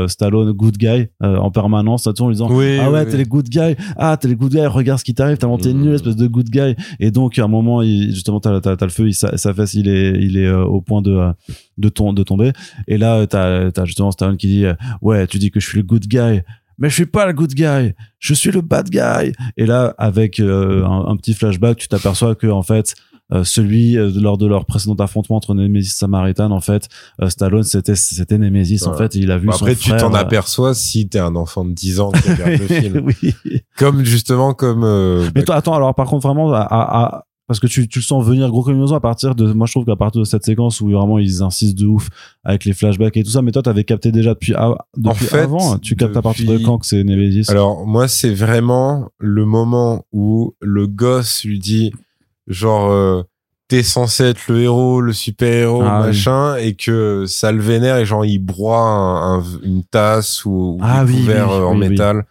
Stallone 0.08 0.52
good 0.52 0.78
guy 0.78 1.08
en 1.20 1.50
permanence, 1.50 2.06
à 2.06 2.12
en 2.20 2.28
lui 2.28 2.36
disant 2.36 2.50
ah 2.52 2.92
ouais 2.92 3.06
t'es 3.08 3.18
les 3.18 3.26
good 3.26 3.50
guy, 3.50 3.76
ah 3.98 4.18
t'es 4.18 4.28
les 4.28 4.36
good 4.36 4.52
guy, 4.52 4.66
regarde 4.66 5.00
ce 5.00 5.04
qui 5.04 5.16
t'arrive, 5.16 5.38
t'as 5.38 5.48
monté 5.48 5.74
nul, 5.74 5.92
mmh. 5.92 5.96
espèce 5.96 6.16
de 6.16 6.28
good 6.28 6.50
guy. 6.50 6.76
Et 7.00 7.10
donc 7.10 7.40
à 7.40 7.44
un 7.44 7.48
moment, 7.48 7.82
il, 7.82 8.14
justement, 8.14 8.40
t'as 8.40 8.60
as, 8.60 8.82
le 8.82 8.90
feu, 8.90 9.08
il, 9.08 9.16
sa, 9.16 9.54
fesse, 9.54 9.74
il 9.74 9.90
est, 9.90 10.12
il 10.22 10.38
est 10.38 10.52
au 10.52 10.82
point 10.82 11.02
de 11.02 11.32
de, 11.78 11.90
de 11.90 12.24
tomber. 12.24 12.52
Et 12.88 12.98
là, 12.98 13.26
t'as 13.26 13.72
as 13.76 13.86
justement 13.86 14.12
Stallone 14.12 14.38
qui 14.38 14.48
dit 14.48 14.66
ouais, 15.02 15.26
tu 15.26 15.40
dis 15.40 15.50
que 15.50 15.60
je 15.60 15.68
suis 15.68 15.78
le 15.78 15.84
good 15.84 16.06
guy 16.06 16.44
mais 16.78 16.90
je 16.90 16.94
suis 16.94 17.06
pas 17.06 17.26
le 17.26 17.34
good 17.34 17.54
guy, 17.54 17.94
je 18.20 18.34
suis 18.34 18.52
le 18.52 18.62
bad 18.62 18.90
guy. 18.90 19.34
Et 19.58 19.66
là, 19.66 19.96
avec 19.98 20.40
euh, 20.40 20.86
un, 20.86 21.16
petit 21.18 21.34
flashback, 21.34 21.78
tu 21.78 21.88
t'aperçois 21.88 22.36
que 22.36 22.48
en 22.48 22.64
fait, 22.64 22.96
euh, 23.34 23.44
celui 23.44 23.98
euh, 23.98 24.10
lors 24.16 24.38
de 24.38 24.48
leur 24.48 24.66
précédent 24.66 24.96
affrontement 24.96 25.36
entre 25.36 25.54
Nemesis 25.54 25.90
et 25.90 25.98
Samaritan, 25.98 26.52
en 26.52 26.62
fait, 26.62 26.88
Stallone 27.28 27.64
c'était 27.64 27.96
c'était 27.96 28.38
Nemesis. 28.38 28.86
En 28.88 28.94
fait, 28.94 29.16
il 29.16 29.32
a 29.32 29.38
vu. 29.38 29.50
après, 29.50 29.76
tu 29.76 29.90
t'en 29.92 30.14
aperçois 30.14 30.74
si 30.74 31.10
t'es 31.10 31.20
un 31.20 31.36
enfant 31.36 31.66
de 31.66 31.74
10 31.74 32.00
ans 32.00 32.12
qui 32.12 32.30
regarde 32.30 32.52
le 32.52 32.68
film. 32.82 33.02
oui. 33.06 33.34
Comme 33.78 34.04
justement 34.04 34.54
comme. 34.54 35.30
Mais 35.36 35.44
toi, 35.44 35.56
attends. 35.56 35.74
Alors, 35.74 35.96
par 35.96 36.08
contre, 36.08 36.28
vraiment, 36.28 36.54
à, 36.54 36.62
à, 36.62 37.24
parce 37.48 37.62
que 37.62 37.68
tu, 37.68 37.88
tu 37.88 38.00
le 38.00 38.04
sens 38.04 38.26
venir 38.26 38.50
gros 38.50 38.64
comme 38.64 38.76
une 38.76 38.94
à 38.94 39.00
partir 39.00 39.34
de 39.34 39.54
moi 39.54 39.66
je 39.68 39.74
trouve 39.74 39.86
qu'à 39.86 39.96
partir 39.96 40.20
de 40.20 40.26
cette 40.26 40.44
séquence 40.44 40.82
où 40.82 40.90
vraiment 40.90 41.18
ils 41.18 41.42
insistent 41.42 41.78
de 41.78 41.86
ouf 41.86 42.10
avec 42.44 42.66
les 42.66 42.74
flashbacks 42.74 43.16
et 43.16 43.24
tout 43.24 43.32
ça 43.32 43.42
mais 43.42 43.52
toi 43.52 43.62
t'avais 43.62 43.86
capté 43.86 44.12
déjà 44.12 44.34
depuis, 44.34 44.54
depuis 44.98 45.28
avant 45.34 45.78
tu 45.80 45.96
captes 45.96 46.18
à 46.18 46.22
partir 46.22 46.50
de 46.52 46.58
quand 46.58 46.78
que 46.78 46.86
c'est 46.86 47.04
Nemesis? 47.04 47.50
Alors 47.50 47.88
moi 47.88 48.08
c'est 48.08 48.34
vraiment 48.34 49.10
le 49.18 49.46
moment 49.46 50.06
où 50.12 50.56
le 50.62 50.88
gosse 50.88 51.46
lui 51.46 51.60
dit 51.60 51.94
genre 52.48 52.92
euh, 52.92 53.24
t'es 53.70 53.84
censé 53.84 54.26
être 54.26 54.48
le 54.50 54.62
héros 54.62 55.00
le 55.00 55.14
super 55.14 55.54
héros 55.54 55.84
ah 55.84 56.02
machin 56.02 56.58
et 56.58 56.76
que 56.76 57.26
ça 57.28 57.54
le 57.54 57.62
vénère 57.62 57.98
et 57.98 58.06
genre 58.06 58.26
il 58.26 58.40
broie 58.40 59.42
une 59.64 59.84
tasse 59.84 60.44
ou, 60.44 60.78
ah, 60.82 61.00
un 61.00 61.06
verre 61.06 61.50
en 61.50 61.76
métal 61.76 62.26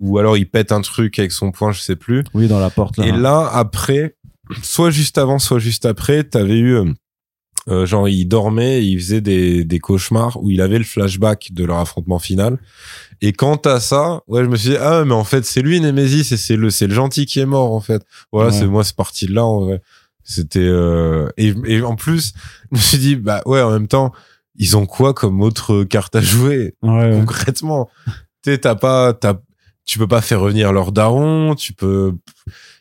ou 0.00 0.18
alors 0.18 0.36
il 0.36 0.48
pète 0.48 0.72
un 0.72 0.80
truc 0.80 1.18
avec 1.18 1.30
son 1.30 1.52
poing 1.52 1.72
je 1.72 1.80
sais 1.80 1.96
plus. 1.96 2.24
Oui 2.34 2.48
dans 2.48 2.58
la 2.58 2.70
porte 2.70 2.96
là. 2.96 3.06
Et 3.06 3.12
là 3.12 3.48
après 3.52 4.16
soit 4.62 4.90
juste 4.90 5.18
avant, 5.18 5.38
soit 5.38 5.58
juste 5.58 5.86
après, 5.86 6.24
t'avais 6.24 6.58
eu 6.58 6.74
euh, 6.76 6.92
euh, 7.68 7.86
genre 7.86 8.08
il 8.08 8.26
dormait, 8.26 8.84
il 8.84 8.98
faisait 8.98 9.20
des, 9.20 9.64
des 9.64 9.78
cauchemars 9.78 10.42
où 10.42 10.50
il 10.50 10.60
avait 10.60 10.78
le 10.78 10.84
flashback 10.84 11.50
de 11.52 11.64
leur 11.64 11.78
affrontement 11.78 12.18
final. 12.18 12.58
Et 13.20 13.32
quant 13.32 13.56
à 13.56 13.78
ça, 13.78 14.22
ouais, 14.26 14.42
je 14.42 14.48
me 14.48 14.56
suis 14.56 14.70
dit 14.70 14.76
ah 14.76 15.04
mais 15.04 15.14
en 15.14 15.24
fait 15.24 15.44
c'est 15.44 15.62
lui 15.62 15.80
Nemesis 15.80 16.32
et 16.32 16.36
c'est 16.36 16.56
le 16.56 16.70
c'est 16.70 16.88
le 16.88 16.94
gentil 16.94 17.24
qui 17.24 17.38
est 17.38 17.46
mort 17.46 17.72
en 17.72 17.80
fait. 17.80 18.02
Voilà, 18.32 18.50
c'est 18.50 18.66
moi 18.66 18.82
c'est 18.82 18.96
parti 18.96 19.26
de 19.26 19.34
là 19.34 19.44
en 19.44 19.60
vrai. 19.60 19.80
C'était 20.24 20.60
euh... 20.60 21.28
et, 21.36 21.54
et 21.66 21.82
en 21.82 21.94
plus 21.94 22.32
je 22.70 22.76
me 22.76 22.82
suis 22.82 22.98
dit 22.98 23.16
bah 23.16 23.42
ouais 23.46 23.62
en 23.62 23.70
même 23.70 23.88
temps 23.88 24.12
ils 24.56 24.76
ont 24.76 24.86
quoi 24.86 25.14
comme 25.14 25.40
autre 25.40 25.84
carte 25.84 26.16
à 26.16 26.20
jouer 26.20 26.74
concrètement? 26.80 27.88
Tu 28.44 28.58
t'as 28.58 28.74
pas 28.74 29.12
t'as 29.14 29.34
tu 29.84 29.98
peux 29.98 30.08
pas 30.08 30.20
faire 30.20 30.40
revenir 30.40 30.72
leur 30.72 30.90
daron, 30.92 31.54
tu 31.54 31.72
peux 31.72 32.12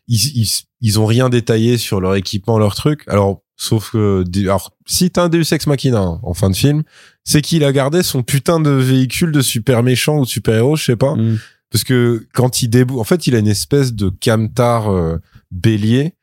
ils, 0.08 0.38
ils, 0.38 0.50
ils 0.82 1.00
ont 1.00 1.06
rien 1.06 1.30
détaillé 1.30 1.78
sur 1.78 2.02
leur 2.02 2.16
équipement, 2.16 2.58
leur 2.58 2.76
truc. 2.76 3.04
Alors, 3.08 3.44
sauf 3.56 3.92
que, 3.92 4.24
alors, 4.44 4.76
si 4.86 5.12
t'as 5.12 5.24
un 5.24 5.30
Deus 5.30 5.54
Ex 5.54 5.68
Machina 5.68 6.20
en 6.22 6.34
fin 6.34 6.50
de 6.50 6.56
film, 6.56 6.84
c'est 7.24 7.42
qu'il 7.42 7.64
a 7.64 7.72
gardé 7.72 8.04
son 8.04 8.24
putain 8.24 8.60
de 8.60 8.72
véhicule 8.72 9.32
de 9.32 9.42
super 9.42 9.84
méchant 9.84 10.18
ou 10.18 10.26
de 10.26 10.30
super 10.30 10.56
héros, 10.56 10.76
je 10.76 10.84
sais 10.84 10.96
pas. 10.96 11.16
Mm. 11.16 11.40
Parce 11.72 11.84
que 11.84 12.26
quand 12.34 12.62
il 12.62 12.70
déboule, 12.70 13.00
en 13.00 13.04
fait, 13.04 13.28
il 13.28 13.36
a 13.36 13.40
une 13.40 13.48
espèce 13.48 13.94
de 13.94 14.10
camtar 14.10 14.92
euh, 14.92 15.18
bélier 15.52 16.16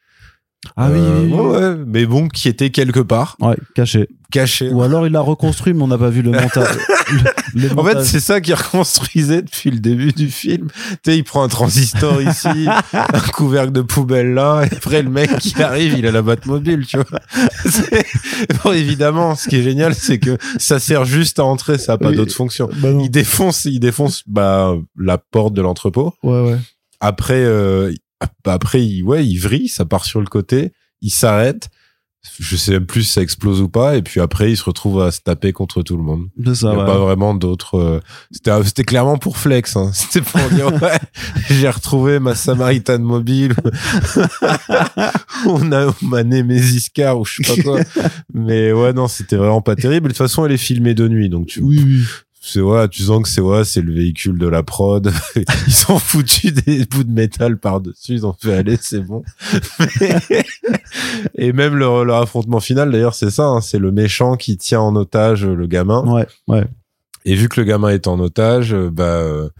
ah 0.76 0.88
oui, 0.90 1.00
oui, 1.00 1.32
ouais, 1.32 1.76
mais 1.86 2.06
bon, 2.06 2.28
qui 2.28 2.48
était 2.48 2.70
quelque 2.70 3.00
part. 3.00 3.36
Ouais, 3.40 3.56
caché. 3.74 4.08
Caché. 4.30 4.70
Ou 4.70 4.82
alors 4.82 5.06
il 5.06 5.12
l'a 5.12 5.20
reconstruit, 5.20 5.72
mais 5.72 5.82
on 5.82 5.88
n'a 5.88 5.96
pas 5.96 6.10
vu 6.10 6.22
le 6.22 6.30
montage. 6.32 6.76
En 7.76 7.84
fait, 7.84 8.04
c'est 8.04 8.20
ça 8.20 8.40
qu'il 8.40 8.54
reconstruisait 8.54 9.42
depuis 9.42 9.70
le 9.70 9.78
début 9.78 10.12
du 10.12 10.30
film. 10.30 10.68
Tu 10.68 10.98
sais, 11.04 11.16
il 11.16 11.24
prend 11.24 11.42
un 11.42 11.48
transistor 11.48 12.20
ici, 12.28 12.66
un 12.92 13.20
couvercle 13.32 13.72
de 13.72 13.80
poubelle 13.80 14.34
là, 14.34 14.64
et 14.64 14.74
après 14.74 15.02
le 15.02 15.10
mec 15.10 15.38
qui 15.38 15.60
arrive, 15.62 15.94
il 15.98 16.06
a 16.06 16.12
la 16.12 16.22
mobile, 16.22 16.86
tu 16.86 16.98
vois. 16.98 17.20
Bon, 18.62 18.72
évidemment, 18.72 19.34
ce 19.34 19.48
qui 19.48 19.56
est 19.56 19.62
génial, 19.62 19.94
c'est 19.94 20.18
que 20.18 20.36
ça 20.58 20.78
sert 20.78 21.04
juste 21.04 21.38
à 21.38 21.44
entrer, 21.44 21.78
ça 21.78 21.92
n'a 21.92 21.98
pas 21.98 22.12
d'autre 22.12 22.34
fonction. 22.34 22.68
Bah 22.76 22.90
il 22.90 23.10
défonce, 23.10 23.64
il 23.64 23.80
défonce 23.80 24.22
bah, 24.26 24.74
la 24.96 25.18
porte 25.18 25.54
de 25.54 25.62
l'entrepôt. 25.62 26.14
Ouais, 26.22 26.42
ouais. 26.42 26.58
Après, 27.00 27.42
euh, 27.42 27.92
après, 28.44 28.84
il, 28.84 29.02
ouais, 29.02 29.26
il 29.26 29.38
vrille, 29.38 29.68
ça 29.68 29.84
part 29.84 30.04
sur 30.04 30.20
le 30.20 30.26
côté, 30.26 30.72
il 31.00 31.10
s'arrête. 31.10 31.70
Je 32.40 32.56
sais 32.56 32.72
même 32.72 32.84
plus 32.84 33.04
si 33.04 33.12
ça 33.12 33.22
explose 33.22 33.60
ou 33.60 33.68
pas. 33.68 33.96
Et 33.96 34.02
puis 34.02 34.20
après, 34.20 34.50
il 34.50 34.56
se 34.56 34.64
retrouve 34.64 35.00
à 35.00 35.12
se 35.12 35.20
taper 35.20 35.52
contre 35.52 35.82
tout 35.82 35.96
le 35.96 36.02
monde. 36.02 36.28
Ça, 36.52 36.72
il 36.72 36.76
n'y 36.76 36.82
a 36.82 36.84
pas 36.84 36.98
vraiment 36.98 37.32
d'autres. 37.32 37.76
Euh, 37.76 38.00
c'était, 38.32 38.50
c'était 38.64 38.84
clairement 38.84 39.18
pour 39.18 39.38
flex. 39.38 39.76
Hein. 39.76 39.90
C'était 39.94 40.20
pour 40.20 40.40
dire 40.50 40.66
ouais, 40.66 40.98
j'ai 41.48 41.70
retrouvé 41.70 42.18
ma 42.18 42.34
Samaritan 42.34 42.98
mobile. 42.98 43.54
on 45.46 45.72
a 45.72 45.94
ma 46.02 46.24
Nemesis 46.24 46.88
car 46.92 47.20
ou 47.20 47.24
je 47.24 47.42
sais 47.42 47.54
pas 47.54 47.62
quoi. 47.62 47.80
Mais 48.34 48.72
ouais, 48.72 48.92
non, 48.92 49.08
c'était 49.08 49.36
vraiment 49.36 49.62
pas 49.62 49.76
terrible. 49.76 50.08
De 50.08 50.12
toute 50.12 50.18
façon, 50.18 50.44
elle 50.44 50.52
est 50.52 50.58
filmée 50.58 50.94
de 50.94 51.08
nuit, 51.08 51.28
donc 51.28 51.46
tu. 51.46 51.62
Oui, 51.62 51.82
oui 51.84 52.04
c'est 52.40 52.60
ouais, 52.60 52.88
tu 52.88 53.02
sens 53.02 53.22
que 53.22 53.28
c'est 53.28 53.40
ouais, 53.40 53.64
c'est 53.64 53.80
le 53.82 53.92
véhicule 53.92 54.38
de 54.38 54.46
la 54.46 54.62
prod. 54.62 55.12
ils 55.36 55.92
ont 55.92 55.98
foutu 55.98 56.52
des 56.52 56.84
bouts 56.86 57.04
de 57.04 57.12
métal 57.12 57.58
par 57.58 57.80
dessus, 57.80 58.14
ils 58.14 58.26
ont 58.26 58.32
fait 58.32 58.54
aller, 58.54 58.78
c'est 58.80 59.00
bon. 59.00 59.22
et 61.34 61.52
même 61.52 61.76
leur, 61.76 62.04
leur 62.04 62.22
affrontement 62.22 62.60
final, 62.60 62.90
d'ailleurs, 62.90 63.14
c'est 63.14 63.30
ça, 63.30 63.46
hein, 63.46 63.60
c'est 63.60 63.78
le 63.78 63.90
méchant 63.90 64.36
qui 64.36 64.56
tient 64.56 64.80
en 64.80 64.94
otage 64.96 65.44
le 65.44 65.66
gamin. 65.66 66.04
Ouais, 66.06 66.26
ouais. 66.46 66.64
Et 67.24 67.34
vu 67.34 67.48
que 67.48 67.60
le 67.60 67.66
gamin 67.66 67.88
est 67.88 68.06
en 68.06 68.18
otage, 68.20 68.74
bah 68.74 69.50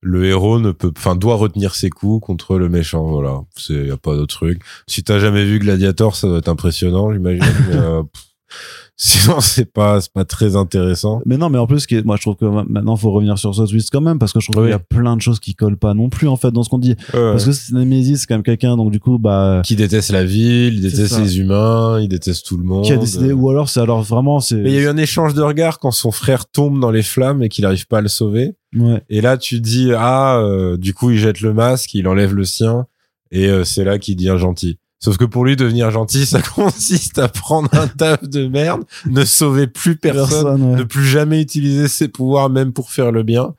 le 0.00 0.24
héros 0.26 0.60
ne 0.60 0.72
peut, 0.72 0.92
enfin, 0.96 1.16
doit 1.16 1.34
retenir 1.34 1.74
ses 1.74 1.90
coups 1.90 2.24
contre 2.24 2.58
le 2.58 2.68
méchant. 2.68 3.04
Voilà, 3.06 3.40
c'est 3.56 3.86
y 3.86 3.90
a 3.90 3.96
pas 3.96 4.14
d'autre 4.14 4.36
truc. 4.36 4.62
Si 4.86 5.02
t'as 5.02 5.18
jamais 5.18 5.44
vu 5.44 5.58
Gladiator, 5.58 6.14
ça 6.14 6.28
doit 6.28 6.38
être 6.38 6.48
impressionnant, 6.48 7.12
j'imagine. 7.12 7.42
euh, 7.72 8.02
Sinon, 9.00 9.40
c'est 9.40 9.72
pas, 9.72 10.00
c'est 10.00 10.12
pas 10.12 10.24
très 10.24 10.56
intéressant. 10.56 11.22
Mais 11.24 11.36
non, 11.36 11.50
mais 11.50 11.58
en 11.58 11.68
plus, 11.68 11.86
moi, 12.04 12.16
je 12.16 12.22
trouve 12.22 12.34
que 12.34 12.44
maintenant, 12.44 12.96
faut 12.96 13.12
revenir 13.12 13.38
sur 13.38 13.54
ce 13.54 13.62
twist 13.62 13.90
quand 13.92 14.00
même, 14.00 14.18
parce 14.18 14.32
que 14.32 14.40
je 14.40 14.50
trouve 14.50 14.64
qu'il 14.64 14.72
y 14.72 14.74
a 14.74 14.80
plein 14.80 15.16
de 15.16 15.22
choses 15.22 15.38
qui 15.38 15.54
collent 15.54 15.78
pas 15.78 15.94
non 15.94 16.08
plus, 16.08 16.26
en 16.26 16.36
fait, 16.36 16.50
dans 16.50 16.64
ce 16.64 16.68
qu'on 16.68 16.78
dit. 16.78 16.96
Parce 17.12 17.44
que 17.44 17.74
Nemesis, 17.74 18.18
c'est 18.18 18.26
quand 18.26 18.34
même 18.34 18.42
quelqu'un, 18.42 18.76
donc 18.76 18.90
du 18.90 18.98
coup, 18.98 19.18
bah. 19.18 19.62
Qui 19.64 19.76
déteste 19.76 20.10
la 20.10 20.24
ville, 20.24 20.74
il 20.74 20.80
déteste 20.80 21.20
les 21.20 21.38
humains, 21.38 22.00
il 22.00 22.08
déteste 22.08 22.44
tout 22.44 22.56
le 22.56 22.64
monde. 22.64 22.84
Qui 22.84 22.92
a 22.92 22.96
décidé, 22.96 23.32
ou 23.32 23.48
alors, 23.50 23.68
c'est 23.68 23.80
alors 23.80 24.02
vraiment, 24.02 24.40
c'est. 24.40 24.56
Mais 24.56 24.70
il 24.70 24.74
y 24.74 24.78
a 24.78 24.82
eu 24.82 24.88
un 24.88 24.96
échange 24.96 25.32
de 25.32 25.42
regards 25.42 25.78
quand 25.78 25.92
son 25.92 26.10
frère 26.10 26.46
tombe 26.46 26.80
dans 26.80 26.90
les 26.90 27.04
flammes 27.04 27.44
et 27.44 27.48
qu'il 27.48 27.66
arrive 27.66 27.86
pas 27.86 27.98
à 27.98 28.02
le 28.02 28.08
sauver. 28.08 28.56
Ouais. 28.76 29.00
Et 29.08 29.20
là, 29.20 29.38
tu 29.38 29.60
dis, 29.60 29.92
ah, 29.96 30.38
euh, 30.40 30.76
du 30.76 30.92
coup, 30.92 31.12
il 31.12 31.18
jette 31.18 31.40
le 31.40 31.54
masque, 31.54 31.94
il 31.94 32.08
enlève 32.08 32.34
le 32.34 32.44
sien, 32.44 32.86
et 33.30 33.46
euh, 33.46 33.62
c'est 33.62 33.84
là 33.84 34.00
qu'il 34.00 34.16
devient 34.16 34.36
gentil. 34.38 34.78
Sauf 35.00 35.16
que 35.16 35.24
pour 35.24 35.44
lui, 35.44 35.54
devenir 35.56 35.90
gentil, 35.90 36.26
ça 36.26 36.42
consiste 36.54 37.18
à 37.18 37.28
prendre 37.28 37.72
un 37.74 37.86
taf 37.86 38.22
de 38.24 38.48
merde, 38.48 38.82
ne 39.06 39.24
sauver 39.24 39.66
plus 39.66 39.96
personne, 39.96 40.76
ne 40.76 40.82
plus 40.82 41.04
jamais 41.04 41.40
utiliser 41.40 41.88
ses 41.88 42.08
pouvoirs 42.08 42.50
même 42.50 42.72
pour 42.72 42.90
faire 42.90 43.12
le 43.12 43.22
bien 43.22 43.54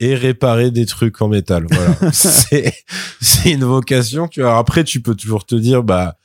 et 0.00 0.14
réparer 0.14 0.70
des 0.70 0.84
trucs 0.84 1.20
en 1.22 1.28
métal. 1.28 1.66
Voilà. 1.70 1.96
c'est, 2.12 2.74
c'est 3.20 3.52
une 3.52 3.64
vocation. 3.64 4.28
Tu 4.28 4.42
vois. 4.42 4.58
Après, 4.58 4.84
tu 4.84 5.00
peux 5.00 5.14
toujours 5.14 5.46
te 5.46 5.54
dire, 5.54 5.82
bah, 5.82 6.16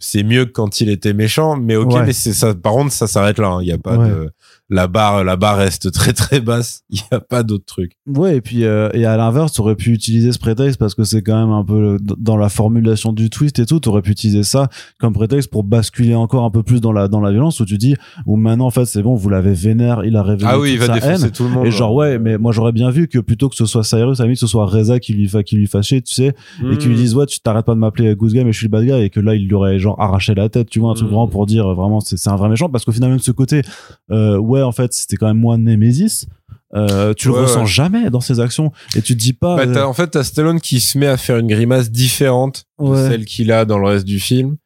c'est 0.00 0.24
mieux 0.24 0.46
que 0.46 0.50
quand 0.50 0.80
il 0.80 0.88
était 0.88 1.12
méchant, 1.12 1.56
mais 1.56 1.76
ok, 1.76 1.94
mais 2.04 2.12
c'est 2.12 2.32
ça. 2.32 2.54
Par 2.54 2.72
contre, 2.72 2.92
ça 2.92 3.06
s'arrête 3.06 3.38
là. 3.38 3.48
Hein. 3.48 3.62
Il 3.62 3.66
n'y 3.66 3.72
a 3.72 3.78
pas 3.78 3.96
de, 3.96 4.32
la 4.68 4.86
barre 4.86 5.24
la 5.24 5.36
barre 5.36 5.58
reste 5.58 5.92
très 5.92 6.12
très 6.12 6.40
basse. 6.40 6.82
Il 6.90 6.98
y 6.98 7.14
a 7.14 7.20
pas 7.20 7.42
d'autre 7.42 7.64
truc. 7.64 7.92
Ouais 8.06 8.36
et 8.36 8.40
puis 8.40 8.64
euh, 8.64 8.88
et 8.94 9.04
à 9.04 9.16
l'inverse 9.16 9.52
tu 9.52 9.60
aurais 9.60 9.76
pu 9.76 9.90
utiliser 9.92 10.32
ce 10.32 10.38
prétexte 10.38 10.78
parce 10.78 10.94
que 10.94 11.04
c'est 11.04 11.22
quand 11.22 11.38
même 11.38 11.52
un 11.52 11.64
peu 11.64 11.98
dans 12.00 12.36
la 12.36 12.48
formulation 12.48 13.12
du 13.12 13.30
twist 13.30 13.58
et 13.58 13.66
tout 13.66 13.80
tu 13.80 13.88
aurais 13.88 14.02
pu 14.02 14.10
utiliser 14.10 14.42
ça 14.42 14.68
comme 14.98 15.12
prétexte 15.12 15.50
pour 15.50 15.64
basculer 15.64 16.14
encore 16.14 16.44
un 16.44 16.50
peu 16.50 16.62
plus 16.62 16.80
dans 16.80 16.92
la 16.92 17.08
dans 17.08 17.20
la 17.20 17.30
violence 17.30 17.60
où 17.60 17.64
tu 17.64 17.78
dis 17.78 17.96
où 18.26 18.36
maintenant 18.36 18.66
en 18.66 18.70
fait 18.70 18.84
c'est 18.84 19.02
bon 19.02 19.14
vous 19.14 19.28
l'avez 19.28 19.52
vénère 19.52 20.04
il 20.04 20.16
a 20.16 20.22
révélé 20.22 20.48
ah 20.50 20.58
oui 20.58 20.72
il 20.72 20.78
va 20.78 20.88
défoncer 20.88 21.30
tout 21.30 21.44
le 21.44 21.50
monde 21.50 21.66
et 21.66 21.70
genre 21.70 21.94
ouais 21.94 22.18
mais 22.18 22.38
moi 22.38 22.52
j'aurais 22.52 22.72
bien 22.72 22.90
vu 22.90 23.08
que 23.08 23.18
plutôt 23.18 23.48
que 23.48 23.56
ce 23.56 23.66
soit 23.66 23.84
Cyrus 23.84 24.20
à 24.20 24.26
que 24.26 24.34
ce 24.34 24.46
soit 24.46 24.66
Reza 24.66 24.98
qui 25.00 25.12
lui 25.12 25.30
qui 25.44 25.56
lui 25.56 25.66
fâchait 25.66 26.00
tu 26.00 26.14
sais 26.14 26.34
et 26.70 26.76
qui 26.78 26.88
lui 26.88 26.94
hmm. 26.94 26.98
dise 26.98 27.14
ouais 27.14 27.26
tu 27.26 27.40
t'arrêtes 27.40 27.66
pas 27.66 27.74
de 27.74 27.80
m'appeler 27.80 28.14
good 28.14 28.32
guy 28.32 28.44
mais 28.44 28.52
je 28.52 28.58
suis 28.58 28.66
le 28.66 28.70
bad 28.70 28.84
guy 28.84 28.92
et 28.92 29.10
que 29.10 29.20
là 29.20 29.34
il 29.34 29.46
lui 29.46 29.54
aurait 29.54 29.78
genre 29.78 30.00
arraché 30.00 30.34
la 30.34 30.48
tête 30.48 30.70
tu 30.70 30.80
vois 30.80 30.90
un 30.90 30.94
truc 30.94 31.08
grand 31.08 31.26
hmm. 31.26 31.30
pour 31.30 31.46
dire 31.46 31.74
vraiment 31.74 32.00
c'est 32.00 32.30
un 32.30 32.36
vrai 32.36 32.48
méchant. 32.48 32.68
Parce 32.68 32.84
qu'au 32.84 32.92
final 32.92 33.10
même 33.10 33.18
ce 33.18 33.30
côté 33.30 33.62
euh, 34.10 34.38
ouais 34.52 34.62
en 34.62 34.72
fait 34.72 34.92
c'était 34.92 35.16
quand 35.16 35.26
même 35.26 35.38
moins 35.38 35.58
Nemesis. 35.58 36.26
Euh, 36.74 37.12
tu 37.12 37.28
le 37.28 37.34
ressens 37.34 37.66
jamais 37.66 38.08
dans 38.08 38.22
ses 38.22 38.40
actions 38.40 38.72
et 38.96 39.02
tu 39.02 39.14
te 39.14 39.18
dis 39.18 39.34
pas 39.34 39.66
bah, 39.66 39.86
en 39.86 39.92
fait 39.92 40.08
t'as 40.08 40.24
Stallone 40.24 40.58
qui 40.58 40.80
se 40.80 40.96
met 40.96 41.06
à 41.06 41.18
faire 41.18 41.36
une 41.36 41.48
grimace 41.48 41.90
différente 41.90 42.64
de 42.78 42.94
celle 42.94 43.26
qu'il 43.26 43.52
a 43.52 43.66
dans 43.66 43.78
le 43.78 43.86
reste 43.86 44.06
du 44.06 44.18
film. 44.18 44.56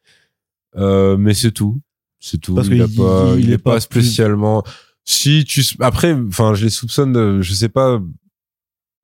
Euh, 0.77 1.17
mais 1.17 1.33
c'est 1.33 1.51
tout. 1.51 1.79
C'est 2.19 2.39
tout. 2.39 2.55
Parce 2.55 2.67
il, 2.67 2.81
a 2.81 2.87
pas, 2.87 3.35
il, 3.37 3.51
est, 3.51 3.57
pas, 3.57 3.79
spécialement. 3.79 4.63
Si 5.05 5.45
tu 5.45 5.63
après 5.79 6.13
enfin 6.13 6.53
je 6.53 6.65
les 6.65 6.69
soupçonne 6.69 7.13
de, 7.13 7.41
je 7.41 7.53
sais 7.53 7.69
pas. 7.69 7.99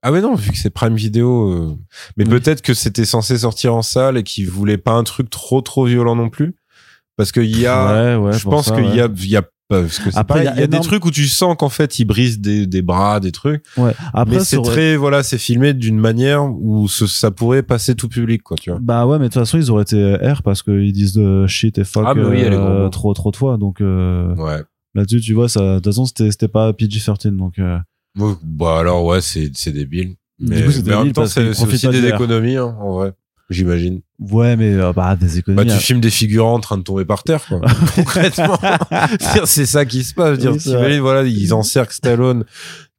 Ah 0.01 0.11
ouais 0.11 0.21
non, 0.21 0.35
vu 0.35 0.51
que 0.51 0.57
c'est 0.57 0.69
Prime 0.69 0.95
Video, 0.95 1.51
euh, 1.51 1.77
mais 2.17 2.25
peut-être 2.25 2.61
que 2.61 2.73
c'était 2.73 3.05
censé 3.05 3.37
sortir 3.37 3.73
en 3.73 3.81
salle 3.81 4.17
et 4.17 4.23
qu'ils 4.23 4.49
voulaient 4.49 4.77
pas 4.77 4.91
un 4.91 5.03
truc 5.03 5.29
trop 5.29 5.61
trop 5.61 5.85
violent 5.85 6.15
non 6.17 6.29
plus, 6.29 6.55
parce 7.15 7.31
qu'il 7.31 7.57
y 7.57 7.65
a, 7.65 8.17
Ouais, 8.17 8.25
ouais, 8.25 8.37
je 8.37 8.43
pense 8.43 8.65
qu'il 8.65 8.83
ouais. 8.83 8.97
y 8.97 8.99
a, 8.99 9.07
il 9.15 9.29
y 9.29 9.37
a 9.37 9.43
parce 9.81 9.99
que 9.99 10.11
c'est 10.11 10.17
Après, 10.17 10.41
il 10.41 10.45
y 10.45 10.47
a 10.47 10.59
y 10.59 10.63
a, 10.63 10.67
des 10.67 10.79
trucs 10.79 11.05
où 11.05 11.11
tu 11.11 11.27
sens 11.27 11.55
qu'en 11.57 11.69
fait 11.69 11.99
ils 11.99 12.05
brisent 12.05 12.39
des, 12.39 12.65
des 12.67 12.81
bras, 12.81 13.19
des 13.19 13.31
trucs, 13.31 13.63
Ouais. 13.77 13.93
Après, 14.13 14.35
mais 14.37 14.39
c'est 14.43 14.55
sur- 14.55 14.61
très 14.63 14.95
voilà, 14.95 15.23
c'est 15.23 15.37
filmé 15.37 15.73
d'une 15.73 15.99
manière 15.99 16.43
où 16.45 16.87
ce- 16.87 17.07
ça 17.07 17.31
pourrait 17.31 17.63
passer 17.63 17.95
tout 17.95 18.07
public 18.09 18.43
quoi, 18.43 18.57
tu 18.59 18.69
vois. 18.69 18.79
Bah 18.81 19.05
ouais, 19.05 19.17
mais 19.19 19.25
de 19.29 19.33
toute 19.33 19.41
façon, 19.41 19.57
ils 19.57 19.69
auraient 19.71 19.83
été 19.83 20.15
R 20.15 20.41
parce 20.43 20.61
qu'ils 20.63 20.91
disent 20.93 21.13
de 21.13 21.47
shit 21.47 21.77
et 21.77 21.83
fuck 21.83 22.03
Ah, 22.07 22.13
mais 22.13 22.23
oui, 22.23 22.37
il 22.37 22.43
y 22.43 22.45
a 22.45 22.49
les 22.49 22.55
gros 22.55 22.65
euh, 22.65 22.83
mots. 22.83 22.89
trop, 22.89 23.13
trop 23.13 23.31
de 23.31 23.35
fois. 23.35 23.57
Donc 23.57 23.81
euh, 23.81 24.33
Ouais. 24.35 24.61
là-dessus, 24.95 25.21
tu 25.21 25.33
vois, 25.33 25.49
ça, 25.49 25.59
de 25.61 25.75
toute 25.75 25.85
façon, 25.85 26.05
c'était 26.05 26.31
c'était 26.31 26.47
pas 26.47 26.71
PG-13. 26.73 27.35
Donc 27.37 27.59
euh, 27.59 27.77
Ouais, 28.19 28.33
Bah 28.43 28.79
alors 28.79 29.03
ouais, 29.05 29.21
c'est 29.21 29.51
c'est 29.53 29.71
débile. 29.71 30.15
Du 30.39 30.49
Mais, 30.49 30.63
coup, 30.63 30.71
c'est 30.71 30.85
mais 30.85 30.93
en 30.95 31.03
même 31.05 31.13
temps, 31.13 31.25
c'est 31.25 31.49
aussi 31.49 31.87
des 31.87 32.01
du 32.01 32.11
R. 32.11 32.15
économies 32.15 32.57
hein, 32.57 32.75
en 32.81 32.93
vrai, 32.93 33.13
j'imagine. 33.49 34.01
Ouais, 34.19 34.55
mais 34.55 34.73
euh, 34.73 34.93
bah 34.93 35.15
des 35.15 35.25
Bah, 35.27 35.33
économies. 35.37 35.71
tu 35.71 35.77
filmes 35.77 36.01
des 36.01 36.09
figurants 36.09 36.55
en 36.55 36.59
train 36.59 36.77
de 36.77 36.83
tomber 36.83 37.05
par 37.05 37.23
terre, 37.23 37.45
quoi. 37.47 37.61
Concrètement. 37.95 38.57
C'est 39.45 39.65
ça 39.65 39.85
qui 39.85 40.03
se 40.03 40.13
passe. 40.13 40.39
Dire, 40.39 40.53
Oui, 40.81 40.99
voilà, 40.99 41.23
ils 41.23 41.53
encerclent 41.53 41.93
Stallone 41.93 42.45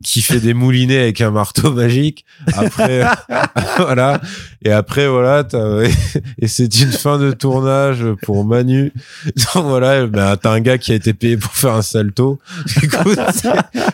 qui 0.04 0.20
fait 0.22 0.40
des 0.40 0.54
moulinets 0.54 0.98
avec 0.98 1.20
un 1.20 1.30
marteau 1.30 1.72
magique. 1.72 2.24
Après, 2.52 3.04
voilà. 3.78 4.20
Et 4.62 4.70
après, 4.70 5.08
voilà, 5.08 5.46
et 6.38 6.46
c'est 6.46 6.80
une 6.80 6.92
fin 6.92 7.18
de 7.18 7.32
tournage 7.32 8.04
pour 8.22 8.44
Manu. 8.44 8.92
Donc, 9.24 9.64
voilà, 9.64 10.06
ben, 10.06 10.36
t'as 10.36 10.52
un 10.52 10.60
gars 10.60 10.78
qui 10.78 10.92
a 10.92 10.94
été 10.94 11.14
payé 11.14 11.36
pour 11.36 11.52
faire 11.52 11.74
un 11.74 11.82
salto. 11.82 12.38
Écoute, 12.82 13.18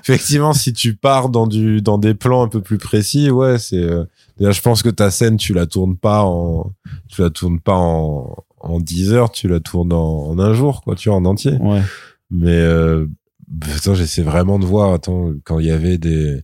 effectivement, 0.03 0.53
si 0.53 0.73
tu 0.73 0.95
pars 0.95 1.29
dans 1.29 1.47
du, 1.47 1.81
dans 1.81 1.99
des 1.99 2.15
plans 2.15 2.43
un 2.43 2.49
peu 2.49 2.61
plus 2.61 2.79
précis, 2.79 3.31
ouais, 3.31 3.59
c'est, 3.59 3.77
euh, 3.77 4.05
déjà, 4.39 4.51
je 4.51 4.61
pense 4.61 4.83
que 4.83 4.91
ta 4.91 5.11
scène, 5.11 5.37
tu 5.37 5.55
la 5.55 5.67
tournes 5.67 5.97
pas 5.97 6.23
en, 6.25 6.73
tu 7.11 7.21
la 7.23 7.31
tournes 7.31 7.61
pas 7.61 7.77
en, 7.77 8.37
en 8.61 8.81
10 8.81 9.13
heures, 9.13 9.31
tu 9.31 9.49
la 9.49 9.61
tournes 9.61 9.93
en, 9.93 10.29
en 10.31 10.39
un 10.39 10.55
jour, 10.55 10.83
quoi, 10.83 10.95
tu 10.95 11.09
vois, 11.09 11.19
en 11.19 11.25
entier. 11.25 11.53
Ouais. 11.61 11.83
Mais, 12.31 12.49
euh, 12.51 13.07
attends, 13.77 13.95
j'essaie 13.95 14.23
vraiment 14.23 14.59
de 14.59 14.65
voir, 14.65 14.93
attends, 14.93 15.33
quand 15.45 15.59
il 15.59 15.67
y 15.67 15.71
avait 15.71 15.99
des, 15.99 16.41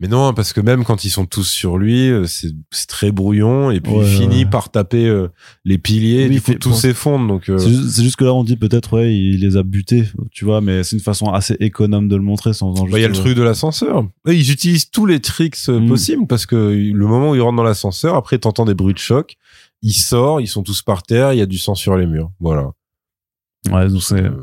mais 0.00 0.08
non, 0.08 0.34
parce 0.34 0.52
que 0.52 0.60
même 0.60 0.84
quand 0.84 1.04
ils 1.04 1.10
sont 1.10 1.24
tous 1.24 1.44
sur 1.48 1.78
lui, 1.78 2.10
euh, 2.10 2.24
c'est 2.26 2.52
très 2.88 3.12
brouillon 3.12 3.70
et 3.70 3.80
puis 3.80 3.92
Ouais, 3.92 4.00
il 4.04 4.08
finit 4.18 4.38
ouais. 4.44 4.50
par 4.50 4.70
taper 4.70 5.06
euh, 5.06 5.28
les 5.64 5.78
piliers, 5.78 6.26
Oui, 6.28 6.34
il 6.34 6.40
fait- 6.40 6.56
tout 6.56 6.70
bon, 6.70 6.74
s'effondre. 6.74 7.28
Donc 7.28 7.48
euh, 7.48 7.58
C'est 7.58 8.02
juste, 8.02 8.16
que 8.16 8.24
là, 8.24 8.34
on 8.34 8.42
dit 8.42 8.56
peut-être, 8.56 8.94
ouais, 8.98 9.14
il 9.16 9.40
les 9.40 9.56
a 9.56 9.62
butés, 9.62 10.04
tu 10.32 10.44
vois, 10.44 10.60
mais 10.60 10.82
c'est 10.82 10.96
une 10.96 11.02
façon 11.02 11.28
assez 11.32 11.56
économe 11.60 12.08
de 12.08 12.16
le 12.16 12.22
montrer 12.22 12.52
sans 12.52 12.70
en 12.80 12.84
bah, 12.86 12.98
il 12.98 13.02
y 13.02 13.04
a 13.04 13.08
le 13.08 13.14
truc 13.14 13.36
de 13.36 13.42
l'ascenseur. 13.42 14.04
Ils 14.26 14.50
utilisent 14.50 14.90
tous 14.90 15.06
les 15.06 15.20
tricks 15.20 15.56
Mm. 15.68 15.86
possibles 15.88 16.26
parce 16.26 16.44
que 16.44 16.56
le 16.56 17.06
moment 17.06 17.30
où 17.30 17.34
ils 17.36 17.40
rentrent 17.40 17.56
dans 17.56 17.62
l'ascenseur, 17.62 18.16
après 18.16 18.36
t'entends 18.38 18.64
des 18.66 18.74
bruits 18.74 18.94
de 18.94 18.98
choc, 18.98 19.36
il 19.84 19.92
sort, 19.92 20.40
ils 20.40 20.48
sont 20.48 20.62
tous 20.64 20.82
par 20.82 21.02
terre, 21.02 21.32
il 21.32 21.38
y 21.38 21.42
a 21.42 21.46
du 21.46 21.58
sang 21.58 21.74
sur 21.76 21.96
les 21.96 22.06
murs. 22.06 22.30
Voilà. 22.40 22.70
Ouais, 23.70 23.88
donc 23.88 24.02
c'est 24.02 24.22
Euh, 24.24 24.40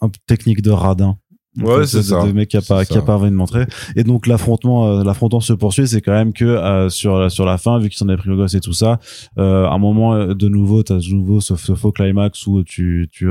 un 0.00 0.08
technique 0.26 0.62
de 0.62 0.70
radin. 0.70 1.16
Ouais, 1.60 1.86
c'est 1.86 1.98
de- 1.98 2.02
ça. 2.02 2.24
De 2.26 2.32
mec 2.32 2.48
qui 2.48 2.56
a 2.56 2.62
pas, 2.62 2.82
qui 2.86 2.94
a 2.94 3.00
ça. 3.00 3.02
pas 3.02 3.16
envie 3.16 3.28
de 3.30 3.34
montrer. 3.34 3.66
Et 3.94 4.04
donc, 4.04 4.26
l'affrontement, 4.26 4.86
euh, 4.88 5.04
l'affrontement 5.04 5.40
se 5.40 5.52
poursuit. 5.52 5.86
C'est 5.86 6.00
quand 6.00 6.12
même 6.12 6.32
que, 6.32 6.46
euh, 6.46 6.88
sur, 6.88 7.18
la- 7.18 7.28
sur 7.28 7.44
la 7.44 7.58
fin, 7.58 7.78
vu 7.78 7.90
qu'ils 7.90 7.98
s'en 7.98 8.08
est 8.08 8.16
pris 8.16 8.30
au 8.30 8.36
gosse 8.36 8.54
et 8.54 8.60
tout 8.60 8.72
ça, 8.72 8.98
euh, 9.38 9.66
à 9.66 9.72
un 9.74 9.78
moment, 9.78 10.14
euh, 10.14 10.32
de 10.32 10.48
nouveau, 10.48 10.82
t'as 10.82 10.96
de 10.98 11.14
nouveau 11.14 11.40
ce, 11.42 11.54
ce 11.56 11.74
faux 11.74 11.92
climax 11.92 12.46
où 12.46 12.62
tu, 12.64 13.06
tu, 13.12 13.28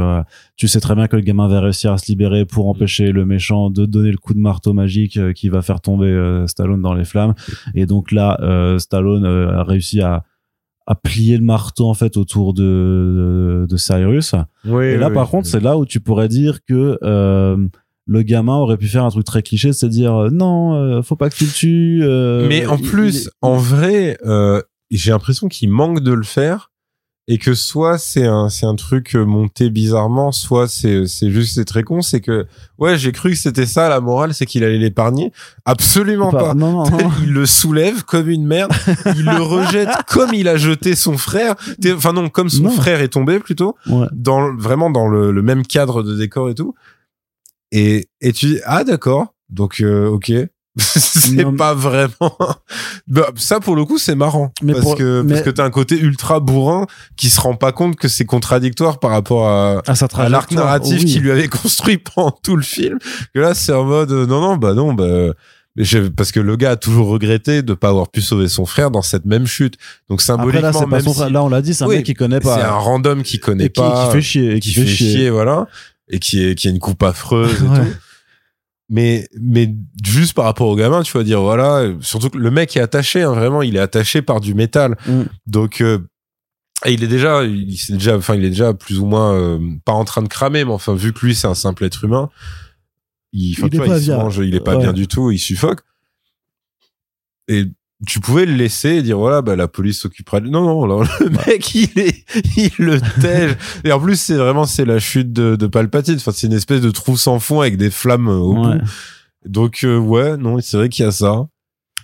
tu 0.55 0.67
sais 0.67 0.79
très 0.79 0.93
bien 0.93 1.07
que 1.07 1.15
le 1.15 1.23
gamin 1.23 1.47
va 1.47 1.61
réussir 1.61 1.93
à 1.93 1.97
se 1.97 2.05
libérer 2.11 2.45
pour 2.45 2.67
empêcher 2.69 3.11
le 3.11 3.25
méchant 3.25 3.71
de 3.71 3.87
donner 3.87 4.11
le 4.11 4.17
coup 4.17 4.35
de 4.35 4.39
marteau 4.39 4.73
magique 4.73 5.17
euh, 5.17 5.33
qui 5.33 5.49
va 5.49 5.63
faire 5.63 5.81
tomber 5.81 6.05
euh, 6.05 6.45
Stallone 6.45 6.81
dans 6.83 6.93
les 6.93 7.05
flammes. 7.05 7.33
Et 7.73 7.87
donc 7.87 8.11
là, 8.11 8.37
euh, 8.41 8.77
Stallone 8.77 9.25
euh, 9.25 9.57
a 9.57 9.63
réussi 9.63 9.99
à, 10.01 10.23
à 10.87 10.95
plier 10.95 11.37
le 11.37 11.43
marteau, 11.43 11.87
en 11.87 11.93
fait, 11.93 12.17
autour 12.17 12.53
de, 12.53 12.63
de, 12.63 13.65
de 13.69 13.77
Cyrus. 13.77 14.33
oui, 14.65 14.85
Et 14.85 14.97
là, 14.97 15.07
oui, 15.09 15.13
par 15.13 15.25
oui. 15.25 15.31
contre, 15.31 15.47
c'est 15.47 15.59
là 15.59 15.77
où 15.77 15.85
tu 15.85 15.99
pourrais 15.99 16.27
dire 16.27 16.63
que 16.65 16.97
euh, 17.03 17.55
le 18.07 18.21
gamin 18.23 18.55
aurait 18.57 18.77
pu 18.77 18.87
faire 18.87 19.05
un 19.05 19.09
truc 19.09 19.25
très 19.25 19.43
cliché, 19.43 19.73
c'est 19.73 19.89
dire 19.89 20.15
euh, 20.15 20.29
non, 20.31 20.73
euh, 20.73 21.01
faut 21.01 21.15
pas 21.15 21.29
que 21.29 21.35
tu 21.35 21.45
le 21.45 21.51
tues. 21.51 21.99
euh, 22.03 22.47
Mais 22.49 22.65
en 22.65 22.77
il- 22.77 22.83
plus, 22.89 23.29
en 23.41 23.57
vrai, 23.57 24.17
euh, 24.25 24.61
j'ai 24.89 25.11
l'impression 25.11 25.47
qu'il 25.47 25.69
manque 25.69 26.01
de 26.01 26.11
le 26.11 26.23
faire 26.23 26.70
et 27.33 27.37
que 27.37 27.53
soit 27.53 27.97
c'est 27.97 28.25
un 28.25 28.49
c'est 28.49 28.65
un 28.65 28.75
truc 28.75 29.15
euh, 29.15 29.23
monté 29.23 29.69
bizarrement, 29.69 30.33
soit 30.33 30.67
c'est 30.67 31.05
c'est 31.07 31.31
juste 31.31 31.55
c'est 31.55 31.63
très 31.65 31.83
con. 31.83 32.01
C'est 32.01 32.19
que 32.19 32.45
ouais, 32.77 32.97
j'ai 32.97 33.13
cru 33.13 33.29
que 33.31 33.37
c'était 33.37 33.65
ça 33.65 33.87
la 33.87 34.01
morale, 34.01 34.33
c'est 34.33 34.45
qu'il 34.45 34.63
allait 34.65 34.77
l'épargner. 34.77 35.31
Absolument 35.63 36.29
pas- 36.31 36.39
pas. 36.49 36.53
Non, 36.55 36.71
non, 36.73 36.89
non. 36.89 37.11
Il 37.23 37.31
le 37.31 37.45
soulève 37.45 38.03
comme 38.03 38.29
une 38.29 38.45
merde, 38.45 38.73
il 39.15 39.23
le 39.23 39.41
rejette 39.41 39.89
comme 40.09 40.33
il 40.33 40.49
a 40.49 40.57
jeté 40.57 40.93
son 40.93 41.17
frère. 41.17 41.55
Enfin 41.95 42.11
non, 42.11 42.27
comme 42.29 42.49
son 42.49 42.69
frère 42.69 42.99
est 42.99 43.07
tombé 43.13 43.39
plutôt 43.39 43.75
Ouais. 43.87 44.07
dans 44.11 44.41
le- 44.41 44.57
vraiment 44.61 44.89
dans 44.89 45.07
le, 45.07 45.31
le 45.31 45.41
même 45.41 45.65
cadre 45.65 46.03
de 46.03 46.15
décor 46.17 46.49
et 46.49 46.55
tout. 46.55 46.73
Et 47.71 48.09
et 48.19 48.33
tu 48.33 48.47
dis 48.47 48.59
ah 48.65 48.83
d'accord 48.83 49.33
donc 49.49 49.79
euh, 49.79 50.07
ok 50.09 50.33
c'est 50.77 51.31
Non, 51.43 51.53
pas 51.55 51.73
vraiment 51.73 52.37
bah, 53.07 53.27
ça 53.35 53.59
pour 53.59 53.75
le 53.75 53.83
coup 53.83 53.97
c'est 53.97 54.15
marrant 54.15 54.53
Mais 54.63 54.71
parce 54.73 54.85
pour- 54.85 54.95
que 54.97 55.21
mais- 55.21 55.33
parce 55.33 55.45
que 55.45 55.49
t'as 55.49 55.65
un 55.65 55.69
côté 55.69 55.99
ultra 55.99 56.39
bourrin 56.39 56.85
qui 57.17 57.29
se 57.29 57.41
rend 57.41 57.55
pas 57.55 57.71
compte 57.73 57.97
que 57.97 58.07
c'est 58.07 58.23
contradictoire 58.25 58.99
par 58.99 59.11
rapport 59.11 59.49
à 59.49 59.81
À 59.85 60.29
l'arc 60.29 60.51
narratif 60.51 60.99
oui. 60.99 61.05
qu'il 61.05 61.21
lui 61.23 61.31
avait 61.31 61.47
construit 61.49 61.97
pendant 61.97 62.31
tout 62.43 62.55
le 62.55 62.63
film 62.63 62.99
que 63.33 63.39
là 63.41 63.53
c'est 63.53 63.73
en 63.73 63.83
mode 63.83 64.11
euh, 64.11 64.25
non 64.25 64.39
non 64.39 64.55
bah 64.55 64.73
non 64.73 64.93
bah 64.93 65.33
parce 66.17 66.31
que 66.31 66.39
le 66.39 66.55
gars 66.57 66.71
a 66.71 66.75
toujours 66.75 67.07
regretté 67.07 67.61
de 67.63 67.73
pas 67.73 67.89
avoir 67.89 68.09
pu 68.09 68.21
sauver 68.21 68.47
son 68.49 68.65
frère 68.65 68.91
dans 68.91 69.01
cette 69.01 69.25
même 69.25 69.47
chute 69.47 69.75
donc 70.09 70.21
Après 70.21 70.25
symboliquement 70.25 70.61
là, 70.61 70.87
pas 70.87 71.01
son 71.01 71.13
si- 71.13 71.21
on 71.35 71.49
l'a 71.49 71.61
dit, 71.61 71.73
c'est 71.73 71.83
un 71.83 71.87
Oui, 71.87 71.97
mec 71.97 72.05
qui 72.05 72.13
connaît 72.13 72.39
c'est 72.41 72.49
un 72.49 72.55
pas. 72.57 72.71
random 72.71 73.23
qui 73.23 73.39
connaît 73.39 73.65
et 73.65 73.69
qui, 73.69 73.81
pas 73.81 74.05
qui 74.07 74.11
fait 74.13 74.21
chier. 74.21 74.55
Et 74.55 74.59
qui, 74.59 74.73
fait, 74.73 74.85
chier. 74.85 75.29
voilà, 75.29 75.67
et 76.09 76.19
qui 76.19 76.43
est 76.45 76.55
qui 76.55 76.67
a 76.67 76.71
une 76.71 76.79
coupe 76.79 77.03
affreuse 77.03 77.51
et 77.61 77.67
Ouais. 77.67 77.79
tout. 77.79 77.85
Mais 78.93 79.29
mais 79.39 79.73
juste 80.05 80.33
par 80.33 80.43
rapport 80.43 80.67
au 80.67 80.75
gamin, 80.75 81.01
tu 81.01 81.17
vas 81.17 81.23
dire 81.23 81.39
voilà, 81.41 81.89
surtout 82.01 82.29
que 82.29 82.37
le 82.37 82.51
mec 82.51 82.75
est 82.75 82.81
attaché, 82.81 83.21
hein, 83.21 83.31
vraiment, 83.31 83.61
il 83.61 83.77
est 83.77 83.79
attaché 83.79 84.21
par 84.21 84.41
du 84.41 84.53
métal. 84.53 84.97
Mm. 85.07 85.21
Donc 85.47 85.79
euh, 85.79 85.99
et 86.85 86.91
il 86.91 87.01
est 87.03 87.07
déjà, 87.07 87.43
il 87.43 87.77
s'est 87.77 87.93
déjà, 87.93 88.17
enfin 88.17 88.35
il 88.35 88.43
est 88.43 88.49
déjà 88.49 88.73
plus 88.73 88.99
ou 88.99 89.05
moins 89.05 89.33
euh, 89.33 89.59
pas 89.85 89.93
en 89.93 90.03
train 90.03 90.21
de 90.21 90.27
cramer, 90.27 90.65
mais 90.65 90.71
enfin 90.73 90.93
vu 90.93 91.13
que 91.13 91.25
lui 91.25 91.35
c'est 91.35 91.47
un 91.47 91.55
simple 91.55 91.85
être 91.85 92.03
humain, 92.03 92.29
il, 93.31 93.51
Il 93.57 93.65
est 93.65 93.77
vois, 93.77 93.85
pas 93.85 93.99
il 93.99 94.11
mange, 94.11 94.37
il 94.43 94.55
est 94.55 94.59
pas 94.59 94.75
Ouais. 94.75 94.81
bien 94.81 94.91
du 94.93 95.07
tout, 95.07 95.31
il 95.31 95.39
suffoque. 95.39 95.79
Et 97.47 97.65
tu 98.07 98.19
pouvais 98.19 98.45
le 98.45 98.53
laisser 98.53 98.89
et 98.95 99.01
dire 99.03 99.17
voilà 99.19 99.41
bah 99.41 99.55
la 99.55 99.67
police 99.67 99.99
s'occupera 99.99 100.39
de 100.39 100.49
non 100.49 100.61
non 100.65 100.85
là, 100.85 101.07
le 101.19 101.29
mec 101.29 101.75
il 101.75 101.89
est 101.99 102.25
il 102.57 102.71
le 102.79 102.99
tège. 103.21 103.55
Et 103.83 103.91
en 103.91 103.99
plus 103.99 104.19
c'est 104.19 104.35
vraiment 104.35 104.65
c'est 104.65 104.85
la 104.85 104.99
chute 104.99 105.31
de, 105.33 105.55
de 105.55 105.67
Palpatine. 105.67 106.15
Enfin 106.15 106.31
c'est 106.33 106.47
une 106.47 106.53
espèce 106.53 106.81
de 106.81 106.89
trou 106.91 107.15
sans 107.17 107.39
fond 107.39 107.61
avec 107.61 107.77
des 107.77 107.89
flammes 107.91 108.27
euh, 108.27 108.37
au 108.37 108.55
Ouais. 108.65 108.77
bout. 108.79 108.85
Donc 109.45 109.79
euh, 109.83 109.97
ouais 109.97 110.37
non 110.37 110.59
c'est 110.61 110.77
vrai 110.77 110.89
qu'il 110.89 111.05
y 111.05 111.07
a 111.07 111.11
ça. 111.11 111.45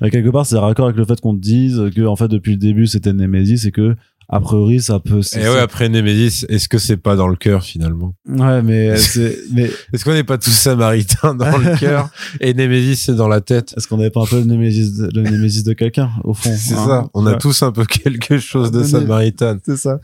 Et 0.06 0.12
quelque 0.12 0.30
part, 0.30 0.46
c'est 0.46 0.60
raccord 0.60 0.86
avec 0.86 0.96
le 0.98 1.06
fait 1.06 1.20
qu'on 1.20 1.34
te 1.34 1.40
dise 1.42 1.90
que, 1.96 2.06
en 2.06 2.16
fait, 2.16 2.28
depuis 2.28 2.52
le 2.52 2.58
début, 2.58 2.86
c'était 2.86 3.14
Nemesis 3.14 3.66
et 3.66 3.72
que, 3.72 3.96
a 4.30 4.40
priori, 4.42 4.82
ça 4.82 5.00
peut. 5.00 5.22
et 5.38 5.48
ouais 5.48 5.60
après 5.60 5.88
Nemesis 5.90 6.46
est-ce 6.50 6.68
que 6.68 6.78
c'est 6.78 6.98
pas 6.98 7.16
dans 7.16 7.28
le 7.30 7.36
cœur 7.38 7.64
finalement 7.64 8.14
Ouais, 8.28 8.62
mais 8.62 8.98
c'est, 8.98 9.38
mais 9.54 9.70
est-ce 9.94 10.04
qu'on 10.04 10.14
n'est 10.14 10.24
pas 10.26 10.38
tous 10.38 10.52
samaritains 10.52 11.34
dans 11.36 11.58
le 11.58 11.78
cœur 11.80 12.10
et 12.42 12.54
Nemesis 12.54 12.98
c'est 12.98 13.16
dans 13.16 13.30
la 13.30 13.40
tête 13.42 13.74
est-ce 13.78 13.88
qu'on 13.88 13.98
n'avait 13.98 14.10
pas 14.10 14.24
un 14.24 14.26
peu 14.26 14.40
le 14.40 14.46
Nemesis, 14.46 14.98
de- 14.98 15.10
le 15.14 15.22
Nemesis 15.30 15.64
de 15.64 15.72
quelqu'un, 15.74 16.10
au 16.26 16.34
fond? 16.34 16.54
c'est 16.58 16.74
hein 16.74 16.86
ça 16.86 17.10
on 17.14 17.26
a 17.26 17.36
tous 17.36 17.62
un 17.64 17.72
peu 17.72 17.86
quelque 17.86 18.38
chose 18.38 18.72
de 18.72 18.80
Mais- 18.80 18.86
samaritain 18.88 19.58
C'est 19.66 19.78
ça. 19.78 20.00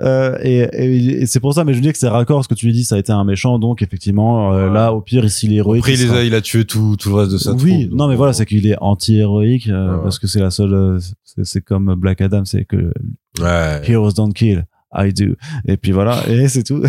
Euh, 0.00 0.36
et, 0.42 0.58
et, 0.72 1.22
et 1.22 1.26
c'est 1.26 1.40
pour 1.40 1.54
ça, 1.54 1.64
mais 1.64 1.72
je 1.74 1.80
dis 1.80 1.92
que 1.92 1.98
c'est 1.98 2.08
raccord, 2.08 2.42
ce 2.42 2.48
que 2.48 2.54
tu 2.54 2.66
lui 2.66 2.72
dis, 2.72 2.84
ça 2.84 2.96
a 2.96 2.98
été 2.98 3.12
un 3.12 3.24
méchant, 3.24 3.58
donc 3.58 3.80
effectivement, 3.82 4.52
euh, 4.54 4.68
Ouais. 4.68 4.74
là, 4.74 4.92
au 4.92 5.00
pire, 5.00 5.24
ici, 5.24 5.46
il 5.46 5.52
est 5.52 5.56
héroïque. 5.56 5.82
après 5.84 5.92
il, 5.94 5.98
sera- 5.98 6.18
a, 6.18 6.22
il 6.24 6.34
a 6.34 6.40
tué 6.40 6.64
tout, 6.64 6.96
tout 6.98 7.10
le 7.10 7.14
reste 7.14 7.32
de 7.32 7.38
sa 7.38 7.52
oui, 7.52 7.86
troupe, 7.86 7.98
non, 7.98 8.08
mais 8.08 8.16
voilà, 8.16 8.32
c'est 8.32 8.44
qu'il 8.46 8.66
est 8.66 8.76
anti-héroïque, 8.80 9.68
euh, 9.68 9.86
Ouais, 9.90 9.94
ouais. 9.96 10.00
parce 10.02 10.18
que 10.18 10.26
c'est 10.26 10.40
la 10.40 10.50
seule, 10.50 10.74
euh, 10.74 10.98
c'est 11.44 11.60
comme 11.60 11.94
Black 11.94 12.20
Adam, 12.20 12.44
c'est 12.44 12.64
que 12.64 12.92
ouais 13.40 13.80
Heroes 13.90 14.12
don't 14.12 14.32
kill, 14.32 14.64
I 14.94 15.12
do. 15.12 15.34
Et 15.66 15.76
puis 15.76 15.92
voilà, 15.92 16.26
et 16.28 16.48
c'est 16.48 16.62
tout. 16.64 16.82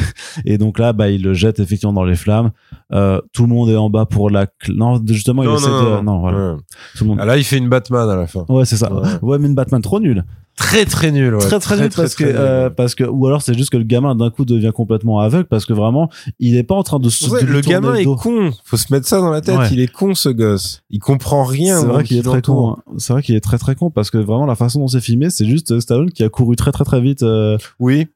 Et 0.46 0.58
donc 0.58 0.80
là, 0.80 0.94
bah, 0.94 1.10
il 1.10 1.22
le 1.24 1.34
jette 1.34 1.60
effectivement 1.60 1.94
dans 1.94 2.06
les 2.06 2.16
flammes. 2.16 2.52
Euh, 2.94 3.22
tout 3.34 3.44
le 3.44 3.50
monde 3.50 3.70
est 3.70 3.76
en 3.76 3.90
bas 3.90 4.06
pour 4.06 4.30
la, 4.30 4.46
cl- 4.46 4.76
non, 4.76 5.02
justement, 5.06 5.44
il 5.44 5.50
non, 5.50 5.58
essaie 5.58 5.68
non, 5.70 5.98
de, 5.98 6.02
non, 6.04 6.20
voilà. 6.20 6.54
Ouais. 6.54 6.60
Tout 6.98 7.04
le 7.04 7.10
monde. 7.10 7.20
Ah, 7.22 7.26
là, 7.26 7.38
il 7.38 7.44
fait 7.44 7.58
une 7.58 7.70
Batman 7.70 8.10
à 8.10 8.16
la 8.16 8.28
fin. 8.28 8.46
Ouais, 8.50 8.66
c'est 8.66 8.78
ça. 8.78 8.92
Ouais. 8.94 9.08
Ouais, 9.22 9.38
mais 9.40 9.48
une 9.48 9.56
Batman 9.56 9.82
trop 9.82 10.00
nul. 10.00 10.24
Très 10.60 10.86
très 10.86 11.12
nul. 11.12 11.34
Ouais. 11.34 11.40
très 11.40 11.60
très, 11.60 11.78
nul 11.80 11.90
parce 11.96 12.14
que 12.16 12.24
très 12.24 12.34
nul, 12.34 12.42
euh, 12.42 12.70
parce 12.70 12.94
que 12.94 13.04
ou 13.04 13.26
alors 13.28 13.42
c'est 13.42 13.58
juste 13.58 13.70
que 13.72 13.78
le 13.78 13.84
gamin 13.86 14.14
d'un 14.16 14.30
coup 14.30 14.46
devient 14.46 14.72
complètement 14.76 15.20
aveugle 15.20 15.46
parce 15.46 15.66
que 15.66 15.74
vraiment 15.74 16.10
il 16.40 16.56
est 16.58 16.64
pas 16.64 16.76
en 16.76 16.84
train 16.84 17.00
de 17.00 17.10
se 17.10 17.30
Ouais, 17.30 17.42
de 17.42 17.48
lui 17.48 17.54
le 17.54 17.62
gamin 17.62 17.96
est 17.96 18.04
dos. 18.04 18.16
con. 18.16 18.52
Faut 18.66 18.78
se 18.78 18.92
mettre 18.94 19.08
ça 19.08 19.20
dans 19.20 19.32
la 19.32 19.42
tête. 19.42 19.58
Ouais. 19.58 19.70
Il 19.72 19.80
est 19.80 19.92
con 19.92 20.14
ce 20.14 20.30
gosse. 20.30 20.82
Il 20.90 21.00
comprend 21.00 21.44
rien. 21.44 21.80
C'est 21.80 21.86
vrai 21.88 22.04
qu'il 22.04 22.18
est 22.18 22.22
très 22.22 22.42
con. 22.42 22.72
hein. 22.72 22.76
C'est 22.98 23.14
vrai 23.14 23.22
qu'il 23.24 23.36
est 23.36 23.40
très 23.42 23.58
très 23.58 23.76
con 23.76 23.90
parce 23.90 24.12
que 24.12 24.18
vraiment 24.18 24.46
la 24.46 24.56
façon 24.56 24.80
dont 24.80 24.88
c'est 24.88 25.02
filmé, 25.02 25.30
c'est 25.30 25.46
juste 25.48 25.80
Stallone 25.80 26.12
qui 26.12 26.24
a 26.24 26.30
couru 26.30 26.56
très 26.56 26.72
très 26.72 26.84
très 26.84 27.02
vite. 27.02 27.24
euh, 27.24 27.58
Oui. 27.80 28.08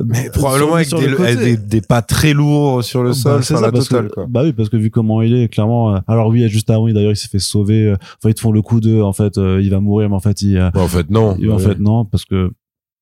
Mais 0.00 0.30
probablement 0.30 0.76
avec, 0.76 0.88
des, 0.88 1.56
des, 1.58 1.80
pas 1.82 2.00
très 2.00 2.32
lourds 2.32 2.82
sur 2.82 3.02
le 3.02 3.10
bah, 3.10 3.14
sol, 3.14 3.44
c'est 3.44 3.60
la 3.60 3.70
totale, 3.70 4.08
quoi. 4.08 4.26
Bah 4.26 4.42
oui, 4.42 4.54
parce 4.54 4.70
que 4.70 4.76
vu 4.78 4.90
comment 4.90 5.20
il 5.20 5.34
est, 5.34 5.48
clairement. 5.48 5.94
Euh, 5.94 5.98
alors 6.06 6.28
oui, 6.28 6.48
juste 6.48 6.70
avant, 6.70 6.90
d'ailleurs, 6.90 7.12
il 7.12 7.16
s'est 7.16 7.28
fait 7.28 7.38
sauver. 7.38 7.88
Euh, 7.88 7.96
enfin, 8.18 8.30
ils 8.30 8.34
te 8.34 8.40
font 8.40 8.52
le 8.52 8.62
coup 8.62 8.80
de, 8.80 9.02
en 9.02 9.12
fait, 9.12 9.36
euh, 9.36 9.60
il 9.62 9.70
va 9.70 9.80
mourir, 9.80 10.08
mais 10.08 10.14
en 10.14 10.20
fait, 10.20 10.40
il. 10.40 10.58
en 10.58 10.88
fait, 10.88 11.10
non. 11.10 11.36
en 11.50 11.58
fait, 11.58 11.78
non, 11.78 12.06
parce 12.06 12.24
que 12.24 12.50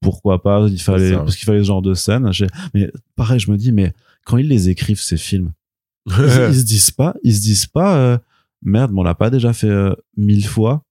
pourquoi 0.01 0.43
pas 0.43 0.67
Il 0.69 0.81
fallait, 0.81 1.13
parce 1.13 1.37
qu'il 1.37 1.47
fallait 1.47 1.61
ce 1.61 1.65
genre 1.67 1.83
de 1.83 1.95
scène. 1.95 2.29
Mais 2.75 2.91
pareil, 3.15 3.39
je 3.39 3.51
me 3.53 3.57
dis, 3.57 3.71
mais 3.71 3.93
quand 4.25 4.39
ils 4.39 4.49
les 4.49 4.69
écrivent 4.69 5.01
ces 5.01 5.17
films, 5.17 5.53
ils, 6.07 6.55
se 6.55 6.65
disent 6.65 6.91
pas, 6.91 7.15
ils 7.23 7.37
se 7.37 7.41
disent 7.41 7.67
pas, 7.67 8.19
merde, 8.63 8.91
mais 8.93 9.01
on 9.01 9.05
l'a 9.05 9.15
pas 9.15 9.31
déjà 9.31 9.53
fait 9.53 9.71
mille 10.17 10.47
fois 10.47 10.83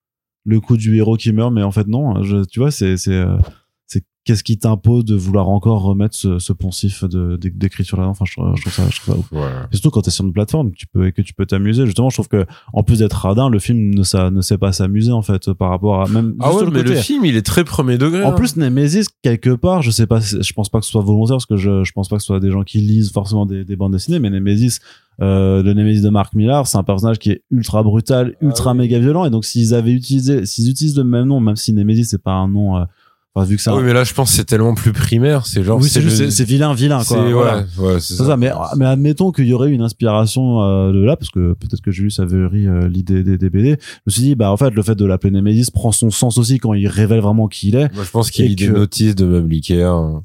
le 0.45 0.61
coup 0.61 0.77
du 0.77 0.95
héros 0.95 1.17
qui 1.17 1.33
meurt, 1.33 1.53
mais 1.53 1.61
en 1.61 1.71
fait 1.71 1.87
non. 1.87 2.23
Je, 2.23 2.45
tu 2.45 2.59
vois, 2.61 2.71
c'est 2.71 2.95
c'est 2.95 3.21
qu'est-ce 4.29 4.43
qui 4.43 4.59
t'impose 4.59 5.05
de 5.05 5.15
vouloir 5.15 5.49
encore 5.49 5.81
remettre 5.81 6.15
ce, 6.15 6.37
ce 6.37 6.53
poncif 6.53 7.03
d'écriture 7.03 7.99
là 7.99 8.07
enfin 8.07 8.25
je, 8.25 8.33
je, 8.33 8.61
trouve 8.61 8.73
ça 8.73 8.83
je 8.87 9.01
trouve 9.01 9.15
ça 9.15 9.19
ouf. 9.19 9.31
Ouais. 9.31 9.49
surtout 9.71 9.89
quand 9.89 10.03
t'es 10.03 10.11
sur 10.11 10.23
une 10.23 10.33
plateforme 10.33 10.71
tu 10.71 10.85
peux 10.85 11.09
que 11.09 11.23
tu 11.23 11.33
peux 11.33 11.47
t'amuser. 11.47 11.87
Justement 11.87 12.11
je 12.11 12.17
trouve 12.17 12.27
que 12.27 12.45
en 12.71 12.83
plus 12.83 12.99
d'être 12.99 13.13
radin 13.13 13.49
le 13.49 13.57
film 13.57 13.95
ne 13.95 14.03
ça 14.03 14.29
ne 14.29 14.41
sait 14.41 14.59
pas 14.59 14.71
s'amuser 14.71 15.11
en 15.11 15.23
fait 15.23 15.51
par 15.53 15.71
rapport 15.71 16.03
à 16.03 16.07
même 16.07 16.35
ah 16.41 16.53
ouais 16.53 16.69
mais 16.71 16.83
le 16.83 16.93
film 16.93 17.25
il 17.25 17.35
est 17.37 17.45
très 17.45 17.63
premier 17.63 17.97
degré 17.97 18.23
en 18.23 18.29
hein. 18.29 18.33
plus 18.33 18.55
Nemesis 18.55 19.07
quelque 19.23 19.55
part 19.55 19.81
je 19.81 19.89
sais 19.89 20.05
pas 20.05 20.19
je 20.19 20.53
pense 20.53 20.69
pas 20.69 20.79
que 20.79 20.85
ce 20.85 20.91
soit 20.91 21.01
volontaire 21.01 21.37
parce 21.37 21.47
que 21.47 21.57
je 21.57 21.83
je 21.83 21.91
pense 21.91 22.07
pas 22.07 22.17
que 22.17 22.21
ce 22.21 22.27
soit 22.27 22.39
des 22.39 22.51
gens 22.51 22.61
qui 22.61 22.81
lisent 22.81 23.11
forcément 23.11 23.47
des, 23.47 23.65
des 23.65 23.75
bandes 23.75 23.93
dessinées 23.93 24.19
mais 24.19 24.29
Nemesis 24.29 24.79
euh, 25.21 25.61
le 25.63 25.73
Nemesis 25.73 26.01
de 26.01 26.09
Mark 26.09 26.33
Millar, 26.33 26.65
c'est 26.65 26.77
un 26.77 26.83
personnage 26.83 27.19
qui 27.19 27.31
est 27.31 27.43
ultra 27.51 27.83
brutal, 27.83 28.35
ah 28.35 28.45
ultra 28.45 28.73
méga 28.73 28.99
violent, 28.99 29.25
et 29.25 29.29
donc 29.29 29.43
s'ils 29.43 29.73
avaient 29.73 29.91
utilisé, 29.91 30.45
s'ils 30.45 30.69
utilisent 30.69 30.97
le 30.97 31.03
même 31.03 31.25
nom, 31.25 31.41
même 31.41 31.57
si 31.57 31.73
Nemesis 31.73 32.05
c'est 32.05 32.23
pas 32.23 32.31
un 32.31 32.47
nom 32.47 32.77
euh, 32.77 32.85
vu 33.37 33.55
que 33.55 33.61
ça. 33.61 33.75
Oui, 33.75 33.83
mais 33.83 33.93
là, 33.93 34.03
je 34.03 34.13
pense 34.13 34.31
que 34.31 34.35
c'est 34.35 34.45
tellement 34.45 34.73
plus 34.73 34.91
primaire. 34.91 35.45
C'est 35.45 35.63
genre. 35.63 35.79
Oui, 35.79 35.89
c'est 35.89 36.31
c'est 36.31 36.43
vilain, 36.43 36.73
vilain, 36.73 37.03
quoi. 37.03 37.23
Ouais, 37.23 37.65
ouais, 37.77 37.99
c'est 37.99 38.15
ça. 38.15 38.37
Mais, 38.37 38.51
mais 38.77 38.85
admettons 38.85 39.31
qu'il 39.31 39.45
y 39.45 39.53
aurait 39.53 39.71
une 39.71 39.81
inspiration 39.81 40.61
euh, 40.61 40.91
de 40.91 41.03
là, 41.03 41.15
parce 41.15 41.29
que 41.29 41.53
peut-être 41.53 41.81
que 41.81 41.91
Julius 41.91 42.19
avait 42.19 42.45
ri 42.45 42.67
euh, 42.67 42.87
l'idée 42.87 43.23
des, 43.23 43.37
des, 43.37 43.49
BD. 43.49 43.69
Je 43.79 44.01
me 44.07 44.11
suis 44.11 44.21
dit, 44.21 44.35
bah, 44.35 44.51
en 44.51 44.57
fait, 44.57 44.71
le 44.71 44.81
fait 44.81 44.95
de 44.95 45.05
l'appeler 45.05 45.31
Nemesis 45.31 45.71
prend 45.71 45.91
son 45.91 46.09
sens 46.09 46.37
aussi 46.37 46.57
quand 46.57 46.73
il 46.73 46.87
révèle 46.87 47.21
vraiment 47.21 47.47
qui 47.47 47.69
il 47.69 47.75
est. 47.75 47.93
Moi, 47.93 48.03
je 48.03 48.09
pense 48.09 48.31
qu'il 48.31 48.49
y 48.49 48.51
a 48.51 48.55
des 48.55 48.73
notices 48.73 49.15
de 49.15 49.25
meubles 49.25 49.53
Ikea. 49.53 50.23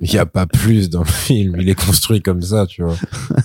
il 0.00 0.10
n'y 0.10 0.18
a 0.18 0.26
pas 0.26 0.46
plus 0.46 0.88
dans 0.88 1.00
le 1.00 1.06
film. 1.06 1.56
Il 1.58 1.68
est 1.68 1.74
construit 1.74 2.22
comme 2.22 2.42
ça, 2.42 2.66
tu 2.66 2.82
vois. 2.84 2.94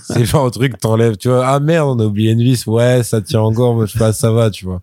C'est 0.04 0.24
genre 0.24 0.46
un 0.46 0.50
truc 0.50 0.78
t'enlèves, 0.78 1.16
tu 1.16 1.28
vois. 1.28 1.46
Ah 1.46 1.58
merde, 1.58 1.88
on 1.88 1.98
a 2.00 2.06
oublié 2.06 2.32
une 2.32 2.42
vis. 2.42 2.66
Ouais, 2.66 3.02
ça 3.02 3.20
tient 3.20 3.40
encore. 3.40 3.74
Moi, 3.74 3.86
je 3.86 3.92
sais 3.92 3.98
pas, 3.98 4.12
ça 4.12 4.30
va, 4.30 4.50
tu 4.50 4.64
vois. 4.64 4.80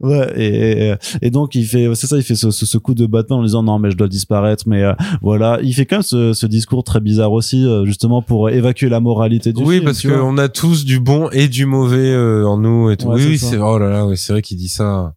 Ouais, 0.00 0.32
et, 0.34 0.94
et, 1.20 1.30
donc 1.30 1.54
il 1.54 1.66
fait, 1.66 1.94
c'est 1.94 2.06
ça, 2.06 2.16
il 2.16 2.22
fait 2.22 2.34
ce, 2.34 2.50
ce, 2.50 2.78
coup 2.78 2.94
de 2.94 3.04
Batman 3.04 3.40
en 3.40 3.42
disant 3.42 3.62
non 3.62 3.78
mais 3.78 3.90
je 3.90 3.96
dois 3.98 4.08
disparaître, 4.08 4.64
mais 4.66 4.82
euh, 4.82 4.94
voilà, 5.20 5.58
il 5.62 5.74
fait 5.74 5.84
quand 5.84 5.96
même 5.96 6.02
ce, 6.02 6.32
ce, 6.32 6.46
discours 6.46 6.84
très 6.84 7.00
bizarre 7.00 7.32
aussi, 7.32 7.66
euh, 7.66 7.84
justement 7.84 8.22
pour 8.22 8.48
évacuer 8.48 8.88
la 8.88 9.00
moralité 9.00 9.52
du 9.52 9.62
oui, 9.62 9.74
film. 9.74 9.80
Oui, 9.80 9.84
parce 9.84 10.02
qu'on 10.02 10.38
a 10.38 10.48
tous 10.48 10.86
du 10.86 11.00
bon 11.00 11.28
et 11.32 11.48
du 11.48 11.66
mauvais 11.66 12.12
euh, 12.12 12.46
en 12.46 12.56
nous 12.56 12.90
et 12.90 12.96
tout. 12.96 13.08
oui, 13.08 13.36
c'est 13.36 13.58
oh 13.58 13.78
là 13.78 13.90
là, 13.90 14.06
c'est 14.16 14.32
vrai 14.32 14.40
qu'il 14.40 14.56
dit 14.56 14.68
ça. 14.68 15.12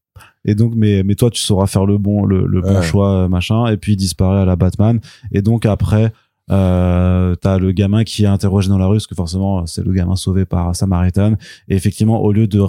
Et 0.45 0.55
donc, 0.55 0.73
mais 0.75 1.03
mais 1.03 1.15
toi, 1.15 1.29
tu 1.29 1.41
sauras 1.41 1.67
faire 1.67 1.85
le 1.85 1.97
bon 1.97 2.25
le, 2.25 2.45
le 2.45 2.59
bon 2.59 2.81
choix, 2.81 3.29
machin. 3.29 3.67
Et 3.67 3.77
puis 3.77 3.93
il 3.93 3.95
disparaît 3.95 4.41
à 4.41 4.45
la 4.45 4.57
Batman. 4.57 4.99
Et 5.31 5.41
donc 5.41 5.65
après, 5.65 6.11
euh, 6.51 7.35
t'as 7.35 7.57
le 7.57 7.71
gamin 7.71 8.03
qui 8.03 8.23
est 8.23 8.27
interrogé 8.27 8.67
dans 8.69 8.77
la 8.77 8.87
rue 8.87 8.97
parce 8.97 9.07
que 9.07 9.15
forcément 9.15 9.65
c'est 9.65 9.83
le 9.83 9.93
gamin 9.93 10.15
sauvé 10.15 10.45
par 10.45 10.75
Samaritan. 10.75 11.35
Et 11.69 11.75
effectivement 11.75 12.21
au 12.21 12.31
lieu 12.31 12.47
de 12.47 12.61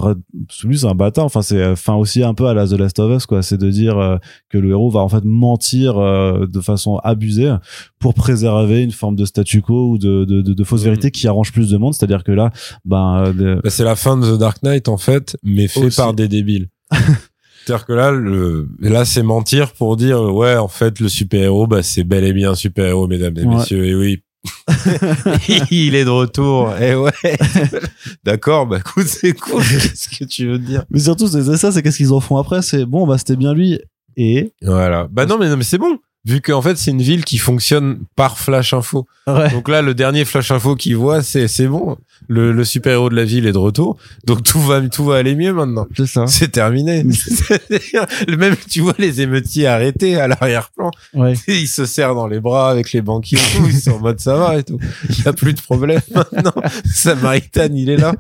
lui 0.65 0.79
c'est 0.79 0.87
un 0.87 0.95
bâtard 0.95 1.25
enfin 1.25 1.43
c'est 1.43 1.61
euh, 1.61 1.77
fin 1.77 1.95
aussi 1.95 2.23
un 2.23 2.35
peu 2.35 2.47
à 2.47 2.55
la 2.55 2.67
The 2.67 2.73
Last 2.73 2.99
of 3.01 3.17
Us 3.17 3.27
quoi. 3.27 3.43
C'est 3.43 3.59
de 3.59 3.71
dire 3.71 3.99
euh, 3.99 4.17
que 4.49 4.59
le 4.59 4.71
héros 4.71 4.91
va 4.91 5.01
en 5.01 5.09
fait 5.09 5.25
mentir 5.25 5.99
euh, 5.99 6.47
de 6.47 6.61
façon 6.61 6.99
abusée 6.99 7.55
pour 7.99 8.15
préserver 8.15 8.83
une 8.83 8.93
forme 8.93 9.17
de 9.17 9.25
statu 9.25 9.61
quo 9.61 9.91
ou 9.91 9.99
de 9.99 10.25
de, 10.25 10.43
de, 10.43 10.53
de 10.53 10.65
fausse 10.65 10.83
mm. 10.83 10.85
vérité 10.85 11.11
qui 11.11 11.27
arrange 11.27 11.53
plus 11.53 11.71
de 11.71 11.77
monde. 11.77 11.95
C'est-à-dire 11.95 12.23
que 12.23 12.33
là 12.33 12.51
ben 12.85 13.33
bah, 13.33 13.71
c'est 13.71 13.85
la 13.85 13.97
fin 13.97 14.17
de 14.17 14.37
The 14.37 14.39
Dark 14.39 14.63
Knight 14.63 14.89
en 14.89 14.99
fait 14.99 15.37
mais 15.43 15.67
fait 15.67 15.95
par 15.95 16.15
des 16.15 16.29
débiles 16.29 16.69
C'est-à-dire 17.65 17.87
que 17.87 17.93
là, 17.95 18.11
le, 18.11 18.69
là, 18.81 19.05
c'est 19.05 19.23
mentir 19.23 19.73
pour 19.73 19.97
dire, 19.97 20.21
ouais, 20.21 20.57
en 20.57 20.69
fait, 20.69 21.01
le 21.01 21.09
super-héros, 21.09 21.67
bah, 21.67 21.83
c'est 21.83 22.05
bel 22.05 22.25
et 22.25 22.33
bien 22.33 22.51
un 22.51 22.55
super-héros, 22.55 23.07
mesdames 23.07 23.37
et 23.39 23.47
messieurs, 23.47 23.87
et 23.87 23.95
oui. 23.95 24.23
il 25.71 25.95
est 25.95 26.05
de 26.05 26.11
retour. 26.11 26.77
Et 26.77 26.95
ouais. 26.95 27.11
D'accord, 28.25 28.67
bah 28.67 28.79
écoute, 28.79 29.07
c'est 29.07 29.33
cool. 29.33 29.63
Qu'est-ce 29.71 30.09
que 30.11 30.25
tu 30.25 30.47
veux 30.47 30.59
dire? 30.59 30.85
Mais 30.91 30.99
surtout, 30.99 31.27
c'est 31.27 31.57
ça, 31.57 31.73
c'est 31.73 31.83
qu'est-ce 31.83 31.97
qu'ils 31.97 32.13
en 32.13 32.21
font 32.21 32.37
après? 32.37 32.61
C'est 32.61 32.85
bon, 32.85 33.07
bah 33.07 33.17
c'était 33.17 33.37
bien 33.37 33.55
lui. 33.55 33.81
Et? 34.19 34.53
Voilà. 34.61 35.09
Bah 35.11 35.25
non, 35.25 35.39
mais 35.39 35.49
non, 35.49 35.57
mais 35.57 35.65
c'est 35.65 35.79
bon 35.79 35.99
vu 36.25 36.41
qu'en 36.41 36.63
fait 36.63 36.77
c'est 36.77 36.91
une 36.91 37.03
ville 37.03 37.25
qui 37.25 37.39
fonctionne 37.39 37.99
par 38.17 38.39
flash 38.39 38.73
info. 38.73 39.07
Donc 39.27 39.69
là 39.69 39.83
le 39.83 39.95
dernier 39.95 40.25
flash 40.25 40.51
info 40.51 40.75
qu'il 40.77 40.97
voit 40.97 41.23
c'est 41.23 41.49
c'est 41.49 41.67
bon, 41.67 41.97
le, 42.29 42.53
le 42.53 42.65
super 42.65 42.93
héros 42.93 43.11
de 43.11 43.17
la 43.17 43.25
ville 43.25 43.47
est 43.47 43.53
de 43.53 43.59
retour, 43.59 43.97
donc 44.27 44.43
tout 44.43 44.61
va 44.61 44.81
tout 44.89 45.05
va 45.05 45.17
aller 45.17 45.35
mieux 45.35 45.53
maintenant. 45.53 45.87
C'est 45.97 46.07
ça. 46.07 46.27
C'est 46.27 46.49
terminé. 46.49 47.05
Même 48.29 48.57
tu 48.71 48.81
vois 48.81 48.95
les 48.99 49.21
émeutiers 49.21 49.67
arrêtés 49.67 50.17
à 50.19 50.29
l'arrière-plan, 50.29 50.91
ouais. 51.15 51.35
ils 51.49 51.69
se 51.69 51.87
serrent 51.87 52.15
dans 52.15 52.27
les 52.27 52.41
bras 52.41 52.71
avec 52.71 52.93
les 52.93 53.03
banquiers, 53.03 53.39
ils 53.67 53.79
sont 53.81 53.93
en 53.93 54.01
mode 54.01 54.21
ça 54.21 54.37
va 54.37 54.59
et 54.59 54.63
tout. 54.63 54.79
Il 55.11 55.25
y 55.25 55.29
a 55.29 55.33
plus 55.33 55.55
de 55.55 55.61
problème 55.61 56.01
maintenant. 56.15 56.55
Samaritan 56.85 57.69
il 57.75 57.91
est 57.91 57.97
là. 57.97 58.15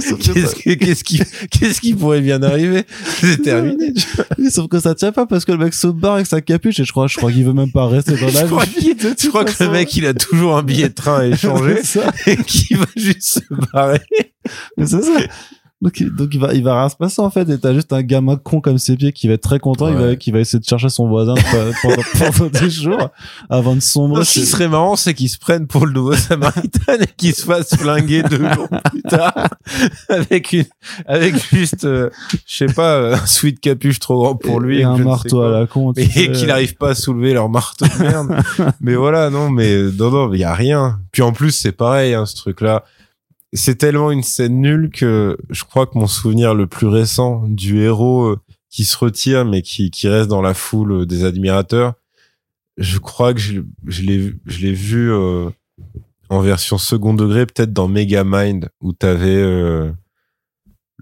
Qu'est-ce 0.00 1.04
qui, 1.04 1.20
qu'est-ce 1.50 1.80
qui 1.80 1.94
pourrait 1.94 2.20
bien 2.20 2.42
arriver 2.42 2.84
C'est 3.20 3.42
terminé. 3.42 3.92
sauf 4.50 4.68
que 4.68 4.80
ça 4.80 4.94
tient 4.94 5.12
pas 5.12 5.26
parce 5.26 5.44
que 5.44 5.52
le 5.52 5.58
mec 5.58 5.74
se 5.74 5.86
barre 5.86 6.14
avec 6.14 6.26
sa 6.26 6.40
capuche 6.40 6.80
et 6.80 6.84
je 6.84 6.92
crois, 6.92 7.06
je 7.06 7.16
crois 7.16 7.30
qu'il 7.30 7.44
veut 7.44 7.52
même 7.52 7.72
pas 7.72 7.86
rester 7.86 8.12
dans 8.12 8.26
la 8.32 8.44
vie. 8.44 8.94
Je 9.18 9.28
crois 9.28 9.44
que 9.44 9.64
le 9.64 9.70
mec, 9.70 9.94
il 9.96 10.06
a 10.06 10.14
toujours 10.14 10.56
un 10.56 10.62
billet 10.62 10.88
de 10.88 10.94
train 10.94 11.20
à 11.20 11.26
échanger 11.26 11.76
et 12.26 12.36
qu'il 12.36 12.78
va 12.78 12.86
juste 12.96 13.22
se 13.22 13.40
barrer. 13.72 14.00
c'est 14.78 15.02
ça. 15.02 15.12
Donc, 15.82 16.02
donc 16.02 16.28
il 16.34 16.40
va, 16.40 16.52
il 16.52 16.62
va 16.62 16.78
rien 16.78 16.88
se 16.90 16.96
passer 16.96 17.22
en 17.22 17.30
fait. 17.30 17.48
Et 17.48 17.58
t'as 17.58 17.72
juste 17.72 17.92
un 17.94 18.02
gamin 18.02 18.36
con 18.36 18.60
comme 18.60 18.76
ses 18.76 18.96
pieds 18.96 19.12
qui 19.12 19.28
va 19.28 19.34
être 19.34 19.42
très 19.42 19.58
content, 19.58 19.88
il 19.88 19.94
va, 19.94 20.14
qui 20.14 20.30
va 20.30 20.40
essayer 20.40 20.58
de 20.58 20.64
chercher 20.64 20.90
son 20.90 21.08
voisin 21.08 21.34
pendant, 21.82 22.02
pendant 22.18 22.60
des 22.60 22.68
jours 22.68 23.08
avant 23.48 23.74
de 23.74 23.80
sombrer. 23.80 24.24
Ce 24.24 24.40
qui 24.40 24.46
serait 24.46 24.68
marrant, 24.68 24.96
c'est 24.96 25.14
qu'ils 25.14 25.30
se 25.30 25.38
prennent 25.38 25.66
pour 25.66 25.86
le 25.86 25.92
nouveau 25.92 26.14
Samaritain 26.14 26.98
et 27.00 27.06
qu'ils 27.16 27.34
se 27.34 27.46
fassent 27.46 27.74
flinguer 27.76 28.22
deux 28.22 28.46
jours 28.52 28.68
plus 28.90 29.02
tard 29.02 29.48
avec 30.10 30.52
une, 30.52 30.66
avec 31.06 31.34
juste, 31.50 31.84
euh, 31.84 32.10
je 32.46 32.56
sais 32.56 32.66
pas, 32.66 32.96
euh, 32.96 33.14
un 33.14 33.26
sweat 33.26 33.58
capuche 33.58 34.00
trop 34.00 34.18
grand 34.22 34.34
pour 34.34 34.60
lui 34.60 34.80
et, 34.80 34.84
un 34.84 34.98
marteau 34.98 35.40
à 35.40 35.50
la 35.50 35.66
con 35.66 35.92
et 35.96 36.08
qu'il 36.08 36.46
n'arrive 36.48 36.76
pas 36.76 36.90
à 36.90 36.94
soulever 36.94 37.32
leur 37.32 37.48
marteau 37.48 37.86
de 37.86 38.02
merde. 38.02 38.36
mais 38.82 38.96
voilà, 38.96 39.30
non, 39.30 39.48
mais 39.48 39.76
non, 39.98 40.10
non, 40.10 40.34
il 40.34 40.40
y 40.40 40.44
a 40.44 40.52
rien. 40.52 41.00
Puis 41.10 41.22
en 41.22 41.32
plus, 41.32 41.52
c'est 41.52 41.72
pareil, 41.72 42.12
hein, 42.12 42.26
ce 42.26 42.36
truc-là 42.36 42.84
c'est 43.52 43.76
tellement 43.76 44.10
une 44.10 44.22
scène 44.22 44.60
nulle 44.60 44.90
que 44.90 45.36
je 45.50 45.64
crois 45.64 45.86
que 45.86 45.98
mon 45.98 46.06
souvenir 46.06 46.54
le 46.54 46.66
plus 46.66 46.86
récent 46.86 47.44
du 47.48 47.80
héros 47.80 48.24
euh, 48.24 48.40
qui 48.68 48.84
se 48.84 48.96
retire 48.96 49.44
mais 49.44 49.62
qui, 49.62 49.90
qui 49.90 50.08
reste 50.08 50.28
dans 50.28 50.42
la 50.42 50.54
foule 50.54 50.92
euh, 50.92 51.06
des 51.06 51.24
admirateurs, 51.24 51.94
je 52.78 52.98
crois 52.98 53.34
que 53.34 53.40
je, 53.40 53.60
je 53.86 54.02
l'ai 54.02 54.32
je 54.46 54.58
l'ai 54.60 54.72
vu 54.72 55.12
euh, 55.12 55.50
en 56.28 56.40
version 56.40 56.78
second 56.78 57.14
degré 57.14 57.44
peut-être 57.46 57.72
dans 57.72 57.88
Megamind 57.88 58.68
où 58.80 58.92
t'avais 58.92 59.36
euh, 59.36 59.90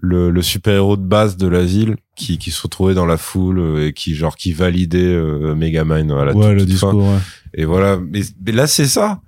le, 0.01 0.31
le 0.31 0.41
super 0.41 0.73
héros 0.73 0.97
de 0.97 1.05
base 1.05 1.37
de 1.37 1.47
la 1.47 1.63
ville 1.63 1.97
qui, 2.15 2.37
qui 2.39 2.51
se 2.51 2.61
retrouvait 2.63 2.95
dans 2.95 3.05
la 3.05 3.17
foule 3.17 3.79
et 3.79 3.93
qui 3.93 4.15
genre 4.15 4.35
qui 4.35 4.53
validait 4.53 5.03
euh, 5.03 5.53
Megamind 5.53 6.11
voilà 6.11 6.33
ouais, 6.33 6.55
le 6.55 6.65
discours 6.65 6.95
ouais. 6.95 7.19
et 7.53 7.65
voilà. 7.65 7.99
Mais, 7.99 8.21
mais 8.43 8.53
là 8.53 8.65
c'est 8.65 8.87
ça 8.87 9.21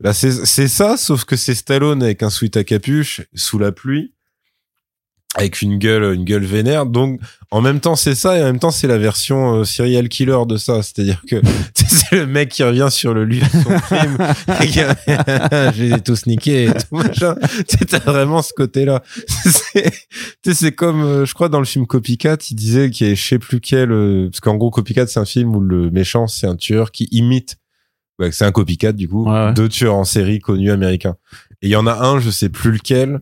Là, 0.00 0.12
c'est 0.12 0.68
ça, 0.68 0.96
sauf 0.96 1.24
que 1.24 1.34
c'est 1.34 1.56
Stallone 1.56 2.02
avec 2.04 2.22
un 2.22 2.30
sweat 2.30 2.56
à 2.56 2.62
capuche, 2.62 3.22
sous 3.34 3.58
la 3.58 3.72
pluie, 3.72 4.12
avec 5.34 5.60
une 5.60 5.78
gueule, 5.78 6.14
une 6.14 6.24
gueule 6.24 6.44
vénère. 6.44 6.86
Donc, 6.86 7.20
en 7.50 7.60
même 7.60 7.80
temps, 7.80 7.96
c'est 7.96 8.14
ça, 8.14 8.38
et 8.38 8.42
en 8.42 8.46
même 8.46 8.58
temps, 8.60 8.70
c'est 8.70 8.86
la 8.86 8.96
version 8.96 9.56
euh, 9.56 9.64
serial 9.64 10.08
killer 10.08 10.38
de 10.46 10.56
ça. 10.56 10.82
C'est-à-dire 10.82 11.22
que 11.28 11.36
c'est 11.74 12.16
le 12.16 12.26
mec 12.26 12.50
qui 12.50 12.62
revient 12.62 12.88
sur 12.90 13.12
le 13.12 13.24
lieu 13.24 13.40
de 13.40 13.62
son 13.62 13.78
crime, 13.80 14.18
et 14.62 14.68
je 15.76 15.82
les 15.82 15.92
ai 15.94 16.00
tous 16.00 16.26
niqués 16.26 16.66
et 16.66 16.72
tout 16.72 16.96
machin. 16.96 17.34
T'as 17.88 17.98
vraiment 17.98 18.42
ce 18.42 18.52
côté-là. 18.52 19.02
C'est 20.44 20.72
comme, 20.72 21.02
euh, 21.02 21.26
je 21.26 21.34
crois, 21.34 21.48
dans 21.48 21.60
le 21.60 21.66
film 21.66 21.86
Copycat, 21.86 22.36
il 22.50 22.54
disait 22.54 22.90
qu'il 22.90 23.06
y 23.06 23.10
avait 23.10 23.16
je 23.16 23.28
sais 23.28 23.38
plus 23.38 23.60
quel, 23.60 23.90
euh, 23.90 24.28
parce 24.30 24.40
qu'en 24.40 24.54
gros, 24.54 24.70
Copycat, 24.70 25.08
c'est 25.08 25.20
un 25.20 25.24
film 25.24 25.56
où 25.56 25.60
le 25.60 25.90
méchant, 25.90 26.28
c'est 26.28 26.46
un 26.46 26.56
tueur 26.56 26.92
qui 26.92 27.08
imite 27.10 27.56
c'est 28.30 28.44
un 28.44 28.52
copycat 28.52 28.92
du 28.92 29.08
coup, 29.08 29.26
deux 29.54 29.68
tueurs 29.68 29.94
en 29.94 30.04
série 30.04 30.40
connus 30.40 30.70
américains. 30.70 31.16
Et 31.62 31.68
il 31.68 31.70
y 31.70 31.76
en 31.76 31.86
a 31.86 32.06
un, 32.06 32.20
je 32.20 32.30
sais 32.30 32.48
plus 32.48 32.72
lequel, 32.72 33.20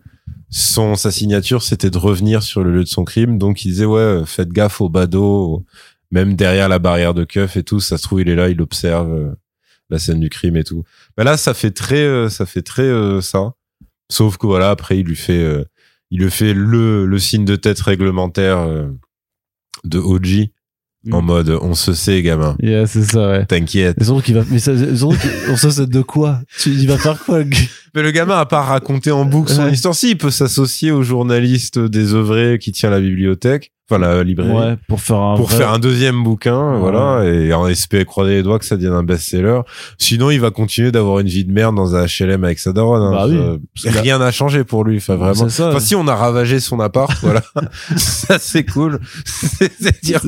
son 0.51 0.95
sa 0.95 1.11
signature 1.11 1.63
c'était 1.63 1.91
de 1.91 1.99
revenir 1.99 2.43
sur 2.43 2.63
le 2.63 2.73
lieu 2.73 2.85
de 2.85 2.89
son 2.89 3.05
crime, 3.05 3.39
donc 3.39 3.65
il 3.65 3.69
disait 3.69 3.85
ouais, 3.85 4.23
faites 4.25 4.51
gaffe 4.51 4.81
au 4.81 4.89
badaud, 4.89 5.65
même 6.11 6.35
derrière 6.35 6.69
la 6.69 6.79
barrière 6.79 7.15
de 7.15 7.25
keuf 7.25 7.57
et 7.57 7.63
tout, 7.63 7.81
ça 7.81 7.99
se 7.99 8.05
trouve 8.05 8.21
il 8.21 8.29
est 8.29 8.37
là, 8.37 8.49
il 8.49 8.61
observe 8.63 9.13
euh, 9.13 9.33
la 9.91 9.99
scène 9.99 10.21
du 10.21 10.31
crime 10.31 10.57
et 10.57 10.65
tout. 10.65 10.85
Mais 11.19 11.25
là 11.25 11.37
ça 11.37 11.53
fait 11.55 11.73
très 11.73 12.05
euh, 12.05 12.29
ça 12.29 12.47
fait 12.47 12.63
très 12.63 12.83
euh, 12.83 13.21
ça. 13.21 13.53
Sauf 14.11 14.37
que 14.39 14.47
voilà, 14.47 14.71
après 14.71 14.99
il 14.99 15.07
lui 15.07 15.17
fait 15.17 15.65
il 16.11 16.21
lui 16.21 16.31
fait 16.31 16.55
le 16.55 17.07
le 17.07 17.19
signe 17.19 17.45
de 17.45 17.57
tête 17.57 17.81
réglementaire 17.81 18.89
de 19.85 19.99
OG 19.99 20.51
en 21.13 21.23
mm. 21.23 21.25
mode 21.25 21.59
on 21.63 21.75
se 21.75 21.93
sait 21.95 22.23
gamin. 22.23 22.57
Yeah, 22.61 22.87
c'est 22.87 23.03
ça 23.03 23.29
ouais. 23.31 23.47
T'inquiète. 23.47 23.97
qu'il 24.25 24.35
va 24.35 24.45
mais 24.51 24.59
ça, 24.59 24.73
on 25.49 25.57
se 25.57 25.71
sait 25.71 25.87
de 25.87 26.03
quoi 26.03 26.41
tu, 26.59 26.71
Il 26.71 26.89
va 26.89 26.99
faire 26.99 27.19
quoi 27.25 27.43
Mais 27.95 28.03
le 28.03 28.11
gamin 28.11 28.39
a 28.39 28.47
pas 28.47 28.63
raconté 28.63 29.11
en 29.11 29.25
boucle 29.25 29.53
son 29.53 29.69
histoire 29.69 29.95
si, 29.95 30.11
il 30.11 30.19
peut 30.19 30.31
s'associer 30.31 30.91
au 30.91 31.03
journaliste 31.03 31.79
des 31.79 32.15
œuvrés 32.15 32.59
qui 32.59 32.73
tient 32.73 32.91
la 32.91 33.01
bibliothèque 33.01 33.73
enfin 33.89 34.01
la 34.01 34.25
librairie. 34.25 34.53
Ouais, 34.53 34.77
pour 34.89 35.01
faire 35.01 35.19
un 35.21 35.37
pour 35.37 35.51
faire 35.51 35.73
un 35.73 35.79
deuxième 35.79 36.23
bouquin 36.25 36.77
voilà 36.79 37.25
et 37.25 37.53
en 37.53 37.67
espérant 37.69 38.05
croiser 38.05 38.35
les 38.37 38.43
doigts 38.43 38.59
que 38.59 38.65
ça 38.65 38.77
devienne 38.77 38.93
un 38.93 39.03
best-seller. 39.03 39.61
Sinon 39.99 40.31
il 40.31 40.41
va 40.41 40.51
continuer 40.51 40.93
d'avoir 40.93 41.21
une 41.21 41.29
vie 41.29 41.45
de 41.45 41.53
merde 41.53 41.77
dans 41.77 41.95
un 41.95 42.05
HLM 42.05 42.45
avec 42.45 42.59
sa 42.59 42.73
daronne 42.73 43.03
hein. 43.03 43.11
bah 43.13 43.27
oui, 43.29 43.91
rien 43.91 44.19
n'a 44.19 44.33
changé 44.33 44.65
pour 44.65 44.85
lui 44.85 44.97
enfin 44.97 45.17
vraiment. 45.17 45.45
Enfin 45.45 45.81
si 45.81 45.95
on 45.95 46.07
a 46.09 46.15
ravagé 46.15 46.61
son 46.61 46.81
appart 46.81 47.17
voilà. 47.23 47.43
Ça 47.97 48.39
c'est 48.39 48.65
cool. 48.65 49.01
C'est 49.25 50.03
dire 50.03 50.21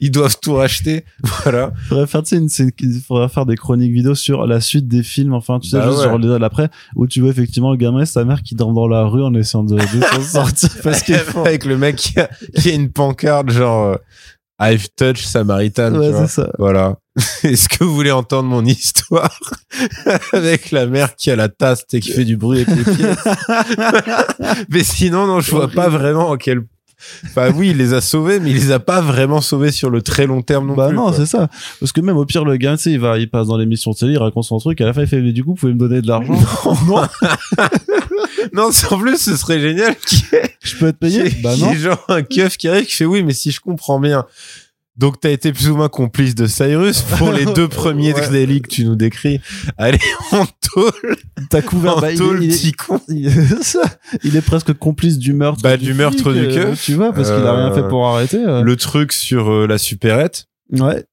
ils 0.00 0.10
doivent 0.10 0.36
tout 0.40 0.54
racheter 0.54 1.04
voilà. 1.42 1.72
Faudrait 1.88 2.06
faire 2.06 2.22
tu 2.22 2.48
sais 2.48 2.70
il 2.80 3.00
faudrait 3.06 3.28
faire 3.28 3.46
des 3.46 3.56
chroniques 3.56 3.92
vidéo 3.92 4.14
sur 4.14 4.46
la 4.46 4.60
suite 4.60 4.88
des 4.88 5.02
films 5.02 5.34
enfin 5.34 5.58
tu 5.58 5.68
sais 5.68 5.78
bah 5.78 5.88
juste 5.88 6.02
sur 6.02 6.18
l'après 6.18 6.68
où 6.96 7.06
tu 7.06 7.20
vois 7.20 7.30
effectivement 7.30 7.70
le 7.70 7.76
gamin 7.76 8.02
et 8.02 8.06
sa 8.06 8.24
mère 8.24 8.42
qui 8.42 8.54
dorment 8.54 8.74
dans 8.74 8.88
la 8.88 9.04
rue 9.04 9.22
en 9.22 9.34
essayant 9.34 9.64
de, 9.64 9.76
de 9.76 10.22
sortir 10.22 10.70
parce 10.82 11.02
avec 11.36 11.64
le 11.64 11.76
mec 11.76 11.96
qui 11.96 12.18
a, 12.18 12.28
qui 12.54 12.70
a 12.70 12.74
une 12.74 12.89
pancarte 12.90 13.50
genre 13.50 13.86
euh, 13.86 13.96
I've 14.60 14.88
touched 14.94 15.24
Samaritan. 15.24 15.94
Ouais, 15.94 16.12
c'est 16.12 16.42
ça. 16.42 16.50
Voilà. 16.58 16.98
Est-ce 17.42 17.68
que 17.68 17.82
vous 17.82 17.94
voulez 17.94 18.10
entendre 18.10 18.48
mon 18.48 18.64
histoire 18.64 19.40
avec 20.32 20.70
la 20.70 20.86
mère 20.86 21.16
qui 21.16 21.30
a 21.30 21.36
la 21.36 21.48
tasse 21.48 21.84
et 21.92 22.00
qui 22.00 22.12
fait 22.12 22.26
du 22.26 22.36
bruit 22.36 22.60
avec 22.60 22.76
les 22.76 22.94
pieds? 22.94 23.06
Mais 24.68 24.84
sinon, 24.84 25.26
non, 25.26 25.40
je 25.40 25.50
vois 25.50 25.68
pas 25.68 25.88
vraiment 25.88 26.28
en 26.28 26.36
quel 26.36 26.62
Enfin 27.24 27.50
oui, 27.54 27.70
il 27.70 27.76
les 27.76 27.94
a 27.94 28.00
sauvés, 28.00 28.40
mais 28.40 28.50
il 28.50 28.56
les 28.56 28.72
a 28.72 28.78
pas 28.78 29.00
vraiment 29.00 29.40
sauvés 29.40 29.70
sur 29.70 29.90
le 29.90 30.02
très 30.02 30.26
long 30.26 30.42
terme 30.42 30.66
non 30.66 30.74
bah 30.74 30.88
plus. 30.88 30.96
Bah 30.96 31.02
non, 31.02 31.12
c'est 31.12 31.26
ça. 31.26 31.48
Parce 31.78 31.92
que 31.92 32.00
même 32.00 32.16
au 32.16 32.24
pire, 32.24 32.44
le 32.44 32.56
gars, 32.56 32.76
tu 32.76 32.84
sais, 32.84 32.92
il 32.92 33.00
va, 33.00 33.18
il 33.18 33.28
passe 33.28 33.48
dans 33.48 33.56
l'émission 33.56 33.92
de 33.92 33.96
télé, 33.96 34.12
il 34.12 34.18
raconte 34.18 34.44
son 34.44 34.58
truc, 34.58 34.80
à 34.80 34.86
la 34.86 34.92
fin, 34.92 35.02
il 35.02 35.06
fait, 35.06 35.20
mais 35.20 35.32
du 35.32 35.44
coup, 35.44 35.50
vous 35.50 35.56
pouvez 35.56 35.74
me 35.74 35.78
donner 35.78 36.02
de 36.02 36.08
l'argent? 36.08 36.32
non. 36.86 37.02
non, 38.52 38.70
en 38.90 38.98
plus, 38.98 39.18
ce 39.18 39.36
serait 39.36 39.60
génial. 39.60 39.94
Je 40.62 40.76
peux 40.76 40.88
être 40.88 40.98
payé? 40.98 41.30
bah 41.42 41.56
non. 41.56 41.72
genre 41.74 42.04
un 42.08 42.22
keuf 42.22 42.56
qui 42.56 42.68
arrive 42.68 42.86
qui 42.86 42.94
fait, 42.94 43.04
oui, 43.04 43.22
mais 43.22 43.32
si 43.32 43.50
je 43.50 43.60
comprends 43.60 44.00
bien, 44.00 44.26
donc, 45.00 45.18
tu 45.18 45.28
as 45.28 45.30
été 45.30 45.50
plus 45.54 45.70
ou 45.70 45.76
moins 45.76 45.88
complice 45.88 46.34
de 46.34 46.46
Cyrus 46.46 47.00
pour 47.00 47.32
les 47.32 47.46
deux 47.46 47.68
premiers 47.68 48.12
ouais. 48.12 48.60
que 48.60 48.68
tu 48.68 48.84
nous 48.84 48.96
décris. 48.96 49.40
Allez, 49.78 49.98
on 50.32 50.44
tôle. 50.60 51.16
T'as 51.48 51.62
couvert, 51.62 52.02
bah, 52.02 52.12
il, 52.12 52.18
petit 52.18 52.72
con. 52.72 53.00
Il, 53.08 54.36
est 54.36 54.44
presque 54.44 54.74
complice 54.74 55.16
du 55.16 55.32
meurtre. 55.32 55.62
Bah, 55.62 55.78
du, 55.78 55.94
meurtre 55.94 56.34
du 56.34 56.48
keuf. 56.48 56.84
Tu 56.84 56.92
vois, 56.92 57.14
parce 57.14 57.30
qu'il 57.30 57.46
a 57.46 57.56
rien 57.56 57.74
fait 57.74 57.88
pour 57.88 58.06
arrêter. 58.08 58.44
Euh. 58.44 58.60
Le 58.60 58.76
truc 58.76 59.12
sur 59.12 59.50
euh, 59.50 59.66
la 59.66 59.78
supérette. 59.78 60.44
Ouais. 60.70 61.06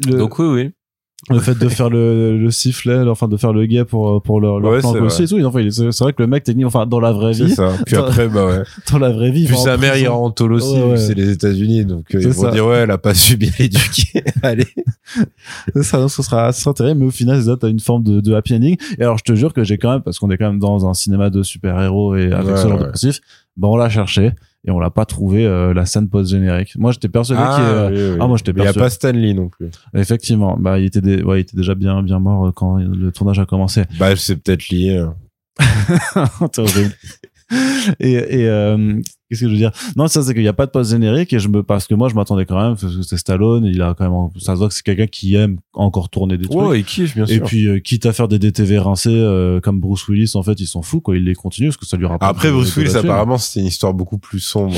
Donc 0.00 0.38
oui, 0.38 0.46
oui 0.46 0.70
le 1.28 1.38
fait 1.38 1.58
de 1.58 1.68
faire 1.68 1.90
le, 1.90 2.38
le 2.38 2.50
sifflet 2.50 2.96
enfin 3.00 3.28
de 3.28 3.36
faire 3.36 3.52
le 3.52 3.66
gay 3.66 3.84
pour 3.84 4.22
pour 4.22 4.40
leur, 4.40 4.58
leur 4.58 4.80
plan 4.80 4.94
aussi 5.04 5.24
et 5.24 5.26
tout. 5.26 5.44
enfin 5.44 5.60
c'est 5.70 5.98
vrai 6.00 6.12
que 6.14 6.22
le 6.22 6.26
mec 6.26 6.44
technique 6.44 6.64
enfin 6.66 6.86
dans 6.86 6.98
la 7.00 7.12
vraie 7.12 7.32
vie 7.32 7.50
ça. 7.50 7.72
puis 7.84 7.96
après 7.96 8.28
bah 8.28 8.46
ouais. 8.46 8.62
dans 8.90 8.98
la 8.98 9.10
vraie 9.12 9.30
vie 9.30 9.44
puis 9.44 9.56
sa 9.56 9.76
mère 9.76 9.96
il 9.96 10.08
en 10.08 10.30
tôle 10.30 10.54
aussi 10.54 10.76
c'est 10.96 11.14
les 11.14 11.30
États-Unis 11.30 11.84
donc 11.84 12.14
euh, 12.14 12.20
ils 12.22 12.28
vont 12.28 12.50
dire 12.50 12.66
ouais 12.66 12.78
elle 12.78 12.90
a 12.90 12.98
pas 12.98 13.14
su 13.14 13.36
bien 13.36 13.50
éduquer 13.58 14.24
allez. 14.42 14.66
Ça 15.82 15.98
donc 15.98 16.10
ce 16.10 16.22
sera 16.22 16.46
assez 16.46 16.66
intéressant 16.68 16.96
mais 16.98 17.06
au 17.06 17.10
final 17.10 17.42
ça 17.42 17.56
t'as 17.58 17.68
une 17.68 17.80
forme 17.80 18.02
de, 18.02 18.20
de 18.20 18.34
happy 18.34 18.54
ending. 18.54 18.76
Et 18.98 19.02
alors 19.02 19.18
je 19.18 19.24
te 19.24 19.34
jure 19.34 19.52
que 19.52 19.62
j'ai 19.62 19.76
quand 19.76 19.92
même 19.92 20.02
parce 20.02 20.18
qu'on 20.18 20.30
est 20.30 20.38
quand 20.38 20.46
même 20.48 20.58
dans 20.58 20.88
un 20.88 20.94
cinéma 20.94 21.28
de 21.28 21.42
super 21.42 21.80
héros 21.82 22.16
et 22.16 22.32
avec 22.32 22.56
ce 22.56 22.66
genre 22.66 22.78
de 22.78 22.84
principe 22.84 23.16
ben 23.56 23.68
on 23.68 23.76
l'a 23.76 23.90
cherché 23.90 24.32
et 24.66 24.70
on 24.70 24.78
l'a 24.78 24.90
pas 24.90 25.06
trouvé 25.06 25.46
euh, 25.46 25.72
la 25.72 25.86
scène 25.86 26.08
post 26.08 26.30
générique. 26.30 26.76
Moi 26.76 26.92
j'étais 26.92 27.08
persuadé 27.08 27.40
ah, 27.42 27.56
qu'il 27.56 27.98
euh, 27.98 28.18
ah 28.20 28.26
moi 28.26 28.36
j'étais 28.36 28.52
persuadé. 28.52 28.76
Il 28.76 28.80
y 28.80 28.82
a 28.82 28.84
pas 28.84 28.90
Stanley 28.90 29.34
non 29.34 29.48
plus. 29.48 29.70
Effectivement, 29.94 30.56
bah 30.58 30.78
il 30.78 30.86
était 30.86 31.22
ouais, 31.22 31.38
il 31.38 31.42
était 31.42 31.56
déjà 31.56 31.74
bien 31.74 32.02
bien 32.02 32.18
mort 32.18 32.46
euh, 32.46 32.52
quand 32.52 32.76
le 32.76 33.10
tournage 33.10 33.38
a 33.38 33.46
commencé. 33.46 33.84
Bah 33.98 34.14
c'est 34.16 34.36
peut-être 34.36 34.68
lié. 34.68 34.98
Hein. 34.98 35.14
et, 38.00 38.12
et 38.12 38.48
euh, 38.48 39.00
qu'est-ce 39.30 39.42
que 39.42 39.46
je 39.46 39.52
veux 39.52 39.58
dire? 39.58 39.70
Non, 39.96 40.08
ça 40.08 40.22
c'est 40.22 40.34
qu'il 40.34 40.42
n'y 40.42 40.48
a 40.48 40.52
pas 40.52 40.66
de 40.66 40.70
post 40.70 40.90
générique 40.90 41.32
et 41.32 41.38
je 41.38 41.48
me 41.48 41.62
parce 41.62 41.86
que 41.86 41.94
moi 41.94 42.08
je 42.08 42.14
m'attendais 42.14 42.44
quand 42.46 42.60
même 42.60 42.76
parce 42.76 42.96
que 42.96 43.02
c'est 43.02 43.16
Stallone, 43.16 43.64
il 43.64 43.80
a 43.80 43.94
quand 43.94 44.10
même 44.10 44.30
ça 44.40 44.54
se 44.54 44.58
voit 44.58 44.68
que 44.68 44.74
c'est 44.74 44.82
quelqu'un 44.82 45.06
qui 45.06 45.36
aime 45.36 45.58
encore 45.72 46.08
tourner 46.08 46.36
des 46.36 46.46
trucs. 46.46 46.60
Ouais, 46.60 46.80
et 46.80 46.82
kiffe 46.82 47.14
bien 47.14 47.26
sûr. 47.26 47.36
Et 47.36 47.40
puis 47.40 47.66
euh, 47.66 47.78
quitte 47.78 48.06
à 48.06 48.12
faire 48.12 48.28
des 48.28 48.38
DTV 48.38 48.78
rincés 48.78 49.10
euh, 49.10 49.60
comme 49.60 49.80
Bruce 49.80 50.08
Willis, 50.08 50.32
en 50.34 50.42
fait, 50.42 50.58
ils 50.60 50.66
s'en 50.66 50.82
fout 50.82 51.02
quoi, 51.02 51.16
il 51.16 51.24
les 51.24 51.34
continue 51.34 51.68
parce 51.68 51.76
que 51.76 51.86
ça 51.86 51.96
lui 51.96 52.06
rapporte. 52.06 52.28
Après 52.30 52.50
Bruce 52.50 52.76
Willis 52.76 52.96
apparemment 52.96 53.38
c'était 53.38 53.60
une 53.60 53.66
histoire 53.66 53.94
beaucoup 53.94 54.18
plus 54.18 54.40
sombre 54.40 54.76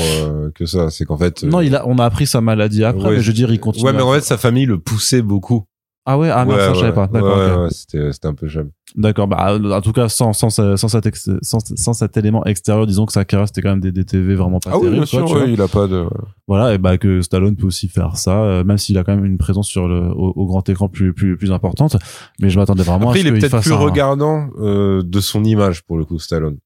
que 0.53 0.65
ça, 0.65 0.89
c'est 0.89 1.05
qu'en 1.05 1.17
fait 1.17 1.43
Non, 1.43 1.61
il 1.61 1.75
a 1.75 1.87
on 1.87 1.97
a 1.97 2.05
appris 2.05 2.27
sa 2.27 2.41
maladie 2.41 2.83
après, 2.83 3.11
mais 3.11 3.21
je 3.21 3.27
veux 3.27 3.33
dire 3.33 3.51
il 3.51 3.59
continue. 3.59 3.85
Ouais, 3.85 3.93
mais 3.93 4.01
en 4.01 4.13
fait 4.13 4.21
sa 4.21 4.37
famille 4.37 4.65
le 4.65 4.77
poussait 4.79 5.21
beaucoup. 5.21 5.65
Ah 6.05 6.17
ouais, 6.17 6.29
ah 6.29 6.43
merde, 6.43 6.59
ça 6.59 6.73
je 6.73 6.79
savais 6.79 6.93
pas. 6.93 7.07
D'accord. 7.07 7.63
Ouais, 7.63 7.69
c'était 7.71 8.11
c'était 8.11 8.27
un 8.27 8.33
peu 8.33 8.47
jamais. 8.47 8.71
D'accord, 8.95 9.27
bah 9.27 9.57
en 9.57 9.81
tout 9.81 9.93
cas 9.93 10.09
sans 10.09 10.33
sans 10.33 10.49
sans 10.49 10.87
cet 10.87 11.15
sans, 11.41 11.59
sans, 11.75 11.93
cet 11.93 12.17
élément 12.17 12.43
extérieur, 12.45 12.85
disons 12.85 13.05
que 13.05 13.13
sa 13.13 13.23
carrière 13.23 13.47
c'était 13.47 13.61
quand 13.61 13.69
même 13.69 13.79
des, 13.79 13.93
des 13.93 14.03
TV 14.03 14.35
vraiment 14.35 14.59
pas 14.59 14.71
ah 14.71 14.79
terribles. 14.79 14.91
Oui, 14.91 14.95
bien 14.97 15.05
sûr, 15.05 15.47
il 15.47 15.61
a 15.61 15.69
pas 15.69 15.87
de. 15.87 16.05
Voilà, 16.47 16.73
et 16.73 16.77
bah 16.77 16.97
que 16.97 17.21
Stallone 17.21 17.55
peut 17.55 17.67
aussi 17.67 17.87
faire 17.87 18.17
ça, 18.17 18.41
euh, 18.41 18.63
même 18.65 18.77
s'il 18.77 18.97
a 18.97 19.05
quand 19.05 19.15
même 19.15 19.23
une 19.23 19.37
présence 19.37 19.67
sur 19.67 19.87
le 19.87 20.09
au, 20.11 20.45
grand 20.45 20.67
écran 20.67 20.89
plus 20.89 21.13
plus 21.13 21.37
plus 21.37 21.51
importante. 21.53 21.95
Mais 22.41 22.49
je 22.49 22.59
m'attendais 22.59 22.83
vraiment 22.83 23.07
Après, 23.07 23.19
à 23.19 23.23
ce 23.23 23.27
il 23.29 23.35
est 23.35 23.39
peut-être 23.39 23.61
plus 23.61 23.71
un... 23.71 23.77
regardant 23.77 24.49
euh, 24.59 25.01
de 25.03 25.19
son 25.21 25.45
image 25.45 25.83
pour 25.83 25.97
le 25.97 26.03
coup, 26.03 26.19
Stallone. 26.19 26.57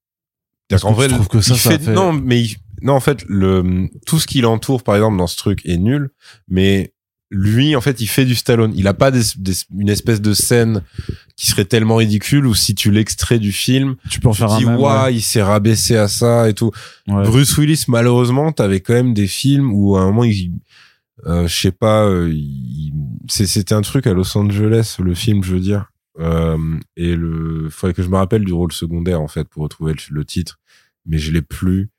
Parce 0.68 0.82
qu'en 0.82 0.94
vrai, 0.94 1.08
que 1.30 1.42
ça, 1.42 1.56
ça 1.56 1.78
fait... 1.78 1.94
non, 1.94 2.12
mais 2.12 2.44
non 2.82 2.94
en 2.94 3.00
fait 3.00 3.24
le 3.30 3.88
tout 4.06 4.20
ce 4.20 4.28
qui 4.28 4.42
l'entoure 4.42 4.84
par 4.84 4.96
exemple 4.96 5.18
dans 5.18 5.28
ce 5.28 5.38
truc 5.38 5.66
est 5.66 5.78
nul, 5.78 6.10
mais 6.50 6.94
lui, 7.30 7.76
en 7.76 7.82
fait, 7.82 8.00
il 8.00 8.08
fait 8.08 8.26
du 8.26 8.36
Stallone. 8.36 8.74
Il 8.76 8.88
a 8.88 8.94
pas 8.94 9.12
des, 9.12 9.22
une 9.78 9.90
espèce 9.90 10.22
de 10.22 10.34
scène 10.34 10.84
qui 11.36 11.48
serait 11.48 11.66
tellement 11.66 11.98
ridicule 11.98 12.48
ou 12.48 12.56
si 12.56 12.74
tu 12.74 12.90
l'extrais 12.90 13.38
du 13.38 13.52
film, 13.52 13.96
tu 14.10 14.20
peux 14.20 14.30
en 14.30 14.34
faire 14.34 14.58
dis, 14.58 14.66
un 14.66 14.78
ouais, 14.78 15.16
il 15.16 15.22
s'est 15.22 15.42
rabaissé 15.42 15.98
à 15.98 16.08
ça 16.08 16.50
et 16.50 16.54
tout. 16.54 16.72
Bruce 17.06 17.58
Willis, 17.58 17.86
malheureusement, 17.88 18.52
t'avais 18.52 18.80
quand 18.80 18.94
même 18.94 19.14
des 19.14 19.28
films 19.28 19.72
où 19.74 19.98
à 19.98 20.02
un 20.02 20.06
moment, 20.08 20.24
il, 20.24 20.52
euh, 21.26 21.48
je 21.48 21.60
sais 21.60 21.72
pas, 21.72 22.06
euh, 22.06 22.34
c'était 23.28 23.74
un 23.74 23.82
truc 23.82 24.08
à 24.08 24.14
Los 24.14 24.38
Angeles, 24.38 24.98
le 25.00 25.14
film, 25.14 25.44
je 25.44 25.54
veux 25.54 25.60
dire. 25.60 25.92
Euh, 26.20 26.58
et 26.96 27.16
le, 27.16 27.70
faudrait 27.70 27.94
que 27.94 28.04
je 28.04 28.10
me 28.10 28.16
rappelle 28.16 28.46
du 28.46 28.54
rôle 28.54 28.72
secondaire, 28.72 29.22
en 29.22 29.28
fait, 29.28 29.48
pour 29.48 29.64
retrouver 29.64 29.96
le, 30.10 30.26
titre. 30.26 30.60
Mais 31.06 31.18
je 31.18 31.32
l'ai 31.32 31.42
plus. 31.42 31.90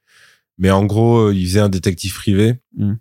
Mais 0.56 0.70
en 0.70 0.84
gros, 0.84 1.30
il 1.30 1.46
faisait 1.46 1.60
un 1.60 1.68
détective 1.68 2.14
privé. 2.14 2.54
Mm. 2.76 2.94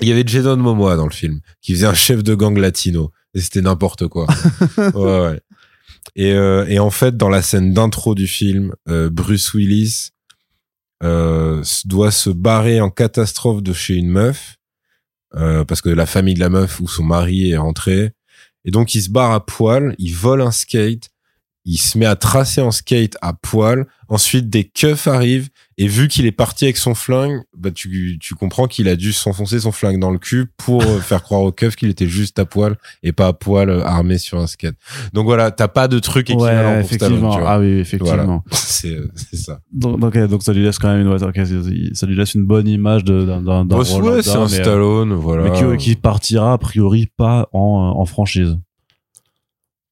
Il 0.00 0.08
y 0.08 0.12
avait 0.12 0.24
Jason 0.26 0.56
Momoa 0.56 0.96
dans 0.96 1.06
le 1.06 1.12
film, 1.12 1.40
qui 1.60 1.72
faisait 1.72 1.86
un 1.86 1.94
chef 1.94 2.22
de 2.22 2.34
gang 2.34 2.56
latino. 2.56 3.12
Et 3.34 3.40
c'était 3.40 3.62
n'importe 3.62 4.08
quoi. 4.08 4.26
ouais, 4.78 5.20
ouais. 5.20 5.40
Et, 6.16 6.32
euh, 6.32 6.66
et 6.68 6.78
en 6.78 6.90
fait, 6.90 7.16
dans 7.16 7.28
la 7.28 7.42
scène 7.42 7.72
d'intro 7.72 8.14
du 8.14 8.26
film, 8.26 8.74
euh, 8.88 9.10
Bruce 9.10 9.54
Willis 9.54 10.10
euh, 11.02 11.62
doit 11.84 12.10
se 12.10 12.30
barrer 12.30 12.80
en 12.80 12.90
catastrophe 12.90 13.62
de 13.62 13.72
chez 13.72 13.94
une 13.94 14.08
meuf, 14.08 14.56
euh, 15.34 15.64
parce 15.64 15.80
que 15.80 15.88
la 15.88 16.06
famille 16.06 16.34
de 16.34 16.40
la 16.40 16.50
meuf 16.50 16.80
ou 16.80 16.88
son 16.88 17.04
mari 17.04 17.50
est 17.50 17.56
rentré. 17.56 18.12
Et 18.64 18.70
donc, 18.70 18.94
il 18.94 19.02
se 19.02 19.10
barre 19.10 19.32
à 19.32 19.44
poil, 19.44 19.94
il 19.98 20.14
vole 20.14 20.40
un 20.40 20.52
skate, 20.52 21.10
il 21.64 21.78
se 21.78 21.96
met 21.96 22.06
à 22.06 22.14
tracer 22.16 22.60
en 22.60 22.70
skate 22.70 23.16
à 23.22 23.32
poil. 23.32 23.86
Ensuite, 24.08 24.50
des 24.50 24.64
keufs 24.64 25.06
arrivent 25.06 25.48
et 25.78 25.88
vu 25.88 26.08
qu'il 26.08 26.26
est 26.26 26.32
parti 26.32 26.66
avec 26.66 26.76
son 26.76 26.94
flingue, 26.94 27.40
bah 27.56 27.70
tu, 27.70 28.18
tu 28.20 28.34
comprends 28.34 28.66
qu'il 28.66 28.86
a 28.86 28.96
dû 28.96 29.12
s'enfoncer 29.12 29.60
son 29.60 29.72
flingue 29.72 29.98
dans 29.98 30.10
le 30.10 30.18
cul 30.18 30.46
pour 30.58 30.82
euh, 30.82 31.00
faire 31.00 31.22
croire 31.22 31.40
aux 31.40 31.52
keufs 31.52 31.74
qu'il 31.74 31.88
était 31.88 32.06
juste 32.06 32.38
à 32.38 32.44
poil 32.44 32.76
et 33.02 33.12
pas 33.12 33.28
à 33.28 33.32
poil 33.32 33.70
euh, 33.70 33.82
armé 33.82 34.18
sur 34.18 34.38
un 34.38 34.46
skate. 34.46 34.76
Donc 35.14 35.24
voilà, 35.24 35.50
t'as 35.50 35.68
pas 35.68 35.88
de 35.88 35.98
truc 35.98 36.28
équivalent 36.28 36.80
pour 36.82 36.90
Stallone, 36.90 37.30
Ah 37.46 37.58
oui, 37.58 37.78
effectivement. 37.78 38.44
C'est 38.52 38.90
euh, 38.90 39.10
c'est 39.14 39.36
ça. 39.36 39.60
Donc, 39.72 39.98
donc, 40.00 40.42
ça 40.42 40.52
lui 40.52 40.62
laisse 40.62 40.78
quand 40.78 40.88
même 40.88 41.00
une 41.00 41.08
okay, 41.08 41.44
ça 41.94 42.06
lui 42.06 42.16
laisse 42.16 42.34
une 42.34 42.44
bonne 42.44 42.68
image 42.68 43.02
d'un 43.04 43.40
d'un 43.40 43.64
bah, 43.64 43.78
ouais, 43.78 44.22
c'est 44.22 44.36
un 44.36 44.48
Stallone, 44.48 45.14
voilà. 45.14 45.44
Mais 45.44 45.58
qui, 45.58 45.76
qui 45.78 45.96
partira 45.96 46.52
a 46.52 46.58
priori 46.58 47.06
pas 47.16 47.48
en 47.52 47.94
en 47.96 48.04
franchise. 48.04 48.58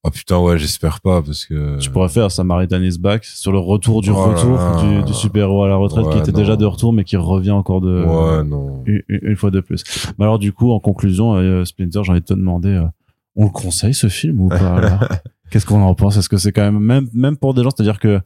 Oh 0.04 0.10
putain 0.10 0.40
ouais 0.40 0.58
j'espère 0.58 1.00
pas 1.00 1.22
parce 1.22 1.46
que 1.46 1.78
tu 1.78 1.88
pourrais 1.88 2.08
faire 2.08 2.28
Samaritan 2.32 2.82
is 2.82 2.98
back 2.98 3.24
sur 3.24 3.52
le 3.52 3.60
retour 3.60 4.00
du 4.02 4.10
oh 4.10 4.16
retour 4.16 4.58
du, 4.82 5.04
du 5.04 5.14
super 5.14 5.44
héros 5.44 5.62
à 5.62 5.68
la 5.68 5.76
retraite 5.76 6.10
qui 6.10 6.18
était 6.18 6.32
déjà 6.32 6.56
de 6.56 6.64
retour 6.64 6.92
mais 6.92 7.04
qui 7.04 7.16
revient 7.16 7.52
encore 7.52 7.80
de 7.80 8.04
ouais, 8.04 8.42
non. 8.42 8.82
Une, 8.84 9.36
fois 9.36 9.52
de 9.52 9.60
plus. 9.60 9.84
Mais 10.18 10.24
alors 10.24 10.40
du 10.40 10.52
coup 10.52 10.72
en 10.72 10.80
conclusion 10.80 11.36
euh, 11.36 11.64
Splinter 11.64 12.00
j'ai 12.02 12.10
envie 12.10 12.20
de 12.20 12.26
te 12.26 12.34
demander 12.34 12.70
euh, 12.70 12.86
on 13.36 13.44
le 13.44 13.50
conseille 13.50 13.94
ce 13.94 14.08
film 14.08 14.40
ou 14.40 14.48
pas 14.48 14.98
Qu'est-ce 15.50 15.66
qu'on 15.66 15.82
en 15.82 15.94
pense? 15.94 16.16
Est-ce 16.16 16.28
que 16.28 16.36
c'est 16.36 16.50
quand 16.50 16.62
même 16.62 16.80
même 16.80 17.08
même 17.14 17.36
pour 17.36 17.54
des 17.54 17.62
gens 17.62 17.70
c'est-à-dire 17.70 18.00
que 18.00 18.20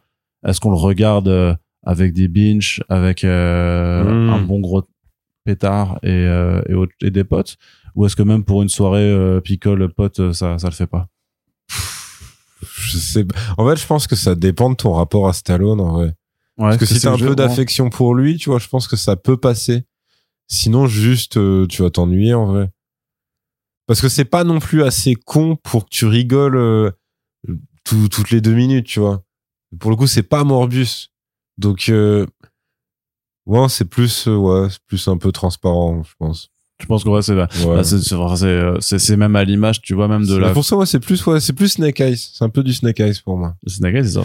est-ce 0.47 0.61
qu'on 0.61 0.71
le 0.71 0.77
regarde 0.77 1.29
euh, 1.29 1.55
avec 1.83 2.15
des 2.15 2.29
binges 2.29 2.83
avec 2.89 3.23
euh, 3.23 4.03
hmm. 4.03 4.31
un 4.31 4.41
bon 4.41 4.61
gros 4.61 4.83
pétard 5.45 5.99
et, 6.03 6.25
et, 6.25 7.07
et, 7.07 7.11
des 7.11 7.25
potes? 7.25 7.59
Ou 7.97 8.07
est-ce 8.07 8.17
que 8.17 8.23
même 8.23 8.45
pour 8.45 8.63
une 8.63 8.71
soirée 8.71 9.41
picole 9.45 9.93
pote 9.93 10.33
ça 10.33 10.57
ça 10.59 10.69
le 10.69 10.75
fait 10.75 10.87
pas? 10.87 11.09
Je 12.87 12.99
sais 12.99 13.25
en 13.59 13.69
fait 13.69 13.77
je 13.77 13.87
pense 13.87 14.07
que 14.07 14.17
ça 14.17 14.35
dépend 14.35 14.71
de 14.71 14.77
ton 14.77 14.93
rapport 14.93 15.29
à 15.29 15.33
Stallone 15.33 15.81
en 15.81 15.93
vrai 15.93 16.15
parce 16.57 16.79
que 16.79 16.87
si 16.87 17.01
t'as 17.01 17.13
un 17.13 17.19
peu 17.19 17.35
d'affection 17.35 17.91
pour 17.91 18.15
lui 18.15 18.39
tu 18.39 18.51
vois 18.51 18.59
je 18.59 18.69
pense 18.69 18.89
que 18.89 18.97
ça 18.97 19.17
peut 19.17 19.37
passer 19.37 19.85
Sinon, 20.49 20.87
juste, 20.87 21.37
euh, 21.37 21.67
tu 21.67 21.83
vas 21.83 21.91
t'ennuyer 21.91 22.35
en 22.35 22.47
vrai. 22.47 22.71
Parce 23.87 24.01
que 24.01 24.09
c'est 24.09 24.25
pas 24.25 24.45
non 24.45 24.59
plus 24.59 24.83
assez 24.83 25.15
con 25.15 25.57
pour 25.57 25.85
que 25.85 25.91
tu 25.91 26.07
rigoles 26.07 26.57
euh, 26.57 26.91
toutes 27.85 28.31
les 28.31 28.41
deux 28.41 28.55
minutes, 28.55 28.87
tu 28.87 29.01
vois. 29.01 29.23
Pour 29.79 29.91
le 29.91 29.97
coup, 29.97 30.07
c'est 30.07 30.23
pas 30.23 30.45
Morbus. 30.45 31.09
Donc, 31.59 31.89
euh, 31.89 32.27
ouais, 33.47 33.69
c'est 33.69 33.85
plus, 33.85 34.27
ouais, 34.27 34.69
c'est 34.71 34.83
plus 34.87 35.09
un 35.09 35.19
peu 35.19 35.33
transparent, 35.33 36.03
je 36.03 36.15
pense. 36.19 36.51
Je 36.81 36.87
pense 36.87 37.05
que 37.05 37.09
ouais, 37.09 37.23
c'est 37.23 37.35
bah, 37.35 37.49
c'est 38.81 38.99
c'est 38.99 39.17
même 39.17 39.35
à 39.35 39.45
l'image, 39.45 39.81
tu 39.81 39.95
vois, 39.95 40.09
même 40.09 40.27
de 40.27 40.37
la. 40.37 40.51
Pour 40.51 40.65
ça, 40.65 40.77
ouais, 40.77 40.87
c'est 40.87 41.01
plus, 41.01 41.25
ouais, 41.27 41.41
c'est 41.41 41.55
plus 41.55 41.69
Snake 41.69 42.01
Eyes. 42.01 42.17
C'est 42.17 42.45
un 42.45 42.51
peu 42.51 42.63
du 42.63 42.75
Snake 42.75 43.01
Eyes 43.01 43.21
pour 43.25 43.39
moi. 43.39 43.55
Snake 43.67 43.95
Eyes, 43.95 44.05
c'est 44.05 44.21
ça. 44.21 44.25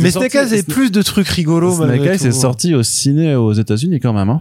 mais 0.00 0.10
Snake 0.10 0.34
Eyes 0.34 0.58
a 0.58 0.62
plus 0.64 0.90
de 0.90 1.02
trucs 1.02 1.28
rigolos. 1.28 1.76
Snake 1.76 2.00
Eyes 2.00 2.26
est 2.26 2.32
sorti 2.32 2.74
au 2.74 2.82
ciné 2.82 3.36
aux 3.36 3.52
États-Unis 3.52 4.00
quand 4.00 4.12
même. 4.12 4.28
Hein. 4.28 4.40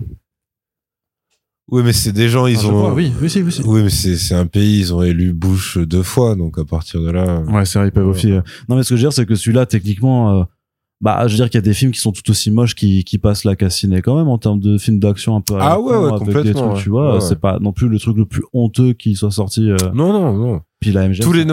Oui, 1.68 1.82
mais 1.84 1.94
c'est 1.94 2.11
des 2.11 2.30
gens, 2.30 2.45
ils 2.45 2.60
ah, 2.61 2.68
ont. 2.68 2.94
oui, 2.94 3.11
oui, 3.22 3.32
oui. 3.36 3.61
Oui, 3.65 3.84
mais 3.84 3.90
c'est 3.90 4.36
un 4.36 4.45
pays, 4.45 4.80
ils 4.80 4.94
ont 4.94 5.02
élu 5.02 5.34
Bush 5.34 5.80
deux 5.80 6.03
fois, 6.03 6.36
donc 6.36 6.60
à 6.60 6.65
partir 6.65 7.02
de 7.02 7.10
là. 7.10 7.41
Ouais, 7.41 7.65
c'est 7.65 7.80
vrai, 7.80 7.88
ils 7.88 7.91
peuvent 7.91 8.07
aussi. 8.07 8.32
Euh, 8.32 8.41
non, 8.69 8.76
mais 8.76 8.84
ce 8.84 8.90
que 8.90 8.95
je 8.95 9.02
veux 9.02 9.10
dire, 9.10 9.14
c'est 9.14 9.26
que 9.26 9.34
celui-là, 9.34 9.65
techniquement, 9.65 10.41
euh, 10.41 10.44
bah, 11.01 11.27
je 11.27 11.34
veux 11.34 11.38
dire 11.38 11.49
qu'il 11.49 11.57
y 11.57 11.59
a 11.59 11.61
des 11.61 11.73
films 11.73 11.91
qui 11.91 11.99
sont 11.99 12.11
tout 12.11 12.30
aussi 12.30 12.51
moches 12.51 12.73
qui, 12.73 13.03
qui 13.03 13.17
passent 13.17 13.43
la 13.43 13.55
cassinée 13.55 14.01
quand 14.01 14.15
même 14.15 14.30
en 14.30 14.38
termes 14.38 14.59
de 14.59 14.77
films 14.77 14.99
d'action 14.99 15.35
un 15.35 15.41
peu. 15.41 15.55
Ah 15.59 15.80
ouais, 15.80 15.95
ouais, 15.97 16.17
complètement. 16.17 16.73
tu 16.76 16.89
vois, 16.89 17.19
c'est 17.22 17.39
pas 17.39 17.59
non 17.59 17.73
plus 17.73 17.89
le 17.89 17.99
truc 17.99 18.17
le 18.17 18.26
plus 18.26 18.43
honteux 18.53 18.93
qui 18.93 19.15
soit 19.15 19.31
sorti. 19.31 19.69
Euh, 19.69 19.77
non, 19.93 20.13
non, 20.13 20.34
non. 20.34 20.61
Puis 20.80 20.91
la 20.91 21.07
MGM, 21.07 21.23
tous 21.23 21.31
les 21.31 21.45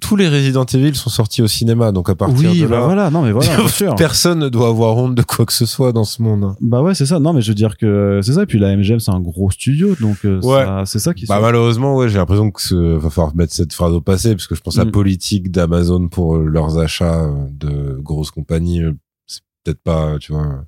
tous 0.00 0.16
les 0.16 0.28
Resident 0.28 0.64
Evil 0.64 0.94
sont 0.94 1.10
sortis 1.10 1.42
au 1.42 1.46
cinéma, 1.46 1.92
donc 1.92 2.08
à 2.08 2.14
partir 2.14 2.52
de 2.52 2.66
bah 2.66 2.76
là. 2.80 2.84
voilà, 2.84 3.10
non 3.10 3.22
mais 3.22 3.32
voilà, 3.32 3.68
sûr. 3.68 3.94
Personne 3.94 4.38
ne 4.40 4.48
doit 4.48 4.68
avoir 4.68 4.96
honte 4.96 5.14
de 5.14 5.22
quoi 5.22 5.44
que 5.46 5.52
ce 5.52 5.66
soit 5.66 5.92
dans 5.92 6.04
ce 6.04 6.22
monde. 6.22 6.54
Bah 6.60 6.82
ouais, 6.82 6.94
c'est 6.94 7.06
ça. 7.06 7.20
Non 7.20 7.32
mais 7.32 7.42
je 7.42 7.48
veux 7.48 7.54
dire 7.54 7.76
que 7.76 8.20
c'est 8.22 8.32
ça. 8.32 8.42
Et 8.42 8.46
puis 8.46 8.58
la 8.58 8.74
MGM, 8.76 8.98
c'est 8.98 9.12
un 9.12 9.20
gros 9.20 9.50
studio, 9.50 9.94
donc 10.00 10.24
euh, 10.24 10.40
c'est 10.84 10.98
ça 10.98 11.14
qui. 11.14 11.26
Bah 11.26 11.38
malheureusement, 11.40 11.96
ouais, 11.96 12.08
j'ai 12.08 12.18
l'impression 12.18 12.50
que 12.50 12.62
ce... 12.62 12.74
va 12.74 13.10
falloir 13.10 13.36
mettre 13.36 13.52
cette 13.52 13.72
phrase 13.72 13.92
au 13.92 14.00
passé, 14.00 14.34
parce 14.34 14.46
que 14.46 14.54
je 14.54 14.62
pense 14.62 14.76
à 14.78 14.84
la 14.84 14.88
mm. 14.88 14.92
politique 14.92 15.50
d'Amazon 15.50 16.08
pour 16.08 16.36
leurs 16.38 16.78
achats 16.78 17.30
de 17.50 17.98
grosses 18.00 18.30
compagnies. 18.30 18.82
C'est 19.26 19.42
peut-être 19.64 19.82
pas, 19.82 20.18
tu 20.18 20.32
vois. 20.32 20.64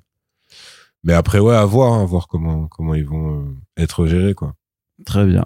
Mais 1.03 1.13
après, 1.13 1.39
ouais, 1.39 1.55
à 1.55 1.65
voir, 1.65 1.93
hein, 1.93 2.03
à 2.03 2.05
voir 2.05 2.27
comment 2.27 2.67
comment 2.67 2.93
ils 2.93 3.05
vont 3.05 3.39
euh, 3.39 3.43
être 3.77 4.05
gérés, 4.05 4.33
quoi. 4.33 4.53
Très 5.05 5.25
bien. 5.25 5.45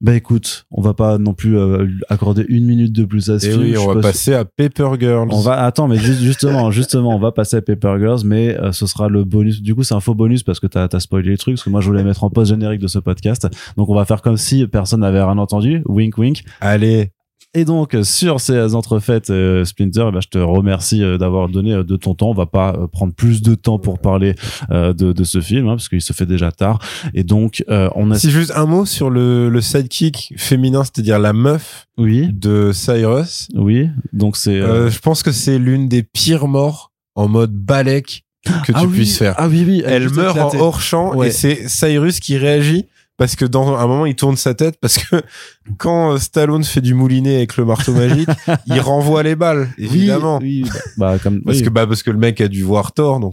Bah 0.00 0.14
écoute, 0.14 0.66
on 0.70 0.80
va 0.80 0.94
pas 0.94 1.18
non 1.18 1.34
plus 1.34 1.58
euh, 1.58 1.88
accorder 2.08 2.44
une 2.48 2.66
minute 2.66 2.92
de 2.92 3.04
plus 3.04 3.30
à 3.30 3.40
ce 3.40 3.46
Et 3.46 3.50
eh 3.52 3.56
oui, 3.56 3.76
on 3.76 3.94
va 3.94 4.00
passer 4.00 4.32
à 4.32 4.44
Paper 4.44 4.90
Girls. 5.00 5.28
On 5.32 5.40
va 5.40 5.64
attends, 5.64 5.88
mais 5.88 5.98
justement, 5.98 6.70
justement, 6.72 7.16
on 7.16 7.18
va 7.18 7.32
passer 7.32 7.56
à 7.56 7.62
Paper 7.62 7.96
Girls, 7.98 8.20
mais 8.24 8.56
euh, 8.56 8.70
ce 8.70 8.86
sera 8.86 9.08
le 9.08 9.24
bonus. 9.24 9.60
Du 9.60 9.74
coup, 9.74 9.82
c'est 9.82 9.94
un 9.94 10.00
faux 10.00 10.14
bonus 10.14 10.44
parce 10.44 10.60
que 10.60 10.68
t'as 10.68 10.86
as 10.92 11.00
spoilé 11.00 11.30
les 11.30 11.36
trucs, 11.36 11.56
parce 11.56 11.64
que 11.64 11.70
moi 11.70 11.80
je 11.80 11.88
voulais 11.88 12.04
mettre 12.04 12.22
en 12.22 12.30
post 12.30 12.50
générique 12.50 12.80
de 12.80 12.86
ce 12.86 13.00
podcast. 13.00 13.48
Donc 13.76 13.88
on 13.88 13.94
va 13.94 14.04
faire 14.04 14.22
comme 14.22 14.36
si 14.36 14.64
personne 14.68 15.00
n'avait 15.00 15.22
rien 15.22 15.36
entendu. 15.36 15.82
Wink, 15.86 16.16
wink. 16.16 16.44
Allez. 16.60 17.10
Et 17.54 17.64
donc 17.64 17.96
sur 18.02 18.40
ces 18.40 18.74
entrefaites 18.74 19.30
euh, 19.30 19.64
Splinter, 19.64 20.10
bah, 20.12 20.20
je 20.22 20.28
te 20.28 20.38
remercie 20.38 21.02
euh, 21.02 21.16
d'avoir 21.16 21.48
donné 21.48 21.72
euh, 21.72 21.82
de 21.82 21.96
ton 21.96 22.14
temps. 22.14 22.28
On 22.28 22.34
va 22.34 22.44
pas 22.44 22.76
prendre 22.92 23.14
plus 23.14 23.40
de 23.40 23.54
temps 23.54 23.78
pour 23.78 23.98
parler 24.00 24.34
de, 24.70 24.92
de 24.92 25.24
ce 25.24 25.40
film 25.40 25.66
hein, 25.68 25.72
parce 25.72 25.88
qu'il 25.88 26.02
se 26.02 26.12
fait 26.12 26.26
déjà 26.26 26.52
tard. 26.52 26.78
Et 27.14 27.24
donc 27.24 27.64
on 27.68 28.10
a. 28.10 28.18
Si 28.18 28.30
juste 28.30 28.52
un 28.54 28.66
mot 28.66 28.84
sur 28.84 29.08
le, 29.08 29.48
le 29.48 29.60
sidekick 29.60 30.34
féminin, 30.36 30.84
c'est-à-dire 30.84 31.18
la 31.18 31.32
meuf 31.32 31.86
oui. 31.96 32.28
de 32.32 32.70
Cyrus. 32.72 33.48
Oui. 33.54 33.88
Donc 34.12 34.36
c'est. 34.36 34.60
je 34.60 34.98
pense 34.98 35.22
que 35.22 35.32
c'est 35.32 35.58
l'une 35.58 35.88
des 35.88 36.02
pires 36.02 36.48
morts 36.48 36.92
en 37.14 37.28
mode 37.28 37.52
balèque 37.52 38.24
que 38.44 38.72
ah 38.74 38.80
tu 38.80 38.88
puisses 38.88 39.18
faire. 39.18 39.34
Ah 39.38 39.48
oui 39.48 39.64
oui. 39.66 39.82
Elle, 39.86 40.10
meurt 40.10 40.38
en 40.38 40.54
hors 40.58 40.80
champ 40.80 41.22
et 41.22 41.30
c'est 41.30 41.68
Cyrus 41.68 42.20
qui 42.20 42.36
réagit 42.36 42.86
parce 43.18 43.36
que 43.36 43.44
dans 43.44 43.76
un 43.76 43.86
moment 43.86 44.06
il 44.06 44.14
tourne 44.14 44.36
sa 44.36 44.54
tête 44.54 44.78
parce 44.80 44.96
que 44.96 45.16
quand 45.76 46.12
euh, 46.12 46.18
Stallone 46.18 46.64
fait 46.64 46.80
du 46.80 46.94
moulinet 46.94 47.36
avec 47.36 47.58
le 47.58 47.66
marteau 47.66 47.92
magique, 47.92 48.30
il 48.66 48.80
renvoie 48.80 49.22
les 49.22 49.36
balles 49.36 49.68
évidemment. 49.76 50.38
Oui, 50.40 50.64
bah, 50.96 51.18
comme, 51.22 51.42
parce 51.42 51.60
que 51.60 51.68
bah 51.68 51.86
parce 51.86 52.02
que 52.02 52.10
le 52.10 52.16
mec 52.16 52.40
a 52.40 52.48
dû 52.48 52.62
voir 52.62 52.92
Thor 52.92 53.20
donc 53.20 53.32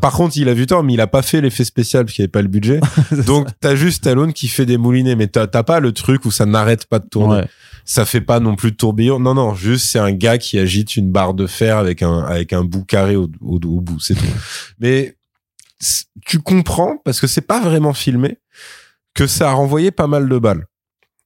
par 0.00 0.12
contre 0.12 0.36
il 0.36 0.48
a 0.50 0.54
vu 0.54 0.66
Thor 0.66 0.82
mais 0.82 0.92
il 0.92 1.00
a 1.00 1.06
pas 1.06 1.22
fait 1.22 1.40
l'effet 1.40 1.64
spécial 1.64 2.04
parce 2.04 2.14
qu'il 2.14 2.24
avait 2.24 2.28
pas 2.28 2.42
le 2.42 2.48
budget. 2.48 2.80
donc 3.24 3.48
t'as 3.60 3.76
juste 3.76 3.98
Stallone 3.98 4.32
qui 4.32 4.48
fait 4.48 4.66
des 4.66 4.76
moulinets 4.76 5.16
mais 5.16 5.28
t'as 5.28 5.46
pas 5.46 5.80
le 5.80 5.92
truc 5.92 6.24
où 6.26 6.30
ça 6.30 6.44
n'arrête 6.44 6.86
pas 6.86 6.98
de 6.98 7.06
tourner. 7.08 7.44
Ça 7.84 8.04
fait 8.04 8.20
pas 8.20 8.40
non 8.40 8.56
plus 8.56 8.72
de 8.72 8.76
tourbillon. 8.76 9.18
Non 9.18 9.34
non, 9.34 9.54
juste 9.54 9.86
c'est 9.86 9.98
un 9.98 10.12
gars 10.12 10.38
qui 10.38 10.58
agite 10.58 10.96
une 10.96 11.10
barre 11.10 11.34
de 11.34 11.46
fer 11.46 11.78
avec 11.78 12.02
un 12.02 12.18
avec 12.20 12.52
un 12.52 12.62
bout 12.62 12.84
carré 12.84 13.16
au, 13.16 13.28
au, 13.40 13.54
au 13.56 13.80
bout, 13.80 13.98
c'est 14.00 14.14
tout. 14.14 14.24
mais 14.78 15.16
tu 16.26 16.40
comprends 16.40 16.98
parce 17.04 17.20
que 17.20 17.26
c'est 17.26 17.40
pas 17.40 17.60
vraiment 17.60 17.94
filmé 17.94 18.36
que 19.20 19.26
ça 19.26 19.50
a 19.50 19.52
renvoyé 19.52 19.90
pas 19.90 20.06
mal 20.06 20.30
de 20.30 20.38
balles. 20.38 20.64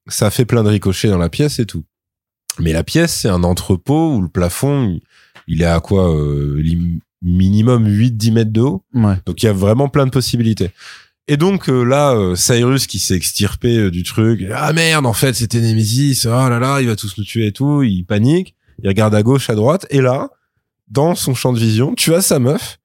Ça 0.08 0.26
a 0.26 0.30
fait 0.30 0.44
plein 0.44 0.64
de 0.64 0.68
ricochets 0.68 1.10
dans 1.10 1.18
la 1.18 1.28
pièce 1.28 1.60
et 1.60 1.64
tout. 1.64 1.84
Mais 2.58 2.72
la 2.72 2.82
pièce, 2.82 3.14
c'est 3.14 3.28
un 3.28 3.44
entrepôt 3.44 4.16
où 4.16 4.20
le 4.20 4.26
plafond, 4.26 4.98
il 5.46 5.62
est 5.62 5.66
à 5.66 5.78
quoi 5.78 6.12
euh, 6.12 6.60
Minimum 7.22 7.88
8-10 7.88 8.32
mètres 8.32 8.50
de 8.50 8.62
haut. 8.62 8.84
Donc 9.26 9.44
il 9.44 9.46
y 9.46 9.48
a 9.48 9.52
vraiment 9.52 9.88
plein 9.88 10.06
de 10.06 10.10
possibilités. 10.10 10.70
Et 11.28 11.36
donc 11.36 11.68
euh, 11.68 11.84
là, 11.84 12.16
euh, 12.16 12.34
Cyrus 12.34 12.88
qui 12.88 12.98
s'est 12.98 13.14
extirpé 13.14 13.92
du 13.92 14.02
truc, 14.02 14.44
ah 14.52 14.72
merde, 14.72 15.06
en 15.06 15.12
fait 15.12 15.34
c'était 15.34 15.60
Nemesis, 15.60 16.26
oh 16.26 16.48
là 16.48 16.58
là, 16.58 16.80
il 16.80 16.88
va 16.88 16.96
tous 16.96 17.16
nous 17.16 17.24
tuer 17.24 17.46
et 17.46 17.52
tout, 17.52 17.84
il 17.84 18.02
panique, 18.02 18.56
il 18.82 18.88
regarde 18.88 19.14
à 19.14 19.22
gauche, 19.22 19.48
à 19.50 19.54
droite, 19.54 19.86
et 19.90 20.00
là, 20.00 20.30
dans 20.88 21.14
son 21.14 21.32
champ 21.32 21.52
de 21.52 21.60
vision, 21.60 21.94
tu 21.94 22.12
as 22.12 22.22
sa 22.22 22.40
meuf, 22.40 22.80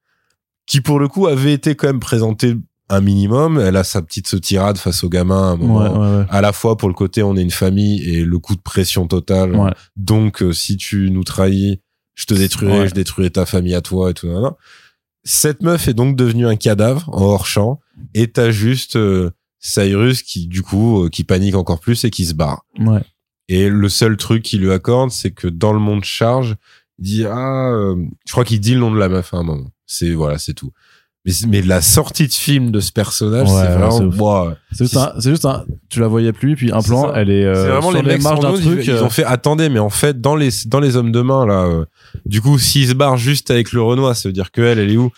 qui 0.66 0.80
pour 0.80 1.00
le 1.00 1.08
coup 1.08 1.26
avait 1.26 1.52
été 1.52 1.74
quand 1.74 1.88
même 1.88 1.98
présentée 1.98 2.54
un 2.90 3.00
minimum. 3.00 3.58
Elle 3.58 3.76
a 3.76 3.84
sa 3.84 4.02
petite 4.02 4.40
tirade 4.40 4.76
face 4.76 5.02
au 5.04 5.08
gamin 5.08 5.38
à 5.38 5.52
un 5.52 5.56
moment. 5.56 6.26
À 6.28 6.40
la 6.40 6.52
fois 6.52 6.76
pour 6.76 6.88
le 6.88 6.94
côté 6.94 7.22
on 7.22 7.36
est 7.36 7.42
une 7.42 7.50
famille 7.50 8.02
et 8.02 8.24
le 8.24 8.38
coup 8.38 8.56
de 8.56 8.60
pression 8.60 9.06
totale. 9.06 9.74
Donc 9.96 10.42
euh, 10.42 10.52
si 10.52 10.76
tu 10.76 11.10
nous 11.10 11.24
trahis, 11.24 11.80
je 12.14 12.26
te 12.26 12.34
détruirai, 12.34 12.88
je 12.88 12.94
détruirai 12.94 13.30
ta 13.30 13.46
famille 13.46 13.74
à 13.74 13.80
toi 13.80 14.10
et 14.10 14.14
tout. 14.14 14.28
Cette 15.24 15.62
meuf 15.62 15.88
est 15.88 15.94
donc 15.94 16.16
devenue 16.16 16.46
un 16.46 16.56
cadavre 16.56 17.08
en 17.12 17.22
hors 17.22 17.46
champ 17.46 17.80
et 18.14 18.30
t'as 18.30 18.50
juste 18.50 18.96
euh, 18.96 19.30
Cyrus 19.58 20.22
qui 20.22 20.46
du 20.46 20.62
coup 20.62 21.04
euh, 21.04 21.08
qui 21.08 21.24
panique 21.24 21.54
encore 21.54 21.80
plus 21.80 22.04
et 22.04 22.10
qui 22.10 22.24
se 22.26 22.34
barre. 22.34 22.64
Et 23.48 23.68
le 23.68 23.88
seul 23.88 24.16
truc 24.16 24.44
qu'il 24.44 24.60
lui 24.60 24.70
accorde, 24.70 25.10
c'est 25.10 25.32
que 25.32 25.48
dans 25.48 25.72
le 25.72 25.80
monde 25.80 26.04
charge, 26.04 26.56
il 26.98 27.04
dit 27.04 27.26
ah, 27.26 27.94
je 28.26 28.32
crois 28.32 28.44
qu'il 28.44 28.60
dit 28.60 28.74
le 28.74 28.80
nom 28.80 28.92
de 28.92 28.98
la 28.98 29.08
meuf 29.08 29.34
à 29.34 29.38
un 29.38 29.42
moment. 29.42 29.70
C'est 29.86 30.12
voilà, 30.12 30.38
c'est 30.38 30.54
tout 30.54 30.72
mais, 31.26 31.32
mais 31.48 31.62
la 31.62 31.82
sortie 31.82 32.28
de 32.28 32.32
film 32.32 32.70
de 32.70 32.80
ce 32.80 32.92
personnage, 32.92 33.46
c'est 33.46 33.76
vraiment 33.76 34.52
C'est 34.72 34.84
juste, 34.84 34.96
un, 34.96 35.12
c'est 35.18 35.30
juste 35.30 35.44
un, 35.44 35.64
tu 35.90 36.00
la 36.00 36.08
voyais 36.08 36.32
plus, 36.32 36.56
puis 36.56 36.72
un 36.72 36.80
plan, 36.80 37.12
elle 37.14 37.30
est, 37.30 37.44
euh, 37.44 37.72
vraiment 37.72 37.90
sur 37.90 38.02
les, 38.02 38.16
les 38.16 38.22
marges 38.22 38.40
d'un 38.40 38.54
truc. 38.54 38.86
Ils, 38.86 38.94
ont 38.94 39.06
euh. 39.06 39.08
fait, 39.10 39.24
attendez, 39.24 39.68
mais 39.68 39.80
en 39.80 39.90
fait, 39.90 40.20
dans 40.20 40.34
les, 40.34 40.48
dans 40.66 40.80
les 40.80 40.96
hommes 40.96 41.12
de 41.12 41.20
main, 41.20 41.44
là, 41.44 41.64
euh, 41.64 41.84
du 42.24 42.40
coup, 42.40 42.58
s'ils 42.58 42.88
se 42.88 42.94
barrent 42.94 43.18
juste 43.18 43.50
avec 43.50 43.72
le 43.72 43.82
Renoir, 43.82 44.16
ça 44.16 44.30
veut 44.30 44.32
dire 44.32 44.50
que 44.50 44.62
elle, 44.62 44.78
elle 44.78 44.90
est 44.90 44.96
où? 44.96 45.10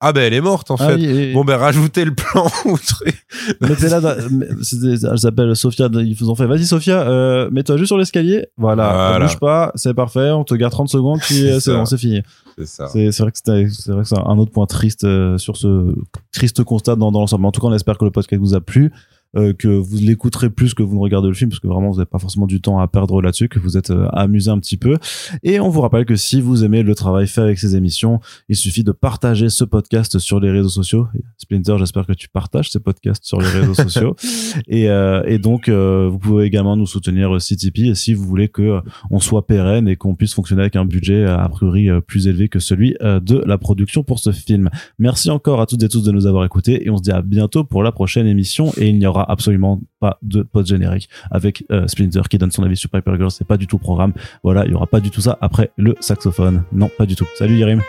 Ah 0.00 0.12
ben 0.12 0.22
elle 0.22 0.34
est 0.34 0.40
morte 0.40 0.70
en 0.70 0.76
ah 0.78 0.88
fait. 0.88 1.32
Bon 1.32 1.44
ben 1.44 1.56
rajoutez 1.56 2.04
le 2.04 2.14
plan. 2.14 2.46
Mettez 3.60 3.88
là, 3.88 4.00
elle 4.02 5.18
s'appelle 5.18 5.56
Sophia. 5.56 5.88
Ils 5.92 6.14
vous 6.14 6.30
ont 6.30 6.34
fait. 6.34 6.46
Vas-y 6.46 6.66
Sophia, 6.66 7.00
euh, 7.08 7.48
mets-toi 7.50 7.76
juste 7.78 7.88
sur 7.88 7.96
l'escalier. 7.96 8.46
Voilà, 8.58 8.92
voilà. 8.92 9.26
bouge 9.26 9.38
pas, 9.38 9.72
c'est 9.74 9.94
parfait. 9.94 10.30
On 10.30 10.44
te 10.44 10.54
garde 10.54 10.72
30 10.72 10.88
secondes, 10.88 11.20
puis 11.20 11.48
c'est 11.60 11.72
bon, 11.72 11.86
c'est 11.86 11.98
fini. 11.98 12.22
C'est 12.64 13.10
C'est 13.10 13.22
vrai 13.22 13.32
que 13.32 13.38
c'est 13.42 13.92
vrai 13.92 14.02
que 14.02 14.08
c'est 14.08 14.18
un 14.18 14.38
autre 14.38 14.52
point 14.52 14.66
triste 14.66 15.04
euh, 15.04 15.38
sur 15.38 15.56
ce 15.56 15.94
triste 16.32 16.62
constat 16.64 16.96
dans, 16.96 17.10
dans 17.10 17.20
l'ensemble. 17.20 17.46
En 17.46 17.52
tout 17.52 17.60
cas, 17.60 17.68
on 17.68 17.74
espère 17.74 17.96
que 17.96 18.04
le 18.04 18.10
podcast 18.10 18.40
vous 18.40 18.54
a 18.54 18.60
plu. 18.60 18.92
Euh, 19.36 19.52
que 19.52 19.68
vous 19.68 19.98
l'écouterez 19.98 20.48
plus 20.48 20.72
que 20.72 20.82
vous 20.82 20.94
ne 20.94 21.00
regardez 21.00 21.28
le 21.28 21.34
film 21.34 21.50
parce 21.50 21.60
que 21.60 21.66
vraiment 21.66 21.90
vous 21.90 21.96
n'avez 21.96 22.06
pas 22.06 22.18
forcément 22.18 22.46
du 22.46 22.60
temps 22.60 22.78
à 22.78 22.88
perdre 22.88 23.20
là-dessus, 23.20 23.48
que 23.48 23.58
vous 23.58 23.76
êtes 23.76 23.90
euh, 23.90 24.08
amusé 24.12 24.50
un 24.50 24.58
petit 24.58 24.76
peu. 24.76 24.96
Et 25.42 25.60
on 25.60 25.68
vous 25.68 25.80
rappelle 25.82 26.06
que 26.06 26.16
si 26.16 26.40
vous 26.40 26.64
aimez 26.64 26.82
le 26.82 26.94
travail 26.94 27.26
fait 27.26 27.42
avec 27.42 27.58
ces 27.58 27.76
émissions, 27.76 28.20
il 28.48 28.56
suffit 28.56 28.82
de 28.82 28.92
partager 28.92 29.50
ce 29.50 29.64
podcast 29.64 30.18
sur 30.18 30.40
les 30.40 30.50
réseaux 30.50 30.70
sociaux. 30.70 31.08
Splinter, 31.36 31.76
j'espère 31.78 32.06
que 32.06 32.14
tu 32.14 32.28
partages 32.28 32.70
ces 32.70 32.80
podcasts 32.80 33.24
sur 33.24 33.40
les 33.40 33.48
réseaux 33.48 33.74
sociaux. 33.74 34.16
Et, 34.68 34.88
euh, 34.88 35.22
et 35.26 35.38
donc 35.38 35.68
vous 35.68 36.18
pouvez 36.18 36.46
également 36.46 36.76
nous 36.76 36.86
soutenir 36.86 37.40
si 37.40 37.56
Tipeee 37.56 37.94
si 37.94 38.14
vous 38.14 38.24
voulez 38.24 38.48
que 38.48 38.80
on 39.10 39.20
soit 39.20 39.46
pérenne 39.46 39.88
et 39.88 39.96
qu'on 39.96 40.14
puisse 40.14 40.34
fonctionner 40.34 40.62
avec 40.62 40.76
un 40.76 40.84
budget 40.84 41.24
a 41.24 41.48
priori 41.48 41.88
plus 42.06 42.26
élevé 42.26 42.48
que 42.48 42.58
celui 42.58 42.94
de 43.00 43.42
la 43.46 43.58
production 43.58 44.02
pour 44.02 44.18
ce 44.18 44.32
film. 44.32 44.70
Merci 44.98 45.30
encore 45.30 45.60
à 45.60 45.66
toutes 45.66 45.82
et 45.82 45.88
tous 45.88 46.02
de 46.02 46.12
nous 46.12 46.26
avoir 46.26 46.44
écoutés 46.44 46.86
et 46.86 46.90
on 46.90 46.96
se 46.96 47.02
dit 47.02 47.10
à 47.10 47.22
bientôt 47.22 47.64
pour 47.64 47.82
la 47.82 47.92
prochaine 47.92 48.26
émission 48.26 48.72
et 48.76 48.88
il 48.88 48.98
n'y 48.98 49.06
aura 49.06 49.25
absolument 49.28 49.80
pas 50.00 50.18
de 50.22 50.42
post 50.42 50.68
générique 50.68 51.08
avec 51.30 51.64
euh, 51.70 51.86
Splinter 51.86 52.22
qui 52.30 52.38
donne 52.38 52.50
son 52.50 52.62
avis 52.62 52.76
sur 52.76 52.90
Piper 52.90 53.14
Girls. 53.16 53.30
C'est 53.30 53.46
pas 53.46 53.56
du 53.56 53.66
tout 53.66 53.78
programme. 53.78 54.12
Voilà, 54.42 54.64
il 54.66 54.72
y 54.72 54.74
aura 54.74 54.86
pas 54.86 55.00
du 55.00 55.10
tout 55.10 55.20
ça 55.20 55.38
après 55.40 55.70
le 55.76 55.94
saxophone. 56.00 56.64
Non, 56.72 56.90
pas 56.96 57.06
du 57.06 57.16
tout. 57.16 57.26
Salut 57.36 57.56
Yerim. 57.56 57.82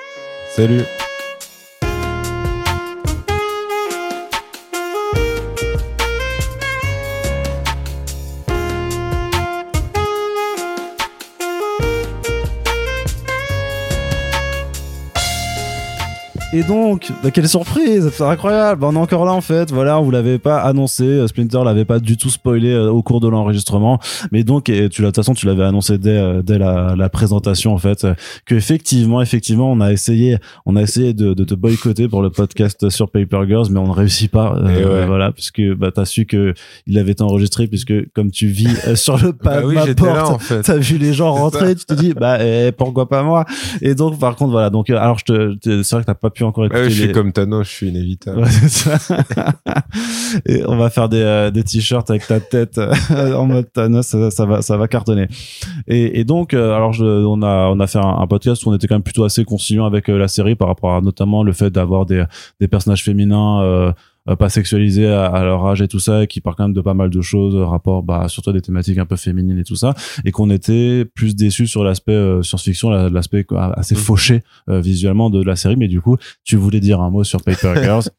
Salut. 0.49 0.83
Et 16.57 16.63
donc, 16.63 17.11
bah, 17.21 17.29
quelle 17.29 17.47
surprise, 17.47 18.09
c'est 18.11 18.23
incroyable. 18.23 18.81
Bah, 18.81 18.87
on 18.89 18.95
est 18.95 18.97
encore 18.97 19.25
là 19.25 19.33
en 19.33 19.41
fait. 19.41 19.71
Voilà, 19.71 19.99
on 19.99 20.01
vous 20.01 20.09
l'avait 20.09 20.39
pas 20.39 20.57
annoncé. 20.57 21.03
Euh, 21.03 21.27
Splinter 21.27 21.63
l'avait 21.63 21.85
pas 21.85 21.99
du 21.99 22.17
tout 22.17 22.31
spoilé 22.31 22.71
euh, 22.71 22.89
au 22.89 23.03
cours 23.03 23.19
de 23.19 23.27
l'enregistrement. 23.27 23.99
Mais 24.31 24.43
donc, 24.43 24.67
et 24.67 24.89
tu 24.89 25.03
de 25.03 25.05
toute 25.05 25.15
façon, 25.15 25.35
tu 25.35 25.45
l'avais 25.45 25.65
annoncé 25.65 25.99
dès, 25.99 26.17
euh, 26.17 26.41
dès 26.41 26.57
la, 26.57 26.95
la, 26.97 27.09
présentation 27.09 27.75
en 27.75 27.77
fait, 27.77 28.07
que 28.47 28.55
effectivement, 28.55 29.21
effectivement, 29.21 29.71
on 29.71 29.81
a 29.81 29.91
essayé, 29.91 30.39
on 30.65 30.75
a 30.75 30.81
essayé 30.81 31.13
de, 31.13 31.35
de 31.35 31.43
te 31.43 31.53
boycotter 31.53 32.07
pour 32.07 32.23
le 32.23 32.31
podcast 32.31 32.89
sur 32.89 33.11
Paper 33.11 33.41
Girls, 33.47 33.67
mais 33.69 33.79
on 33.79 33.89
ne 33.89 33.93
réussit 33.93 34.31
pas. 34.31 34.57
Voilà, 35.05 35.31
puisque 35.31 35.61
bah 35.75 35.91
t'as 35.93 36.05
su 36.05 36.25
que 36.25 36.55
il 36.87 36.97
avait 36.97 37.11
été 37.11 37.21
enregistré, 37.21 37.67
puisque 37.67 38.11
comme 38.13 38.31
tu 38.31 38.47
vis 38.47 38.95
sur 38.95 39.17
le 39.17 39.31
pas 39.31 39.61
bah 39.61 39.85
ma 39.85 39.93
porte, 39.93 40.31
en 40.31 40.39
fait. 40.39 40.63
t'as 40.63 40.77
vu 40.77 40.97
les 40.97 41.13
gens 41.13 41.33
rentrer, 41.33 41.75
tu 41.75 41.85
te 41.85 41.93
dis 41.93 42.15
bah 42.15 42.43
eh, 42.43 42.71
pourquoi 42.71 43.07
pas 43.07 43.21
moi? 43.21 43.45
Et 43.81 43.93
donc 43.93 44.17
par 44.17 44.35
contre 44.35 44.51
voilà, 44.51 44.71
donc 44.71 44.89
alors 44.89 45.19
je 45.19 45.25
te, 45.25 45.83
c'est 45.83 45.91
vrai 45.91 46.01
que 46.01 46.07
t'as 46.07 46.15
pas 46.15 46.31
pu 46.31 46.46
encore 46.47 46.65
écouter. 46.65 46.89
je 46.89 47.03
suis 47.03 47.11
comme 47.11 47.31
Thanos, 47.31 47.67
je 47.67 47.71
suis 47.71 47.89
inévitable. 47.89 48.43
et 50.45 50.63
on 50.65 50.77
va 50.77 50.89
faire 50.89 51.09
des, 51.09 51.21
euh, 51.21 51.51
des 51.51 51.63
t-shirts 51.63 52.09
avec 52.09 52.27
ta 52.27 52.39
tête 52.39 52.77
euh, 52.77 53.33
en 53.33 53.45
mode 53.45 53.71
Thanos, 53.71 54.15
ça, 54.29 54.45
va, 54.45 54.61
ça 54.61 54.77
va 54.77 54.87
cartonner. 54.87 55.27
Et, 55.87 56.19
et 56.19 56.23
donc, 56.23 56.53
euh, 56.53 56.73
alors 56.73 56.93
je, 56.93 57.05
on 57.05 57.41
a 57.41 57.69
on 57.69 57.79
a 57.79 57.87
fait 57.87 57.99
un, 57.99 58.27
podcast 58.27 58.65
où 58.65 58.69
on 58.69 58.75
était 58.75 58.87
quand 58.87 58.95
même 58.95 59.03
plutôt 59.03 59.23
assez 59.23 59.45
conciliant 59.45 59.85
avec 59.85 60.07
la 60.07 60.27
série 60.27 60.55
par 60.55 60.67
rapport 60.67 60.95
à 60.95 61.01
notamment 61.01 61.43
le 61.43 61.53
fait 61.53 61.69
d'avoir 61.69 62.05
des 62.05 62.23
des 62.59 62.67
personnages 62.67 63.03
féminins 63.03 63.93
pas 64.35 64.49
sexualisés 64.49 65.07
à, 65.07 65.43
leur 65.43 65.65
âge 65.65 65.81
et 65.81 65.87
tout 65.87 65.99
ça, 65.99 66.23
et 66.23 66.27
qui 66.27 66.41
parlent 66.41 66.55
quand 66.55 66.65
même 66.65 66.73
de 66.73 66.81
pas 66.81 66.93
mal 66.93 67.09
de 67.09 67.21
choses, 67.21 67.55
euh, 67.55 67.65
rapport 67.65 68.03
bah, 68.03 68.27
surtout 68.27 68.51
des 68.51 68.61
thématiques 68.61 68.97
un 68.97 69.05
peu 69.05 69.15
féminines 69.15 69.59
et 69.59 69.63
tout 69.63 69.75
ça, 69.75 69.93
et 70.25 70.31
qu'on 70.31 70.49
était 70.49 71.05
plus 71.05 71.35
déçus 71.35 71.67
sur 71.67 71.83
l'aspect 71.83 72.13
euh, 72.13 72.43
science-fiction, 72.43 72.89
l'aspect 73.09 73.45
assez 73.75 73.95
mm. 73.95 73.97
fauché 73.97 74.43
visuellement 74.67 75.29
de 75.29 75.43
la 75.43 75.55
série. 75.55 75.75
Mais 75.75 75.87
du 75.87 76.01
coup, 76.01 76.17
tu 76.43 76.55
voulais 76.55 76.79
dire 76.79 77.01
un 77.01 77.09
mot 77.09 77.23
sur 77.23 77.41
Paper 77.41 77.73
Girls. 77.81 78.09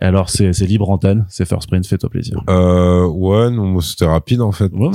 alors 0.00 0.30
c'est 0.30 0.52
libre 0.66 0.90
antenne, 0.90 1.26
c'est 1.28 1.44
First 1.44 1.68
Print, 1.68 1.86
fais-toi 1.86 2.10
plaisir. 2.10 2.42
Euh, 2.48 3.06
ouais, 3.06 3.50
non, 3.50 3.80
c'était 3.80 4.06
rapide 4.06 4.40
en 4.40 4.52
fait. 4.52 4.72
Ouais, 4.72 4.90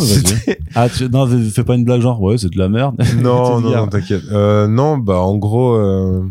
ah, 0.76 0.90
tu, 0.90 1.10
non, 1.10 1.28
fais 1.28 1.64
pas 1.64 1.76
une 1.76 1.84
blague 1.84 2.02
genre, 2.02 2.22
ouais, 2.22 2.38
c'est 2.38 2.50
de 2.50 2.58
la 2.58 2.70
merde. 2.70 2.96
Non, 3.18 3.60
non, 3.62 3.72
non 3.72 3.88
t'inquiète. 3.88 4.24
Euh, 4.32 4.68
non, 4.68 4.98
bah 4.98 5.20
en 5.20 5.38
gros, 5.38 5.76
euh, 5.76 6.24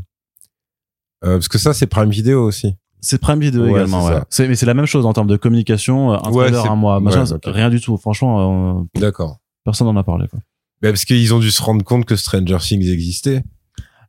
parce 1.20 1.48
que 1.48 1.58
ça 1.58 1.74
c'est 1.74 1.86
Prime 1.86 2.10
Video 2.10 2.44
aussi. 2.44 2.74
C'est 3.00 3.20
Prime 3.20 3.40
Video 3.40 3.66
également, 3.66 4.04
ouais. 4.06 4.20
C'est, 4.30 4.48
mais 4.48 4.56
c'est 4.56 4.66
la 4.66 4.74
même 4.74 4.86
chose 4.86 5.06
en 5.06 5.12
termes 5.12 5.26
de 5.26 5.36
communication, 5.36 6.12
euh, 6.12 6.16
un 6.16 6.30
trailer, 6.30 6.70
un 6.70 6.76
mois, 6.76 7.00
machin, 7.00 7.24
rien 7.44 7.70
du 7.70 7.80
tout. 7.80 7.96
Franchement, 7.96 8.78
euh, 8.78 8.82
d'accord. 8.98 9.38
Personne 9.64 9.86
n'en 9.86 9.96
a 9.96 10.04
parlé, 10.04 10.26
quoi. 10.28 10.40
Bah, 10.82 10.90
parce 10.90 11.04
qu'ils 11.04 11.32
ont 11.32 11.38
dû 11.38 11.50
se 11.50 11.62
rendre 11.62 11.84
compte 11.84 12.04
que 12.04 12.16
Stranger 12.16 12.58
Things 12.60 12.88
existait. 12.88 13.42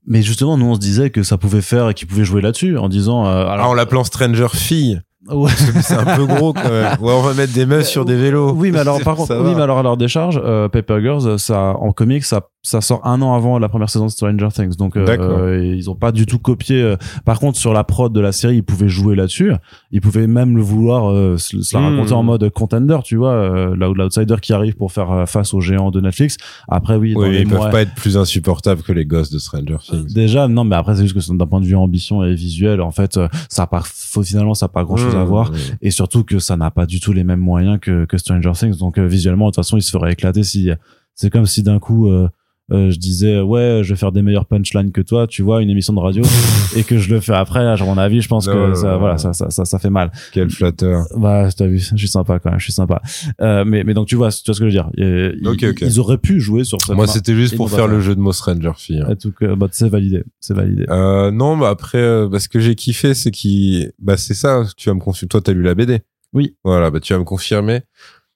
Mais 0.06 0.22
justement, 0.22 0.58
nous, 0.58 0.66
on 0.66 0.76
se 0.76 0.80
disait 0.80 1.10
que 1.10 1.24
ça 1.24 1.38
pouvait 1.38 1.62
faire 1.62 1.90
et 1.90 1.94
qu'ils 1.94 2.08
pouvaient 2.08 2.26
jouer 2.26 2.42
là-dessus 2.42 2.78
en 2.78 2.90
disant. 2.90 3.26
Euh, 3.26 3.46
alors, 3.46 3.66
ah, 3.66 3.70
en 3.70 3.74
l'appelant 3.74 4.04
Stranger 4.04 4.48
Fille. 4.54 5.02
Ouais. 5.28 5.52
C'est 5.82 5.96
un 5.96 6.16
peu 6.16 6.26
gros 6.26 6.54
quand 6.54 6.70
même. 6.70 6.98
Ouais, 7.02 7.12
on 7.12 7.22
va 7.22 7.34
mettre 7.34 7.52
des 7.52 7.66
meufs 7.66 7.88
sur 7.88 8.06
des 8.06 8.16
vélos. 8.16 8.54
Oui, 8.54 8.72
mais 8.72 8.80
alors 8.80 9.02
par 9.04 9.18
contre, 9.18 9.36
oui, 9.36 9.54
mais 9.56 9.62
alors 9.62 9.80
à 9.80 9.84
leur 9.84 9.98
décharge, 9.98 10.40
euh, 10.42 10.70
Paper 10.70 11.02
Girls, 11.02 11.38
ça 11.38 11.76
en 11.80 11.92
comics, 11.92 12.24
ça 12.24 12.48
ça 12.68 12.82
sort 12.82 13.08
un 13.08 13.22
an 13.22 13.34
avant 13.34 13.60
la 13.60 13.70
première 13.70 13.90
saison 13.90 14.08
de 14.08 14.12
Stranger 14.12 14.50
Things. 14.54 14.76
Donc 14.76 14.98
euh, 14.98 15.74
ils 15.74 15.90
ont 15.90 15.96
pas 15.96 16.12
du 16.12 16.26
tout 16.26 16.38
copié. 16.38 16.82
Euh, 16.82 16.98
par 17.24 17.40
contre, 17.40 17.58
sur 17.58 17.72
la 17.72 17.86
prod 17.86 18.12
de 18.12 18.20
la 18.20 18.34
série, 18.34 18.58
ils 18.58 18.64
pouvaient 18.64 18.90
jouer 18.90 19.16
là-dessus. 19.16 19.54
Ils 19.92 20.02
pouvaient 20.02 20.28
même 20.28 20.58
le 20.58 20.64
vouloir 20.64 21.10
euh, 21.10 21.38
se, 21.38 21.56
la 21.74 21.80
hmm. 21.80 21.96
raconter 21.96 22.14
en 22.14 22.24
mode 22.24 22.50
contender, 22.50 22.98
tu 23.06 23.16
vois, 23.16 23.32
euh, 23.32 23.76
là 23.78 23.90
où 23.90 23.94
l'outsider 23.94 24.36
qui 24.42 24.52
arrive 24.52 24.76
pour 24.76 24.92
faire 24.92 25.24
face 25.30 25.54
aux 25.54 25.62
géants 25.62 25.92
de 25.92 26.02
Netflix. 26.02 26.36
Après, 26.68 26.98
oui, 26.98 27.14
oui 27.16 27.40
ils 27.40 27.48
peuvent 27.48 27.72
pas 27.72 27.84
être 27.84 27.96
plus 27.96 28.18
insupportables 28.18 28.82
que 28.82 28.92
les 28.92 29.06
gosses 29.06 29.32
de 29.32 29.40
Stranger 29.40 29.78
Things. 29.82 30.14
Déjà, 30.14 30.50
non, 30.50 30.66
mais 30.66 30.76
après 30.76 30.98
c'est 30.98 31.04
juste 31.04 31.16
que 31.16 31.38
d'un 31.38 31.48
point 31.48 31.62
de 31.62 31.66
vue 31.66 31.76
ambition 31.76 32.22
et 32.26 32.36
visuel, 32.36 32.82
en 32.82 32.92
fait, 32.92 33.18
ça 33.48 33.64
a 33.64 33.68
pas 33.68 33.84
finalement 34.24 34.56
ça 34.56 34.66
a 34.66 34.70
pas 34.70 34.84
grand 34.84 34.98
chose 34.98 35.16
à 35.16 35.24
hmm, 35.24 35.28
voir. 35.28 35.52
Et 35.82 35.92
surtout 35.92 36.26
que 36.26 36.40
ça 36.40 36.58
n'a 36.58 36.70
pas 36.70 36.86
du 36.86 37.00
tout 37.00 37.14
les 37.14 37.24
mêmes 37.24 37.40
moyens 37.40 37.80
que, 37.80 38.04
que 38.04 38.18
Stranger 38.18 38.52
Things. 38.54 38.78
Donc 38.78 39.00
visuellement, 39.00 39.46
de 39.46 39.52
toute 39.52 39.64
façon, 39.64 39.78
il 39.78 39.82
se 39.82 39.92
ferait 39.92 40.12
éclater 40.12 40.44
si 40.44 40.70
c'est 41.18 41.32
comme 41.32 41.48
si 41.48 41.64
d'un 41.64 41.80
coup 41.80 42.10
euh, 42.10 42.30
je 42.70 42.98
disais 42.98 43.40
ouais 43.40 43.82
je 43.84 43.94
vais 43.94 43.98
faire 43.98 44.12
des 44.12 44.22
meilleurs 44.22 44.46
punchlines 44.46 44.92
que 44.92 45.02
toi 45.02 45.28
tu 45.28 45.42
vois 45.42 45.62
une 45.62 45.70
émission 45.70 45.94
de 45.94 46.00
radio 46.00 46.24
et 46.76 46.84
que 46.84 46.98
je 46.98 47.14
le 47.14 47.20
fais 47.20 47.34
après 47.34 47.66
à 47.66 47.76
mon 47.78 47.98
avis 47.98 48.22
je 48.22 48.28
pense 48.28 48.48
que 48.48 48.74
ça, 48.74 48.98
voilà 48.98 49.18
ça, 49.18 49.34
ça, 49.34 49.50
ça 49.50 49.66
ça 49.66 49.80
fait 49.80 49.90
mal. 49.90 50.12
Quel 50.32 50.50
flatteur. 50.50 51.06
Bah 51.16 51.50
t'as 51.56 51.68
vu 51.68 51.80
je 51.80 51.96
suis 51.96 52.08
sympa 52.08 52.40
quand 52.40 52.50
même 52.50 52.60
je 52.60 52.66
suis 52.66 52.74
sympa. 52.74 53.02
Euh, 53.42 53.64
mais 53.66 53.84
mais 53.84 53.94
donc 53.94 54.08
tu 54.08 54.16
vois 54.16 54.32
tu 54.32 54.42
vois 54.46 54.54
ce 54.54 54.60
que 54.60 54.70
je 54.70 54.78
veux 54.78 54.84
dire. 54.84 54.90
Ils, 54.98 55.38
ils 55.82 56.00
auraient 56.00 56.18
pu 56.18 56.40
jouer 56.40 56.64
sur 56.64 56.80
ça 56.82 56.94
moi 56.94 57.08
c'était 57.08 57.36
juste 57.36 57.56
pour 57.56 57.70
faire 57.70 57.88
le 57.88 58.02
jeu 58.02 58.16
de 58.16 58.20
Moss 58.20 58.42
Ranger 58.42 58.74
fille 58.78 59.02
hein. 59.02 59.16
tout 59.16 59.32
cas 59.32 59.56
bah 59.56 59.68
c'est 59.72 59.90
validé 59.90 60.24
c'est 60.40 60.54
validé. 60.54 60.86
Euh, 60.90 61.32
non 61.32 61.58
bah 61.58 61.70
après 61.70 62.00
euh, 62.00 62.28
bah, 62.28 62.40
ce 62.40 62.50
que 62.50 62.60
j'ai 62.60 62.76
kiffé 62.76 63.14
c'est 63.14 63.32
qui 63.32 63.88
bah 64.00 64.18
c'est 64.18 64.34
ça 64.34 64.64
tu 64.76 64.90
vas 64.90 64.96
me 64.96 65.00
confirmer 65.00 65.30
toi 65.30 65.42
t'as 65.42 65.54
lu 65.54 65.62
la 65.62 65.76
BD 65.76 66.02
oui. 66.34 66.56
Voilà 66.64 66.92
bah 66.92 67.00
tu 67.00 67.14
vas 67.14 67.20
me 67.20 67.24
confirmer. 67.26 67.82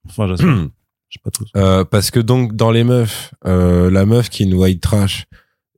Enfin 0.07 0.27
j'espère 0.27 0.67
pas 1.19 1.31
Euh, 1.55 1.83
parce 1.83 2.11
que 2.11 2.19
donc 2.19 2.55
dans 2.55 2.71
les 2.71 2.83
meufs, 2.83 3.33
euh, 3.45 3.89
la 3.89 4.05
meuf 4.05 4.29
qui 4.29 4.43
est 4.43 4.45
une 4.45 4.53
white 4.53 4.81
trash, 4.81 5.25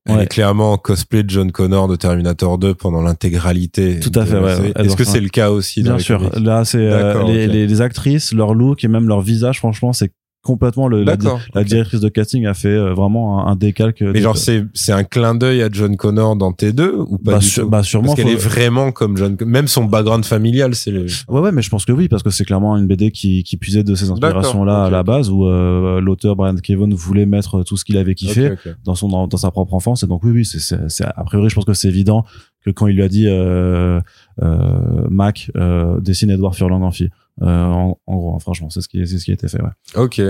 elle 0.06 0.20
est 0.20 0.28
clairement 0.28 0.74
en 0.74 0.78
cosplay 0.78 1.24
de 1.24 1.30
John 1.30 1.52
Connor 1.52 1.88
de 1.88 1.96
Terminator 1.96 2.58
2 2.58 2.76
pendant 2.76 3.02
l'intégralité. 3.02 4.02
Tout 4.02 4.12
à 4.20 4.26
fait. 4.26 4.38
Ouais, 4.38 4.74
Est-ce 4.76 4.98
que 4.98 5.06
c'est 5.06 5.22
le 5.22 5.30
cas 5.30 5.50
aussi 5.50 5.82
Bien 5.82 5.98
sûr. 5.98 6.30
Là, 6.38 6.66
c'est 6.66 6.78
euh, 6.78 7.24
les, 7.24 7.48
les, 7.48 7.68
les, 7.68 7.82
actrices, 7.82 8.34
leur 8.34 8.54
look 8.54 8.84
et 8.84 8.90
même 8.90 9.08
leur 9.08 9.22
visage. 9.22 9.60
Franchement, 9.60 9.94
c'est 9.94 10.12
complètement 10.44 10.90
le, 10.90 11.04
la, 11.04 11.16
la 11.56 11.64
directrice 11.64 12.02
de 12.02 12.10
casting 12.10 12.46
a 12.46 12.54
fait 12.54 12.68
euh, 12.68 12.94
vraiment 12.94 13.48
un, 13.48 13.56
décalque 13.56 14.02
mais 14.02 14.20
genre 14.20 14.38
c'est 14.38 14.66
c'est 14.74 14.92
un 14.92 15.06
clin 15.06 15.36
d'œil 15.36 15.62
à 15.62 15.70
John 15.72 15.96
Connor 15.96 16.36
dans 16.36 16.52
T2 16.52 16.90
ou 17.08 17.18
pas 17.18 17.34
bah, 17.34 17.40
du 17.40 17.50
tout? 17.50 17.70
bah 17.70 17.82
sûrement 17.82 18.08
parce 18.08 18.20
qu'elle 18.20 18.34
est 18.34 18.36
vraiment 18.36 18.92
comme 18.92 19.16
John 19.16 19.38
même 19.46 19.68
son 19.68 19.86
background 19.86 20.26
familial 20.26 20.76
c'est 20.76 20.92
le... 20.92 21.06
ouais 21.30 21.40
ouais 21.40 21.52
mais 21.54 21.62
je 21.62 21.70
pense 21.70 21.86
que 21.86 21.94
oui 21.94 22.10
parce 22.10 22.24
que 22.24 22.30
c'est 22.30 22.44
clairement 22.44 22.76
une 22.76 22.88
BD 22.88 23.12
qui 23.12 23.44
qui 23.44 23.56
puisait 23.56 23.84
de 23.84 23.96
ces 23.96 24.12
inspirations 24.12 24.66
là 24.66 24.84
à 24.84 24.90
la 24.90 25.04
base 25.04 25.30
où 25.30 25.46
euh, 25.46 26.02
l'auteur 26.02 26.36
Brian 26.36 26.56
Kevon 26.56 26.90
voulait 26.94 27.26
mettre 27.26 27.64
tout 27.64 27.78
ce 27.78 27.86
qu'il 27.86 27.98
avait 27.98 28.16
kiffé 28.16 28.54
dans 28.84 28.96
son 28.96 29.08
dans, 29.08 29.38
sa 29.38 29.50
propre 29.50 29.74
enfance 29.74 30.04
et 30.04 30.08
donc 30.08 30.24
oui 30.26 30.32
oui 30.32 30.46
c'est 30.46 30.60
c'est 30.90 31.06
a 31.06 31.24
priori 31.24 31.50
je 31.50 31.56
pense 31.56 31.66
que 31.66 31.74
c'est 31.74 31.88
évident 31.88 32.26
que 32.66 32.72
quand 32.72 32.88
il 32.88 32.96
lui 32.96 33.04
a 33.04 33.08
dit 33.08 33.28
euh, 33.28 34.00
euh, 34.42 35.08
Mac 35.10 35.52
euh, 35.56 36.00
dessine 36.00 36.30
Edward 36.32 36.56
Furlong 36.56 36.82
en 36.82 36.92
fille. 36.92 37.10
euh, 37.10 37.23
en, 37.42 37.98
en, 38.06 38.16
gros, 38.16 38.36
hein, 38.36 38.40
franchement, 38.40 38.70
c'est 38.70 38.82
ce 38.82 38.88
qui, 38.88 39.06
c'est 39.08 39.18
ce 39.18 39.26
qui 39.26 39.32
a 39.32 39.34
été 39.34 39.48
fait. 39.48 39.62
Ouais. 39.62 39.70
Ok. 39.96 40.22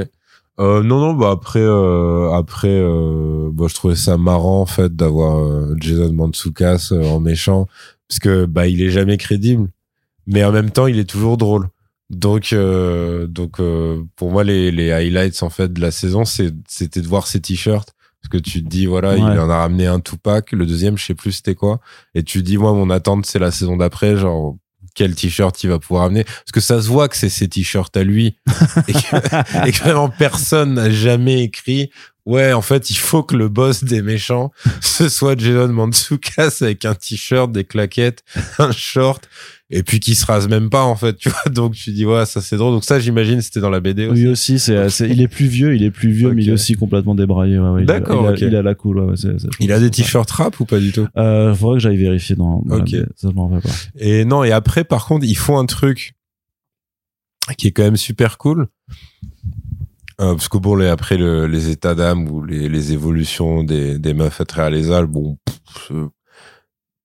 Euh, 0.60 0.84
non, 0.84 1.00
non, 1.00 1.14
bah 1.14 1.32
après, 1.32 1.64
euh, 1.64 2.32
après, 2.32 2.68
euh, 2.70 3.50
bah, 3.52 3.66
je 3.68 3.74
trouvais 3.74 3.96
ça 3.96 4.18
marrant 4.18 4.62
en 4.62 4.66
fait 4.68 4.96
d'avoir 4.96 5.40
euh, 5.40 5.76
Jason 5.80 6.14
Mantzoukas 6.14 6.90
euh, 6.92 7.04
en 7.06 7.20
méchant, 7.20 7.68
parce 8.08 8.20
que 8.20 8.46
bah 8.46 8.68
il 8.68 8.80
est 8.84 8.92
jamais 8.92 9.18
crédible, 9.18 9.70
mais 10.28 10.44
en 10.44 10.52
même 10.52 10.70
temps 10.70 10.86
il 10.86 11.00
est 11.00 11.10
toujours 11.10 11.38
drôle. 11.38 11.70
Donc, 12.12 12.54
donc 12.54 13.60
pour 14.16 14.32
moi 14.32 14.44
les, 14.44 14.70
les 14.70 14.92
highlights 14.92 15.42
en 15.42 15.50
fait 15.50 15.74
de 15.74 15.82
la 15.82 15.90
saison, 15.90 16.24
c'était 16.24 17.02
de 17.02 17.08
voir 17.08 17.26
ses 17.26 17.42
t-shirts, 17.42 17.96
parce 18.22 18.30
que 18.30 18.38
tu 18.38 18.64
te 18.64 18.70
dis 18.70 18.86
voilà, 18.86 19.18
il 19.18 19.24
en 19.24 19.50
a 19.50 19.58
ramené 19.58 19.88
un 19.88 20.00
Tupac, 20.00 20.52
le 20.52 20.68
deuxième 20.68 20.96
je 20.98 21.06
sais 21.06 21.16
plus 21.16 21.32
c'était 21.32 21.56
quoi, 21.56 21.80
et 22.14 22.22
tu 22.22 22.40
te 22.40 22.46
dis 22.46 22.60
moi 22.60 22.74
mon 22.74 22.92
attente 22.92 23.26
c'est 23.26 23.40
la 23.40 23.50
saison 23.50 23.78
d'après, 23.78 24.18
genre 24.18 24.56
quel 24.94 25.16
t-shirt 25.16 25.64
il 25.64 25.70
va 25.70 25.80
pouvoir 25.80 26.06
amener. 26.06 26.24
Parce 26.24 26.52
que 26.54 26.62
ça 26.62 26.82
se 26.82 26.88
voit 26.88 27.08
que 27.08 27.18
c'est 27.18 27.30
ses 27.30 27.48
t-shirts 27.48 27.96
à 27.98 28.04
lui. 28.04 28.38
Et, 28.88 28.94
que, 28.94 29.80
vraiment 29.80 30.10
personne 30.10 30.76
n'a 30.76 30.90
jamais 30.90 31.44
écrit 31.44 31.90
ouais 32.26 32.54
en 32.54 32.62
fait 32.62 32.90
il 32.90 32.96
faut 32.96 33.24
que 33.24 33.36
le 33.36 33.50
boss 33.50 33.84
des 33.84 34.02
méchants 34.02 34.52
ce 34.82 35.10
soit 35.10 35.40
Jason 35.40 35.70
Mantzoukas 35.70 36.60
avec 36.62 36.86
un 36.86 36.96
t-shirt 36.96 37.52
des 37.52 37.64
claquettes 37.64 38.24
un 38.60 38.72
short 38.72 39.28
et 39.70 39.82
puis 39.82 40.00
qui 40.00 40.14
se 40.14 40.26
rase 40.26 40.48
même 40.48 40.70
pas 40.70 40.84
en 40.84 40.96
fait 40.96 41.18
tu 41.18 41.30
vois. 41.30 41.52
Donc 41.52 41.74
tu 41.74 41.92
dis 41.92 42.06
ouais 42.06 42.26
ça 42.26 42.42
c'est 42.42 42.58
drôle. 42.58 42.74
Donc 42.74 42.84
ça 42.84 43.00
j'imagine 43.00 43.42
c'était 43.42 43.60
dans 43.60 43.72
la 43.72 43.80
BD 43.80 44.06
aussi 44.06 44.22
lui 44.22 44.28
aussi. 44.30 44.60
c'est 44.60 45.10
il 45.10 45.22
est 45.22 45.28
plus 45.28 45.48
vieux 45.48 45.76
il 45.76 45.84
est 45.84 45.92
plus 45.92 46.12
vieux 46.12 46.32
mais 46.32 46.44
il 46.44 46.50
est 46.50 46.54
aussi 46.54 46.76
complètement 46.76 47.16
débraillé 47.16 47.58
ouais, 47.58 47.84
d'accord 47.84 48.34
il, 48.38 48.56
a 48.56 48.62
la 48.62 48.76
cool 48.76 49.00
ouais, 49.00 49.16
il 49.60 49.72
a 49.72 49.80
des 49.80 49.90
t-shirts 49.90 50.30
rap 50.32 50.60
ou 50.60 50.66
pas 50.66 50.80
du 50.80 50.92
tout? 50.92 51.08
Euh, 51.18 51.56
faudrait 51.56 51.78
que 51.78 51.84
j'aille 51.84 51.98
vérifier 51.98 52.36
dans, 52.36 52.64
ok. 52.70 52.90
Ça 53.16 53.30
je 53.30 53.36
m'en 53.36 53.50
pas. 53.50 53.70
Et 53.98 54.26
non 54.26 54.44
et 54.44 54.52
après 54.52 54.84
par 54.84 55.06
contre 55.06 55.26
ils 55.26 55.38
font 55.38 55.58
un 55.58 55.66
truc 55.66 56.14
qui 57.58 57.68
est 57.68 57.72
quand 57.72 57.84
même 57.84 57.98
super 57.98 58.38
cool 58.38 58.68
euh, 60.22 60.36
parce 60.36 60.50
que 60.50 60.58
bon 60.58 60.76
les, 60.76 60.88
après 60.88 61.18
le, 61.18 61.48
les 61.48 61.70
états 61.70 61.96
d'âme 61.96 62.28
ou 62.30 62.44
les, 62.44 62.70
les 62.70 62.94
évolutions 62.94 63.64
des, 63.64 63.98
des 63.98 64.14
meufs 64.14 64.42
à 64.42 64.46
travers 64.46 64.72
les 64.72 65.06
bon 65.08 65.38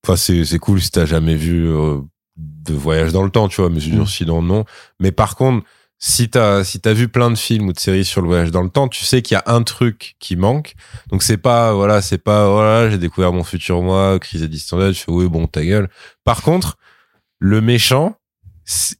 enfin 0.03 0.15
c'est 0.15 0.45
c'est 0.45 0.59
cool 0.59 0.81
si 0.81 0.91
t'as 0.91 1.05
jamais 1.05 1.35
vu 1.35 1.67
euh, 1.67 1.99
de 2.39 2.73
voyage 2.73 3.11
dans 3.11 3.23
le 3.23 3.29
temps, 3.29 3.47
tu 3.47 3.61
vois, 3.61 3.69
mais 3.69 3.79
mmh. 3.79 4.05
sinon 4.05 4.41
non. 4.41 4.65
Mais 4.99 5.11
par 5.11 5.35
contre, 5.35 5.65
si 5.97 6.29
t'as 6.29 6.63
si 6.63 6.79
t'as 6.79 6.93
vu 6.93 7.09
plein 7.09 7.29
de 7.29 7.35
films 7.35 7.67
ou 7.67 7.73
de 7.73 7.79
séries 7.79 8.05
sur 8.05 8.21
le 8.21 8.27
voyage 8.27 8.51
dans 8.51 8.63
le 8.63 8.69
temps, 8.69 8.87
tu 8.87 9.03
sais 9.03 9.21
qu'il 9.21 9.35
y 9.35 9.37
a 9.37 9.43
un 9.53 9.63
truc 9.63 10.15
qui 10.19 10.35
manque. 10.35 10.73
Donc 11.09 11.23
c'est 11.23 11.37
pas 11.37 11.73
voilà, 11.73 12.01
c'est 12.01 12.17
pas 12.17 12.49
voilà, 12.49 12.89
j'ai 12.89 12.97
découvert 12.97 13.33
mon 13.33 13.43
futur 13.43 13.81
moi, 13.81 14.17
crise 14.19 14.43
existentielle. 14.43 14.93
Je 14.93 14.99
fais 14.99 15.11
oui 15.11 15.27
bon 15.27 15.47
ta 15.47 15.63
gueule. 15.63 15.89
Par 16.23 16.41
contre, 16.41 16.77
le 17.39 17.59
méchant, 17.59 18.15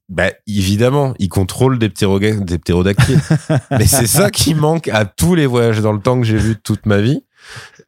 bah 0.08 0.32
évidemment, 0.48 1.14
il 1.20 1.30
contrôle 1.30 1.78
des 1.78 1.90
des 1.90 2.58
ptérodactyles. 2.58 3.20
Mais 3.72 3.86
c'est 3.86 4.08
ça 4.08 4.32
qui 4.32 4.56
manque 4.56 4.88
à 4.88 5.06
tous 5.06 5.36
les 5.36 5.46
voyages 5.46 5.82
dans 5.82 5.94
le 5.94 6.00
temps 6.00 6.20
que 6.20 6.26
j'ai 6.26 6.38
vu 6.38 6.56
toute 6.56 6.86
ma 6.86 7.02
vie 7.02 7.24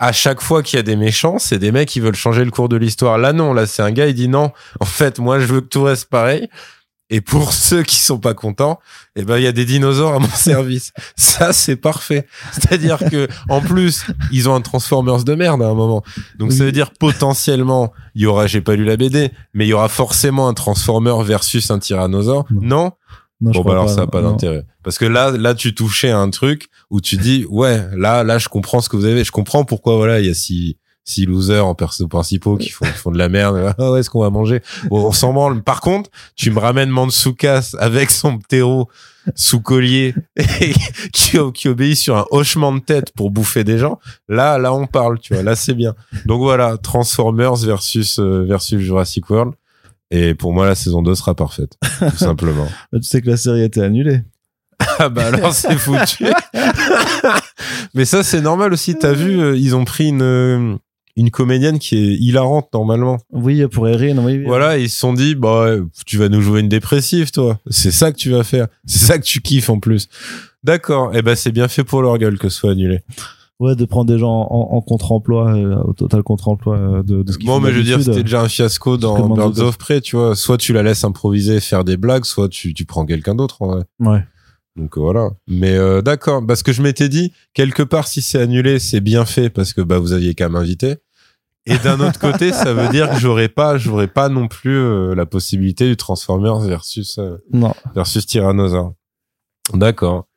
à 0.02 0.12
chaque 0.12 0.42
fois 0.42 0.64
qu'il 0.64 0.78
y 0.78 0.80
a 0.80 0.84
des 0.84 0.96
méchants, 0.96 1.38
c'est 1.38 1.60
des 1.60 1.72
mecs 1.72 1.88
qui 1.88 2.00
veulent 2.00 2.16
changer 2.16 2.44
le 2.44 2.50
cours 2.50 2.70
de 2.70 2.76
l'histoire. 2.76 3.20
Là, 3.20 3.34
non, 3.34 3.54
là, 3.54 3.68
c'est 3.68 3.84
un 3.84 3.92
gars, 3.92 4.08
il 4.08 4.16
dit 4.16 4.28
non. 4.28 4.52
En 4.80 4.86
fait, 4.86 5.20
moi, 5.20 5.40
je 5.40 5.46
veux 5.46 5.62
que 5.62 5.68
tout 5.68 5.84
reste 5.84 6.10
pareil. 6.10 6.50
Et 7.12 7.22
pour 7.22 7.54
ceux 7.54 7.84
qui 7.84 7.98
sont 7.98 8.18
pas 8.18 8.34
contents, 8.34 8.80
eh 9.16 9.24
ben 9.24 9.38
il 9.38 9.44
y 9.44 9.48
a 9.48 9.52
des 9.52 9.66
dinosaures 9.66 10.16
à 10.16 10.20
mon 10.20 10.28
service. 10.34 10.94
Ça 11.16 11.54
c'est 11.54 11.76
parfait. 11.76 12.26
C'est-à-dire 12.52 12.98
que 12.98 13.28
en 13.50 13.62
plus, 13.62 14.06
ils 14.32 14.50
ont 14.50 14.56
un 14.56 14.62
Transformers 14.62 15.24
de 15.24 15.36
merde 15.36 15.62
à 15.62 15.68
un 15.68 15.76
moment. 15.76 16.02
Donc 16.40 16.52
ça 16.52 16.64
veut 16.64 16.72
dire 16.72 16.92
potentiellement, 16.92 17.92
il 18.16 18.24
y 18.24 18.26
aura 18.26 18.48
j'ai 18.48 18.62
pas 18.62 18.76
lu 18.76 18.86
la 18.86 18.98
BD, 18.98 19.32
mais 19.54 19.66
il 19.68 19.70
y 19.70 19.74
aura 19.74 19.90
forcément 19.90 20.48
un 20.48 20.56
Transformer 20.56 21.24
versus 21.24 21.70
un 21.70 21.78
tyrannosaure. 21.78 22.46
Non, 22.50 22.94
non? 23.42 23.52
Bon, 23.52 23.62
bah 23.64 23.72
alors 23.72 23.90
ça 23.90 23.98
n'a 23.98 24.08
pas 24.08 24.22
d'intérêt. 24.22 24.66
Parce 24.84 24.98
que 24.98 25.06
là, 25.06 25.32
là, 25.32 25.56
tu 25.56 25.74
touchais 25.74 26.12
à 26.12 26.20
un 26.20 26.30
truc 26.30 26.68
où 26.90 27.02
tu 27.02 27.18
dis, 27.18 27.46
ouais, 27.50 27.88
là, 27.96 28.24
là, 28.24 28.38
je 28.38 28.50
comprends 28.50 28.82
ce 28.82 28.90
que 28.90 28.96
vous 28.96 29.06
avez. 29.06 29.24
Je 29.24 29.32
comprends 29.32 29.64
pourquoi, 29.66 29.96
voilà, 29.96 30.20
il 30.20 30.28
y 30.28 30.30
a 30.30 30.34
si, 30.34 30.78
six 31.04 31.26
losers 31.26 31.66
en 31.66 31.76
perso 31.76 32.08
principaux 32.08 32.58
qui 32.58 32.70
font, 32.70 32.86
font 32.86 33.12
de 33.12 33.18
la 33.18 33.30
merde. 33.30 33.74
Ah 33.78 33.92
ouais, 33.92 34.00
est-ce 34.00 34.10
qu'on 34.10 34.22
va 34.22 34.30
manger 34.30 34.62
On 34.92 35.12
s'en 35.12 35.34
branle. 35.34 35.64
Par 35.64 35.82
contre, 35.82 36.10
tu 36.36 36.52
me 36.52 36.60
ramènes 36.60 36.90
Mansoukas 36.90 37.76
avec 37.80 38.12
son 38.12 38.38
ptéro 38.38 38.90
sous 39.36 39.62
collier 39.62 40.16
qui, 41.14 41.38
qui 41.54 41.68
obéit 41.68 41.98
sur 41.98 42.18
un 42.18 42.26
hochement 42.32 42.72
de 42.74 42.80
tête 42.80 43.12
pour 43.14 43.32
bouffer 43.32 43.64
des 43.64 43.78
gens. 43.78 44.00
Là, 44.28 44.58
là, 44.58 44.74
on 44.74 44.88
parle, 44.88 45.20
tu 45.20 45.34
vois. 45.34 45.44
Là, 45.44 45.56
c'est 45.56 45.74
bien. 45.74 45.96
Donc 46.26 46.42
voilà, 46.42 46.78
Transformers 46.78 47.56
versus 47.56 48.20
euh, 48.20 48.46
versus 48.48 48.80
Jurassic 48.80 49.30
World. 49.30 49.54
Et 50.12 50.36
pour 50.36 50.54
moi, 50.54 50.66
la 50.66 50.76
saison 50.76 51.02
2 51.02 51.16
sera 51.16 51.36
parfaite, 51.36 51.78
tout 52.00 52.18
simplement. 52.18 52.68
Bah, 52.92 53.00
tu 53.00 53.04
sais 53.04 53.22
que 53.22 53.30
la 53.30 53.38
série 53.38 53.62
a 53.62 53.66
été 53.66 53.82
annulée. 53.82 54.22
Ah 54.98 55.10
bah 55.10 55.28
alors 55.28 55.54
c'est 55.54 55.78
foutu. 55.78 56.26
Mais 57.94 58.04
ça 58.04 58.24
c'est 58.24 58.42
normal 58.42 58.74
aussi. 58.74 58.98
T'as 58.98 59.14
vu, 59.14 59.40
euh, 59.40 59.56
ils 59.56 59.76
ont 59.76 59.86
pris 59.86 60.08
une 60.10 60.80
une 61.16 61.32
comédienne 61.32 61.80
qui 61.80 61.98
est 61.98 62.16
hilarante 62.16 62.70
normalement. 62.74 63.18
Oui, 63.32 63.66
pour 63.68 63.88
Erin, 63.88 64.18
oui, 64.20 64.44
Voilà, 64.46 64.78
ils 64.78 64.90
se 64.90 65.00
sont 65.00 65.14
dit, 65.14 65.36
bah, 65.36 65.76
tu 66.06 66.18
vas 66.18 66.30
nous 66.30 66.42
jouer 66.42 66.62
une 66.62 66.70
dépressive, 66.70 67.32
toi. 67.32 67.60
C'est 67.70 67.92
ça 67.92 68.12
que 68.12 68.18
tu 68.18 68.32
vas 68.32 68.44
faire. 68.44 68.68
C'est 68.86 69.06
ça 69.06 69.18
que 69.18 69.24
tu 69.24 69.42
kiffes 69.42 69.70
en 69.70 69.80
plus. 69.80 70.08
D'accord. 70.64 71.12
Eh 71.14 71.22
ben, 71.22 71.36
c'est 71.36 71.52
bien 71.52 71.68
fait 71.68 71.84
pour 71.84 72.02
leur 72.02 72.18
gueule 72.18 72.38
que 72.38 72.50
ce 72.50 72.60
soit 72.60 72.72
annulé. 72.72 73.02
Ouais, 73.60 73.76
de 73.76 73.86
prendre 73.86 74.12
des 74.12 74.18
gens 74.18 74.48
en, 74.50 74.82
contre-emploi, 74.82 75.54
euh, 75.54 75.76
au 75.84 75.94
total 75.94 76.24
contre-emploi 76.24 76.78
euh, 76.78 77.04
de, 77.04 77.22
de 77.22 77.32
ce 77.32 77.38
Bon, 77.38 77.60
mais 77.60 77.72
je 77.72 77.78
veux 77.78 77.84
dire, 77.84 78.02
c'était 78.02 78.24
déjà 78.24 78.42
un 78.42 78.50
fiasco 78.50 78.98
dans 78.98 79.30
Birds 79.30 79.60
of 79.60 79.78
Prey, 79.78 80.02
tu 80.02 80.16
vois. 80.16 80.36
Soit 80.36 80.58
tu 80.58 80.74
la 80.74 80.82
laisses 80.82 81.04
improviser, 81.04 81.60
faire 81.60 81.84
des 81.84 81.96
blagues, 81.96 82.26
soit 82.26 82.50
tu, 82.50 82.74
tu 82.74 82.86
prends 82.86 83.06
quelqu'un 83.06 83.36
d'autre, 83.36 83.62
en 83.62 83.68
vrai. 83.68 83.84
Ouais. 84.00 84.24
Donc 84.76 84.98
voilà. 84.98 85.32
Mais 85.48 85.76
euh, 85.76 86.02
d'accord, 86.02 86.46
parce 86.46 86.64
que 86.64 86.72
je 86.72 86.82
m'étais 86.82 87.10
dit 87.10 87.34
quelque 87.54 87.84
part 87.84 88.08
si 88.08 88.22
c'est 88.22 88.40
annulé, 88.40 88.80
c'est 88.80 89.02
bien 89.02 89.26
fait 89.26 89.50
parce 89.50 89.74
que 89.74 89.82
bah 89.82 90.00
vous 90.00 90.14
aviez 90.14 90.34
qu'à 90.34 90.50
m'inviter. 90.50 90.98
Et 91.66 91.78
d'un 91.78 92.00
autre 92.00 92.20
côté, 92.32 92.52
ça 92.54 92.74
veut 92.74 92.90
dire 92.90 93.10
que 93.12 93.20
j'aurais 93.20 93.50
pas, 93.50 93.78
j'aurais 93.78 94.08
pas 94.08 94.30
non 94.30 94.48
plus 94.48 94.78
euh, 94.78 95.14
la 95.14 95.26
possibilité 95.26 95.88
du 95.88 95.98
Transformers 95.98 96.60
versus 96.60 97.18
euh, 97.20 97.38
non. 97.52 97.74
versus 97.94 98.26
Tyrannosaure. 98.26 98.94
D'accord. 99.74 100.28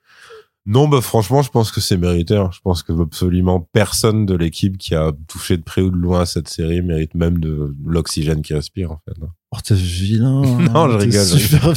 Non, 0.66 0.88
bah 0.88 1.02
franchement, 1.02 1.42
je 1.42 1.50
pense 1.50 1.70
que 1.70 1.82
c'est 1.82 1.98
mérité. 1.98 2.36
Hein. 2.36 2.48
Je 2.50 2.60
pense 2.60 2.82
que 2.82 2.92
absolument 2.98 3.60
personne 3.72 4.24
de 4.24 4.34
l'équipe 4.34 4.78
qui 4.78 4.94
a 4.94 5.12
touché 5.28 5.58
de 5.58 5.62
près 5.62 5.82
ou 5.82 5.90
de 5.90 5.96
loin 5.96 6.20
à 6.20 6.26
cette 6.26 6.48
série 6.48 6.80
mérite 6.80 7.14
même 7.14 7.38
de 7.38 7.74
l'oxygène 7.84 8.40
qui 8.40 8.54
respire 8.54 8.90
en 8.90 8.98
fait. 9.04 9.14
Hein. 9.22 9.28
Oh, 9.52 9.58
t'es 9.62 9.74
vilain. 9.74 10.40
non, 10.72 10.88
je 10.88 10.96
rigole. 10.96 11.22
Super 11.22 11.70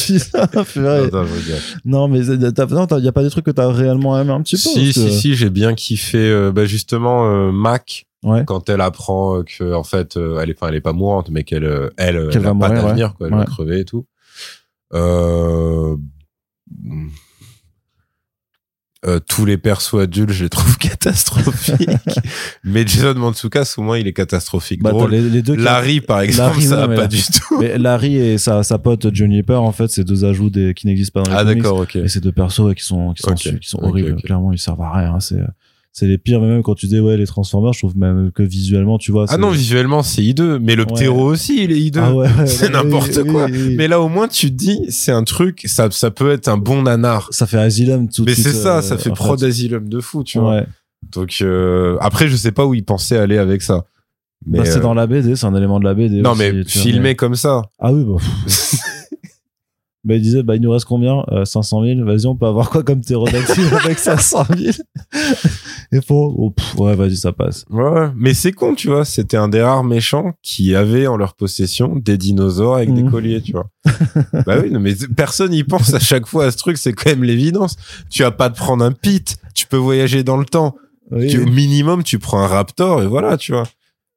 vilain. 0.64 1.09
non, 1.84 2.07
non, 2.07 2.07
mais 2.07 2.26
il 2.26 2.41
y 2.41 3.07
a 3.07 3.11
pas 3.11 3.23
des 3.23 3.30
trucs 3.30 3.45
que 3.45 3.51
t'as 3.51 3.69
réellement 3.69 4.18
aimé 4.19 4.31
un 4.31 4.41
petit 4.41 4.55
peu. 4.55 4.69
Si, 4.69 4.93
si, 4.93 5.11
si, 5.11 5.35
j'ai 5.35 5.49
bien 5.49 5.76
kiffé. 5.76 6.18
Euh, 6.18 6.53
bah 6.53 6.65
justement, 6.65 7.27
euh, 7.27 7.51
Mac. 7.51 8.05
Ouais. 8.23 8.43
Quand 8.47 8.69
elle 8.69 8.81
apprend 8.81 9.43
que 9.43 9.73
en 9.73 9.84
fait, 9.84 10.18
euh, 10.18 10.39
elle 10.39 10.49
est, 10.49 10.55
enfin, 10.57 10.69
elle 10.69 10.76
est 10.76 10.81
pas 10.81 10.93
mourante, 10.93 11.30
mais 11.30 11.43
qu'elle, 11.43 11.65
elle, 11.97 12.30
elle, 12.31 12.39
va 12.39 12.55
pas 12.55 12.69
d'avenir, 12.69 13.14
quoi. 13.14 13.27
Elle 13.27 13.35
va 13.35 13.45
crever 13.45 13.81
et 13.81 13.85
tout. 13.85 14.07
Euh 14.93 15.97
euh, 19.06 19.19
tous 19.19 19.45
les 19.45 19.57
persos 19.57 19.99
adultes, 19.99 20.32
je 20.32 20.44
les 20.44 20.49
trouve 20.49 20.78
catastrophiques. 20.80 21.90
mais 22.64 22.86
Jason 22.86 23.14
Mantzoukas, 23.14 23.76
au 23.78 23.84
moins, 23.84 23.99
il 23.99 24.07
est 24.07 24.14
catastrophique. 24.14 24.82
Bah, 24.82 24.91
les, 25.10 25.41
deux 25.41 25.56
Larry, 25.56 26.02
par 26.02 26.22
exemple, 26.22 26.61
ça 26.61 26.88
va 26.88 26.95
pas 26.95 27.07
du 27.07 27.22
tout. 27.22 27.60
Mais 27.60 27.78
Larry 27.78 28.18
et 28.18 28.38
sa, 28.38 28.64
sa 28.64 28.80
pote 28.80 29.14
Johnny 29.14 29.44
Pepper, 29.44 29.60
en 29.60 29.72
fait, 29.72 29.90
c'est 29.90 30.03
deux 30.03 30.26
ajouts 30.26 30.49
des, 30.49 30.74
qui 30.74 30.88
n'existent 30.88 31.22
pas 31.22 31.30
dans 31.30 31.32
les 31.32 31.38
ah, 31.38 31.56
d'accord, 31.56 31.80
ok. 31.80 31.95
Et 31.98 32.07
c'est 32.07 32.22
deux 32.22 32.32
persos 32.32 32.74
qui 32.76 32.84
sont, 32.84 33.14
qui 33.14 33.24
sont, 33.24 33.34
qui 33.36 33.69
sont 33.69 33.80
horribles. 33.84 34.22
Clairement, 34.22 34.52
ils 34.52 34.60
servent 34.60 34.82
à 34.82 34.91
rien. 34.91 35.14
Hein, 35.14 35.19
c'est, 35.19 35.41
c'est 35.98 36.06
les 36.06 36.19
pires 36.19 36.41
même 36.41 36.61
quand 36.61 36.76
tu 36.76 36.86
dis 36.86 36.99
ouais 36.99 37.18
les 37.18 37.26
Transformers 37.26 37.74
je 37.74 37.80
trouve 37.80 37.98
même 37.98 38.32
que 38.32 38.44
visuellement 38.44 38.99
tu 38.99 39.11
vois 39.11 39.26
ah 39.30 39.38
non 39.38 39.49
visuellement 39.49 40.03
c'est 40.03 40.24
hideux. 40.24 40.60
Mais 40.60 40.76
le 40.76 40.86
ptéro 40.86 41.24
aussi 41.24 41.64
il 41.64 41.72
est 41.72 41.80
hideux. 41.80 42.02
Ah 42.03 42.14
ouais, 42.14 42.30
c'est 42.45 42.69
n'importe 42.69 43.24
quoi. 43.24 43.48
mais 43.48 43.88
là 43.88 43.99
au 43.99 44.07
moins 44.07 44.28
tu 44.28 44.52
te 44.52 44.53
dis 44.53 44.80
c'est 44.90 45.11
un 45.11 45.24
truc 45.24 45.64
ça 45.65 45.90
ça 45.90 46.11
peut 46.11 46.32
être 46.32 46.49
un 46.49 46.57
bon 46.57 46.84
nanar. 46.84 47.30
Ça 47.32 47.48
fait 47.48 47.57
Asylum 47.57 48.10
tout 48.10 48.26
mais 48.26 48.36
c'est 48.36 48.53
ça 48.53 48.84
ça 48.84 48.94
euh, 48.94 48.98
fait 48.99 49.10
prod 49.10 49.44
Asylum 49.44 49.90
de 49.90 49.99
fou 49.99 50.24
tu 50.24 50.38
vois. 50.38 50.65
Donc 51.11 51.40
euh, 51.41 51.98
après 51.99 52.28
je 52.28 52.36
sais 52.36 52.52
pas 52.52 52.68
où 52.68 52.76
ils 52.76 52.86
pensaient 52.86 53.18
aller 53.18 53.40
avec 53.40 53.64
ça. 53.64 53.86
Mais 54.45 54.60
bah, 54.60 54.65
c'est 54.65 54.78
euh, 54.78 54.82
dans 54.82 54.94
la 54.94 55.07
BD 55.07 55.36
c'est 55.36 55.48
un 55.48 55.56
élément 55.56 55.80
de 55.80 55.86
la 55.86 55.95
BD 55.95 56.22
non 56.22 56.36
mais 56.36 56.64
filmé 56.64 57.15
comme 57.15 57.34
ça. 57.34 57.64
Ah 57.80 57.91
oui 57.91 58.03
bah, 58.06 58.22
bah, 60.07 60.15
il 60.15 60.21
disait, 60.21 60.41
bah, 60.41 60.55
il 60.55 60.61
nous 60.61 60.71
reste 60.71 60.85
combien? 60.85 61.25
500 61.43 61.84
000. 61.84 62.05
Vas-y, 62.05 62.27
on 62.27 62.35
peut 62.35 62.45
avoir 62.45 62.69
quoi 62.69 62.81
comme 62.81 63.01
ptérodactyle 63.01 63.67
avec 63.84 63.99
500 63.99 64.45
000 64.57 64.71
Et 65.91 65.99
faut, 65.99 66.34
oh, 66.38 66.53
ouais, 66.81 66.95
vas-y, 66.95 67.17
ça 67.17 67.34
passe. 67.34 67.65
Ouais, 67.69 68.09
mais 68.15 68.34
c'est 68.34 68.53
con, 68.53 68.73
tu 68.73 68.88
vois. 68.88 69.03
C'était 69.03 69.35
un 69.35 69.49
des 69.49 69.61
rares 69.61 69.84
méchants 69.84 70.31
qui 70.41 70.75
avait 70.75 71.07
en 71.07 71.17
leur 71.17 71.34
possession 71.34 71.97
des 71.97 72.17
dinosaures 72.17 72.77
avec 72.77 72.93
des 72.93 73.03
mmh. 73.03 73.11
colliers, 73.11 73.41
tu 73.41 73.51
vois. 73.51 73.69
bah 74.45 74.55
oui, 74.63 74.69
mais 74.79 74.95
personne 75.15 75.53
y 75.53 75.65
pense 75.65 75.93
à 75.93 75.99
chaque 75.99 76.25
fois 76.25 76.45
à 76.45 76.51
ce 76.51 76.57
truc. 76.57 76.77
C'est 76.77 76.93
quand 76.93 77.09
même 77.09 77.25
l'évidence. 77.25 77.75
Tu 78.09 78.23
as 78.23 78.31
pas 78.31 78.47
de 78.47 78.55
prendre 78.55 78.85
un 78.85 78.93
pit. 78.93 79.35
Tu 79.53 79.67
peux 79.67 79.75
voyager 79.75 80.23
dans 80.23 80.38
le 80.38 80.45
temps. 80.45 80.75
au 81.11 81.45
minimum, 81.49 82.03
tu 82.03 82.17
prends 82.17 82.41
un 82.41 82.47
raptor 82.47 83.03
et 83.03 83.07
voilà, 83.07 83.35
tu 83.35 83.51
vois 83.51 83.65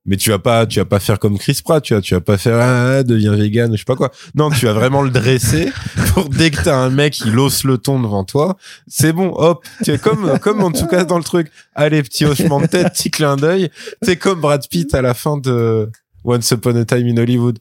mais 0.06 0.16
tu 0.16 0.31
vas 0.31 0.39
pas 0.39 0.66
tu 0.66 0.78
vas 0.78 0.85
pas 0.85 1.01
faire 1.01 1.18
comme 1.18 1.39
Chris 1.39 1.60
Pratt 1.62 1.82
tu 1.82 1.94
vas 1.94 2.01
tu 2.01 2.14
vas 2.14 2.20
pas 2.20 2.39
faire 2.39 2.59
ah, 2.60 3.02
deviens 3.02 3.35
vegan 3.35 3.72
je 3.72 3.78
sais 3.78 3.85
pas 3.85 3.97
quoi. 3.97 4.10
Non 4.35 4.51
tu 4.51 4.66
vas 4.66 4.72
vraiment 4.72 5.02
le 5.02 5.10
dresser 5.10 5.70
pour 6.14 6.28
dès 6.28 6.51
que 6.51 6.62
t'as 6.62 6.77
un 6.77 6.90
mec 6.90 7.12
qui 7.12 7.35
hausse 7.35 7.64
le 7.64 7.78
ton 7.78 8.01
devant 8.01 8.24
toi 8.24 8.56
c'est 8.86 9.12
bon 9.12 9.32
hop. 9.35 9.64
Tu 9.85 9.93
es 9.93 9.98
comme 9.98 10.39
comme 10.39 10.62
en 10.62 10.72
tout 10.72 10.86
cas 10.86 11.05
dans 11.05 11.18
le 11.18 11.24
truc. 11.24 11.51
Allez 11.74 12.02
petit 12.02 12.24
hochement 12.24 12.60
de 12.60 12.66
tête 12.66 12.93
petit 12.93 13.10
clin 13.10 13.36
d'œil. 13.36 13.70
C'est 14.02 14.16
comme 14.16 14.40
Brad 14.40 14.66
Pitt 14.68 14.94
à 14.94 15.02
la 15.02 15.14
fin 15.14 15.36
de 15.36 15.90
Once 16.24 16.51
Upon 16.51 16.77
a 16.77 16.85
Time 16.85 17.06
in 17.06 17.16
Hollywood 17.16 17.59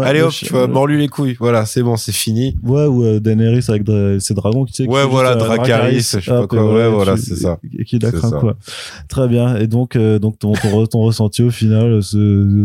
Allez 0.00 0.22
hop, 0.22 0.32
tu 0.32 0.46
vois, 0.46 0.66
mordu 0.66 0.96
les 0.96 1.08
couilles. 1.08 1.36
Voilà, 1.38 1.66
c'est 1.66 1.82
bon, 1.82 1.96
c'est 1.96 2.12
fini. 2.12 2.56
Ouais, 2.62 2.86
ou 2.86 3.04
euh, 3.04 3.20
Daenerys 3.20 3.64
avec 3.68 3.82
ses 4.20 4.34
dragons 4.34 4.64
qui 4.64 4.86
Ouais, 4.86 5.04
voilà, 5.04 5.34
Dracarys, 5.34 5.96
je 5.96 6.02
sais 6.02 6.20
pas 6.20 6.46
quoi. 6.46 6.72
Ouais, 6.72 6.88
voilà, 6.88 7.16
c'est 7.16 7.36
ça. 7.36 7.58
Et 7.78 7.84
qui 7.84 7.98
la 7.98 8.12
craint, 8.12 8.30
quoi. 8.30 8.56
Très 9.08 9.28
bien. 9.28 9.56
Et 9.56 9.66
donc, 9.66 9.96
euh, 9.96 10.18
donc 10.18 10.38
ton, 10.38 10.52
ton, 10.52 11.00
ressenti 11.02 11.42
au 11.42 11.50
final, 11.50 12.00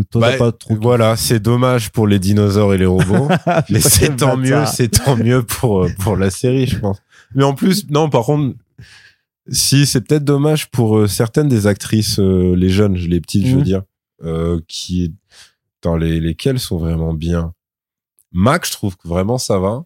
toi, 0.09 0.21
bah, 0.21 0.37
pas 0.37 0.51
trop. 0.51 0.75
Voilà, 0.79 1.15
c'est 1.15 1.39
dommage 1.39 1.91
pour 1.91 2.07
les 2.07 2.19
dinosaures 2.19 2.73
et 2.73 2.77
les 2.77 2.85
robots. 2.85 3.27
mais 3.69 3.79
c'est 3.79 4.15
tant 4.15 4.37
mieux, 4.37 4.63
c'est 4.65 4.89
tant 4.89 5.17
mieux 5.17 5.43
pour, 5.43 5.83
euh, 5.83 5.89
pour 5.99 6.15
la 6.15 6.29
série, 6.29 6.67
je 6.67 6.79
pense. 6.79 7.01
Mais 7.35 7.43
en 7.43 7.53
plus, 7.53 7.89
non, 7.89 8.09
par 8.09 8.23
contre, 8.23 8.55
si, 9.49 9.85
c'est 9.85 10.01
peut-être 10.01 10.23
dommage 10.23 10.69
pour 10.69 11.09
certaines 11.09 11.47
des 11.47 11.67
actrices, 11.67 12.19
les 12.19 12.69
jeunes, 12.69 12.95
les 12.95 13.19
petites, 13.19 13.45
je 13.45 13.53
veux 13.53 13.57
mhm. 13.57 13.63
dire, 13.63 13.81
qui, 14.67 15.13
dans 15.81 15.95
les, 15.95 16.19
lesquels 16.19 16.59
sont 16.59 16.77
vraiment 16.77 17.13
bien. 17.13 17.53
Mac, 18.31 18.65
je 18.65 18.71
trouve 18.71 18.97
que 18.97 19.07
vraiment 19.07 19.37
ça 19.37 19.59
va. 19.59 19.83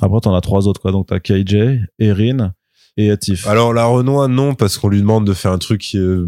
Après, 0.00 0.20
t'en 0.20 0.34
as 0.34 0.40
trois 0.40 0.68
autres, 0.68 0.80
quoi. 0.80 0.92
Donc, 0.92 1.06
t'as 1.06 1.20
KJ, 1.20 1.80
Erin 1.98 2.52
et 2.96 3.10
Atif. 3.10 3.46
Alors, 3.46 3.72
la 3.72 3.86
Renoir, 3.86 4.28
non, 4.28 4.54
parce 4.54 4.76
qu'on 4.76 4.88
lui 4.88 5.00
demande 5.00 5.26
de 5.26 5.32
faire 5.32 5.52
un 5.52 5.58
truc 5.58 5.80
qui 5.80 5.98
est 5.98 6.18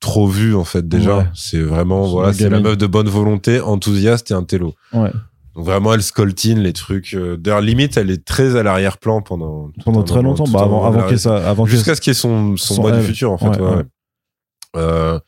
trop 0.00 0.26
vu, 0.26 0.54
en 0.54 0.64
fait, 0.64 0.88
déjà. 0.88 1.30
C'est 1.34 1.60
vraiment, 1.60 2.06
voilà, 2.06 2.32
c'est 2.32 2.48
la 2.48 2.60
meuf 2.60 2.78
de 2.78 2.86
bonne 2.86 3.08
volonté, 3.08 3.60
enthousiaste 3.60 4.30
et 4.30 4.34
un 4.34 4.44
télo. 4.44 4.74
Ouais. 4.92 5.10
Donc, 5.54 5.64
vraiment, 5.64 5.92
elle 5.92 6.02
scoltine 6.02 6.60
les 6.60 6.72
trucs. 6.72 7.14
Euh, 7.14 7.36
d'ailleurs, 7.36 7.60
limite, 7.60 7.96
elle 7.96 8.10
est 8.10 8.24
très 8.24 8.56
à 8.56 8.62
l'arrière-plan 8.62 9.20
pendant, 9.22 9.70
pendant 9.84 10.02
très 10.02 10.22
longtemps, 10.22 10.44
bah, 10.48 10.62
avant, 10.62 10.84
avant 10.84 11.06
qu'elle 11.06 11.18
ça, 11.18 11.48
avant 11.48 11.66
jusqu'à 11.66 11.94
ce 11.94 12.00
qu'il 12.00 12.12
y 12.12 12.12
ait 12.12 12.14
son, 12.14 12.56
son, 12.56 12.74
son 12.74 12.90
du 12.90 13.02
futur, 13.02 13.32
en 13.32 13.38
fait. 13.38 13.60
Ouais, 13.60 13.84
euh, 14.76 15.18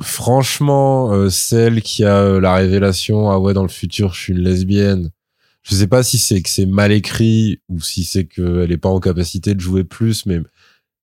franchement, 0.00 1.12
euh, 1.12 1.30
celle 1.30 1.82
qui 1.82 2.04
a 2.04 2.18
euh, 2.18 2.40
la 2.40 2.54
révélation, 2.54 3.30
ah 3.30 3.38
ouais, 3.38 3.54
dans 3.54 3.62
le 3.62 3.68
futur, 3.68 4.14
je 4.14 4.20
suis 4.20 4.32
une 4.32 4.40
lesbienne. 4.40 5.10
Je 5.62 5.74
sais 5.74 5.86
pas 5.86 6.02
si 6.02 6.18
c'est 6.18 6.40
que 6.40 6.48
c'est 6.48 6.66
mal 6.66 6.92
écrit 6.92 7.60
ou 7.68 7.80
si 7.80 8.04
c'est 8.04 8.24
qu'elle 8.24 8.72
est 8.72 8.78
pas 8.78 8.88
en 8.88 9.00
capacité 9.00 9.54
de 9.54 9.60
jouer 9.60 9.84
plus, 9.84 10.24
mais 10.24 10.40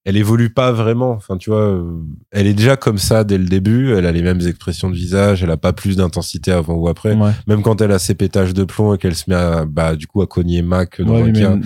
elle 0.05 0.17
évolue 0.17 0.51
pas 0.51 0.71
vraiment. 0.71 1.11
Enfin, 1.11 1.37
tu 1.37 1.49
vois, 1.49 1.67
euh, 1.67 1.83
elle 2.31 2.47
est 2.47 2.53
déjà 2.53 2.75
comme 2.77 2.99
ça 2.99 3.23
dès 3.23 3.37
le 3.37 3.45
début. 3.45 3.93
Elle 3.93 4.05
a 4.05 4.11
les 4.11 4.21
mêmes 4.21 4.41
expressions 4.41 4.89
de 4.89 4.95
visage. 4.95 5.43
Elle 5.43 5.51
a 5.51 5.57
pas 5.57 5.73
plus 5.73 5.97
d'intensité 5.97 6.51
avant 6.51 6.75
ou 6.75 6.87
après. 6.87 7.17
Même 7.47 7.61
quand 7.63 7.81
elle 7.81 7.91
a 7.91 7.99
ses 7.99 8.13
pétages 8.13 8.53
de 8.53 8.63
plomb 8.63 8.93
et 8.93 8.97
qu'elle 8.99 9.15
se 9.15 9.29
met 9.29 9.35
à, 9.35 9.65
bah, 9.65 9.95
du 9.95 10.05
coup, 10.05 10.21
à 10.21 10.27
cogner 10.27 10.61
Mac 10.61 11.01
dans 11.01 11.21
le 11.21 11.31
cas. 11.31 11.57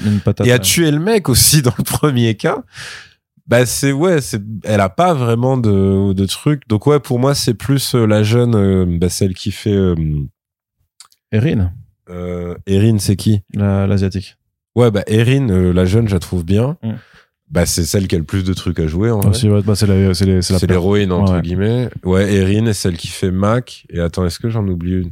et 0.46 0.52
à 0.54 0.60
tuer 0.60 0.92
le 0.92 1.00
mec 1.00 1.28
aussi 1.28 1.62
dans 1.64 1.74
le 1.78 1.84
premier 1.84 2.36
cas 2.36 2.64
Bah 3.50 3.66
c'est 3.66 3.92
ouais, 3.92 4.22
c'est 4.22 4.42
elle 4.64 4.80
a 4.80 4.90
pas 4.90 5.14
vraiment 5.16 5.58
de 5.58 6.14
de 6.14 6.26
trucs. 6.26 6.68
Donc 6.68 6.86
ouais, 6.88 7.00
pour 7.00 7.18
moi 7.20 7.34
c'est 7.36 7.56
plus 7.56 7.96
euh, 7.96 8.06
la 8.06 8.22
jeune, 8.24 8.56
euh, 8.56 8.86
bah, 8.88 9.10
celle 9.10 9.34
qui 9.34 9.52
fait. 9.52 9.74
Euh, 9.76 9.96
Erin. 11.32 11.72
Erin, 12.68 12.98
c'est 13.00 13.16
qui? 13.16 13.42
L'asiatique. 13.54 14.38
ouais, 14.76 14.92
bah 14.92 15.04
Erin, 15.08 15.48
la 15.74 15.86
jeune, 15.86 16.08
je 16.08 16.14
la 16.14 16.20
trouve 16.20 16.44
bien. 16.46 16.78
Mm. 16.84 16.94
Bah 17.50 17.66
c'est 17.66 17.84
celle 17.86 18.08
qui 18.08 18.16
a 18.16 18.20
le 18.20 18.24
plus 18.24 18.44
de 18.44 18.54
trucs 18.54 18.80
à 18.80 18.86
jouer. 18.88 19.10
En 19.10 19.20
ouais, 19.22 19.62
bah, 19.64 19.76
c'est 19.76 19.88
l'héroïne 20.68 21.12
entre 21.12 21.34
Ouais. 21.34 21.42
guillemets. 21.42 21.90
Ouais, 22.04 22.32
Erin 22.34 22.68
est 22.68 22.74
celle 22.74 22.98
qui 22.98 23.08
fait 23.08 23.32
Mac. 23.32 23.86
Et 23.90 24.00
attends, 24.00 24.26
est-ce 24.26 24.40
que 24.40 24.50
j'en 24.50 24.68
oublie 24.68 25.02
une? 25.02 25.12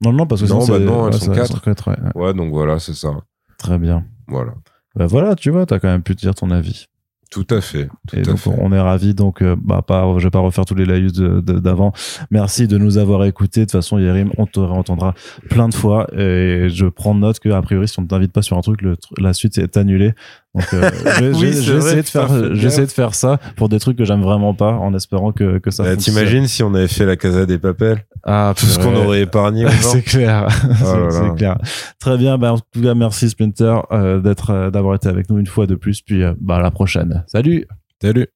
Non, 0.00 0.12
non, 0.12 0.26
parce 0.26 0.42
que 0.42 0.46
Non, 0.48 0.58
bah 0.58 0.64
c'est- 0.66 0.78
non, 0.80 1.08
elles 1.08 1.14
ouais, 1.14 1.20
sont 1.20 1.32
quatre. 1.32 1.52
sont 1.52 1.58
quatre, 1.58 1.90
ouais, 1.90 1.96
ouais. 2.14 2.22
Ouais, 2.26 2.34
donc 2.34 2.52
voilà, 2.52 2.78
c'est 2.78 2.94
ça. 2.94 3.10
Très 3.58 3.78
bien. 3.78 4.04
Voilà. 4.28 4.54
Bah 4.94 5.06
voilà, 5.06 5.34
tu 5.34 5.50
vois, 5.50 5.66
t'as 5.66 5.78
quand 5.80 5.88
même 5.88 6.02
pu 6.02 6.14
te 6.14 6.20
dire 6.20 6.34
ton 6.34 6.50
avis. 6.50 6.86
Tout 7.34 7.46
à 7.50 7.60
fait. 7.60 7.88
Tout 8.08 8.16
Et 8.16 8.20
à 8.20 8.22
donc 8.22 8.38
fait. 8.38 8.50
on 8.56 8.70
est 8.72 8.80
ravis. 8.80 9.12
Donc 9.12 9.42
euh, 9.42 9.56
bah 9.60 9.82
pas, 9.82 10.06
je 10.18 10.22
vais 10.24 10.30
pas 10.30 10.38
refaire 10.38 10.64
tous 10.64 10.76
les 10.76 10.86
laïus 10.86 11.12
d'avant. 11.12 11.92
Merci 12.30 12.68
de 12.68 12.78
nous 12.78 12.96
avoir 12.96 13.24
écoutés. 13.24 13.60
De 13.60 13.64
toute 13.64 13.72
façon, 13.72 13.98
Yerim, 13.98 14.30
on 14.38 14.46
te 14.46 14.60
réentendra 14.60 15.14
plein 15.50 15.68
de 15.68 15.74
fois. 15.74 16.06
Et 16.16 16.68
je 16.70 16.86
prends 16.86 17.14
note 17.16 17.40
que 17.40 17.48
a 17.48 17.60
priori, 17.60 17.88
si 17.88 17.98
on 17.98 18.02
ne 18.02 18.06
t'invite 18.06 18.30
pas 18.32 18.42
sur 18.42 18.56
un 18.56 18.60
truc, 18.60 18.82
le 18.82 18.96
la 19.18 19.32
suite 19.32 19.58
est 19.58 19.76
annulée. 19.76 20.14
Donc 20.54 20.72
euh, 20.74 20.90
je 21.18 21.24
vais- 21.24 21.30
Oui, 21.32 21.34
je 21.40 21.46
vais- 21.46 21.52
c'est 21.52 21.62
je 21.62 21.72
vais 21.72 21.78
vrai, 21.78 21.86
essayer 21.88 22.02
de 22.02 22.06
faire, 22.08 22.28
faites 22.28 22.36
je 22.38 22.42
vais 22.48 22.54
gaffe. 22.54 22.64
essayer 22.66 22.86
de 22.86 22.92
faire 22.92 23.14
ça 23.14 23.38
pour 23.56 23.68
des 23.68 23.80
trucs 23.80 23.96
que 23.98 24.04
j'aime 24.04 24.22
vraiment 24.22 24.54
pas, 24.54 24.72
en 24.72 24.94
espérant 24.94 25.32
que 25.32 25.58
que 25.58 25.70
ça. 25.70 25.82
Bah. 25.82 25.96
T'imagines 25.96 26.46
si 26.46 26.62
on 26.62 26.72
avait 26.74 26.88
fait 26.88 27.06
la 27.06 27.16
Casa 27.16 27.44
des 27.46 27.58
Papels 27.58 28.04
Ah, 28.22 28.54
Tout 28.56 28.66
ce 28.66 28.78
qu'on 28.78 28.94
aurait 28.94 29.22
épargné. 29.22 29.66
C'est 29.80 30.02
clair, 30.02 30.46
Oh 30.84 31.08
c'est 31.10 31.34
clair. 31.36 31.58
Très 32.00 32.16
bien, 32.16 32.38
bah, 32.38 32.52
en 32.52 32.58
tout 32.58 32.82
cas 32.82 32.94
merci 32.94 33.28
Splinter 33.30 33.78
euh, 33.92 34.20
d'être, 34.20 34.50
euh, 34.50 34.70
d'avoir 34.70 34.94
été 34.94 35.08
avec 35.08 35.28
nous 35.28 35.38
une 35.38 35.46
fois 35.46 35.66
de 35.66 35.74
plus, 35.74 36.00
puis 36.02 36.22
euh, 36.22 36.34
bah 36.40 36.56
à 36.56 36.60
la 36.60 36.70
prochaine. 36.70 37.24
Salut. 37.26 37.66
Salut. 38.00 38.28